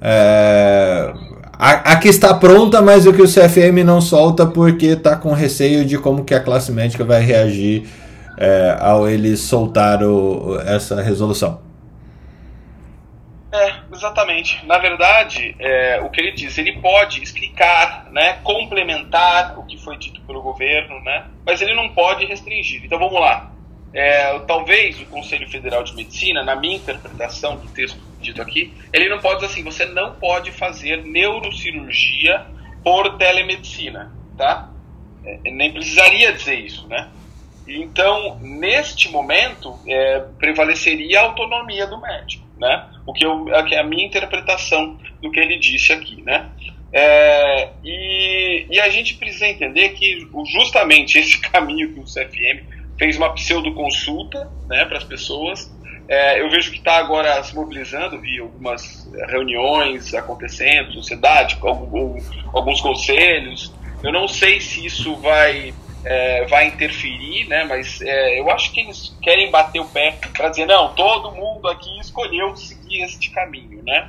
É, 0.00 1.12
a, 1.58 1.96
que 1.96 2.06
está 2.06 2.32
pronta, 2.32 2.80
mas 2.80 3.04
o 3.04 3.12
que 3.12 3.20
o 3.20 3.26
CFM 3.26 3.82
não 3.84 4.00
solta 4.00 4.46
porque 4.46 4.86
está 4.86 5.16
com 5.16 5.32
receio 5.32 5.84
de 5.84 5.98
como 5.98 6.24
que 6.24 6.32
a 6.32 6.40
classe 6.40 6.70
médica 6.70 7.04
vai 7.04 7.20
reagir 7.20 7.88
é, 8.36 8.76
ao 8.78 9.08
eles 9.08 9.40
soltar 9.40 10.02
o, 10.04 10.60
essa 10.60 11.02
resolução. 11.02 11.60
É, 13.50 13.74
exatamente. 13.92 14.64
Na 14.66 14.78
verdade, 14.78 15.56
é, 15.58 16.00
o 16.00 16.10
que 16.10 16.20
ele 16.20 16.30
diz, 16.30 16.56
ele 16.58 16.80
pode 16.80 17.20
explicar, 17.22 18.06
né, 18.12 18.38
complementar 18.44 19.58
o 19.58 19.64
que 19.64 19.76
foi 19.78 19.96
dito 19.96 20.20
pelo 20.20 20.40
governo, 20.40 21.02
né, 21.02 21.24
mas 21.44 21.60
ele 21.60 21.74
não 21.74 21.88
pode 21.88 22.24
restringir. 22.24 22.84
Então 22.84 23.00
vamos 23.00 23.20
lá. 23.20 23.50
É, 23.92 24.38
talvez 24.40 25.00
o 25.00 25.06
Conselho 25.06 25.48
Federal 25.48 25.82
de 25.82 25.96
Medicina, 25.96 26.44
na 26.44 26.54
minha 26.54 26.76
interpretação 26.76 27.56
do 27.56 27.66
texto 27.68 27.98
dito 28.20 28.42
aqui, 28.42 28.72
ele 28.92 29.08
não 29.08 29.18
pode 29.18 29.40
dizer 29.40 29.52
assim, 29.52 29.62
você 29.62 29.86
não 29.86 30.14
pode 30.14 30.50
fazer 30.52 31.04
neurocirurgia 31.04 32.46
por 32.82 33.16
telemedicina, 33.16 34.12
tá? 34.36 34.70
É, 35.24 35.50
nem 35.50 35.72
precisaria 35.72 36.32
dizer 36.32 36.56
isso, 36.56 36.86
né? 36.88 37.08
Então, 37.66 38.38
neste 38.40 39.10
momento, 39.10 39.78
é, 39.86 40.20
prevaleceria 40.38 41.20
a 41.20 41.24
autonomia 41.24 41.86
do 41.86 42.00
médico, 42.00 42.44
né? 42.58 42.88
O 43.06 43.12
que, 43.12 43.24
eu, 43.24 43.44
que 43.66 43.74
é 43.74 43.80
a 43.80 43.84
minha 43.84 44.06
interpretação 44.06 44.98
do 45.20 45.30
que 45.30 45.38
ele 45.38 45.58
disse 45.58 45.92
aqui, 45.92 46.22
né? 46.22 46.50
É, 46.90 47.70
e, 47.84 48.66
e, 48.70 48.80
a 48.80 48.88
gente 48.88 49.14
precisa 49.14 49.46
entender 49.46 49.90
que 49.90 50.26
justamente 50.50 51.18
esse 51.18 51.38
caminho 51.50 51.92
que 51.92 52.00
o 52.00 52.04
CFM 52.04 52.64
fez 52.98 53.16
uma 53.18 53.32
pseudo-consulta 53.34 54.50
né, 54.66 54.86
para 54.86 54.96
as 54.96 55.04
pessoas, 55.04 55.70
é, 56.08 56.40
eu 56.40 56.48
vejo 56.48 56.70
que 56.70 56.78
está 56.78 56.96
agora 56.96 57.42
se 57.44 57.54
mobilizando, 57.54 58.18
vi 58.18 58.40
algumas 58.40 59.06
reuniões 59.28 60.14
acontecendo, 60.14 60.92
sociedade, 60.92 61.58
alguns 61.62 62.80
conselhos. 62.80 63.74
Eu 64.02 64.10
não 64.10 64.26
sei 64.26 64.58
se 64.58 64.86
isso 64.86 65.16
vai, 65.16 65.74
é, 66.04 66.46
vai 66.46 66.68
interferir, 66.68 67.46
né, 67.46 67.64
mas 67.64 68.00
é, 68.00 68.40
eu 68.40 68.50
acho 68.50 68.72
que 68.72 68.80
eles 68.80 69.14
querem 69.20 69.50
bater 69.50 69.80
o 69.80 69.84
pé 69.84 70.16
para 70.34 70.48
dizer: 70.48 70.66
não, 70.66 70.94
todo 70.94 71.32
mundo 71.32 71.68
aqui 71.68 71.98
escolheu 72.00 72.56
seguir 72.56 73.02
este 73.02 73.30
caminho. 73.30 73.82
Né? 73.84 74.08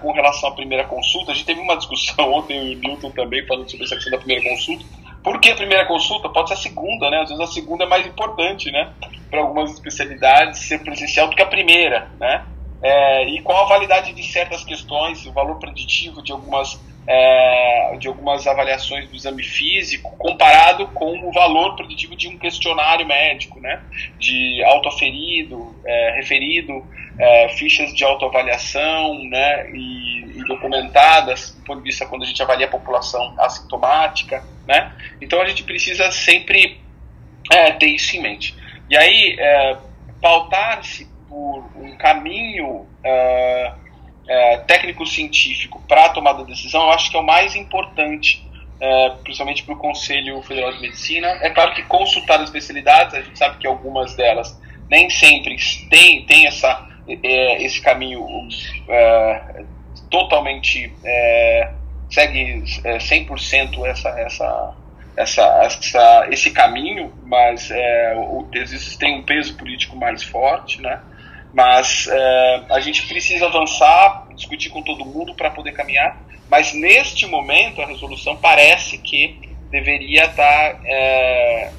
com 0.00 0.12
relação 0.12 0.48
à 0.48 0.52
primeira 0.52 0.84
consulta, 0.84 1.32
a 1.32 1.34
gente 1.34 1.44
teve 1.44 1.60
uma 1.60 1.76
discussão 1.76 2.30
ontem, 2.32 2.76
o 2.76 2.78
Newton 2.78 3.10
também, 3.10 3.44
falando 3.46 3.68
sobre 3.68 3.84
essa 3.84 3.96
questão 3.96 4.12
da 4.12 4.18
primeira 4.18 4.48
consulta. 4.48 4.84
Por 5.22 5.40
que 5.40 5.50
a 5.50 5.56
primeira 5.56 5.86
consulta? 5.86 6.28
Pode 6.28 6.48
ser 6.48 6.54
a 6.54 6.58
segunda, 6.58 7.08
né? 7.08 7.20
Às 7.20 7.28
vezes 7.28 7.42
a 7.42 7.46
segunda 7.46 7.84
é 7.84 7.86
mais 7.86 8.06
importante, 8.06 8.70
né? 8.70 8.92
Para 9.30 9.40
algumas 9.40 9.72
especialidades 9.72 10.60
ser 10.60 10.80
presencial 10.80 11.28
do 11.28 11.36
que 11.36 11.42
a 11.42 11.46
primeira, 11.46 12.10
né? 12.18 12.44
É, 12.82 13.28
e 13.28 13.40
qual 13.42 13.64
a 13.64 13.68
validade 13.68 14.12
de 14.12 14.22
certas 14.24 14.64
questões, 14.64 15.24
o 15.24 15.32
valor 15.32 15.60
preditivo 15.60 16.20
de 16.20 16.32
algumas, 16.32 16.80
é, 17.06 17.96
de 17.96 18.08
algumas 18.08 18.44
avaliações 18.44 19.08
do 19.08 19.14
exame 19.14 19.44
físico 19.44 20.16
comparado 20.16 20.88
com 20.88 21.28
o 21.28 21.32
valor 21.32 21.76
preditivo 21.76 22.16
de 22.16 22.26
um 22.26 22.36
questionário 22.36 23.06
médico, 23.06 23.60
né? 23.60 23.80
De 24.18 24.60
autoaferido, 24.64 25.76
é, 25.86 26.16
referido, 26.16 26.84
é, 27.16 27.48
fichas 27.50 27.94
de 27.94 28.02
autoavaliação, 28.02 29.22
né? 29.28 29.70
E, 29.70 30.11
e 30.34 30.44
documentadas 30.44 31.56
de 31.66 31.80
vista 31.80 32.06
quando 32.06 32.22
a 32.22 32.26
gente 32.26 32.42
avalia 32.42 32.66
a 32.66 32.70
população 32.70 33.34
assintomática, 33.38 34.44
né? 34.66 34.92
Então 35.20 35.40
a 35.40 35.46
gente 35.46 35.62
precisa 35.64 36.10
sempre 36.10 36.80
é, 37.50 37.72
ter 37.72 37.86
isso 37.86 38.16
em 38.16 38.20
mente. 38.20 38.54
E 38.90 38.96
aí, 38.96 39.36
é, 39.38 39.76
pautar-se 40.20 41.08
por 41.28 41.64
um 41.76 41.96
caminho 41.96 42.86
é, 43.02 43.72
é 44.28 44.56
técnico-científico 44.58 45.82
para 45.88 46.06
a 46.06 46.08
tomada 46.10 46.44
de 46.44 46.52
decisão, 46.52 46.82
eu 46.82 46.90
acho 46.90 47.10
que 47.10 47.16
é 47.16 47.20
o 47.20 47.24
mais 47.24 47.56
importante, 47.56 48.46
é, 48.80 49.10
principalmente 49.22 49.62
para 49.64 49.74
o 49.74 49.78
Conselho 49.78 50.42
Federal 50.42 50.72
de 50.72 50.80
Medicina. 50.80 51.28
É 51.40 51.50
claro 51.50 51.74
que 51.74 51.82
consultar 51.84 52.36
as 52.36 52.44
especialidades, 52.44 53.14
a 53.14 53.22
gente 53.22 53.38
sabe 53.38 53.58
que 53.58 53.66
algumas 53.66 54.14
delas 54.14 54.60
nem 54.90 55.08
sempre 55.08 55.56
têm, 55.88 56.26
têm 56.26 56.46
essa, 56.46 56.86
é, 57.08 57.62
esse 57.62 57.80
caminho 57.80 58.26
totalmente 60.12 60.92
segue 62.12 62.62
é, 62.84 62.98
100% 62.98 63.86
essa, 63.86 64.08
essa, 64.10 64.74
essa, 65.16 65.42
essa, 65.64 66.26
esse 66.30 66.50
caminho, 66.50 67.12
mas 67.24 67.70
é, 67.70 68.14
o, 68.14 68.46
tem 68.98 69.18
um 69.18 69.22
peso 69.22 69.56
político 69.56 69.96
mais 69.96 70.22
forte, 70.22 70.80
né? 70.80 71.00
Mas 71.54 72.06
é, 72.10 72.62
a 72.70 72.80
gente 72.80 73.06
precisa 73.08 73.46
avançar, 73.46 74.26
discutir 74.34 74.70
com 74.70 74.82
todo 74.82 75.04
mundo 75.04 75.34
para 75.34 75.50
poder 75.50 75.72
caminhar. 75.72 76.20
Mas 76.50 76.74
neste 76.74 77.26
momento 77.26 77.80
a 77.80 77.86
resolução 77.86 78.36
parece 78.36 78.98
que 78.98 79.38
deveria 79.70 80.26
estar 80.26 80.74
tá, 80.74 80.80
é, 80.84 81.70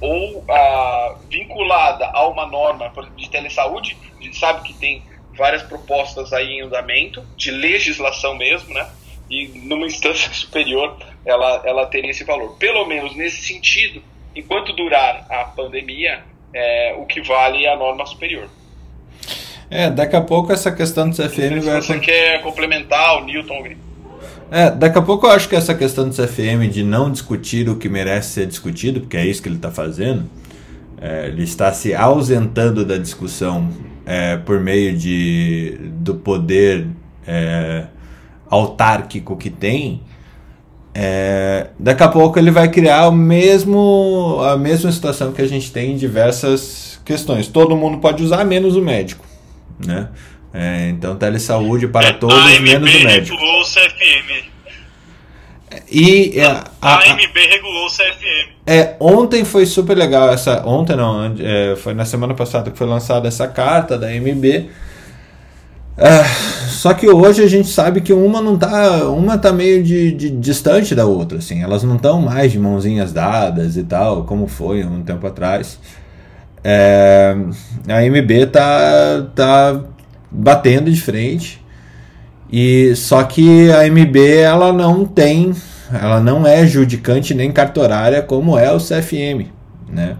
ou 0.00 0.44
a, 0.50 1.16
vinculada 1.30 2.06
a 2.06 2.26
uma 2.28 2.46
norma 2.46 2.92
de 3.16 3.28
telesaúde. 3.30 3.96
A 4.18 4.22
gente 4.22 4.36
sabe 4.36 4.62
que 4.62 4.74
tem 4.74 5.02
várias 5.38 5.62
propostas 5.62 6.32
aí 6.32 6.54
em 6.54 6.62
andamento, 6.62 7.24
de 7.36 7.50
legislação 7.50 8.36
mesmo, 8.36 8.74
né? 8.74 8.86
E 9.30 9.46
numa 9.64 9.86
instância 9.86 10.30
superior 10.34 10.96
ela, 11.24 11.62
ela 11.64 11.86
teria 11.86 12.10
esse 12.10 12.24
valor. 12.24 12.56
Pelo 12.58 12.84
menos 12.86 13.14
nesse 13.14 13.42
sentido, 13.42 14.02
enquanto 14.34 14.72
durar 14.74 15.26
a 15.30 15.44
pandemia, 15.44 16.20
é, 16.52 16.94
o 16.98 17.06
que 17.06 17.22
vale 17.22 17.64
é 17.64 17.72
a 17.72 17.76
norma 17.76 18.04
superior. 18.04 18.48
É, 19.70 19.90
daqui 19.90 20.16
a 20.16 20.20
pouco 20.20 20.52
essa 20.52 20.72
questão 20.72 21.08
do 21.10 21.14
CFM 21.14 21.62
vai. 21.62 21.80
Se 21.82 21.88
você 21.88 21.98
quer 21.98 22.42
complementar 22.42 23.18
o 23.18 23.24
Newton. 23.24 23.76
É, 24.50 24.70
daqui 24.70 24.98
a 24.98 25.02
pouco 25.02 25.26
eu 25.26 25.30
acho 25.30 25.46
que 25.46 25.54
essa 25.54 25.74
questão 25.74 26.08
do 26.08 26.14
CFM 26.14 26.70
de 26.70 26.82
não 26.82 27.12
discutir 27.12 27.68
o 27.68 27.76
que 27.76 27.86
merece 27.86 28.30
ser 28.30 28.46
discutido, 28.46 29.00
porque 29.00 29.18
é 29.18 29.26
isso 29.26 29.42
que 29.42 29.48
ele 29.48 29.56
está 29.56 29.70
fazendo, 29.70 30.24
é, 30.98 31.26
ele 31.26 31.42
está 31.42 31.70
se 31.70 31.94
ausentando 31.94 32.82
da 32.82 32.96
discussão 32.96 33.70
é, 34.08 34.38
por 34.38 34.58
meio 34.58 34.96
de, 34.96 35.78
do 36.00 36.14
poder 36.14 36.86
é, 37.26 37.84
autárquico 38.48 39.36
que 39.36 39.50
tem, 39.50 40.00
é, 40.94 41.66
daqui 41.78 42.02
a 42.02 42.08
pouco 42.08 42.38
ele 42.38 42.50
vai 42.50 42.70
criar 42.70 43.06
o 43.08 43.12
mesmo, 43.12 44.40
a 44.42 44.56
mesma 44.56 44.90
situação 44.90 45.30
que 45.30 45.42
a 45.42 45.46
gente 45.46 45.70
tem 45.70 45.92
em 45.92 45.96
diversas 45.96 46.98
questões. 47.04 47.48
Todo 47.48 47.76
mundo 47.76 47.98
pode 47.98 48.22
usar, 48.22 48.46
menos 48.46 48.76
o 48.76 48.80
médico. 48.80 49.26
Né? 49.86 50.08
É, 50.54 50.88
então, 50.88 51.14
telesaúde 51.14 51.86
para 51.86 52.14
todos, 52.14 52.34
a 52.34 52.60
menos 52.60 52.94
o 52.94 53.04
médico. 53.04 53.36
E 55.90 56.40
a, 56.40 56.64
a, 56.80 56.94
a 56.94 57.12
AMB 57.12 57.36
regulou 57.50 57.86
o 57.86 57.90
CFM. 57.90 58.52
É, 58.66 58.96
ontem 59.00 59.44
foi 59.44 59.66
super 59.66 59.96
legal 59.96 60.30
essa. 60.30 60.66
Ontem 60.66 60.96
não, 60.96 61.34
é, 61.38 61.76
foi 61.76 61.94
na 61.94 62.04
semana 62.04 62.34
passada 62.34 62.70
que 62.70 62.78
foi 62.78 62.86
lançada 62.86 63.28
essa 63.28 63.48
carta 63.48 63.98
da 63.98 64.06
AMB. 64.06 64.68
É, 65.96 66.22
só 66.68 66.94
que 66.94 67.08
hoje 67.08 67.42
a 67.42 67.48
gente 67.48 67.68
sabe 67.68 68.00
que 68.00 68.12
uma 68.12 68.40
não 68.40 68.56
tá. 68.56 69.08
Uma 69.08 69.36
tá 69.36 69.52
meio 69.52 69.82
de, 69.82 70.12
de 70.12 70.30
distante 70.30 70.94
da 70.94 71.06
outra, 71.06 71.38
assim. 71.38 71.62
Elas 71.62 71.82
não 71.82 71.96
estão 71.96 72.20
mais 72.20 72.52
de 72.52 72.58
mãozinhas 72.58 73.12
dadas 73.12 73.76
e 73.76 73.82
tal, 73.82 74.24
como 74.24 74.46
foi 74.46 74.84
um 74.84 75.02
tempo 75.02 75.26
atrás. 75.26 75.78
É, 76.62 77.34
a 77.88 78.02
MB 78.02 78.46
tá, 78.52 79.26
tá 79.34 79.80
batendo 80.30 80.90
de 80.90 81.00
frente. 81.00 81.60
E 82.50 82.96
só 82.96 83.22
que 83.24 83.70
a 83.70 83.86
MB 83.86 84.16
ela 84.38 84.72
não 84.72 85.04
tem, 85.04 85.52
ela 85.92 86.18
não 86.20 86.46
é 86.46 86.66
judicante 86.66 87.34
nem 87.34 87.52
cartorária 87.52 88.22
como 88.22 88.58
é 88.58 88.72
o 88.72 88.78
CFM, 88.78 89.50
né? 89.88 90.16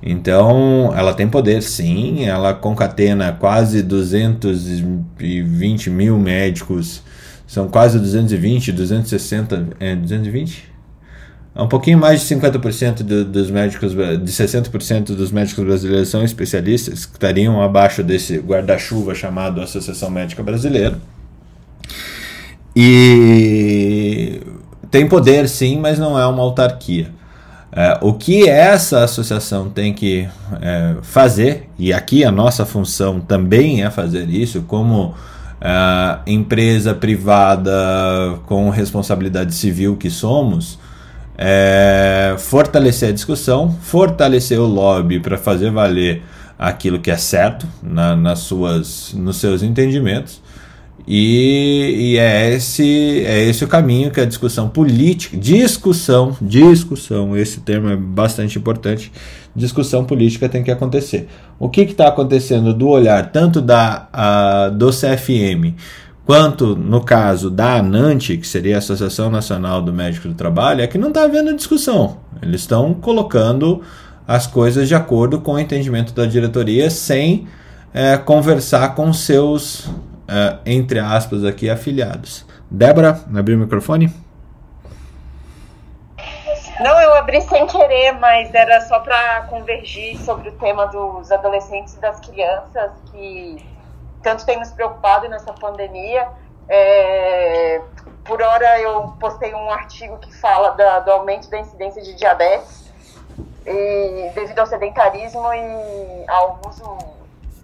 Então, 0.00 0.94
ela 0.96 1.12
tem 1.12 1.28
poder 1.28 1.60
sim, 1.60 2.24
ela 2.24 2.54
concatena 2.54 3.32
quase 3.32 3.82
220 3.82 5.90
mil 5.90 6.16
médicos, 6.16 7.02
são 7.46 7.68
quase 7.68 7.98
220, 7.98 8.70
260, 8.70 9.70
é 9.80 9.96
220? 9.96 10.68
É 11.54 11.62
um 11.62 11.66
pouquinho 11.66 11.98
mais 11.98 12.20
de 12.20 12.26
50% 12.36 13.02
do, 13.02 13.24
dos 13.24 13.50
médicos, 13.50 13.92
de 13.92 14.32
60% 14.32 15.16
dos 15.16 15.32
médicos 15.32 15.64
brasileiros 15.64 16.08
são 16.08 16.22
especialistas, 16.22 17.04
que 17.04 17.14
estariam 17.14 17.60
abaixo 17.60 18.04
desse 18.04 18.38
guarda-chuva 18.38 19.16
chamado 19.16 19.60
Associação 19.60 20.08
Médica 20.08 20.44
Brasileira. 20.44 20.96
E 22.80 24.40
tem 24.88 25.08
poder 25.08 25.48
sim, 25.48 25.80
mas 25.80 25.98
não 25.98 26.16
é 26.16 26.24
uma 26.28 26.44
autarquia. 26.44 27.10
É, 27.72 27.98
o 28.00 28.12
que 28.12 28.48
essa 28.48 29.02
associação 29.02 29.68
tem 29.68 29.92
que 29.92 30.28
é, 30.62 30.94
fazer, 31.02 31.68
e 31.76 31.92
aqui 31.92 32.24
a 32.24 32.30
nossa 32.30 32.64
função 32.64 33.18
também 33.18 33.82
é 33.82 33.90
fazer 33.90 34.30
isso, 34.30 34.62
como 34.62 35.12
é, 35.60 36.18
empresa 36.24 36.94
privada 36.94 37.72
com 38.46 38.70
responsabilidade 38.70 39.56
civil 39.56 39.96
que 39.96 40.08
somos, 40.08 40.78
é, 41.36 42.36
fortalecer 42.38 43.08
a 43.08 43.12
discussão, 43.12 43.76
fortalecer 43.82 44.60
o 44.60 44.66
lobby 44.66 45.18
para 45.18 45.36
fazer 45.36 45.72
valer 45.72 46.22
aquilo 46.56 47.00
que 47.00 47.10
é 47.10 47.16
certo 47.16 47.66
na, 47.82 48.14
nas 48.14 48.38
suas, 48.38 49.12
nos 49.14 49.38
seus 49.38 49.64
entendimentos. 49.64 50.40
E, 51.10 52.12
e, 52.12 52.18
é, 52.18 52.52
esse, 52.52 53.24
é 53.24 53.42
esse 53.48 53.64
o 53.64 53.66
caminho 53.66 54.10
que 54.10 54.20
a 54.20 54.26
discussão 54.26 54.68
política, 54.68 55.38
discussão, 55.38 56.36
discussão, 56.38 57.34
esse 57.34 57.60
termo 57.60 57.88
é 57.88 57.96
bastante 57.96 58.58
importante, 58.58 59.10
discussão 59.56 60.04
política 60.04 60.50
tem 60.50 60.62
que 60.62 60.70
acontecer. 60.70 61.26
O 61.58 61.70
que 61.70 61.80
está 61.80 62.08
acontecendo 62.08 62.74
do 62.74 62.88
olhar 62.88 63.32
tanto 63.32 63.62
da, 63.62 64.06
a, 64.12 64.68
do 64.68 64.90
CFM 64.90 65.74
quanto 66.26 66.76
no 66.76 67.00
caso 67.00 67.50
da 67.50 67.78
ANANT, 67.78 68.36
que 68.36 68.46
seria 68.46 68.74
a 68.74 68.78
Associação 68.78 69.30
Nacional 69.30 69.80
do 69.80 69.94
Médico 69.94 70.28
do 70.28 70.34
Trabalho, 70.34 70.82
é 70.82 70.86
que 70.86 70.98
não 70.98 71.08
está 71.08 71.22
havendo 71.22 71.56
discussão. 71.56 72.18
Eles 72.42 72.60
estão 72.60 72.92
colocando 72.92 73.80
as 74.26 74.46
coisas 74.46 74.86
de 74.86 74.94
acordo 74.94 75.40
com 75.40 75.54
o 75.54 75.58
entendimento 75.58 76.12
da 76.12 76.26
diretoria 76.26 76.90
sem 76.90 77.46
é, 77.94 78.18
conversar 78.18 78.94
com 78.94 79.10
seus 79.10 79.88
uh, 80.28 80.60
entre 80.66 80.98
aspas, 80.98 81.44
aqui, 81.44 81.68
afiliados. 81.70 82.46
Débora, 82.70 83.20
abriu 83.34 83.56
o 83.56 83.60
microfone? 83.60 84.12
Não, 86.80 87.00
eu 87.00 87.14
abri 87.14 87.40
sem 87.40 87.66
querer, 87.66 88.12
mas 88.12 88.54
era 88.54 88.80
só 88.82 89.00
para 89.00 89.42
convergir 89.48 90.16
sobre 90.18 90.50
o 90.50 90.52
tema 90.52 90.86
dos 90.86 91.32
adolescentes 91.32 91.94
e 91.94 92.00
das 92.00 92.20
crianças 92.20 92.92
que 93.10 93.66
tanto 94.22 94.46
tem 94.46 94.58
nos 94.58 94.70
preocupado 94.70 95.28
nessa 95.28 95.52
pandemia. 95.52 96.28
É, 96.68 97.80
por 98.24 98.40
hora 98.40 98.80
eu 98.80 99.14
postei 99.18 99.52
um 99.54 99.70
artigo 99.70 100.18
que 100.18 100.32
fala 100.36 100.70
da, 100.72 101.00
do 101.00 101.10
aumento 101.10 101.50
da 101.50 101.58
incidência 101.58 102.00
de 102.00 102.14
diabetes 102.14 102.92
e, 103.66 104.30
devido 104.34 104.58
ao 104.58 104.66
sedentarismo 104.66 105.52
e 105.52 106.24
ao 106.28 106.60
uso 106.68 107.17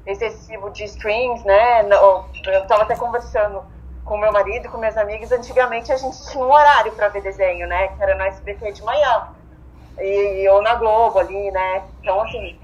excessivo 0.06 0.70
de 0.70 0.84
streams, 0.84 1.44
né? 1.44 1.82
Eu 1.90 2.24
estava 2.62 2.82
até 2.82 2.96
conversando 2.96 3.62
com 4.04 4.18
meu 4.18 4.32
marido, 4.32 4.68
com 4.68 4.78
minhas 4.78 4.96
amigas. 4.96 5.32
Antigamente 5.32 5.90
a 5.92 5.96
gente 5.96 6.16
tinha 6.30 6.44
um 6.44 6.52
horário 6.52 6.92
para 6.92 7.08
ver 7.08 7.22
desenho, 7.22 7.66
né? 7.66 7.88
Que 7.88 8.02
era 8.02 8.14
no 8.14 8.22
SBT 8.22 8.72
de 8.72 8.82
manhã. 8.82 9.28
E, 9.98 10.48
ou 10.48 10.60
na 10.60 10.74
Globo 10.74 11.18
ali, 11.18 11.50
né? 11.50 11.82
Então, 12.00 12.20
assim, 12.20 12.56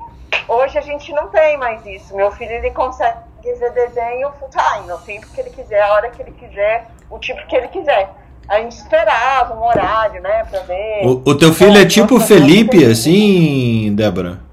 hoje 0.49 0.79
a 0.79 0.83
gente 0.83 1.13
não 1.13 1.29
tem 1.29 1.57
mais 1.57 1.85
isso. 1.87 2.15
Meu 2.15 2.31
filho, 2.33 2.53
ele 2.53 2.71
consegue 2.71 3.19
ver 3.43 3.73
desenho 3.73 4.31
full 4.39 4.51
time, 4.51 4.93
o 4.93 4.99
tempo 4.99 5.27
que 5.29 5.41
ele 5.41 5.51
quiser, 5.51 5.81
a 5.81 5.95
hora 5.95 6.11
que 6.11 6.21
ele 6.21 6.33
quiser, 6.33 6.89
o 7.09 7.19
tipo 7.19 7.47
que 7.47 7.57
ele 7.57 7.69
quiser. 7.69 8.11
A 8.49 8.59
gente 8.61 8.73
esperava 8.73 9.55
um 9.55 9.65
horário, 9.65 10.21
né, 10.21 10.45
pra 10.51 10.61
ver. 10.61 11.07
O, 11.07 11.23
o 11.31 11.39
teu 11.39 11.53
filho 11.53 11.79
é, 11.79 11.83
é 11.83 11.87
tipo 11.87 12.19
Felipe, 12.19 12.85
assim, 12.85 13.95
Débora? 13.95 14.50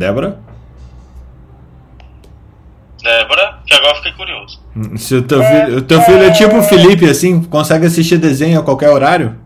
Débora? 0.00 0.40
Débora, 3.02 3.60
que 3.66 3.74
agora 3.74 3.96
fiquei 3.96 4.12
curioso. 4.12 4.58
Se 4.96 5.14
o 5.14 5.28
teu, 5.28 5.42
é, 5.42 5.66
filho, 5.66 5.78
o 5.78 5.82
teu 5.82 6.00
filho 6.00 6.24
é 6.24 6.30
tipo 6.30 6.56
o 6.56 6.62
Felipe, 6.62 7.04
assim, 7.04 7.44
consegue 7.44 7.84
assistir 7.84 8.16
desenho 8.16 8.58
a 8.58 8.62
qualquer 8.62 8.88
horário? 8.88 9.38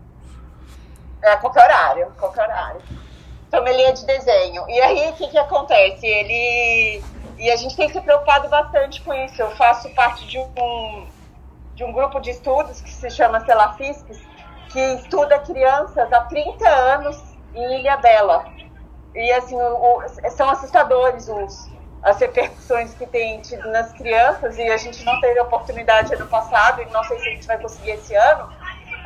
É, 1.21 1.33
a 1.33 1.37
qualquer 1.37 1.65
horário, 1.65 2.07
qualquer 2.17 2.45
horário. 2.45 2.79
Sommelier 3.53 3.91
de 3.91 4.05
desenho. 4.05 4.63
E 4.69 4.79
aí, 4.79 5.09
o 5.09 5.13
que, 5.13 5.27
que 5.27 5.37
acontece? 5.37 6.07
Ele. 6.07 7.03
E 7.37 7.51
a 7.51 7.57
gente 7.57 7.75
tem 7.75 7.89
se 7.89 7.99
preocupado 7.99 8.47
bastante 8.47 9.01
com 9.01 9.13
isso. 9.13 9.41
Eu 9.41 9.51
faço 9.57 9.89
parte 9.89 10.25
de 10.25 10.39
um, 10.39 11.05
de 11.75 11.83
um 11.83 11.91
grupo 11.91 12.21
de 12.21 12.29
estudos 12.29 12.79
que 12.79 12.93
se 12.93 13.09
chama 13.09 13.41
Celafisques, 13.41 14.21
que 14.69 14.79
estuda 14.79 15.37
crianças 15.39 16.13
há 16.13 16.21
30 16.21 16.65
anos 16.65 17.21
em 17.53 17.79
Ilha 17.81 17.97
Bela. 17.97 18.54
E 19.15 19.31
assim, 19.31 19.55
o, 19.55 19.97
o, 19.97 20.29
são 20.31 20.49
assustadores 20.49 21.29
os, 21.29 21.69
as 22.03 22.19
repercussões 22.19 22.93
que 22.93 23.07
tem 23.07 23.41
tido 23.41 23.67
nas 23.71 23.91
crianças, 23.93 24.57
e 24.57 24.63
a 24.63 24.77
gente 24.77 25.03
não 25.05 25.19
teve 25.21 25.39
a 25.39 25.43
oportunidade 25.43 26.13
ano 26.13 26.27
passado, 26.27 26.81
e 26.81 26.85
não 26.91 27.03
sei 27.05 27.17
se 27.19 27.27
a 27.27 27.31
gente 27.31 27.47
vai 27.47 27.57
conseguir 27.57 27.91
esse 27.91 28.13
ano, 28.13 28.49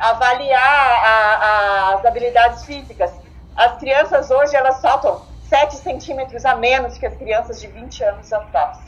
avaliar 0.00 0.60
a, 0.60 1.36
a, 1.36 1.94
as 1.94 2.04
habilidades 2.04 2.64
físicas. 2.64 3.12
As 3.56 3.78
crianças 3.78 4.30
hoje, 4.30 4.56
elas 4.56 4.76
saltam 4.76 5.22
7 5.48 5.76
centímetros 5.76 6.44
a 6.44 6.54
menos 6.54 6.98
que 6.98 7.06
as 7.06 7.14
crianças 7.16 7.60
de 7.60 7.68
20 7.68 8.04
anos 8.04 8.32
atrás. 8.32 8.78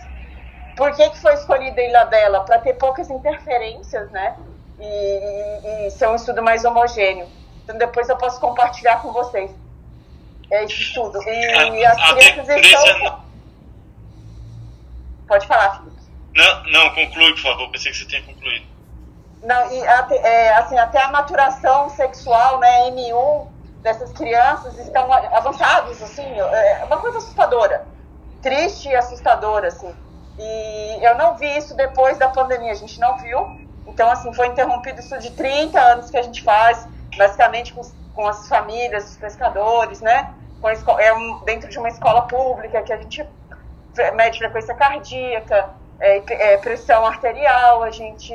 Por 0.76 0.92
que, 0.94 1.08
que 1.10 1.20
foi 1.20 1.34
escolhida 1.34 1.80
a 1.80 1.84
Ilha 1.84 2.04
Bela? 2.06 2.40
Para 2.40 2.58
ter 2.58 2.74
poucas 2.74 3.10
interferências, 3.10 4.10
né? 4.10 4.36
E, 4.78 4.84
e, 4.84 5.86
e 5.86 5.90
ser 5.90 6.08
um 6.08 6.14
estudo 6.14 6.42
mais 6.42 6.64
homogêneo. 6.64 7.28
Então 7.62 7.76
depois 7.76 8.08
eu 8.08 8.16
posso 8.16 8.40
compartilhar 8.40 9.00
com 9.02 9.12
vocês. 9.12 9.50
É 10.52 10.64
esse 10.64 10.74
estudo. 10.74 11.18
E 11.26 11.84
a, 11.84 11.92
as 11.92 12.12
crianças 12.12 12.48
estão. 12.48 13.22
Pode 15.26 15.46
falar, 15.46 15.78
Felipe. 15.78 16.02
Não, 16.34 16.64
não, 16.64 16.94
conclui, 16.94 17.32
por 17.32 17.40
favor. 17.40 17.70
Pensei 17.70 17.90
que 17.90 17.98
você 17.98 18.04
tinha 18.04 18.22
concluído. 18.22 18.66
Não, 19.42 19.72
e 19.72 19.88
até, 19.88 20.16
é, 20.16 20.54
assim, 20.54 20.78
até 20.78 21.02
a 21.02 21.08
maturação 21.08 21.88
sexual, 21.90 22.60
né, 22.60 22.90
M1, 22.90 23.48
dessas 23.82 24.12
crianças 24.12 24.78
estão 24.78 25.12
avançados, 25.12 26.00
assim, 26.00 26.22
é 26.22 26.84
uma 26.84 26.98
coisa 26.98 27.18
assustadora. 27.18 27.84
Triste 28.40 28.88
e 28.88 28.94
assustadora, 28.94 29.68
assim. 29.68 29.92
E 30.38 30.98
eu 31.04 31.16
não 31.16 31.36
vi 31.36 31.56
isso 31.56 31.74
depois 31.74 32.18
da 32.18 32.28
pandemia, 32.28 32.70
a 32.70 32.76
gente 32.76 33.00
não 33.00 33.16
viu. 33.18 33.60
Então, 33.86 34.08
assim, 34.10 34.32
foi 34.32 34.46
interrompido 34.46 35.00
isso 35.00 35.18
de 35.18 35.30
30 35.30 35.80
anos 35.80 36.10
que 36.10 36.16
a 36.16 36.22
gente 36.22 36.42
faz, 36.42 36.86
basicamente 37.16 37.72
com, 37.72 37.82
com 38.14 38.26
as 38.28 38.48
famílias, 38.48 39.10
os 39.10 39.16
pescadores, 39.16 40.00
né? 40.00 40.32
Com 40.62 41.00
é 41.00 41.12
um, 41.12 41.40
dentro 41.40 41.68
de 41.68 41.76
uma 41.76 41.88
escola 41.88 42.22
pública 42.22 42.82
que 42.82 42.92
a 42.92 42.96
gente 42.96 43.26
mede 44.14 44.38
frequência 44.38 44.74
cardíaca, 44.74 45.70
é, 45.98 46.22
é, 46.28 46.56
pressão 46.58 47.04
arterial, 47.04 47.82
a 47.82 47.90
gente 47.90 48.32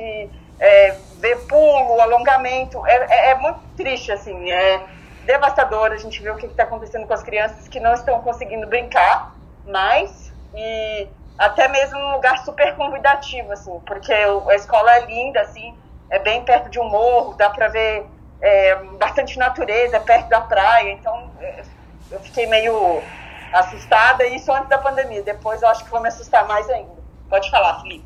é, 0.60 0.95
vê 1.20 1.36
pulo, 1.38 2.02
alongamento. 2.02 2.86
É, 2.86 3.32
é, 3.32 3.36
muito 3.36 3.60
triste, 3.78 4.12
assim, 4.12 4.52
é 4.52 4.86
devastador 5.26 5.91
a 5.91 5.98
gente 5.98 6.22
ver 6.22 6.32
o 6.32 6.36
que 6.36 6.45
está 6.45 6.64
acontecendo 6.64 7.08
com 7.08 7.14
as 7.14 7.24
crianças 7.24 7.68
que 7.68 7.80
não 7.80 7.94
estão 7.94 8.22
conseguindo 8.22 8.68
brincar 8.68 9.34
mais 9.66 10.32
e 10.54 11.08
até 11.38 11.68
mesmo 11.68 11.98
um 11.98 12.14
lugar 12.14 12.40
super 12.40 12.76
convidativo, 12.76 13.52
assim, 13.52 13.80
porque 13.86 14.14
a 14.14 14.56
escola 14.56 14.91
é 14.95 15.06
linda, 15.06 15.41
assim, 15.41 15.78
é 16.10 16.20
bem 16.20 16.44
perto 16.44 16.70
de 16.70 16.80
um 16.80 16.90
morro, 16.90 17.36
dá 17.36 17.49
para 17.49 17.68
ver 17.68 18.06
é, 18.41 18.76
bastante 18.98 19.38
natureza, 19.38 19.99
perto 19.99 20.30
da 20.30 20.41
praia, 20.41 20.91
então 20.91 21.30
eu 22.12 22.20
fiquei 22.22 22.46
meio 22.48 23.02
assustada, 23.54 24.26
isso 24.28 24.52
antes 24.52 24.70
da 24.70 24.78
pandemia, 24.78 25.22
depois 25.22 25.62
eu 25.62 25.70
acho 25.70 25.84
que 25.84 25.90
vou 25.90 26.02
me 26.02 26.08
assustar 26.08 26.48
mais 26.48 26.70
ainda. 26.70 26.98
Pode 27.30 27.50
falar, 27.50 27.82
Felipe. 27.82 28.06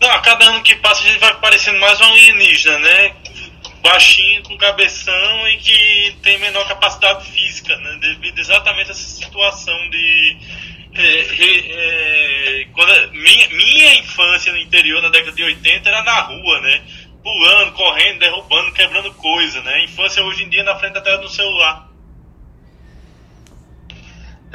Não, 0.00 0.10
a 0.10 0.20
cada 0.20 0.44
ano 0.46 0.62
que 0.62 0.76
passa 0.76 1.02
a 1.02 1.06
gente 1.06 1.18
vai 1.18 1.34
parecendo 1.40 1.78
mais 1.80 2.00
um 2.00 2.04
alienígena, 2.04 2.78
né? 2.78 3.14
Baixinho, 3.82 4.42
com 4.42 4.56
cabeção 4.56 5.48
e 5.48 5.56
que 5.58 6.16
tem 6.22 6.38
menor 6.38 6.66
capacidade 6.66 7.24
física, 7.30 7.76
né? 7.76 7.98
Devido 8.00 8.38
exatamente 8.38 8.88
a 8.88 8.92
essa 8.92 9.02
situação 9.02 9.90
de. 9.90 10.36
É, 10.96 12.60
é, 12.60 12.66
quando 12.72 13.12
minha, 13.12 13.48
minha 13.48 13.94
infância 13.96 14.52
no 14.52 14.58
interior, 14.58 15.02
na 15.02 15.08
década 15.08 15.32
de 15.32 15.42
80, 15.42 15.88
era 15.88 16.02
na 16.02 16.20
rua, 16.20 16.60
né? 16.60 16.82
Pulando, 17.22 17.72
correndo, 17.72 18.18
derrubando, 18.20 18.72
quebrando 18.72 19.12
coisa, 19.14 19.60
né? 19.62 19.84
Infância 19.84 20.22
hoje 20.22 20.44
em 20.44 20.48
dia 20.48 20.62
na 20.62 20.76
frente 20.76 20.94
da 20.94 21.00
tela 21.00 21.18
do 21.18 21.28
celular. 21.28 21.93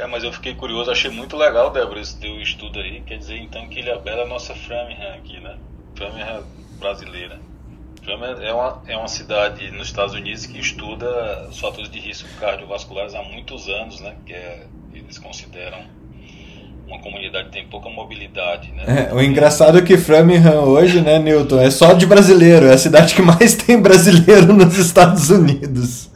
É, 0.00 0.06
mas 0.06 0.24
eu 0.24 0.32
fiquei 0.32 0.54
curioso, 0.54 0.90
achei 0.90 1.10
muito 1.10 1.36
legal, 1.36 1.70
Débora, 1.70 2.00
esse 2.00 2.18
teu 2.18 2.40
estudo 2.40 2.78
aí. 2.78 3.02
Quer 3.02 3.18
dizer, 3.18 3.36
então, 3.36 3.68
que 3.68 3.80
Ilha 3.80 3.98
Bela 3.98 4.22
é 4.22 4.24
a 4.24 4.28
nossa 4.28 4.54
Framingham 4.54 5.14
aqui, 5.14 5.38
né? 5.40 5.56
Framingham 5.94 6.42
brasileira. 6.78 7.38
Framingham 8.02 8.40
é 8.40 8.52
uma, 8.54 8.82
é 8.86 8.96
uma 8.96 9.08
cidade 9.08 9.70
nos 9.70 9.88
Estados 9.88 10.14
Unidos 10.14 10.46
que 10.46 10.58
estuda 10.58 11.46
os 11.50 11.60
fatores 11.60 11.90
de 11.90 12.00
risco 12.00 12.26
cardiovasculares 12.40 13.14
há 13.14 13.22
muitos 13.22 13.68
anos, 13.68 14.00
né? 14.00 14.16
Que 14.24 14.32
é, 14.32 14.66
eles 14.94 15.18
consideram 15.18 15.84
uma 16.86 16.98
comunidade 17.00 17.50
que 17.50 17.52
tem 17.52 17.66
pouca 17.66 17.90
mobilidade, 17.90 18.72
né? 18.72 19.10
É, 19.10 19.14
o 19.14 19.20
engraçado 19.20 19.76
é 19.76 19.82
que 19.82 19.98
Framingham 19.98 20.64
hoje, 20.64 21.02
né, 21.02 21.18
Newton, 21.18 21.60
é 21.60 21.70
só 21.70 21.92
de 21.92 22.06
brasileiro. 22.06 22.66
É 22.66 22.72
a 22.72 22.78
cidade 22.78 23.14
que 23.14 23.20
mais 23.20 23.52
tem 23.54 23.78
brasileiro 23.78 24.50
nos 24.54 24.78
Estados 24.78 25.28
Unidos. 25.28 26.10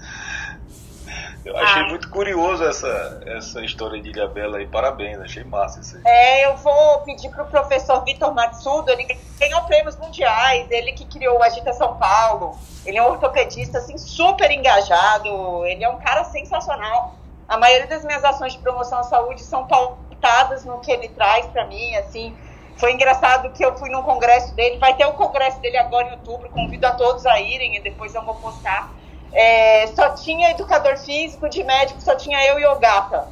Eu 1.55 1.61
achei 1.61 1.83
ah. 1.83 1.87
muito 1.87 2.11
curioso 2.11 2.65
essa, 2.65 3.23
essa 3.25 3.65
história 3.65 4.03
de 4.03 4.11
Ilha 4.11 4.27
Bela 4.27 4.59
aí. 4.59 4.67
Parabéns, 4.67 5.21
achei 5.21 5.45
massa 5.45 5.81
isso 5.81 5.97
aí. 5.97 6.03
É, 6.05 6.47
eu 6.47 6.57
vou 6.57 6.99
pedir 7.03 7.31
pro 7.31 7.45
professor 7.45 8.03
Vitor 8.05 8.35
Matsudo, 8.35 8.91
ele 8.91 9.07
ganhou 9.39 9.63
prêmios 9.63 9.97
mundiais, 9.97 10.69
ele 10.69 10.93
que 10.93 11.05
criou 11.07 11.39
o 11.39 11.43
Agita 11.45 11.73
São 11.73 11.97
Paulo. 11.97 12.59
Ele 12.85 12.99
é 12.99 13.03
um 13.03 13.07
ortopedista, 13.07 13.79
assim, 13.79 13.97
super 13.97 14.51
engajado, 14.51 15.65
ele 15.65 15.85
é 15.85 15.89
um 15.89 15.99
cara 15.99 16.25
sensacional. 16.25 17.15
A 17.49 17.57
maioria 17.57 17.87
das 17.87 18.05
minhas 18.05 18.25
ações 18.25 18.55
de 18.55 18.59
promoção 18.59 18.99
à 18.99 19.05
saúde 19.05 19.41
são 19.41 19.65
pautadas 19.69 20.65
no 20.65 20.81
que 20.81 20.91
ele 20.91 21.09
traz 21.09 21.47
para 21.47 21.65
mim, 21.67 21.95
assim. 21.97 22.37
Foi 22.77 22.93
engraçado 22.93 23.53
que 23.53 23.65
eu 23.65 23.77
fui 23.79 23.89
num 23.91 24.03
congresso 24.03 24.53
dele, 24.57 24.79
vai 24.79 24.95
ter 24.97 25.07
o 25.07 25.11
um 25.11 25.13
congresso 25.13 25.61
dele 25.61 25.77
agora 25.77 26.09
em 26.09 26.13
outubro, 26.13 26.51
convido 26.51 26.85
a 26.85 26.93
todos 26.93 27.25
a 27.25 27.41
irem 27.41 27.77
e 27.77 27.81
depois 27.81 28.13
eu 28.13 28.23
vou 28.23 28.35
postar 28.35 28.93
é, 29.35 29.87
só 29.89 30.11
tinha 30.11 30.51
educador 30.51 30.97
físico, 30.97 31.49
de 31.49 31.63
médico 31.63 32.01
só 32.01 32.15
tinha 32.15 32.43
eu 32.47 32.59
e 32.59 32.67
o 32.67 32.77
Gata, 32.79 33.29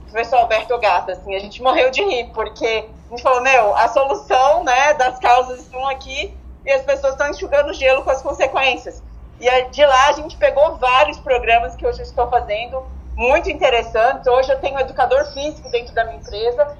o 0.00 0.10
professor 0.10 0.36
Alberto 0.38 0.76
Gata, 0.78 1.12
assim, 1.12 1.34
a 1.34 1.38
gente 1.38 1.62
morreu 1.62 1.90
de 1.90 2.02
rir, 2.02 2.30
porque 2.34 2.88
a 3.06 3.10
gente 3.10 3.22
falou, 3.22 3.42
meu, 3.42 3.76
a 3.76 3.88
solução, 3.88 4.64
né, 4.64 4.94
das 4.94 5.18
causas 5.18 5.60
estão 5.60 5.86
aqui 5.88 6.34
e 6.64 6.70
as 6.70 6.82
pessoas 6.82 7.12
estão 7.12 7.28
enxugando 7.28 7.72
gelo 7.74 8.02
com 8.02 8.10
as 8.10 8.22
consequências. 8.22 9.02
E 9.40 9.62
de 9.70 9.84
lá 9.84 10.08
a 10.08 10.12
gente 10.12 10.36
pegou 10.36 10.76
vários 10.76 11.18
programas 11.18 11.74
que 11.74 11.86
hoje 11.86 12.00
eu 12.00 12.04
estou 12.04 12.28
fazendo, 12.28 12.84
muito 13.14 13.50
interessantes. 13.50 14.26
Hoje 14.26 14.50
eu 14.50 14.58
tenho 14.58 14.78
educador 14.78 15.24
físico 15.32 15.68
dentro 15.70 15.94
da 15.94 16.04
minha 16.04 16.16
empresa, 16.16 16.76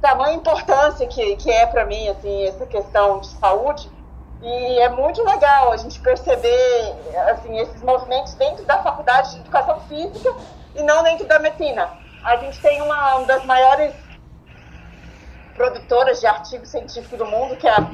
tamanha 0.00 0.34
importância 0.34 1.06
que, 1.06 1.36
que 1.36 1.50
é 1.50 1.66
para 1.66 1.84
mim, 1.84 2.08
assim, 2.08 2.44
essa 2.44 2.66
questão 2.66 3.20
de 3.20 3.28
saúde, 3.28 3.90
e 4.42 4.80
é 4.80 4.88
muito 4.88 5.22
legal 5.22 5.70
a 5.70 5.76
gente 5.76 6.00
perceber 6.00 6.94
assim, 7.30 7.58
esses 7.58 7.80
movimentos 7.82 8.34
dentro 8.34 8.64
da 8.64 8.82
faculdade 8.82 9.30
de 9.34 9.40
educação 9.40 9.80
física 9.82 10.34
e 10.74 10.82
não 10.82 11.02
dentro 11.04 11.26
da 11.26 11.38
medicina. 11.38 11.88
A 12.24 12.36
gente 12.36 12.60
tem 12.60 12.82
uma, 12.82 13.16
uma 13.16 13.26
das 13.26 13.44
maiores 13.44 13.94
produtoras 15.54 16.20
de 16.20 16.26
artigos 16.26 16.68
científicos 16.68 17.16
do 17.16 17.26
mundo, 17.26 17.56
que 17.56 17.68
é 17.68 17.70
a 17.70 17.86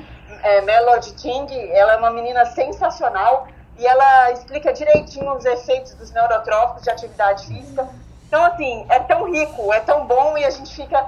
é, 0.42 0.60
Melody 0.62 1.12
Ting. 1.14 1.46
Ela 1.70 1.94
é 1.94 1.96
uma 1.96 2.10
menina 2.10 2.46
sensacional 2.46 3.48
e 3.76 3.86
ela 3.86 4.32
explica 4.32 4.72
direitinho 4.72 5.30
os 5.34 5.44
efeitos 5.44 5.94
dos 5.94 6.10
neurotróficos 6.12 6.82
de 6.82 6.90
atividade 6.90 7.46
física. 7.46 7.88
Então, 8.26 8.42
assim, 8.44 8.86
é 8.88 8.98
tão 9.00 9.30
rico, 9.30 9.72
é 9.72 9.80
tão 9.80 10.06
bom 10.06 10.36
e 10.38 10.44
a 10.44 10.50
gente 10.50 10.74
fica 10.74 11.06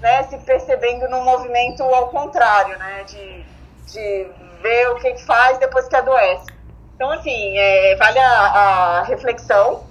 né, 0.00 0.22
se 0.24 0.38
percebendo 0.38 1.08
num 1.08 1.22
movimento 1.24 1.82
ao 1.82 2.08
contrário, 2.08 2.78
né, 2.78 3.04
de, 3.04 3.44
de 3.86 4.30
ver 4.62 4.90
o 4.90 4.96
que, 4.96 5.16
faz 5.24 5.58
depois 5.58 5.88
que 5.88 5.96
adoece. 5.96 6.46
Então, 6.94 7.10
assim, 7.10 7.58
é, 7.58 7.96
vale 7.96 8.18
a, 8.18 8.30
a 8.30 9.02
reflexão. 9.02 9.84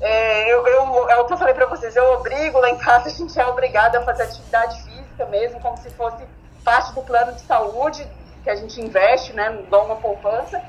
É, 0.00 0.52
eu, 0.52 0.66
eu, 0.66 1.08
é 1.08 1.16
o 1.18 1.24
que 1.24 1.32
eu 1.32 1.38
falei 1.38 1.54
para 1.54 1.66
vocês, 1.66 1.96
eu 1.96 2.04
obrigo 2.12 2.58
lá 2.60 2.68
em 2.70 2.76
casa, 2.76 3.08
a 3.08 3.10
gente 3.10 3.38
é 3.38 3.46
obrigado 3.46 3.96
a 3.96 4.02
fazer 4.02 4.24
atividade 4.24 4.82
física 4.82 5.24
mesmo, 5.26 5.58
como 5.60 5.76
se 5.78 5.88
fosse 5.90 6.22
parte 6.62 6.92
do 6.94 7.02
plano 7.02 7.32
de 7.32 7.40
saúde 7.40 8.06
que 8.44 8.50
a 8.50 8.56
gente 8.56 8.80
investe, 8.80 9.32
né, 9.32 9.58
dá 9.70 9.80
uma 9.80 9.96
poupança. 9.96 10.62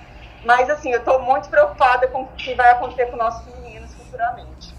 Mas, 0.45 0.69
assim, 0.69 0.91
eu 0.91 0.99
estou 0.99 1.21
muito 1.21 1.49
preocupada 1.49 2.07
com 2.07 2.23
o 2.23 2.27
que 2.37 2.53
vai 2.55 2.71
acontecer 2.71 3.07
com 3.07 3.17
nossos 3.17 3.45
meninos 3.55 3.93
futuramente. 3.93 4.73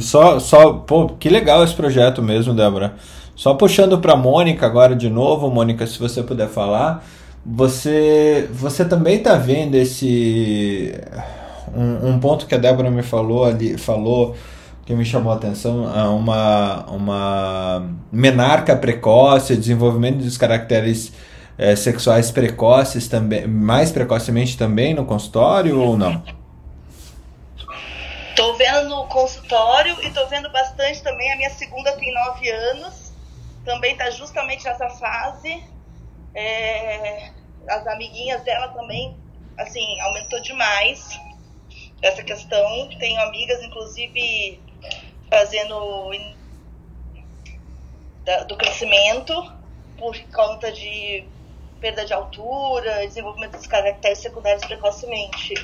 Só, 0.00 0.38
só, 0.38 0.72
pô, 0.72 1.08
que 1.08 1.28
legal 1.28 1.62
esse 1.62 1.74
projeto 1.74 2.22
mesmo, 2.22 2.54
Débora. 2.54 2.96
Só 3.42 3.54
puxando 3.54 3.98
para 3.98 4.14
Mônica 4.14 4.64
agora 4.64 4.94
de 4.94 5.10
novo, 5.10 5.50
Mônica, 5.50 5.84
se 5.84 5.98
você 5.98 6.22
puder 6.22 6.48
falar, 6.48 7.04
você 7.44 8.48
você 8.52 8.84
também 8.84 9.16
está 9.16 9.34
vendo 9.34 9.74
esse 9.74 10.94
um, 11.74 12.10
um, 12.10 12.20
ponto 12.20 12.46
que 12.46 12.54
a 12.54 12.58
Débora 12.58 12.88
me 12.88 13.02
falou 13.02 13.44
ali, 13.44 13.76
falou 13.76 14.36
que 14.86 14.94
me 14.94 15.04
chamou 15.04 15.32
a 15.32 15.34
atenção, 15.34 15.86
uma 16.16 16.84
uma 16.86 17.90
menarca 18.12 18.76
precoce, 18.76 19.56
desenvolvimento 19.56 20.18
dos 20.18 20.38
caracteres 20.38 21.12
é, 21.58 21.74
sexuais 21.74 22.30
precoces 22.30 23.08
também, 23.08 23.48
mais 23.48 23.90
precocemente 23.90 24.56
também 24.56 24.94
no 24.94 25.04
consultório 25.04 25.80
ou 25.80 25.98
não? 25.98 26.22
Tô 28.36 28.54
vendo 28.54 28.88
no 28.88 29.04
consultório 29.06 29.96
e 30.00 30.10
tô 30.10 30.28
vendo 30.28 30.48
bastante 30.52 31.02
também. 31.02 31.32
A 31.32 31.36
minha 31.36 31.50
segunda 31.50 31.90
tem 31.96 32.14
nove 32.14 32.48
anos 32.48 33.01
também 33.64 33.92
está 33.92 34.10
justamente 34.10 34.64
nessa 34.64 34.88
fase. 34.90 35.64
É, 36.34 37.30
as 37.68 37.86
amiguinhas 37.86 38.42
dela 38.42 38.68
também, 38.68 39.16
assim, 39.58 40.00
aumentou 40.00 40.40
demais 40.40 41.18
essa 42.00 42.22
questão. 42.22 42.88
Tenho 42.98 43.20
amigas, 43.20 43.62
inclusive, 43.62 44.60
fazendo 45.30 46.10
do 48.46 48.56
crescimento 48.56 49.34
por 49.98 50.16
conta 50.32 50.70
de 50.70 51.24
perda 51.80 52.04
de 52.04 52.12
altura, 52.12 53.06
desenvolvimento 53.06 53.56
dos 53.56 53.66
caracteres 53.66 54.18
secundários 54.18 54.64
precocemente. 54.64 55.54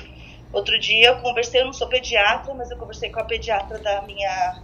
Outro 0.51 0.77
dia 0.79 1.09
eu 1.09 1.21
conversei, 1.21 1.61
eu 1.61 1.65
não 1.65 1.73
sou 1.73 1.87
pediatra, 1.87 2.53
mas 2.53 2.69
eu 2.69 2.77
conversei 2.77 3.09
com 3.09 3.19
a 3.19 3.23
pediatra 3.23 3.79
da 3.79 4.01
minha 4.01 4.61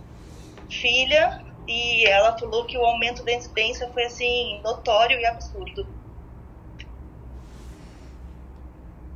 filha 0.70 1.46
e 1.68 2.06
ela 2.06 2.38
falou 2.38 2.66
que 2.66 2.78
o 2.78 2.86
aumento 2.86 3.24
da 3.24 3.34
incidência 3.34 3.90
foi 3.94 4.04
assim 4.06 4.60
notório 4.64 5.20
e 5.20 5.26
absurdo. 5.26 5.88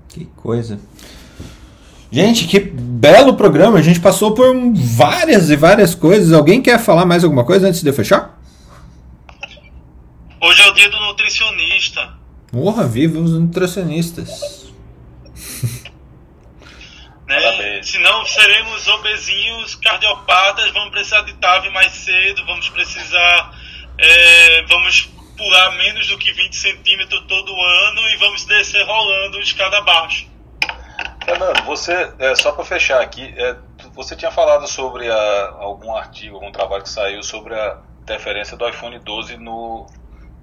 Que 0.08 0.26
coisa. 0.36 0.80
Gente, 2.12 2.48
que 2.48 2.60
belo 2.60 3.36
programa. 3.36 3.78
A 3.78 3.82
gente 3.82 4.00
passou 4.00 4.34
por 4.34 4.48
várias 4.74 5.50
e 5.50 5.56
várias 5.56 5.94
coisas. 5.94 6.34
Alguém 6.34 6.62
quer 6.62 6.80
falar 6.80 7.06
mais 7.06 7.24
alguma 7.24 7.46
coisa 7.46 7.68
antes 7.68 7.82
de 7.82 7.90
eu 7.90 7.94
fechar? 7.94 8.40
Hoje 10.42 10.62
é 10.62 10.70
o 10.70 10.74
dia 10.74 10.90
do 10.90 11.00
nutricionista. 11.00 12.14
Porra, 12.52 12.88
viva 12.88 13.20
os 13.20 13.34
nutricionistas. 13.34 14.69
Né? 17.30 17.40
Parabéns. 17.42 17.88
Senão 17.90 18.26
seremos 18.26 18.88
obesinhos, 18.88 19.76
cardiopatas, 19.76 20.72
vamos 20.72 20.90
precisar 20.90 21.22
de 21.22 21.34
TAV 21.36 21.70
mais 21.70 21.92
cedo, 21.94 22.44
vamos 22.46 22.68
precisar. 22.70 23.52
é, 24.00 24.64
vamos 24.64 25.10
pular 25.38 25.72
menos 25.78 26.08
do 26.08 26.18
que 26.18 26.32
20 26.34 26.56
centímetros 26.56 27.24
todo 27.28 27.52
ano 27.54 28.02
e 28.10 28.18
vamos 28.18 28.46
descer 28.46 28.84
rolando 28.86 29.40
escada 29.40 29.78
abaixo. 29.78 30.28
Fernando, 31.24 31.64
você, 31.66 32.12
é, 32.18 32.34
só 32.36 32.52
para 32.52 32.66
fechar 32.66 33.00
aqui, 33.02 33.34
é, 33.38 33.56
você 33.94 34.16
tinha 34.16 34.32
falado 34.32 34.66
sobre 34.68 35.10
a- 35.10 35.54
algum 35.60 35.96
artigo, 35.96 36.36
algum 36.36 36.52
trabalho 36.52 36.82
que 36.84 36.90
saiu 36.90 37.22
sobre 37.24 37.54
a 37.54 37.78
interferência 38.02 38.58
do 38.58 38.68
iPhone 38.68 38.98
12 39.00 39.38
no, 39.38 39.86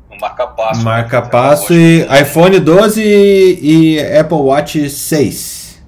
no 0.09 0.17
marca-passo. 0.21 0.83
Marca-passo 0.83 1.73
né? 1.73 1.79
e 1.79 2.23
iPhone 2.23 2.61
12 2.61 3.03
e, 3.03 3.97
e 3.97 4.19
Apple 4.19 4.37
Watch 4.39 4.89
6. 4.89 5.83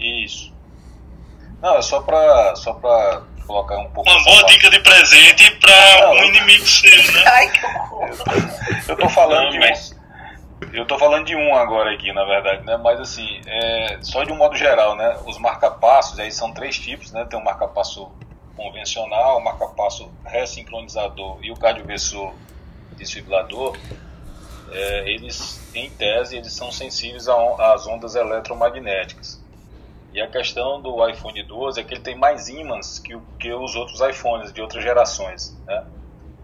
Isso. 0.00 0.52
Não, 1.68 1.76
é 1.76 1.82
só 1.82 2.00
para 2.00 2.56
só 2.56 2.72
pra 2.74 3.22
colocar 3.46 3.78
um 3.78 3.90
pouco. 3.90 4.08
Uma 4.08 4.16
essa 4.18 4.24
boa 4.30 4.40
parte. 4.42 4.54
dica 4.54 4.70
de 4.70 4.80
presente 4.80 5.50
para 5.56 6.00
Não, 6.00 6.12
um 6.12 6.24
inimigo 6.24 6.66
seu, 6.66 7.12
né? 7.12 7.24
Ai, 7.26 7.50
que 7.50 7.64
horror. 7.66 8.08
Eu 8.88 8.96
tô 8.96 9.08
falando 9.10 9.44
Não, 9.44 9.50
de 9.50 9.58
mas- 9.58 9.92
um. 9.92 9.98
Eu 10.72 10.86
tô 10.86 10.98
falando 10.98 11.24
de 11.24 11.36
um 11.36 11.54
agora 11.54 11.92
aqui, 11.94 12.12
na 12.12 12.24
verdade, 12.24 12.64
né? 12.64 12.76
Mas 12.78 12.98
assim, 13.00 13.40
é, 13.46 13.98
só 14.02 14.24
de 14.24 14.32
um 14.32 14.36
modo 14.36 14.56
geral, 14.56 14.96
né? 14.96 15.16
Os 15.24 15.38
marca-passos, 15.38 16.18
aí 16.18 16.32
são 16.32 16.52
três 16.52 16.76
tipos, 16.78 17.12
né? 17.12 17.24
Tem 17.30 17.38
o 17.38 17.44
marca-passo 17.44 18.10
convencional, 18.56 19.38
o 19.38 19.44
marca-passo 19.44 20.10
ressincronizador 20.24 21.38
e 21.42 21.50
o 21.52 21.56
cardioversor 21.56 22.32
desfibrilador. 22.96 23.76
É, 24.72 25.10
eles, 25.10 25.60
em 25.74 25.88
tese, 25.90 26.36
eles 26.36 26.52
são 26.52 26.70
sensíveis 26.72 27.28
às 27.28 27.86
ondas 27.86 28.14
eletromagnéticas. 28.16 29.37
E 30.12 30.20
a 30.20 30.26
questão 30.26 30.80
do 30.80 31.06
iPhone 31.06 31.42
12 31.42 31.80
é 31.80 31.84
que 31.84 31.94
ele 31.94 32.00
tem 32.00 32.16
mais 32.16 32.48
ímãs 32.48 32.98
que, 32.98 33.18
que 33.38 33.52
os 33.52 33.74
outros 33.76 34.00
iPhones 34.00 34.52
de 34.52 34.60
outras 34.60 34.82
gerações, 34.82 35.56
né? 35.66 35.86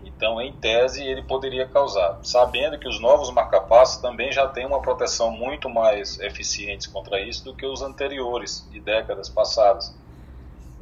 Então, 0.04 0.40
em 0.40 0.52
tese, 0.52 1.02
ele 1.02 1.22
poderia 1.22 1.66
causar, 1.66 2.20
sabendo 2.22 2.78
que 2.78 2.86
os 2.86 3.00
novos 3.00 3.30
marcapassos 3.30 4.00
também 4.00 4.30
já 4.30 4.46
têm 4.46 4.66
uma 4.66 4.80
proteção 4.80 5.30
muito 5.30 5.68
mais 5.68 6.20
eficiente 6.20 6.88
contra 6.90 7.20
isso 7.20 7.44
do 7.44 7.54
que 7.54 7.66
os 7.66 7.82
anteriores, 7.82 8.68
de 8.70 8.80
décadas 8.80 9.28
passadas. 9.28 9.94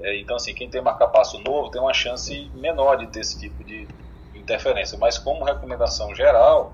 É, 0.01 0.19
então, 0.19 0.37
assim, 0.37 0.53
quem 0.55 0.69
tem 0.69 0.83
marcapasso 0.83 1.39
novo 1.39 1.71
tem 1.71 1.81
uma 1.81 1.95
chance 1.95 2.51
menor 2.55 2.97
de 2.97 3.07
ter 3.07 3.21
esse 3.21 3.39
tipo 3.39 3.65
de 3.65 3.89
interferência. 4.35 4.99
Mas, 4.99 5.19
como 5.19 5.45
recomendação 5.45 6.15
geral, 6.15 6.73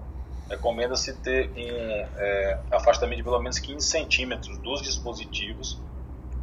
recomenda-se 0.48 1.14
ter 1.20 1.50
um 1.54 2.06
é, 2.16 2.60
afastamento 2.72 3.18
de 3.18 3.24
pelo 3.24 3.40
menos 3.40 3.58
15 3.58 3.86
centímetros 3.86 4.58
dos 4.58 4.80
dispositivos 4.80 5.78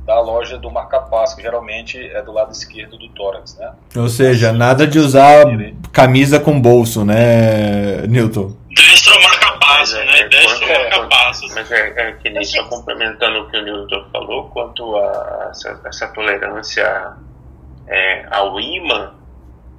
da 0.05 0.19
loja 0.19 0.57
do 0.57 0.69
marcapasso, 0.69 1.35
que 1.35 1.41
geralmente 1.41 1.97
é 1.99 2.21
do 2.21 2.31
lado 2.31 2.51
esquerdo 2.51 2.97
do 2.97 3.09
tórax, 3.09 3.57
né? 3.57 3.71
Ou 3.95 4.07
seja, 4.07 4.51
nada 4.53 4.85
de 4.85 4.99
usar 4.99 5.45
camisa 5.91 6.39
com 6.39 6.59
bolso, 6.61 7.03
né, 7.03 8.05
Newton? 8.07 8.55
Destro 8.69 9.19
marca-passo, 9.21 9.97
é- 9.97 10.05
né? 10.05 10.19
é 10.19 10.29
Destro 10.29 10.67
quanto- 10.67 10.79
marca-passos. 10.79 11.53
Mas 11.55 11.71
é, 11.71 11.93
é 11.97 12.11
que 12.13 12.29
nem 12.29 12.43
só 12.43 12.63
complementando 12.65 13.39
o 13.39 13.49
que 13.49 13.57
o 13.57 13.61
Newton 13.63 14.05
falou, 14.11 14.43
quanto 14.49 14.95
a 14.95 15.47
essa, 15.49 15.81
essa 15.85 16.07
tolerância 16.09 17.13
é, 17.87 18.25
ao 18.29 18.59
imã, 18.59 19.13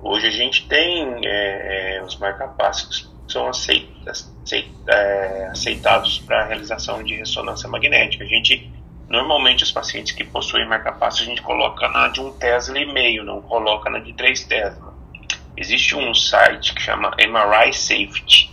hoje 0.03 0.27
a 0.27 0.31
gente 0.31 0.67
tem 0.69 1.21
é, 1.25 1.99
é, 1.99 2.03
os 2.03 2.17
marcapassos 2.19 3.11
que 3.27 3.33
são 3.33 3.49
aceitas, 3.49 4.33
aceit- 4.45 4.73
é, 4.89 5.49
aceitados 5.53 6.19
para 6.21 6.43
a 6.43 6.47
realização 6.47 7.03
de 7.03 7.15
ressonância 7.17 7.69
magnética. 7.69 8.25
A 8.25 8.27
gente, 8.27 8.71
normalmente, 9.09 9.65
os 9.65 9.73
pacientes 9.73 10.13
que 10.13 10.25
possuem 10.25 10.67
marcapassos, 10.67 11.23
a 11.23 11.25
gente 11.25 11.43
coloca 11.43 11.89
na 11.89 12.09
de 12.09 12.21
um 12.21 12.33
Tesla 12.33 12.79
e 12.79 12.93
meio, 12.93 13.25
não 13.25 13.41
coloca 13.41 13.89
na 13.91 13.99
de 13.99 14.13
3 14.13 14.45
Tesla. 14.45 14.95
Existe 15.57 15.95
um 15.97 16.13
site 16.15 16.75
que 16.75 16.83
chama 16.83 17.15
MRI 17.19 17.73
Safety, 17.73 18.51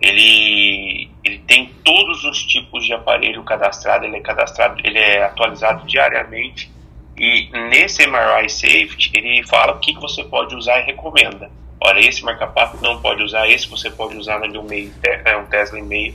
ele, 0.00 1.10
ele 1.24 1.38
tem 1.40 1.66
todos 1.84 2.24
os 2.24 2.44
tipos 2.44 2.84
de 2.84 2.92
aparelho 2.92 3.42
cadastrado, 3.42 4.04
ele 4.04 4.16
é 4.16 4.20
cadastrado, 4.20 4.80
ele 4.84 4.98
é 4.98 5.24
atualizado 5.24 5.84
diariamente 5.86 6.70
e 7.16 7.50
nesse 7.68 8.06
MRI 8.06 8.48
Safety 8.48 9.10
ele 9.12 9.44
fala 9.46 9.72
o 9.72 9.80
que, 9.80 9.92
que 9.92 10.00
você 10.00 10.22
pode 10.22 10.54
usar 10.54 10.80
e 10.80 10.86
recomenda. 10.86 11.50
Olha, 11.80 12.00
esse 12.00 12.24
marca-passo 12.24 12.76
não 12.80 13.00
pode 13.00 13.22
usar, 13.22 13.48
esse 13.48 13.68
você 13.68 13.90
pode 13.90 14.16
usar 14.16 14.38
na 14.38 14.46
de 14.46 14.56
um, 14.56 14.62
meio, 14.62 14.92
é, 15.02 15.36
um 15.36 15.46
Tesla 15.46 15.78
e 15.78 15.82
meio. 15.82 16.14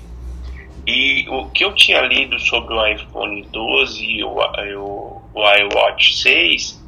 E 0.85 1.25
o 1.29 1.45
que 1.49 1.63
eu 1.63 1.73
tinha 1.73 2.01
lido 2.01 2.37
sobre 2.39 2.73
o 2.73 2.85
iPhone 2.87 3.41
12 3.51 4.03
e 4.05 4.23
o, 4.23 4.29
o, 4.37 5.21
o 5.33 5.41
iWatch 5.55 6.13
6 6.15 6.83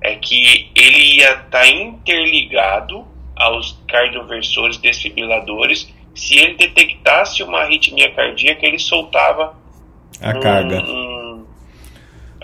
é 0.00 0.14
que 0.16 0.70
ele 0.74 1.16
ia 1.18 1.32
estar 1.34 1.66
interligado 1.68 3.04
aos 3.36 3.78
cardioversores 3.88 4.76
desfibriladores 4.76 5.92
se 6.14 6.38
ele 6.38 6.54
detectasse 6.56 7.42
uma 7.42 7.60
arritmia 7.62 8.12
cardíaca, 8.12 8.66
ele 8.66 8.78
soltava 8.78 9.54
A 10.20 10.30
um- 10.36 10.40
carga. 10.40 10.80
um- 10.82 11.44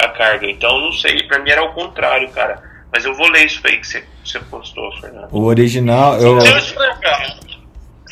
a 0.01 0.09
carga. 0.09 0.49
Então, 0.51 0.81
não 0.81 0.93
sei, 0.93 1.23
pra 1.25 1.39
mim 1.41 1.51
era 1.51 1.63
o 1.63 1.73
contrário, 1.75 2.29
cara. 2.31 2.63
Mas 2.93 3.05
eu 3.05 3.15
vou 3.15 3.29
ler 3.29 3.45
isso 3.47 3.61
aí 3.67 3.77
que 3.79 3.87
você, 3.87 4.05
você 4.25 4.39
postou, 4.41 4.91
Fernando. 5.01 5.29
O 5.33 5.45
original, 5.45 6.17
eu, 6.19 6.39
explicar. 6.39 7.37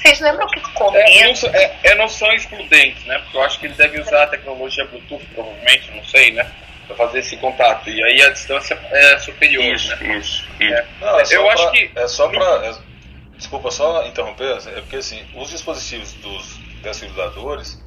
Vocês 0.06 0.20
lembram 0.20 0.46
que 0.46 0.60
É, 0.96 1.32
é, 1.64 1.78
é, 1.82 1.94
não 1.96 2.08
são 2.08 2.32
excludentes, 2.32 3.04
né? 3.06 3.18
Porque 3.18 3.36
eu 3.36 3.42
acho 3.42 3.58
que 3.58 3.66
ele 3.66 3.74
deve 3.74 4.00
usar 4.00 4.22
a 4.22 4.26
tecnologia 4.28 4.84
Bluetooth, 4.86 5.24
provavelmente, 5.34 5.90
não 5.90 6.04
sei, 6.04 6.30
né? 6.32 6.48
Pra 6.86 6.94
fazer 6.96 7.18
esse 7.18 7.36
contato. 7.38 7.90
E 7.90 8.02
aí 8.04 8.22
a 8.22 8.30
distância 8.30 8.78
é 8.92 9.18
superior, 9.18 9.64
Isso, 9.74 9.88
né? 9.96 10.16
isso, 10.16 10.46
isso. 10.60 10.72
É. 10.74 10.86
Não, 11.00 11.18
é 11.18 11.22
Eu 11.30 11.42
pra- 11.42 11.52
acho 11.54 11.70
que- 11.72 11.90
É 11.96 12.06
só 12.06 12.28
pra. 12.28 12.44
é- 12.66 12.74
desculpa, 13.36 13.70
só 13.72 14.06
interromper, 14.06 14.56
é 14.68 14.80
porque 14.80 14.96
assim, 14.96 15.26
os 15.34 15.50
dispositivos 15.50 16.12
dos 16.14 16.56
desfibriladores, 16.82 17.82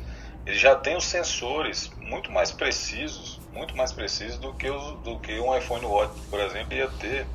eles 0.46 0.60
já 0.60 0.76
têm 0.76 0.98
os 0.98 1.06
sensores 1.06 1.90
muito 2.02 2.30
mais 2.32 2.52
precisos, 2.52 3.40
muito 3.54 3.76
mais 3.78 3.94
precisos 3.94 4.38
do 4.38 4.54
que, 4.54 4.70
os, 4.70 5.00
do 5.04 5.18
que 5.20 5.40
um 5.40 5.58
iPhone 5.58 5.86
Watch, 5.86 6.14
por 6.30 6.40
exemplo, 6.42 6.74
ia 6.76 6.90
ter 7.00 7.26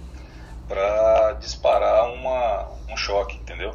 para 0.68 1.32
disparar 1.40 2.10
uma, 2.12 2.68
um 2.88 2.96
choque, 2.96 3.36
entendeu? 3.36 3.74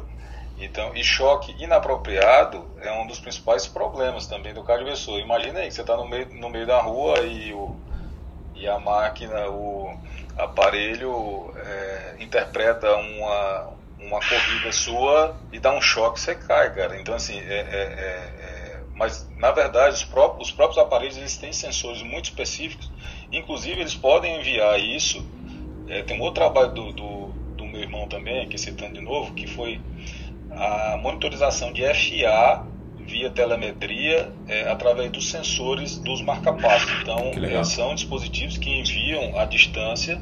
Então, 0.60 0.94
e 0.94 1.02
choque 1.02 1.54
inapropriado 1.58 2.68
é 2.78 2.92
um 2.92 3.06
dos 3.06 3.18
principais 3.18 3.66
problemas 3.66 4.26
também 4.26 4.52
do 4.52 4.62
cardioversor. 4.62 5.18
Imagina 5.18 5.60
aí 5.60 5.68
que 5.68 5.74
você 5.74 5.80
está 5.80 5.96
no 5.96 6.06
meio, 6.06 6.28
no 6.34 6.50
meio 6.50 6.66
da 6.66 6.80
rua 6.80 7.20
e, 7.20 7.52
o, 7.54 7.80
e 8.54 8.68
a 8.68 8.78
máquina, 8.78 9.48
o 9.50 9.90
aparelho 10.36 11.52
é, 11.56 12.16
interpreta 12.20 12.94
uma, 12.96 13.70
uma 13.98 14.20
corrida 14.20 14.72
sua 14.72 15.36
e 15.52 15.58
dá 15.60 15.72
um 15.72 15.80
choque, 15.80 16.20
você 16.20 16.34
cai, 16.34 16.74
cara. 16.74 17.00
Então, 17.00 17.14
assim, 17.14 17.38
é, 17.40 17.42
é- 17.42 17.60
é- 17.60 18.44
é- 18.46 18.80
mas 18.94 19.28
na 19.36 19.52
verdade 19.52 19.94
os 19.94 20.04
próprios, 20.04 20.48
os 20.48 20.54
próprios 20.54 20.78
aparelhos 20.78 21.16
eles 21.16 21.36
têm 21.38 21.52
sensores 21.52 22.02
muito 22.02 22.26
específicos, 22.26 22.90
inclusive 23.32 23.80
eles 23.80 23.94
podem 23.96 24.38
enviar 24.40 24.78
isso. 24.80 25.26
é, 25.86 26.02
tem 26.02 26.18
um 26.18 26.22
outro 26.22 26.34
trabalho 26.42 26.72
do, 26.74 26.92
do, 26.92 27.34
do 27.56 27.66
meu 27.66 27.80
irmão 27.80 28.06
também, 28.08 28.42
aqui 28.44 28.58
citando 28.58 28.94
de 28.94 29.00
novo, 29.00 29.34
que 29.34 29.46
foi 29.46 29.80
a 30.60 30.98
monitorização 30.98 31.72
de 31.72 31.82
FA 31.82 32.66
via 32.98 33.30
telemetria 33.30 34.30
é, 34.46 34.70
através 34.70 35.10
dos 35.10 35.30
sensores 35.30 35.96
dos 35.98 36.20
marca-passos. 36.22 36.92
Então, 37.02 37.32
é, 37.44 37.64
são 37.64 37.94
dispositivos 37.94 38.58
que 38.58 38.70
enviam 38.70 39.38
à 39.38 39.46
distância 39.46 40.20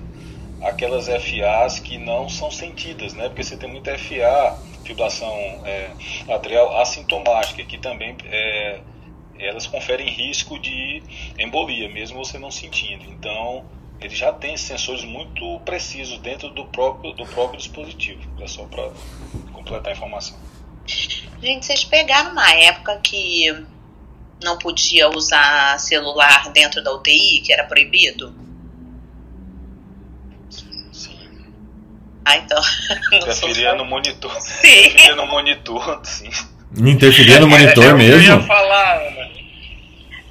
aquelas 0.63 1.07
FAs 1.07 1.79
que 1.81 1.99
não 1.99 2.29
são 2.29 2.51
sentidas, 2.51 3.15
né? 3.15 3.29
Porque 3.29 3.43
você 3.43 3.57
tem 3.57 3.71
muita 3.71 3.97
FA, 3.99 4.59
fibrilação 4.85 5.33
é, 5.65 5.91
atrial 6.33 6.81
assintomática, 6.81 7.65
que 7.65 7.79
também 7.79 8.17
é, 8.25 8.81
elas 9.39 9.67
conferem 9.67 10.09
risco 10.09 10.59
de 10.59 11.03
embolia, 11.39 11.89
mesmo 11.89 12.25
você 12.25 12.39
não 12.39 12.51
sentindo. 12.51 13.05
Então, 13.07 13.65
ele 14.01 14.15
já 14.15 14.33
tem 14.33 14.57
sensores 14.57 15.05
muito 15.05 15.61
precisos 15.61 16.19
dentro 16.19 16.51
do 16.51 16.65
próprio, 16.67 17.13
do 17.13 17.27
próprio 17.27 17.59
dispositivo. 17.59 18.21
É 18.41 18.47
só 18.47 18.65
para 18.65 18.91
completar 19.69 19.93
a 19.93 19.97
informação. 19.97 20.37
Gente, 21.43 21.67
vocês 21.67 21.85
pegaram 21.85 22.33
uma 22.33 22.51
época 22.55 22.99
que 23.03 23.55
não 24.43 24.59
podia 24.59 25.09
usar 25.11 25.79
celular 25.79 26.51
dentro 26.51 26.83
da 26.83 26.93
UTI, 26.95 27.43
que 27.45 27.53
era 27.53 27.65
proibido? 27.65 28.35
Sim. 30.91 31.13
Ah, 32.25 32.37
então. 32.39 32.61
Interferia 33.13 33.75
no 33.75 33.85
monitor. 33.85 34.41
Sim. 34.41 34.87
Interferia 34.87 35.17
no 35.17 35.27
monitor, 35.27 36.01
sim. 36.05 36.31
interferia 36.75 37.41
no 37.41 37.49
monitor 37.49 37.85
É, 37.85 37.89
é 37.89 37.93
o 37.93 37.97
que 37.99 38.05
Eu 38.05 38.21
ia 38.21 38.37
mesmo? 38.37 38.47
falar, 38.47 38.97
Ana. 38.97 39.29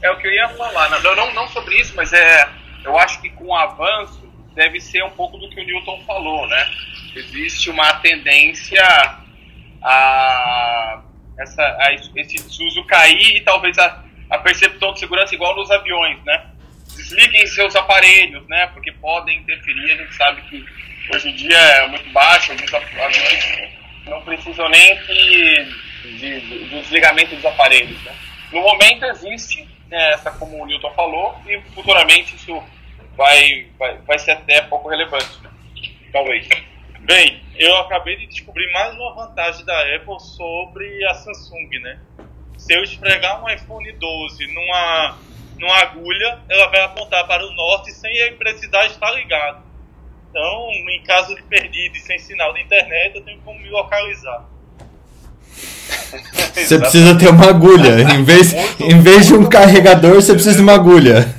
É 0.01 0.11
o 0.11 0.18
que 0.18 0.27
eu 0.27 0.34
ia 0.34 0.49
falar. 0.49 0.89
Não, 0.89 1.15
não, 1.15 1.34
não 1.34 1.47
sobre 1.49 1.80
isso, 1.80 1.93
mas 1.95 2.11
é. 2.11 2.49
Eu 2.84 2.97
acho 2.97 3.22
que 3.22 3.30
com 3.30 3.45
o 3.45 3.55
avanço 3.55 4.22
deve 4.55 4.80
ser 4.80 5.03
um 5.03 5.09
pouco 5.11 5.38
do 5.38 5.49
que 5.49 5.59
o 5.59 5.65
Newton 5.65 6.01
falou, 6.05 6.47
né? 6.47 6.68
Existe 7.15 7.69
uma 7.69 7.93
tendência 7.95 8.84
a, 9.81 11.01
essa, 11.39 11.63
a 11.79 11.93
esse 11.93 12.35
desuso 12.35 12.83
cair 12.85 13.37
e 13.37 13.41
talvez 13.41 13.77
a, 13.77 14.03
a 14.29 14.37
percepção 14.39 14.93
de 14.93 14.99
segurança 14.99 15.35
igual 15.35 15.55
nos 15.55 15.69
aviões, 15.71 16.23
né? 16.25 16.45
Desliguem 16.95 17.45
seus 17.47 17.75
aparelhos, 17.75 18.47
né? 18.47 18.67
Porque 18.67 18.91
podem 18.93 19.39
interferir. 19.39 19.93
A 19.93 19.97
gente 19.97 20.15
sabe 20.15 20.41
que 20.43 20.65
hoje 21.13 21.29
em 21.29 21.35
dia 21.35 21.57
é 21.57 21.87
muito 21.87 22.09
baixo, 22.11 22.53
os 22.53 22.73
aviões 22.73 23.71
não 24.05 24.21
precisam 24.21 24.67
nem 24.69 24.97
que 25.03 25.87
de, 26.03 26.39
do 26.39 26.81
desligamento 26.81 27.35
dos 27.35 27.45
aparelhos. 27.45 28.01
Né? 28.03 28.15
No 28.51 28.61
momento 28.61 29.05
existe 29.05 29.67
né, 29.89 30.13
essa, 30.13 30.31
como 30.31 30.61
o 30.61 30.65
Newton 30.65 30.91
falou, 30.93 31.35
e 31.47 31.59
futuramente 31.73 32.35
isso 32.35 32.63
vai, 33.15 33.67
vai, 33.77 33.97
vai 33.99 34.19
ser 34.19 34.31
até 34.31 34.61
pouco 34.61 34.89
relevante. 34.89 35.41
Né? 35.43 35.49
Talvez. 36.11 36.47
Bem, 37.01 37.41
eu 37.57 37.75
acabei 37.77 38.15
de 38.17 38.27
descobrir 38.27 38.71
mais 38.71 38.93
uma 38.95 39.13
vantagem 39.15 39.65
da 39.65 39.95
Apple 39.95 40.19
sobre 40.19 41.05
a 41.05 41.13
Samsung, 41.13 41.69
né? 41.81 41.99
Se 42.57 42.73
eu 42.73 42.84
esfregar 42.84 43.43
um 43.43 43.49
iPhone 43.49 43.91
12 43.91 44.47
numa, 44.53 45.17
numa 45.59 45.77
agulha, 45.77 46.39
ela 46.49 46.67
vai 46.69 46.81
apontar 46.81 47.25
para 47.27 47.45
o 47.45 47.51
norte 47.53 47.91
sem 47.91 48.35
precisar 48.35 48.85
estar 48.88 49.11
ligado. 49.11 49.63
Então, 50.29 50.69
em 50.89 51.03
caso 51.03 51.35
de 51.35 51.43
perdido 51.43 51.95
e 51.95 51.99
sem 51.99 52.19
sinal 52.19 52.53
de 52.53 52.61
internet, 52.61 53.15
eu 53.15 53.23
tenho 53.23 53.39
como 53.41 53.59
me 53.59 53.69
localizar. 53.69 54.45
Você 56.53 56.79
precisa 56.79 57.17
ter 57.17 57.29
uma 57.29 57.49
agulha. 57.49 58.01
Em 58.13 58.23
vez, 58.23 58.53
em 58.79 59.01
vez 59.01 59.27
de 59.27 59.34
um 59.34 59.45
carregador, 59.47 60.15
você 60.15 60.34
precisa 60.34 60.55
de 60.55 60.61
uma 60.61 60.73
agulha. 60.73 61.34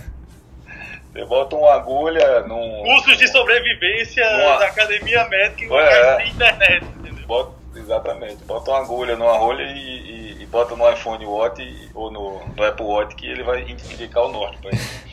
Bota 1.28 1.54
uma 1.54 1.74
agulha 1.74 2.40
num. 2.40 2.82
Cursos 2.82 3.18
de 3.18 3.28
sobrevivência 3.28 4.24
numa... 4.38 4.56
da 4.56 4.66
academia 4.66 5.28
médica 5.28 5.64
em 5.64 5.68
lugares 5.68 5.96
é. 5.96 6.16
sem 6.16 6.28
internet. 6.30 6.86
Bota, 7.26 7.52
exatamente. 7.76 8.44
Bota 8.44 8.70
uma 8.70 8.80
agulha 8.80 9.16
numa 9.16 9.36
rolha 9.36 9.62
e, 9.62 9.76
e, 9.76 10.42
e 10.42 10.46
bota 10.46 10.74
no 10.74 10.90
iPhone 10.90 11.24
Watch 11.26 11.90
ou 11.94 12.10
no, 12.10 12.46
no, 12.56 12.64
Apple 12.64 12.86
Watch 12.86 13.14
que 13.14 13.26
ele 13.26 13.42
vai 13.42 13.60
indicar 13.60 14.24
o 14.24 14.32
norte 14.32 14.58
pra 14.58 14.70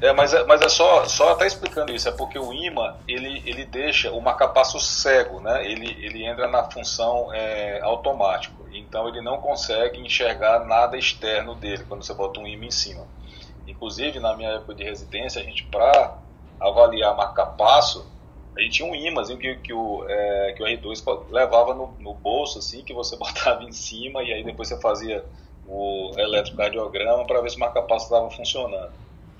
É, 0.00 0.14
mas, 0.14 0.32
é, 0.32 0.44
mas 0.44 0.62
é 0.62 0.68
só, 0.68 1.04
só 1.04 1.32
até 1.32 1.46
explicando 1.46 1.92
isso, 1.92 2.08
é 2.08 2.12
porque 2.12 2.38
o 2.38 2.54
imã, 2.54 2.96
ele, 3.06 3.42
ele 3.44 3.66
deixa 3.66 4.10
o 4.10 4.20
marcapasso 4.20 4.80
cego, 4.80 5.40
né? 5.40 5.62
Ele, 5.66 5.94
ele 6.02 6.24
entra 6.24 6.48
na 6.48 6.64
função 6.70 7.32
é, 7.34 7.80
automático, 7.82 8.66
então 8.72 9.06
ele 9.08 9.20
não 9.20 9.38
consegue 9.42 10.00
enxergar 10.00 10.64
nada 10.64 10.96
externo 10.96 11.54
dele 11.54 11.84
quando 11.86 12.02
você 12.02 12.14
bota 12.14 12.40
um 12.40 12.46
imã 12.46 12.64
em 12.64 12.70
cima. 12.70 13.06
Inclusive, 13.70 14.18
na 14.20 14.36
minha 14.36 14.50
época 14.50 14.74
de 14.74 14.84
residência, 14.84 15.40
a 15.40 15.44
gente, 15.44 15.64
para 15.64 16.18
avaliar 16.60 17.16
marcapasso, 17.16 18.06
a 18.56 18.60
gente 18.60 18.72
tinha 18.72 18.88
um 18.88 19.20
assim, 19.20 19.36
que, 19.36 19.54
que, 19.56 19.72
o, 19.72 20.04
é, 20.08 20.52
que 20.56 20.62
o 20.62 20.66
R2 20.66 21.26
levava 21.30 21.74
no, 21.74 21.94
no 21.98 22.14
bolso, 22.14 22.58
assim, 22.58 22.82
que 22.82 22.92
você 22.92 23.16
botava 23.18 23.62
em 23.64 23.72
cima 23.72 24.22
e 24.22 24.32
aí 24.32 24.44
depois 24.44 24.68
você 24.68 24.80
fazia 24.80 25.24
o 25.66 26.10
eletrocardiograma 26.16 27.24
para 27.26 27.40
ver 27.40 27.50
se 27.50 27.56
o 27.56 27.60
marcapasso 27.60 28.06
estava 28.06 28.28
funcionando 28.30 28.90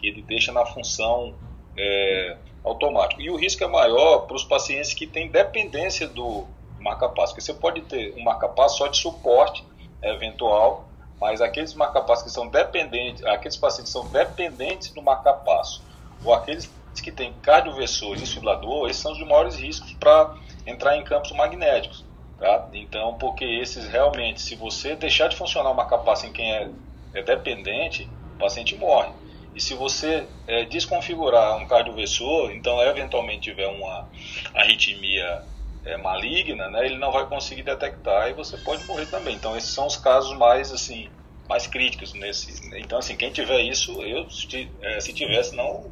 ele 0.03 0.23
deixa 0.23 0.53
na 0.53 0.65
função 0.65 1.35
é, 1.77 2.37
automática. 2.65 3.23
E 3.23 3.31
o 3.31 3.37
risco 3.37 3.63
é 3.63 3.67
maior 3.67 4.27
para 4.27 4.37
os 4.37 4.45
pacientes 4.45 4.95
que 4.95 5.07
têm 5.07 5.29
dependência 5.29 6.09
do 6.09 6.47
marcapasso, 6.79 7.35
porque 7.35 7.43
você 7.43 7.55
pode 7.55 7.83
ter 7.83 8.15
um 8.17 8.23
marcapasso 8.23 8.79
só 8.79 8.87
de 8.87 8.97
suporte 8.97 9.65
eventual, 10.03 10.89
mas 11.21 11.41
aqueles 11.41 11.75
marcapassos 11.75 12.25
que 12.25 12.31
são 12.31 12.49
dependentes, 12.49 13.25
aqueles 13.27 13.57
pacientes 13.57 13.93
que 13.93 13.99
são 13.99 14.11
dependentes 14.11 14.91
do 14.91 15.03
marcapasso, 15.03 15.83
ou 16.25 16.33
aqueles 16.33 16.73
que 17.03 17.13
têm 17.13 17.33
cardioversor 17.43 18.17
e 18.17 18.21
desfibrilador, 18.21 18.89
esses 18.89 19.03
são 19.03 19.13
os 19.13 19.21
maiores 19.21 19.57
riscos 19.57 19.93
para 19.95 20.35
entrar 20.67 20.97
em 20.97 21.05
campos 21.05 21.33
magnéticos. 21.33 22.05
Tá? 22.39 22.69
Então, 22.73 23.15
porque 23.15 23.45
esses 23.45 23.87
realmente, 23.87 24.41
se 24.41 24.55
você 24.55 24.97
deixar 24.97 25.29
de 25.29 25.37
funcionar 25.37 25.71
o 25.71 25.75
marcapasso 25.75 26.27
em 26.27 26.33
quem 26.33 26.53
é, 26.53 26.71
é 27.13 27.23
dependente, 27.23 28.09
o 28.35 28.39
paciente 28.39 28.75
morre. 28.77 29.11
E 29.55 29.61
se 29.61 29.75
você 29.75 30.27
é, 30.47 30.65
desconfigurar 30.65 31.59
um 31.59 31.67
cardioversor, 31.67 32.51
então 32.53 32.81
eventualmente 32.83 33.51
tiver 33.51 33.67
uma 33.67 34.09
arritmia 34.55 35.45
é, 35.85 35.97
maligna, 35.97 36.69
né, 36.71 36.87
ele 36.87 36.99
não 36.99 37.11
vai 37.11 37.27
conseguir 37.27 37.63
detectar 37.63 38.29
e 38.29 38.33
você 38.33 38.57
pode 38.59 38.85
morrer 38.85 39.07
também. 39.07 39.35
Então 39.35 39.57
esses 39.57 39.71
são 39.71 39.87
os 39.87 39.97
casos 39.97 40.37
mais 40.37 40.73
assim 40.73 41.09
mais 41.49 41.67
críticos 41.67 42.15
nesse. 42.15 42.71
Então 42.77 42.99
assim 42.99 43.17
quem 43.17 43.31
tiver 43.31 43.61
isso, 43.61 44.03
eu 44.03 44.29
se, 44.31 44.69
é, 44.83 45.01
se 45.01 45.13
tivesse 45.13 45.55
não 45.57 45.87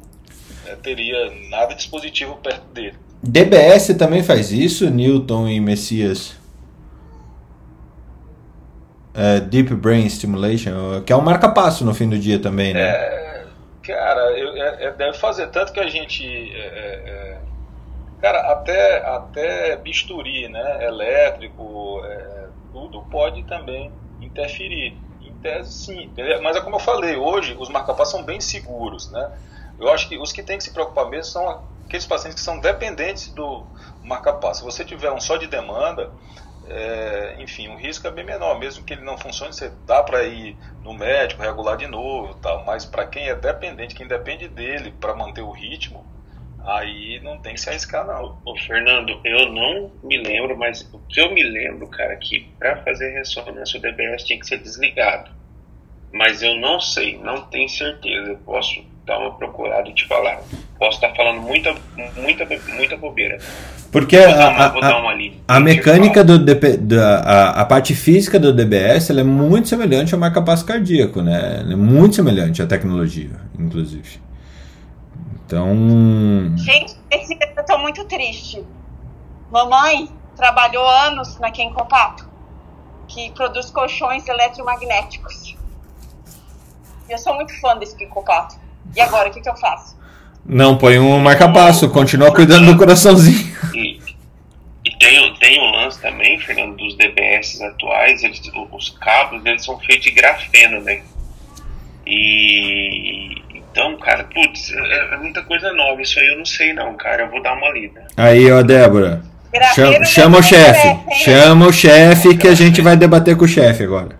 é, 0.65 0.75
teria 0.75 1.31
nada 1.49 1.73
dispositivo 1.73 2.37
perto 2.37 2.65
dele. 2.73 2.97
DBS 3.21 3.95
também 3.97 4.23
faz 4.23 4.51
isso, 4.51 4.89
Newton 4.89 5.47
e 5.49 5.59
Messias? 5.59 6.37
É, 9.13 9.41
Deep 9.41 9.75
Brain 9.75 10.07
Stimulation, 10.07 11.01
que 11.05 11.11
é 11.11 11.15
um 11.15 11.21
marca-passo 11.21 11.83
no 11.83 11.93
fim 11.93 12.07
do 12.07 12.17
dia 12.17 12.39
também, 12.39 12.73
né? 12.73 12.79
É, 12.79 13.19
Cara, 13.89 14.37
eu, 14.37 14.55
é, 14.55 14.91
deve 14.91 15.17
fazer. 15.17 15.47
Tanto 15.47 15.73
que 15.73 15.79
a 15.79 15.87
gente. 15.87 16.23
Cara, 18.19 18.39
até, 18.51 18.97
até 19.07 19.75
bisturi, 19.77 20.49
né? 20.49 20.85
Elétrico, 20.85 22.01
é, 22.03 22.49
tudo 22.71 23.03
pode 23.03 23.43
também 23.43 23.93
interferir. 24.19 25.01
Em 25.21 25.33
tese, 25.35 25.71
sim. 25.73 26.13
Mas 26.41 26.55
é 26.55 26.61
como 26.61 26.77
eu 26.77 26.79
falei, 26.79 27.15
hoje 27.15 27.55
os 27.59 27.69
marca-passos 27.69 28.11
são 28.13 28.23
bem 28.23 28.39
seguros, 28.39 29.09
né? 29.11 29.31
Eu 29.77 29.89
acho 29.89 30.07
que 30.07 30.17
os 30.17 30.31
que 30.31 30.43
têm 30.43 30.57
que 30.57 30.63
se 30.63 30.71
preocupar 30.71 31.09
mesmo 31.09 31.25
são 31.31 31.63
aqueles 31.85 32.05
pacientes 32.05 32.35
que 32.39 32.45
são 32.45 32.59
dependentes 32.59 33.33
do 33.33 33.67
marca-passo. 34.01 34.59
Se 34.59 34.65
você 34.65 34.83
tiver 34.85 35.11
um 35.11 35.19
só 35.19 35.35
de 35.37 35.47
demanda, 35.47 36.09
é, 36.65 37.35
enfim, 37.41 37.69
o 37.69 37.75
risco 37.77 38.07
é 38.07 38.11
bem 38.11 38.25
menor, 38.25 38.59
mesmo 38.59 38.83
que 38.83 38.93
ele 38.93 39.03
não 39.03 39.17
funcione, 39.17 39.53
você 39.53 39.69
dá 39.85 40.03
para 40.03 40.23
ir 40.23 40.57
no 40.81 40.93
médico, 40.93 41.41
regular 41.41 41.77
de 41.77 41.87
novo, 41.87 42.33
tal, 42.35 42.65
mas 42.65 42.85
para 42.85 43.05
quem 43.05 43.27
é 43.29 43.35
dependente, 43.35 43.95
quem 43.95 44.07
depende 44.07 44.47
dele 44.47 44.91
para 44.91 45.15
manter 45.15 45.41
o 45.41 45.51
ritmo, 45.51 46.05
aí 46.69 47.19
não 47.23 47.37
tem 47.39 47.53
que 47.53 47.61
se 47.61 47.69
arriscar 47.69 48.05
não. 48.05 48.37
Ô, 48.45 48.55
Fernando, 48.57 49.19
eu 49.23 49.51
não 49.51 49.91
me 50.03 50.17
lembro, 50.17 50.57
mas 50.57 50.87
o 50.93 50.99
que 51.09 51.19
eu 51.19 51.33
me 51.33 51.43
lembro, 51.43 51.87
cara, 51.87 52.15
que 52.15 52.47
para 52.59 52.77
fazer 52.83 53.11
ressonância 53.11 53.79
o 53.79 53.81
DBS 53.81 54.23
tinha 54.23 54.39
que 54.39 54.47
ser 54.47 54.59
desligado. 54.59 55.31
Mas 56.11 56.41
eu 56.41 56.55
não 56.55 56.79
sei, 56.79 57.17
não 57.17 57.41
tenho 57.41 57.69
certeza, 57.69 58.29
eu 58.29 58.37
posso 58.37 58.83
dar 59.05 59.19
uma 59.19 59.33
procurada 59.35 59.89
e 59.89 59.93
te 59.93 60.07
falar. 60.07 60.41
Posso 60.77 60.97
estar 60.97 61.13
falando 61.15 61.41
muita, 61.41 61.75
muita, 62.15 62.47
muita 62.73 62.97
bobeira. 62.97 63.37
Porque 63.91 64.17
a, 64.17 64.49
uma, 64.49 64.87
a, 64.87 65.55
a 65.55 65.59
mecânica 65.59 66.23
do 66.23 66.37
DP, 66.37 66.77
da, 66.77 67.19
a, 67.19 67.61
a, 67.61 67.65
parte 67.65 67.95
física 67.95 68.39
do 68.39 68.53
DBS 68.53 69.09
é 69.09 69.23
muito 69.23 69.67
semelhante 69.67 70.13
ao 70.13 70.19
marca-passo 70.19 70.63
cardíaco, 70.63 71.21
né? 71.21 71.65
é 71.69 71.75
muito 71.75 72.15
semelhante 72.15 72.61
à 72.61 72.67
tecnologia, 72.67 73.31
inclusive. 73.57 74.28
Então. 75.49 76.55
Gente, 76.57 76.95
esse 77.09 77.35
eu 77.57 77.65
tô 77.65 77.79
muito 77.79 78.05
triste. 78.05 78.63
Mamãe 79.51 80.07
trabalhou 80.35 80.87
anos 80.87 81.39
na 81.39 81.49
Quem 81.49 81.73
Contato, 81.73 82.29
que 83.07 83.31
produz 83.31 83.71
colchões 83.71 84.27
eletromagnéticos. 84.27 85.57
Eu 87.09 87.17
sou 87.17 87.33
muito 87.33 87.59
fã 87.59 87.75
desse 87.77 87.97
Quem 87.97 88.07
Contato. 88.07 88.59
E 88.95 89.01
agora, 89.01 89.29
o 89.29 89.31
que, 89.31 89.41
que 89.41 89.49
eu 89.49 89.55
faço? 89.55 89.97
Não, 90.45 90.77
põe 90.77 90.99
um 90.99 91.19
marca-passo, 91.19 91.89
continua 91.89 92.31
cuidando 92.31 92.71
do 92.71 92.77
coraçãozinho. 92.77 93.51
E, 93.73 93.99
e 94.85 94.97
tem, 94.99 95.33
tem 95.39 95.59
um 95.59 95.71
lance 95.71 95.99
também, 95.99 96.39
Fernando, 96.39 96.77
dos 96.77 96.95
DBS 96.95 97.59
atuais, 97.61 98.23
eles, 98.23 98.39
os 98.71 98.89
cabos 98.89 99.43
eles 99.43 99.65
são 99.65 99.79
feitos 99.79 100.03
de 100.03 100.11
grafeno, 100.11 100.79
né? 100.81 101.01
E 102.05 103.38
então, 103.71 103.97
cara, 103.97 104.23
putz, 104.23 104.71
é, 104.71 105.13
é 105.13 105.17
muita 105.17 105.41
coisa 105.43 105.71
nova. 105.73 106.01
Isso 106.01 106.19
aí 106.19 106.27
eu 106.27 106.37
não 106.37 106.45
sei 106.45 106.73
não, 106.73 106.95
cara. 106.95 107.23
Eu 107.23 107.29
vou 107.29 107.41
dar 107.41 107.53
uma 107.53 107.69
lida. 107.69 108.05
Aí, 108.17 108.51
ó, 108.51 108.61
Débora. 108.61 109.21
Chama, 109.73 110.05
chama 110.05 110.37
o 110.37 110.43
chefe. 110.43 110.99
Chama 111.23 111.67
o 111.67 111.73
chefe 111.73 112.37
que 112.37 112.47
a 112.47 112.53
gente 112.53 112.81
vai 112.81 112.95
debater 112.95 113.35
com 113.35 113.45
o 113.45 113.47
chefe 113.47 113.83
agora. 113.83 114.19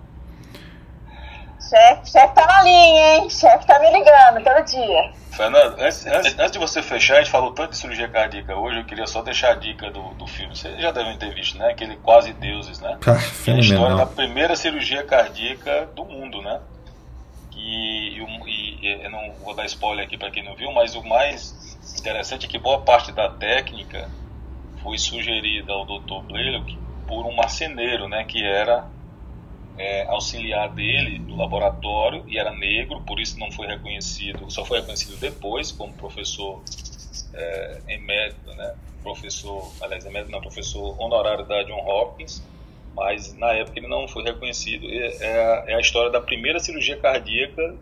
Chefe, 1.69 2.11
chefe 2.11 2.33
tá 2.33 2.47
na 2.47 2.63
linha, 2.63 3.17
hein? 3.17 3.29
Chefe 3.29 3.67
tá 3.67 3.79
me 3.79 3.91
ligando 3.91 4.43
todo 4.43 4.65
dia. 4.65 5.19
Fernando, 5.31 5.79
antes, 5.79 6.05
antes, 6.07 6.37
antes, 6.37 6.51
de 6.51 6.57
você 6.57 6.81
fechar, 6.81 7.15
a 7.15 7.17
gente 7.19 7.29
falou 7.29 7.53
tanto 7.53 7.71
de 7.71 7.77
cirurgia 7.77 8.09
cardíaca 8.09 8.55
hoje, 8.55 8.79
eu 8.79 8.85
queria 8.85 9.05
só 9.05 9.21
deixar 9.21 9.51
a 9.51 9.55
dica 9.55 9.89
do, 9.91 10.01
do 10.15 10.25
filme. 10.27 10.55
Vocês 10.55 10.81
já 10.81 10.91
devem 10.91 11.15
ter 11.17 11.33
visto, 11.33 11.57
né? 11.59 11.69
Aquele 11.69 11.95
Quase 11.97 12.33
Deuses, 12.33 12.79
né? 12.81 12.97
Ah, 13.05 13.11
é 13.47 13.51
a 13.51 13.59
história 13.59 13.95
da 13.95 14.05
primeira 14.05 14.55
cirurgia 14.55 15.03
cardíaca 15.03 15.87
do 15.95 16.03
mundo, 16.03 16.41
né? 16.41 16.59
E, 17.59 18.17
e, 18.17 18.85
e 18.85 19.03
eu 19.03 19.11
não 19.11 19.33
vou 19.43 19.53
dar 19.53 19.65
spoiler 19.65 20.05
aqui 20.05 20.17
para 20.17 20.31
quem 20.31 20.43
não 20.43 20.55
viu, 20.55 20.71
mas 20.71 20.95
o 20.95 21.03
mais 21.03 21.77
interessante 21.99 22.45
é 22.45 22.49
que 22.49 22.57
boa 22.57 22.81
parte 22.81 23.11
da 23.11 23.27
técnica 23.27 24.09
foi 24.81 24.97
sugerida 24.97 25.73
ao 25.73 25.85
Dr. 25.85 26.25
Blaylock 26.27 26.77
por 27.05 27.25
um 27.25 27.35
marceneiro, 27.35 28.07
né? 28.07 28.23
Que 28.23 28.41
era 28.43 28.89
é, 29.77 30.07
auxiliar 30.07 30.73
dele 30.73 31.19
no 31.19 31.35
laboratório 31.35 32.23
e 32.27 32.37
era 32.37 32.51
negro, 32.51 33.01
por 33.01 33.19
isso 33.19 33.37
não 33.37 33.51
foi 33.51 33.67
reconhecido, 33.67 34.49
só 34.49 34.63
foi 34.63 34.79
reconhecido 34.79 35.17
depois 35.19 35.71
como 35.71 35.93
professor 35.93 36.63
é, 37.33 37.81
emérito, 37.89 38.49
né? 38.55 38.75
Professor, 39.03 39.73
aliás, 39.81 40.05
emérito 40.05 40.31
não, 40.31 40.41
professor 40.41 40.95
honorário 41.01 41.45
da 41.45 41.63
John 41.63 41.79
Hopkins, 41.85 42.41
mas 42.95 43.35
na 43.37 43.53
época 43.53 43.79
ele 43.79 43.87
não 43.87 44.07
foi 44.07 44.23
reconhecido. 44.23 44.87
É, 44.89 45.23
a, 45.23 45.71
é 45.71 45.75
a 45.75 45.79
história 45.79 46.11
da 46.11 46.21
primeira 46.21 46.59
cirurgia 46.59 46.97
cardíaca 46.97 47.75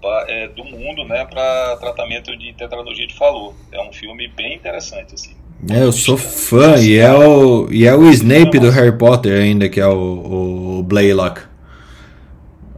pra, 0.00 0.24
é, 0.28 0.48
do 0.48 0.64
mundo, 0.64 1.04
né, 1.04 1.24
para 1.24 1.76
tratamento 1.76 2.36
de 2.36 2.52
tetralogia 2.52 3.06
de 3.06 3.14
Fallot. 3.14 3.54
É 3.72 3.80
um 3.82 3.92
filme 3.92 4.28
bem 4.28 4.54
interessante, 4.54 5.14
assim. 5.14 5.34
É, 5.70 5.82
eu 5.82 5.92
sou 5.92 6.18
fã, 6.18 6.76
e 6.76 6.98
é 6.98 7.12
o, 7.12 7.68
e 7.70 7.86
é 7.86 7.94
o 7.94 8.10
Snape 8.10 8.58
do 8.58 8.70
Harry 8.70 8.96
Potter 8.96 9.40
ainda, 9.40 9.68
que 9.68 9.80
é 9.80 9.86
o, 9.86 10.78
o 10.78 10.82
Blaylock. 10.82 11.40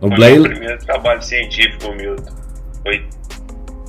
O 0.00 0.08
Blaylock... 0.08 0.48
meu 0.48 0.58
primeiro 0.58 0.84
trabalho 0.84 1.22
científico, 1.22 1.92
Milton, 1.92 2.32
foi 2.82 3.04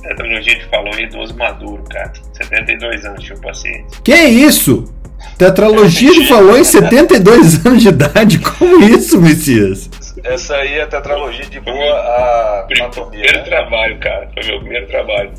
tetralogia 0.02 0.58
de 0.58 0.64
Fallot 0.64 0.98
em 0.98 1.04
idoso 1.04 1.36
maduro, 1.36 1.84
cara. 1.84 2.12
72 2.32 3.04
anos 3.04 3.22
tinha 3.22 3.38
o 3.38 3.40
paciente. 3.40 4.02
Que 4.02 4.14
isso? 4.14 4.92
Tetralogia 5.36 6.12
de 6.12 6.26
Fallot 6.26 6.60
em 6.60 6.64
72 6.64 7.66
anos 7.66 7.82
de 7.82 7.88
idade? 7.88 8.38
Como 8.38 8.84
isso, 8.84 9.20
Messias? 9.20 9.88
Essa 10.24 10.56
aí 10.56 10.74
é 10.74 10.82
a 10.82 10.86
tetralogia 10.86 11.46
de 11.46 11.60
boa 11.60 11.94
a 11.94 12.66
anatomia. 12.70 13.22
Primeiro 13.22 13.38
né? 13.38 13.44
trabalho, 13.44 13.98
cara. 13.98 14.30
Foi 14.34 14.44
meu 14.46 14.60
primeiro 14.60 14.86
trabalho. 14.88 15.30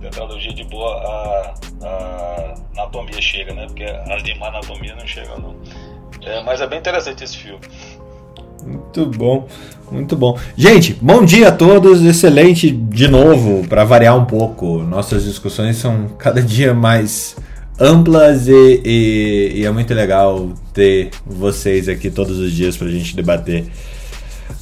Tetralogia 0.00 0.52
de 0.54 0.64
boa 0.64 0.94
a, 0.94 1.54
a 1.84 2.54
anatomia 2.76 3.20
chega, 3.20 3.52
né? 3.52 3.66
Porque 3.66 3.84
as 3.84 4.22
de 4.22 4.38
má 4.38 4.48
anatomia 4.48 4.94
não 4.94 5.06
chegam, 5.06 5.38
não. 5.38 5.56
É, 6.24 6.42
mas 6.42 6.60
é 6.60 6.66
bem 6.66 6.78
interessante 6.78 7.24
esse 7.24 7.36
filme. 7.36 7.60
Muito 8.64 9.06
bom, 9.06 9.48
muito 9.90 10.16
bom. 10.16 10.38
Gente, 10.56 10.92
bom 10.94 11.24
dia 11.24 11.48
a 11.48 11.52
todos. 11.52 12.04
Excelente 12.04 12.70
de 12.70 13.08
novo, 13.08 13.66
para 13.66 13.84
variar 13.84 14.16
um 14.16 14.24
pouco. 14.24 14.78
Nossas 14.82 15.24
discussões 15.24 15.76
são 15.76 16.08
cada 16.18 16.42
dia 16.42 16.74
mais 16.74 17.36
amplas 17.78 18.48
e, 18.48 18.82
e, 18.84 19.52
e, 19.56 19.66
é 19.66 19.70
muito 19.70 19.94
legal 19.94 20.50
ter 20.72 21.10
vocês 21.24 21.88
aqui 21.88 22.10
todos 22.10 22.38
os 22.38 22.52
dias 22.52 22.76
para 22.76 22.88
a 22.88 22.90
gente 22.90 23.14
debater 23.14 23.70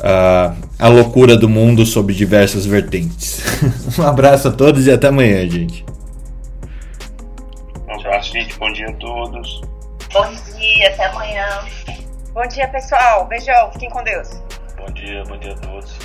uh, 0.01 0.56
a 0.78 0.88
loucura 0.88 1.36
do 1.36 1.48
mundo 1.48 1.86
sob 1.86 2.12
diversas 2.12 2.66
vertentes. 2.66 3.40
um 3.98 4.02
abraço 4.02 4.48
a 4.48 4.51
todos 4.51 4.86
e 4.86 4.90
até 4.90 5.09
amanhã, 5.09 5.48
gente. 5.48 5.84
Um 7.88 7.94
abraço, 7.98 8.32
gente. 8.32 8.59
Bom 8.59 8.70
dia 8.72 8.88
a 8.88 8.93
todos. 8.94 9.62
Bom 10.12 10.30
dia, 10.59 10.88
até 10.88 11.06
amanhã. 11.06 11.47
Bom 12.34 12.47
dia, 12.47 12.68
pessoal. 12.68 13.26
Beijão. 13.26 13.72
Fiquem 13.72 13.88
com 13.90 14.02
Deus. 14.05 14.28
Bom 14.76 14.93
dia, 14.93 15.22
bom 15.24 15.38
dia 15.38 15.52
a 15.52 15.56
todos. 15.56 15.97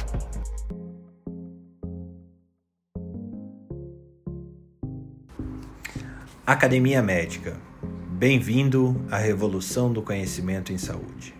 Academia 6.51 7.01
Médica. 7.01 7.55
Bem-vindo 7.81 9.01
à 9.09 9.15
revolução 9.15 9.89
do 9.89 10.01
conhecimento 10.01 10.73
em 10.73 10.77
saúde. 10.77 11.33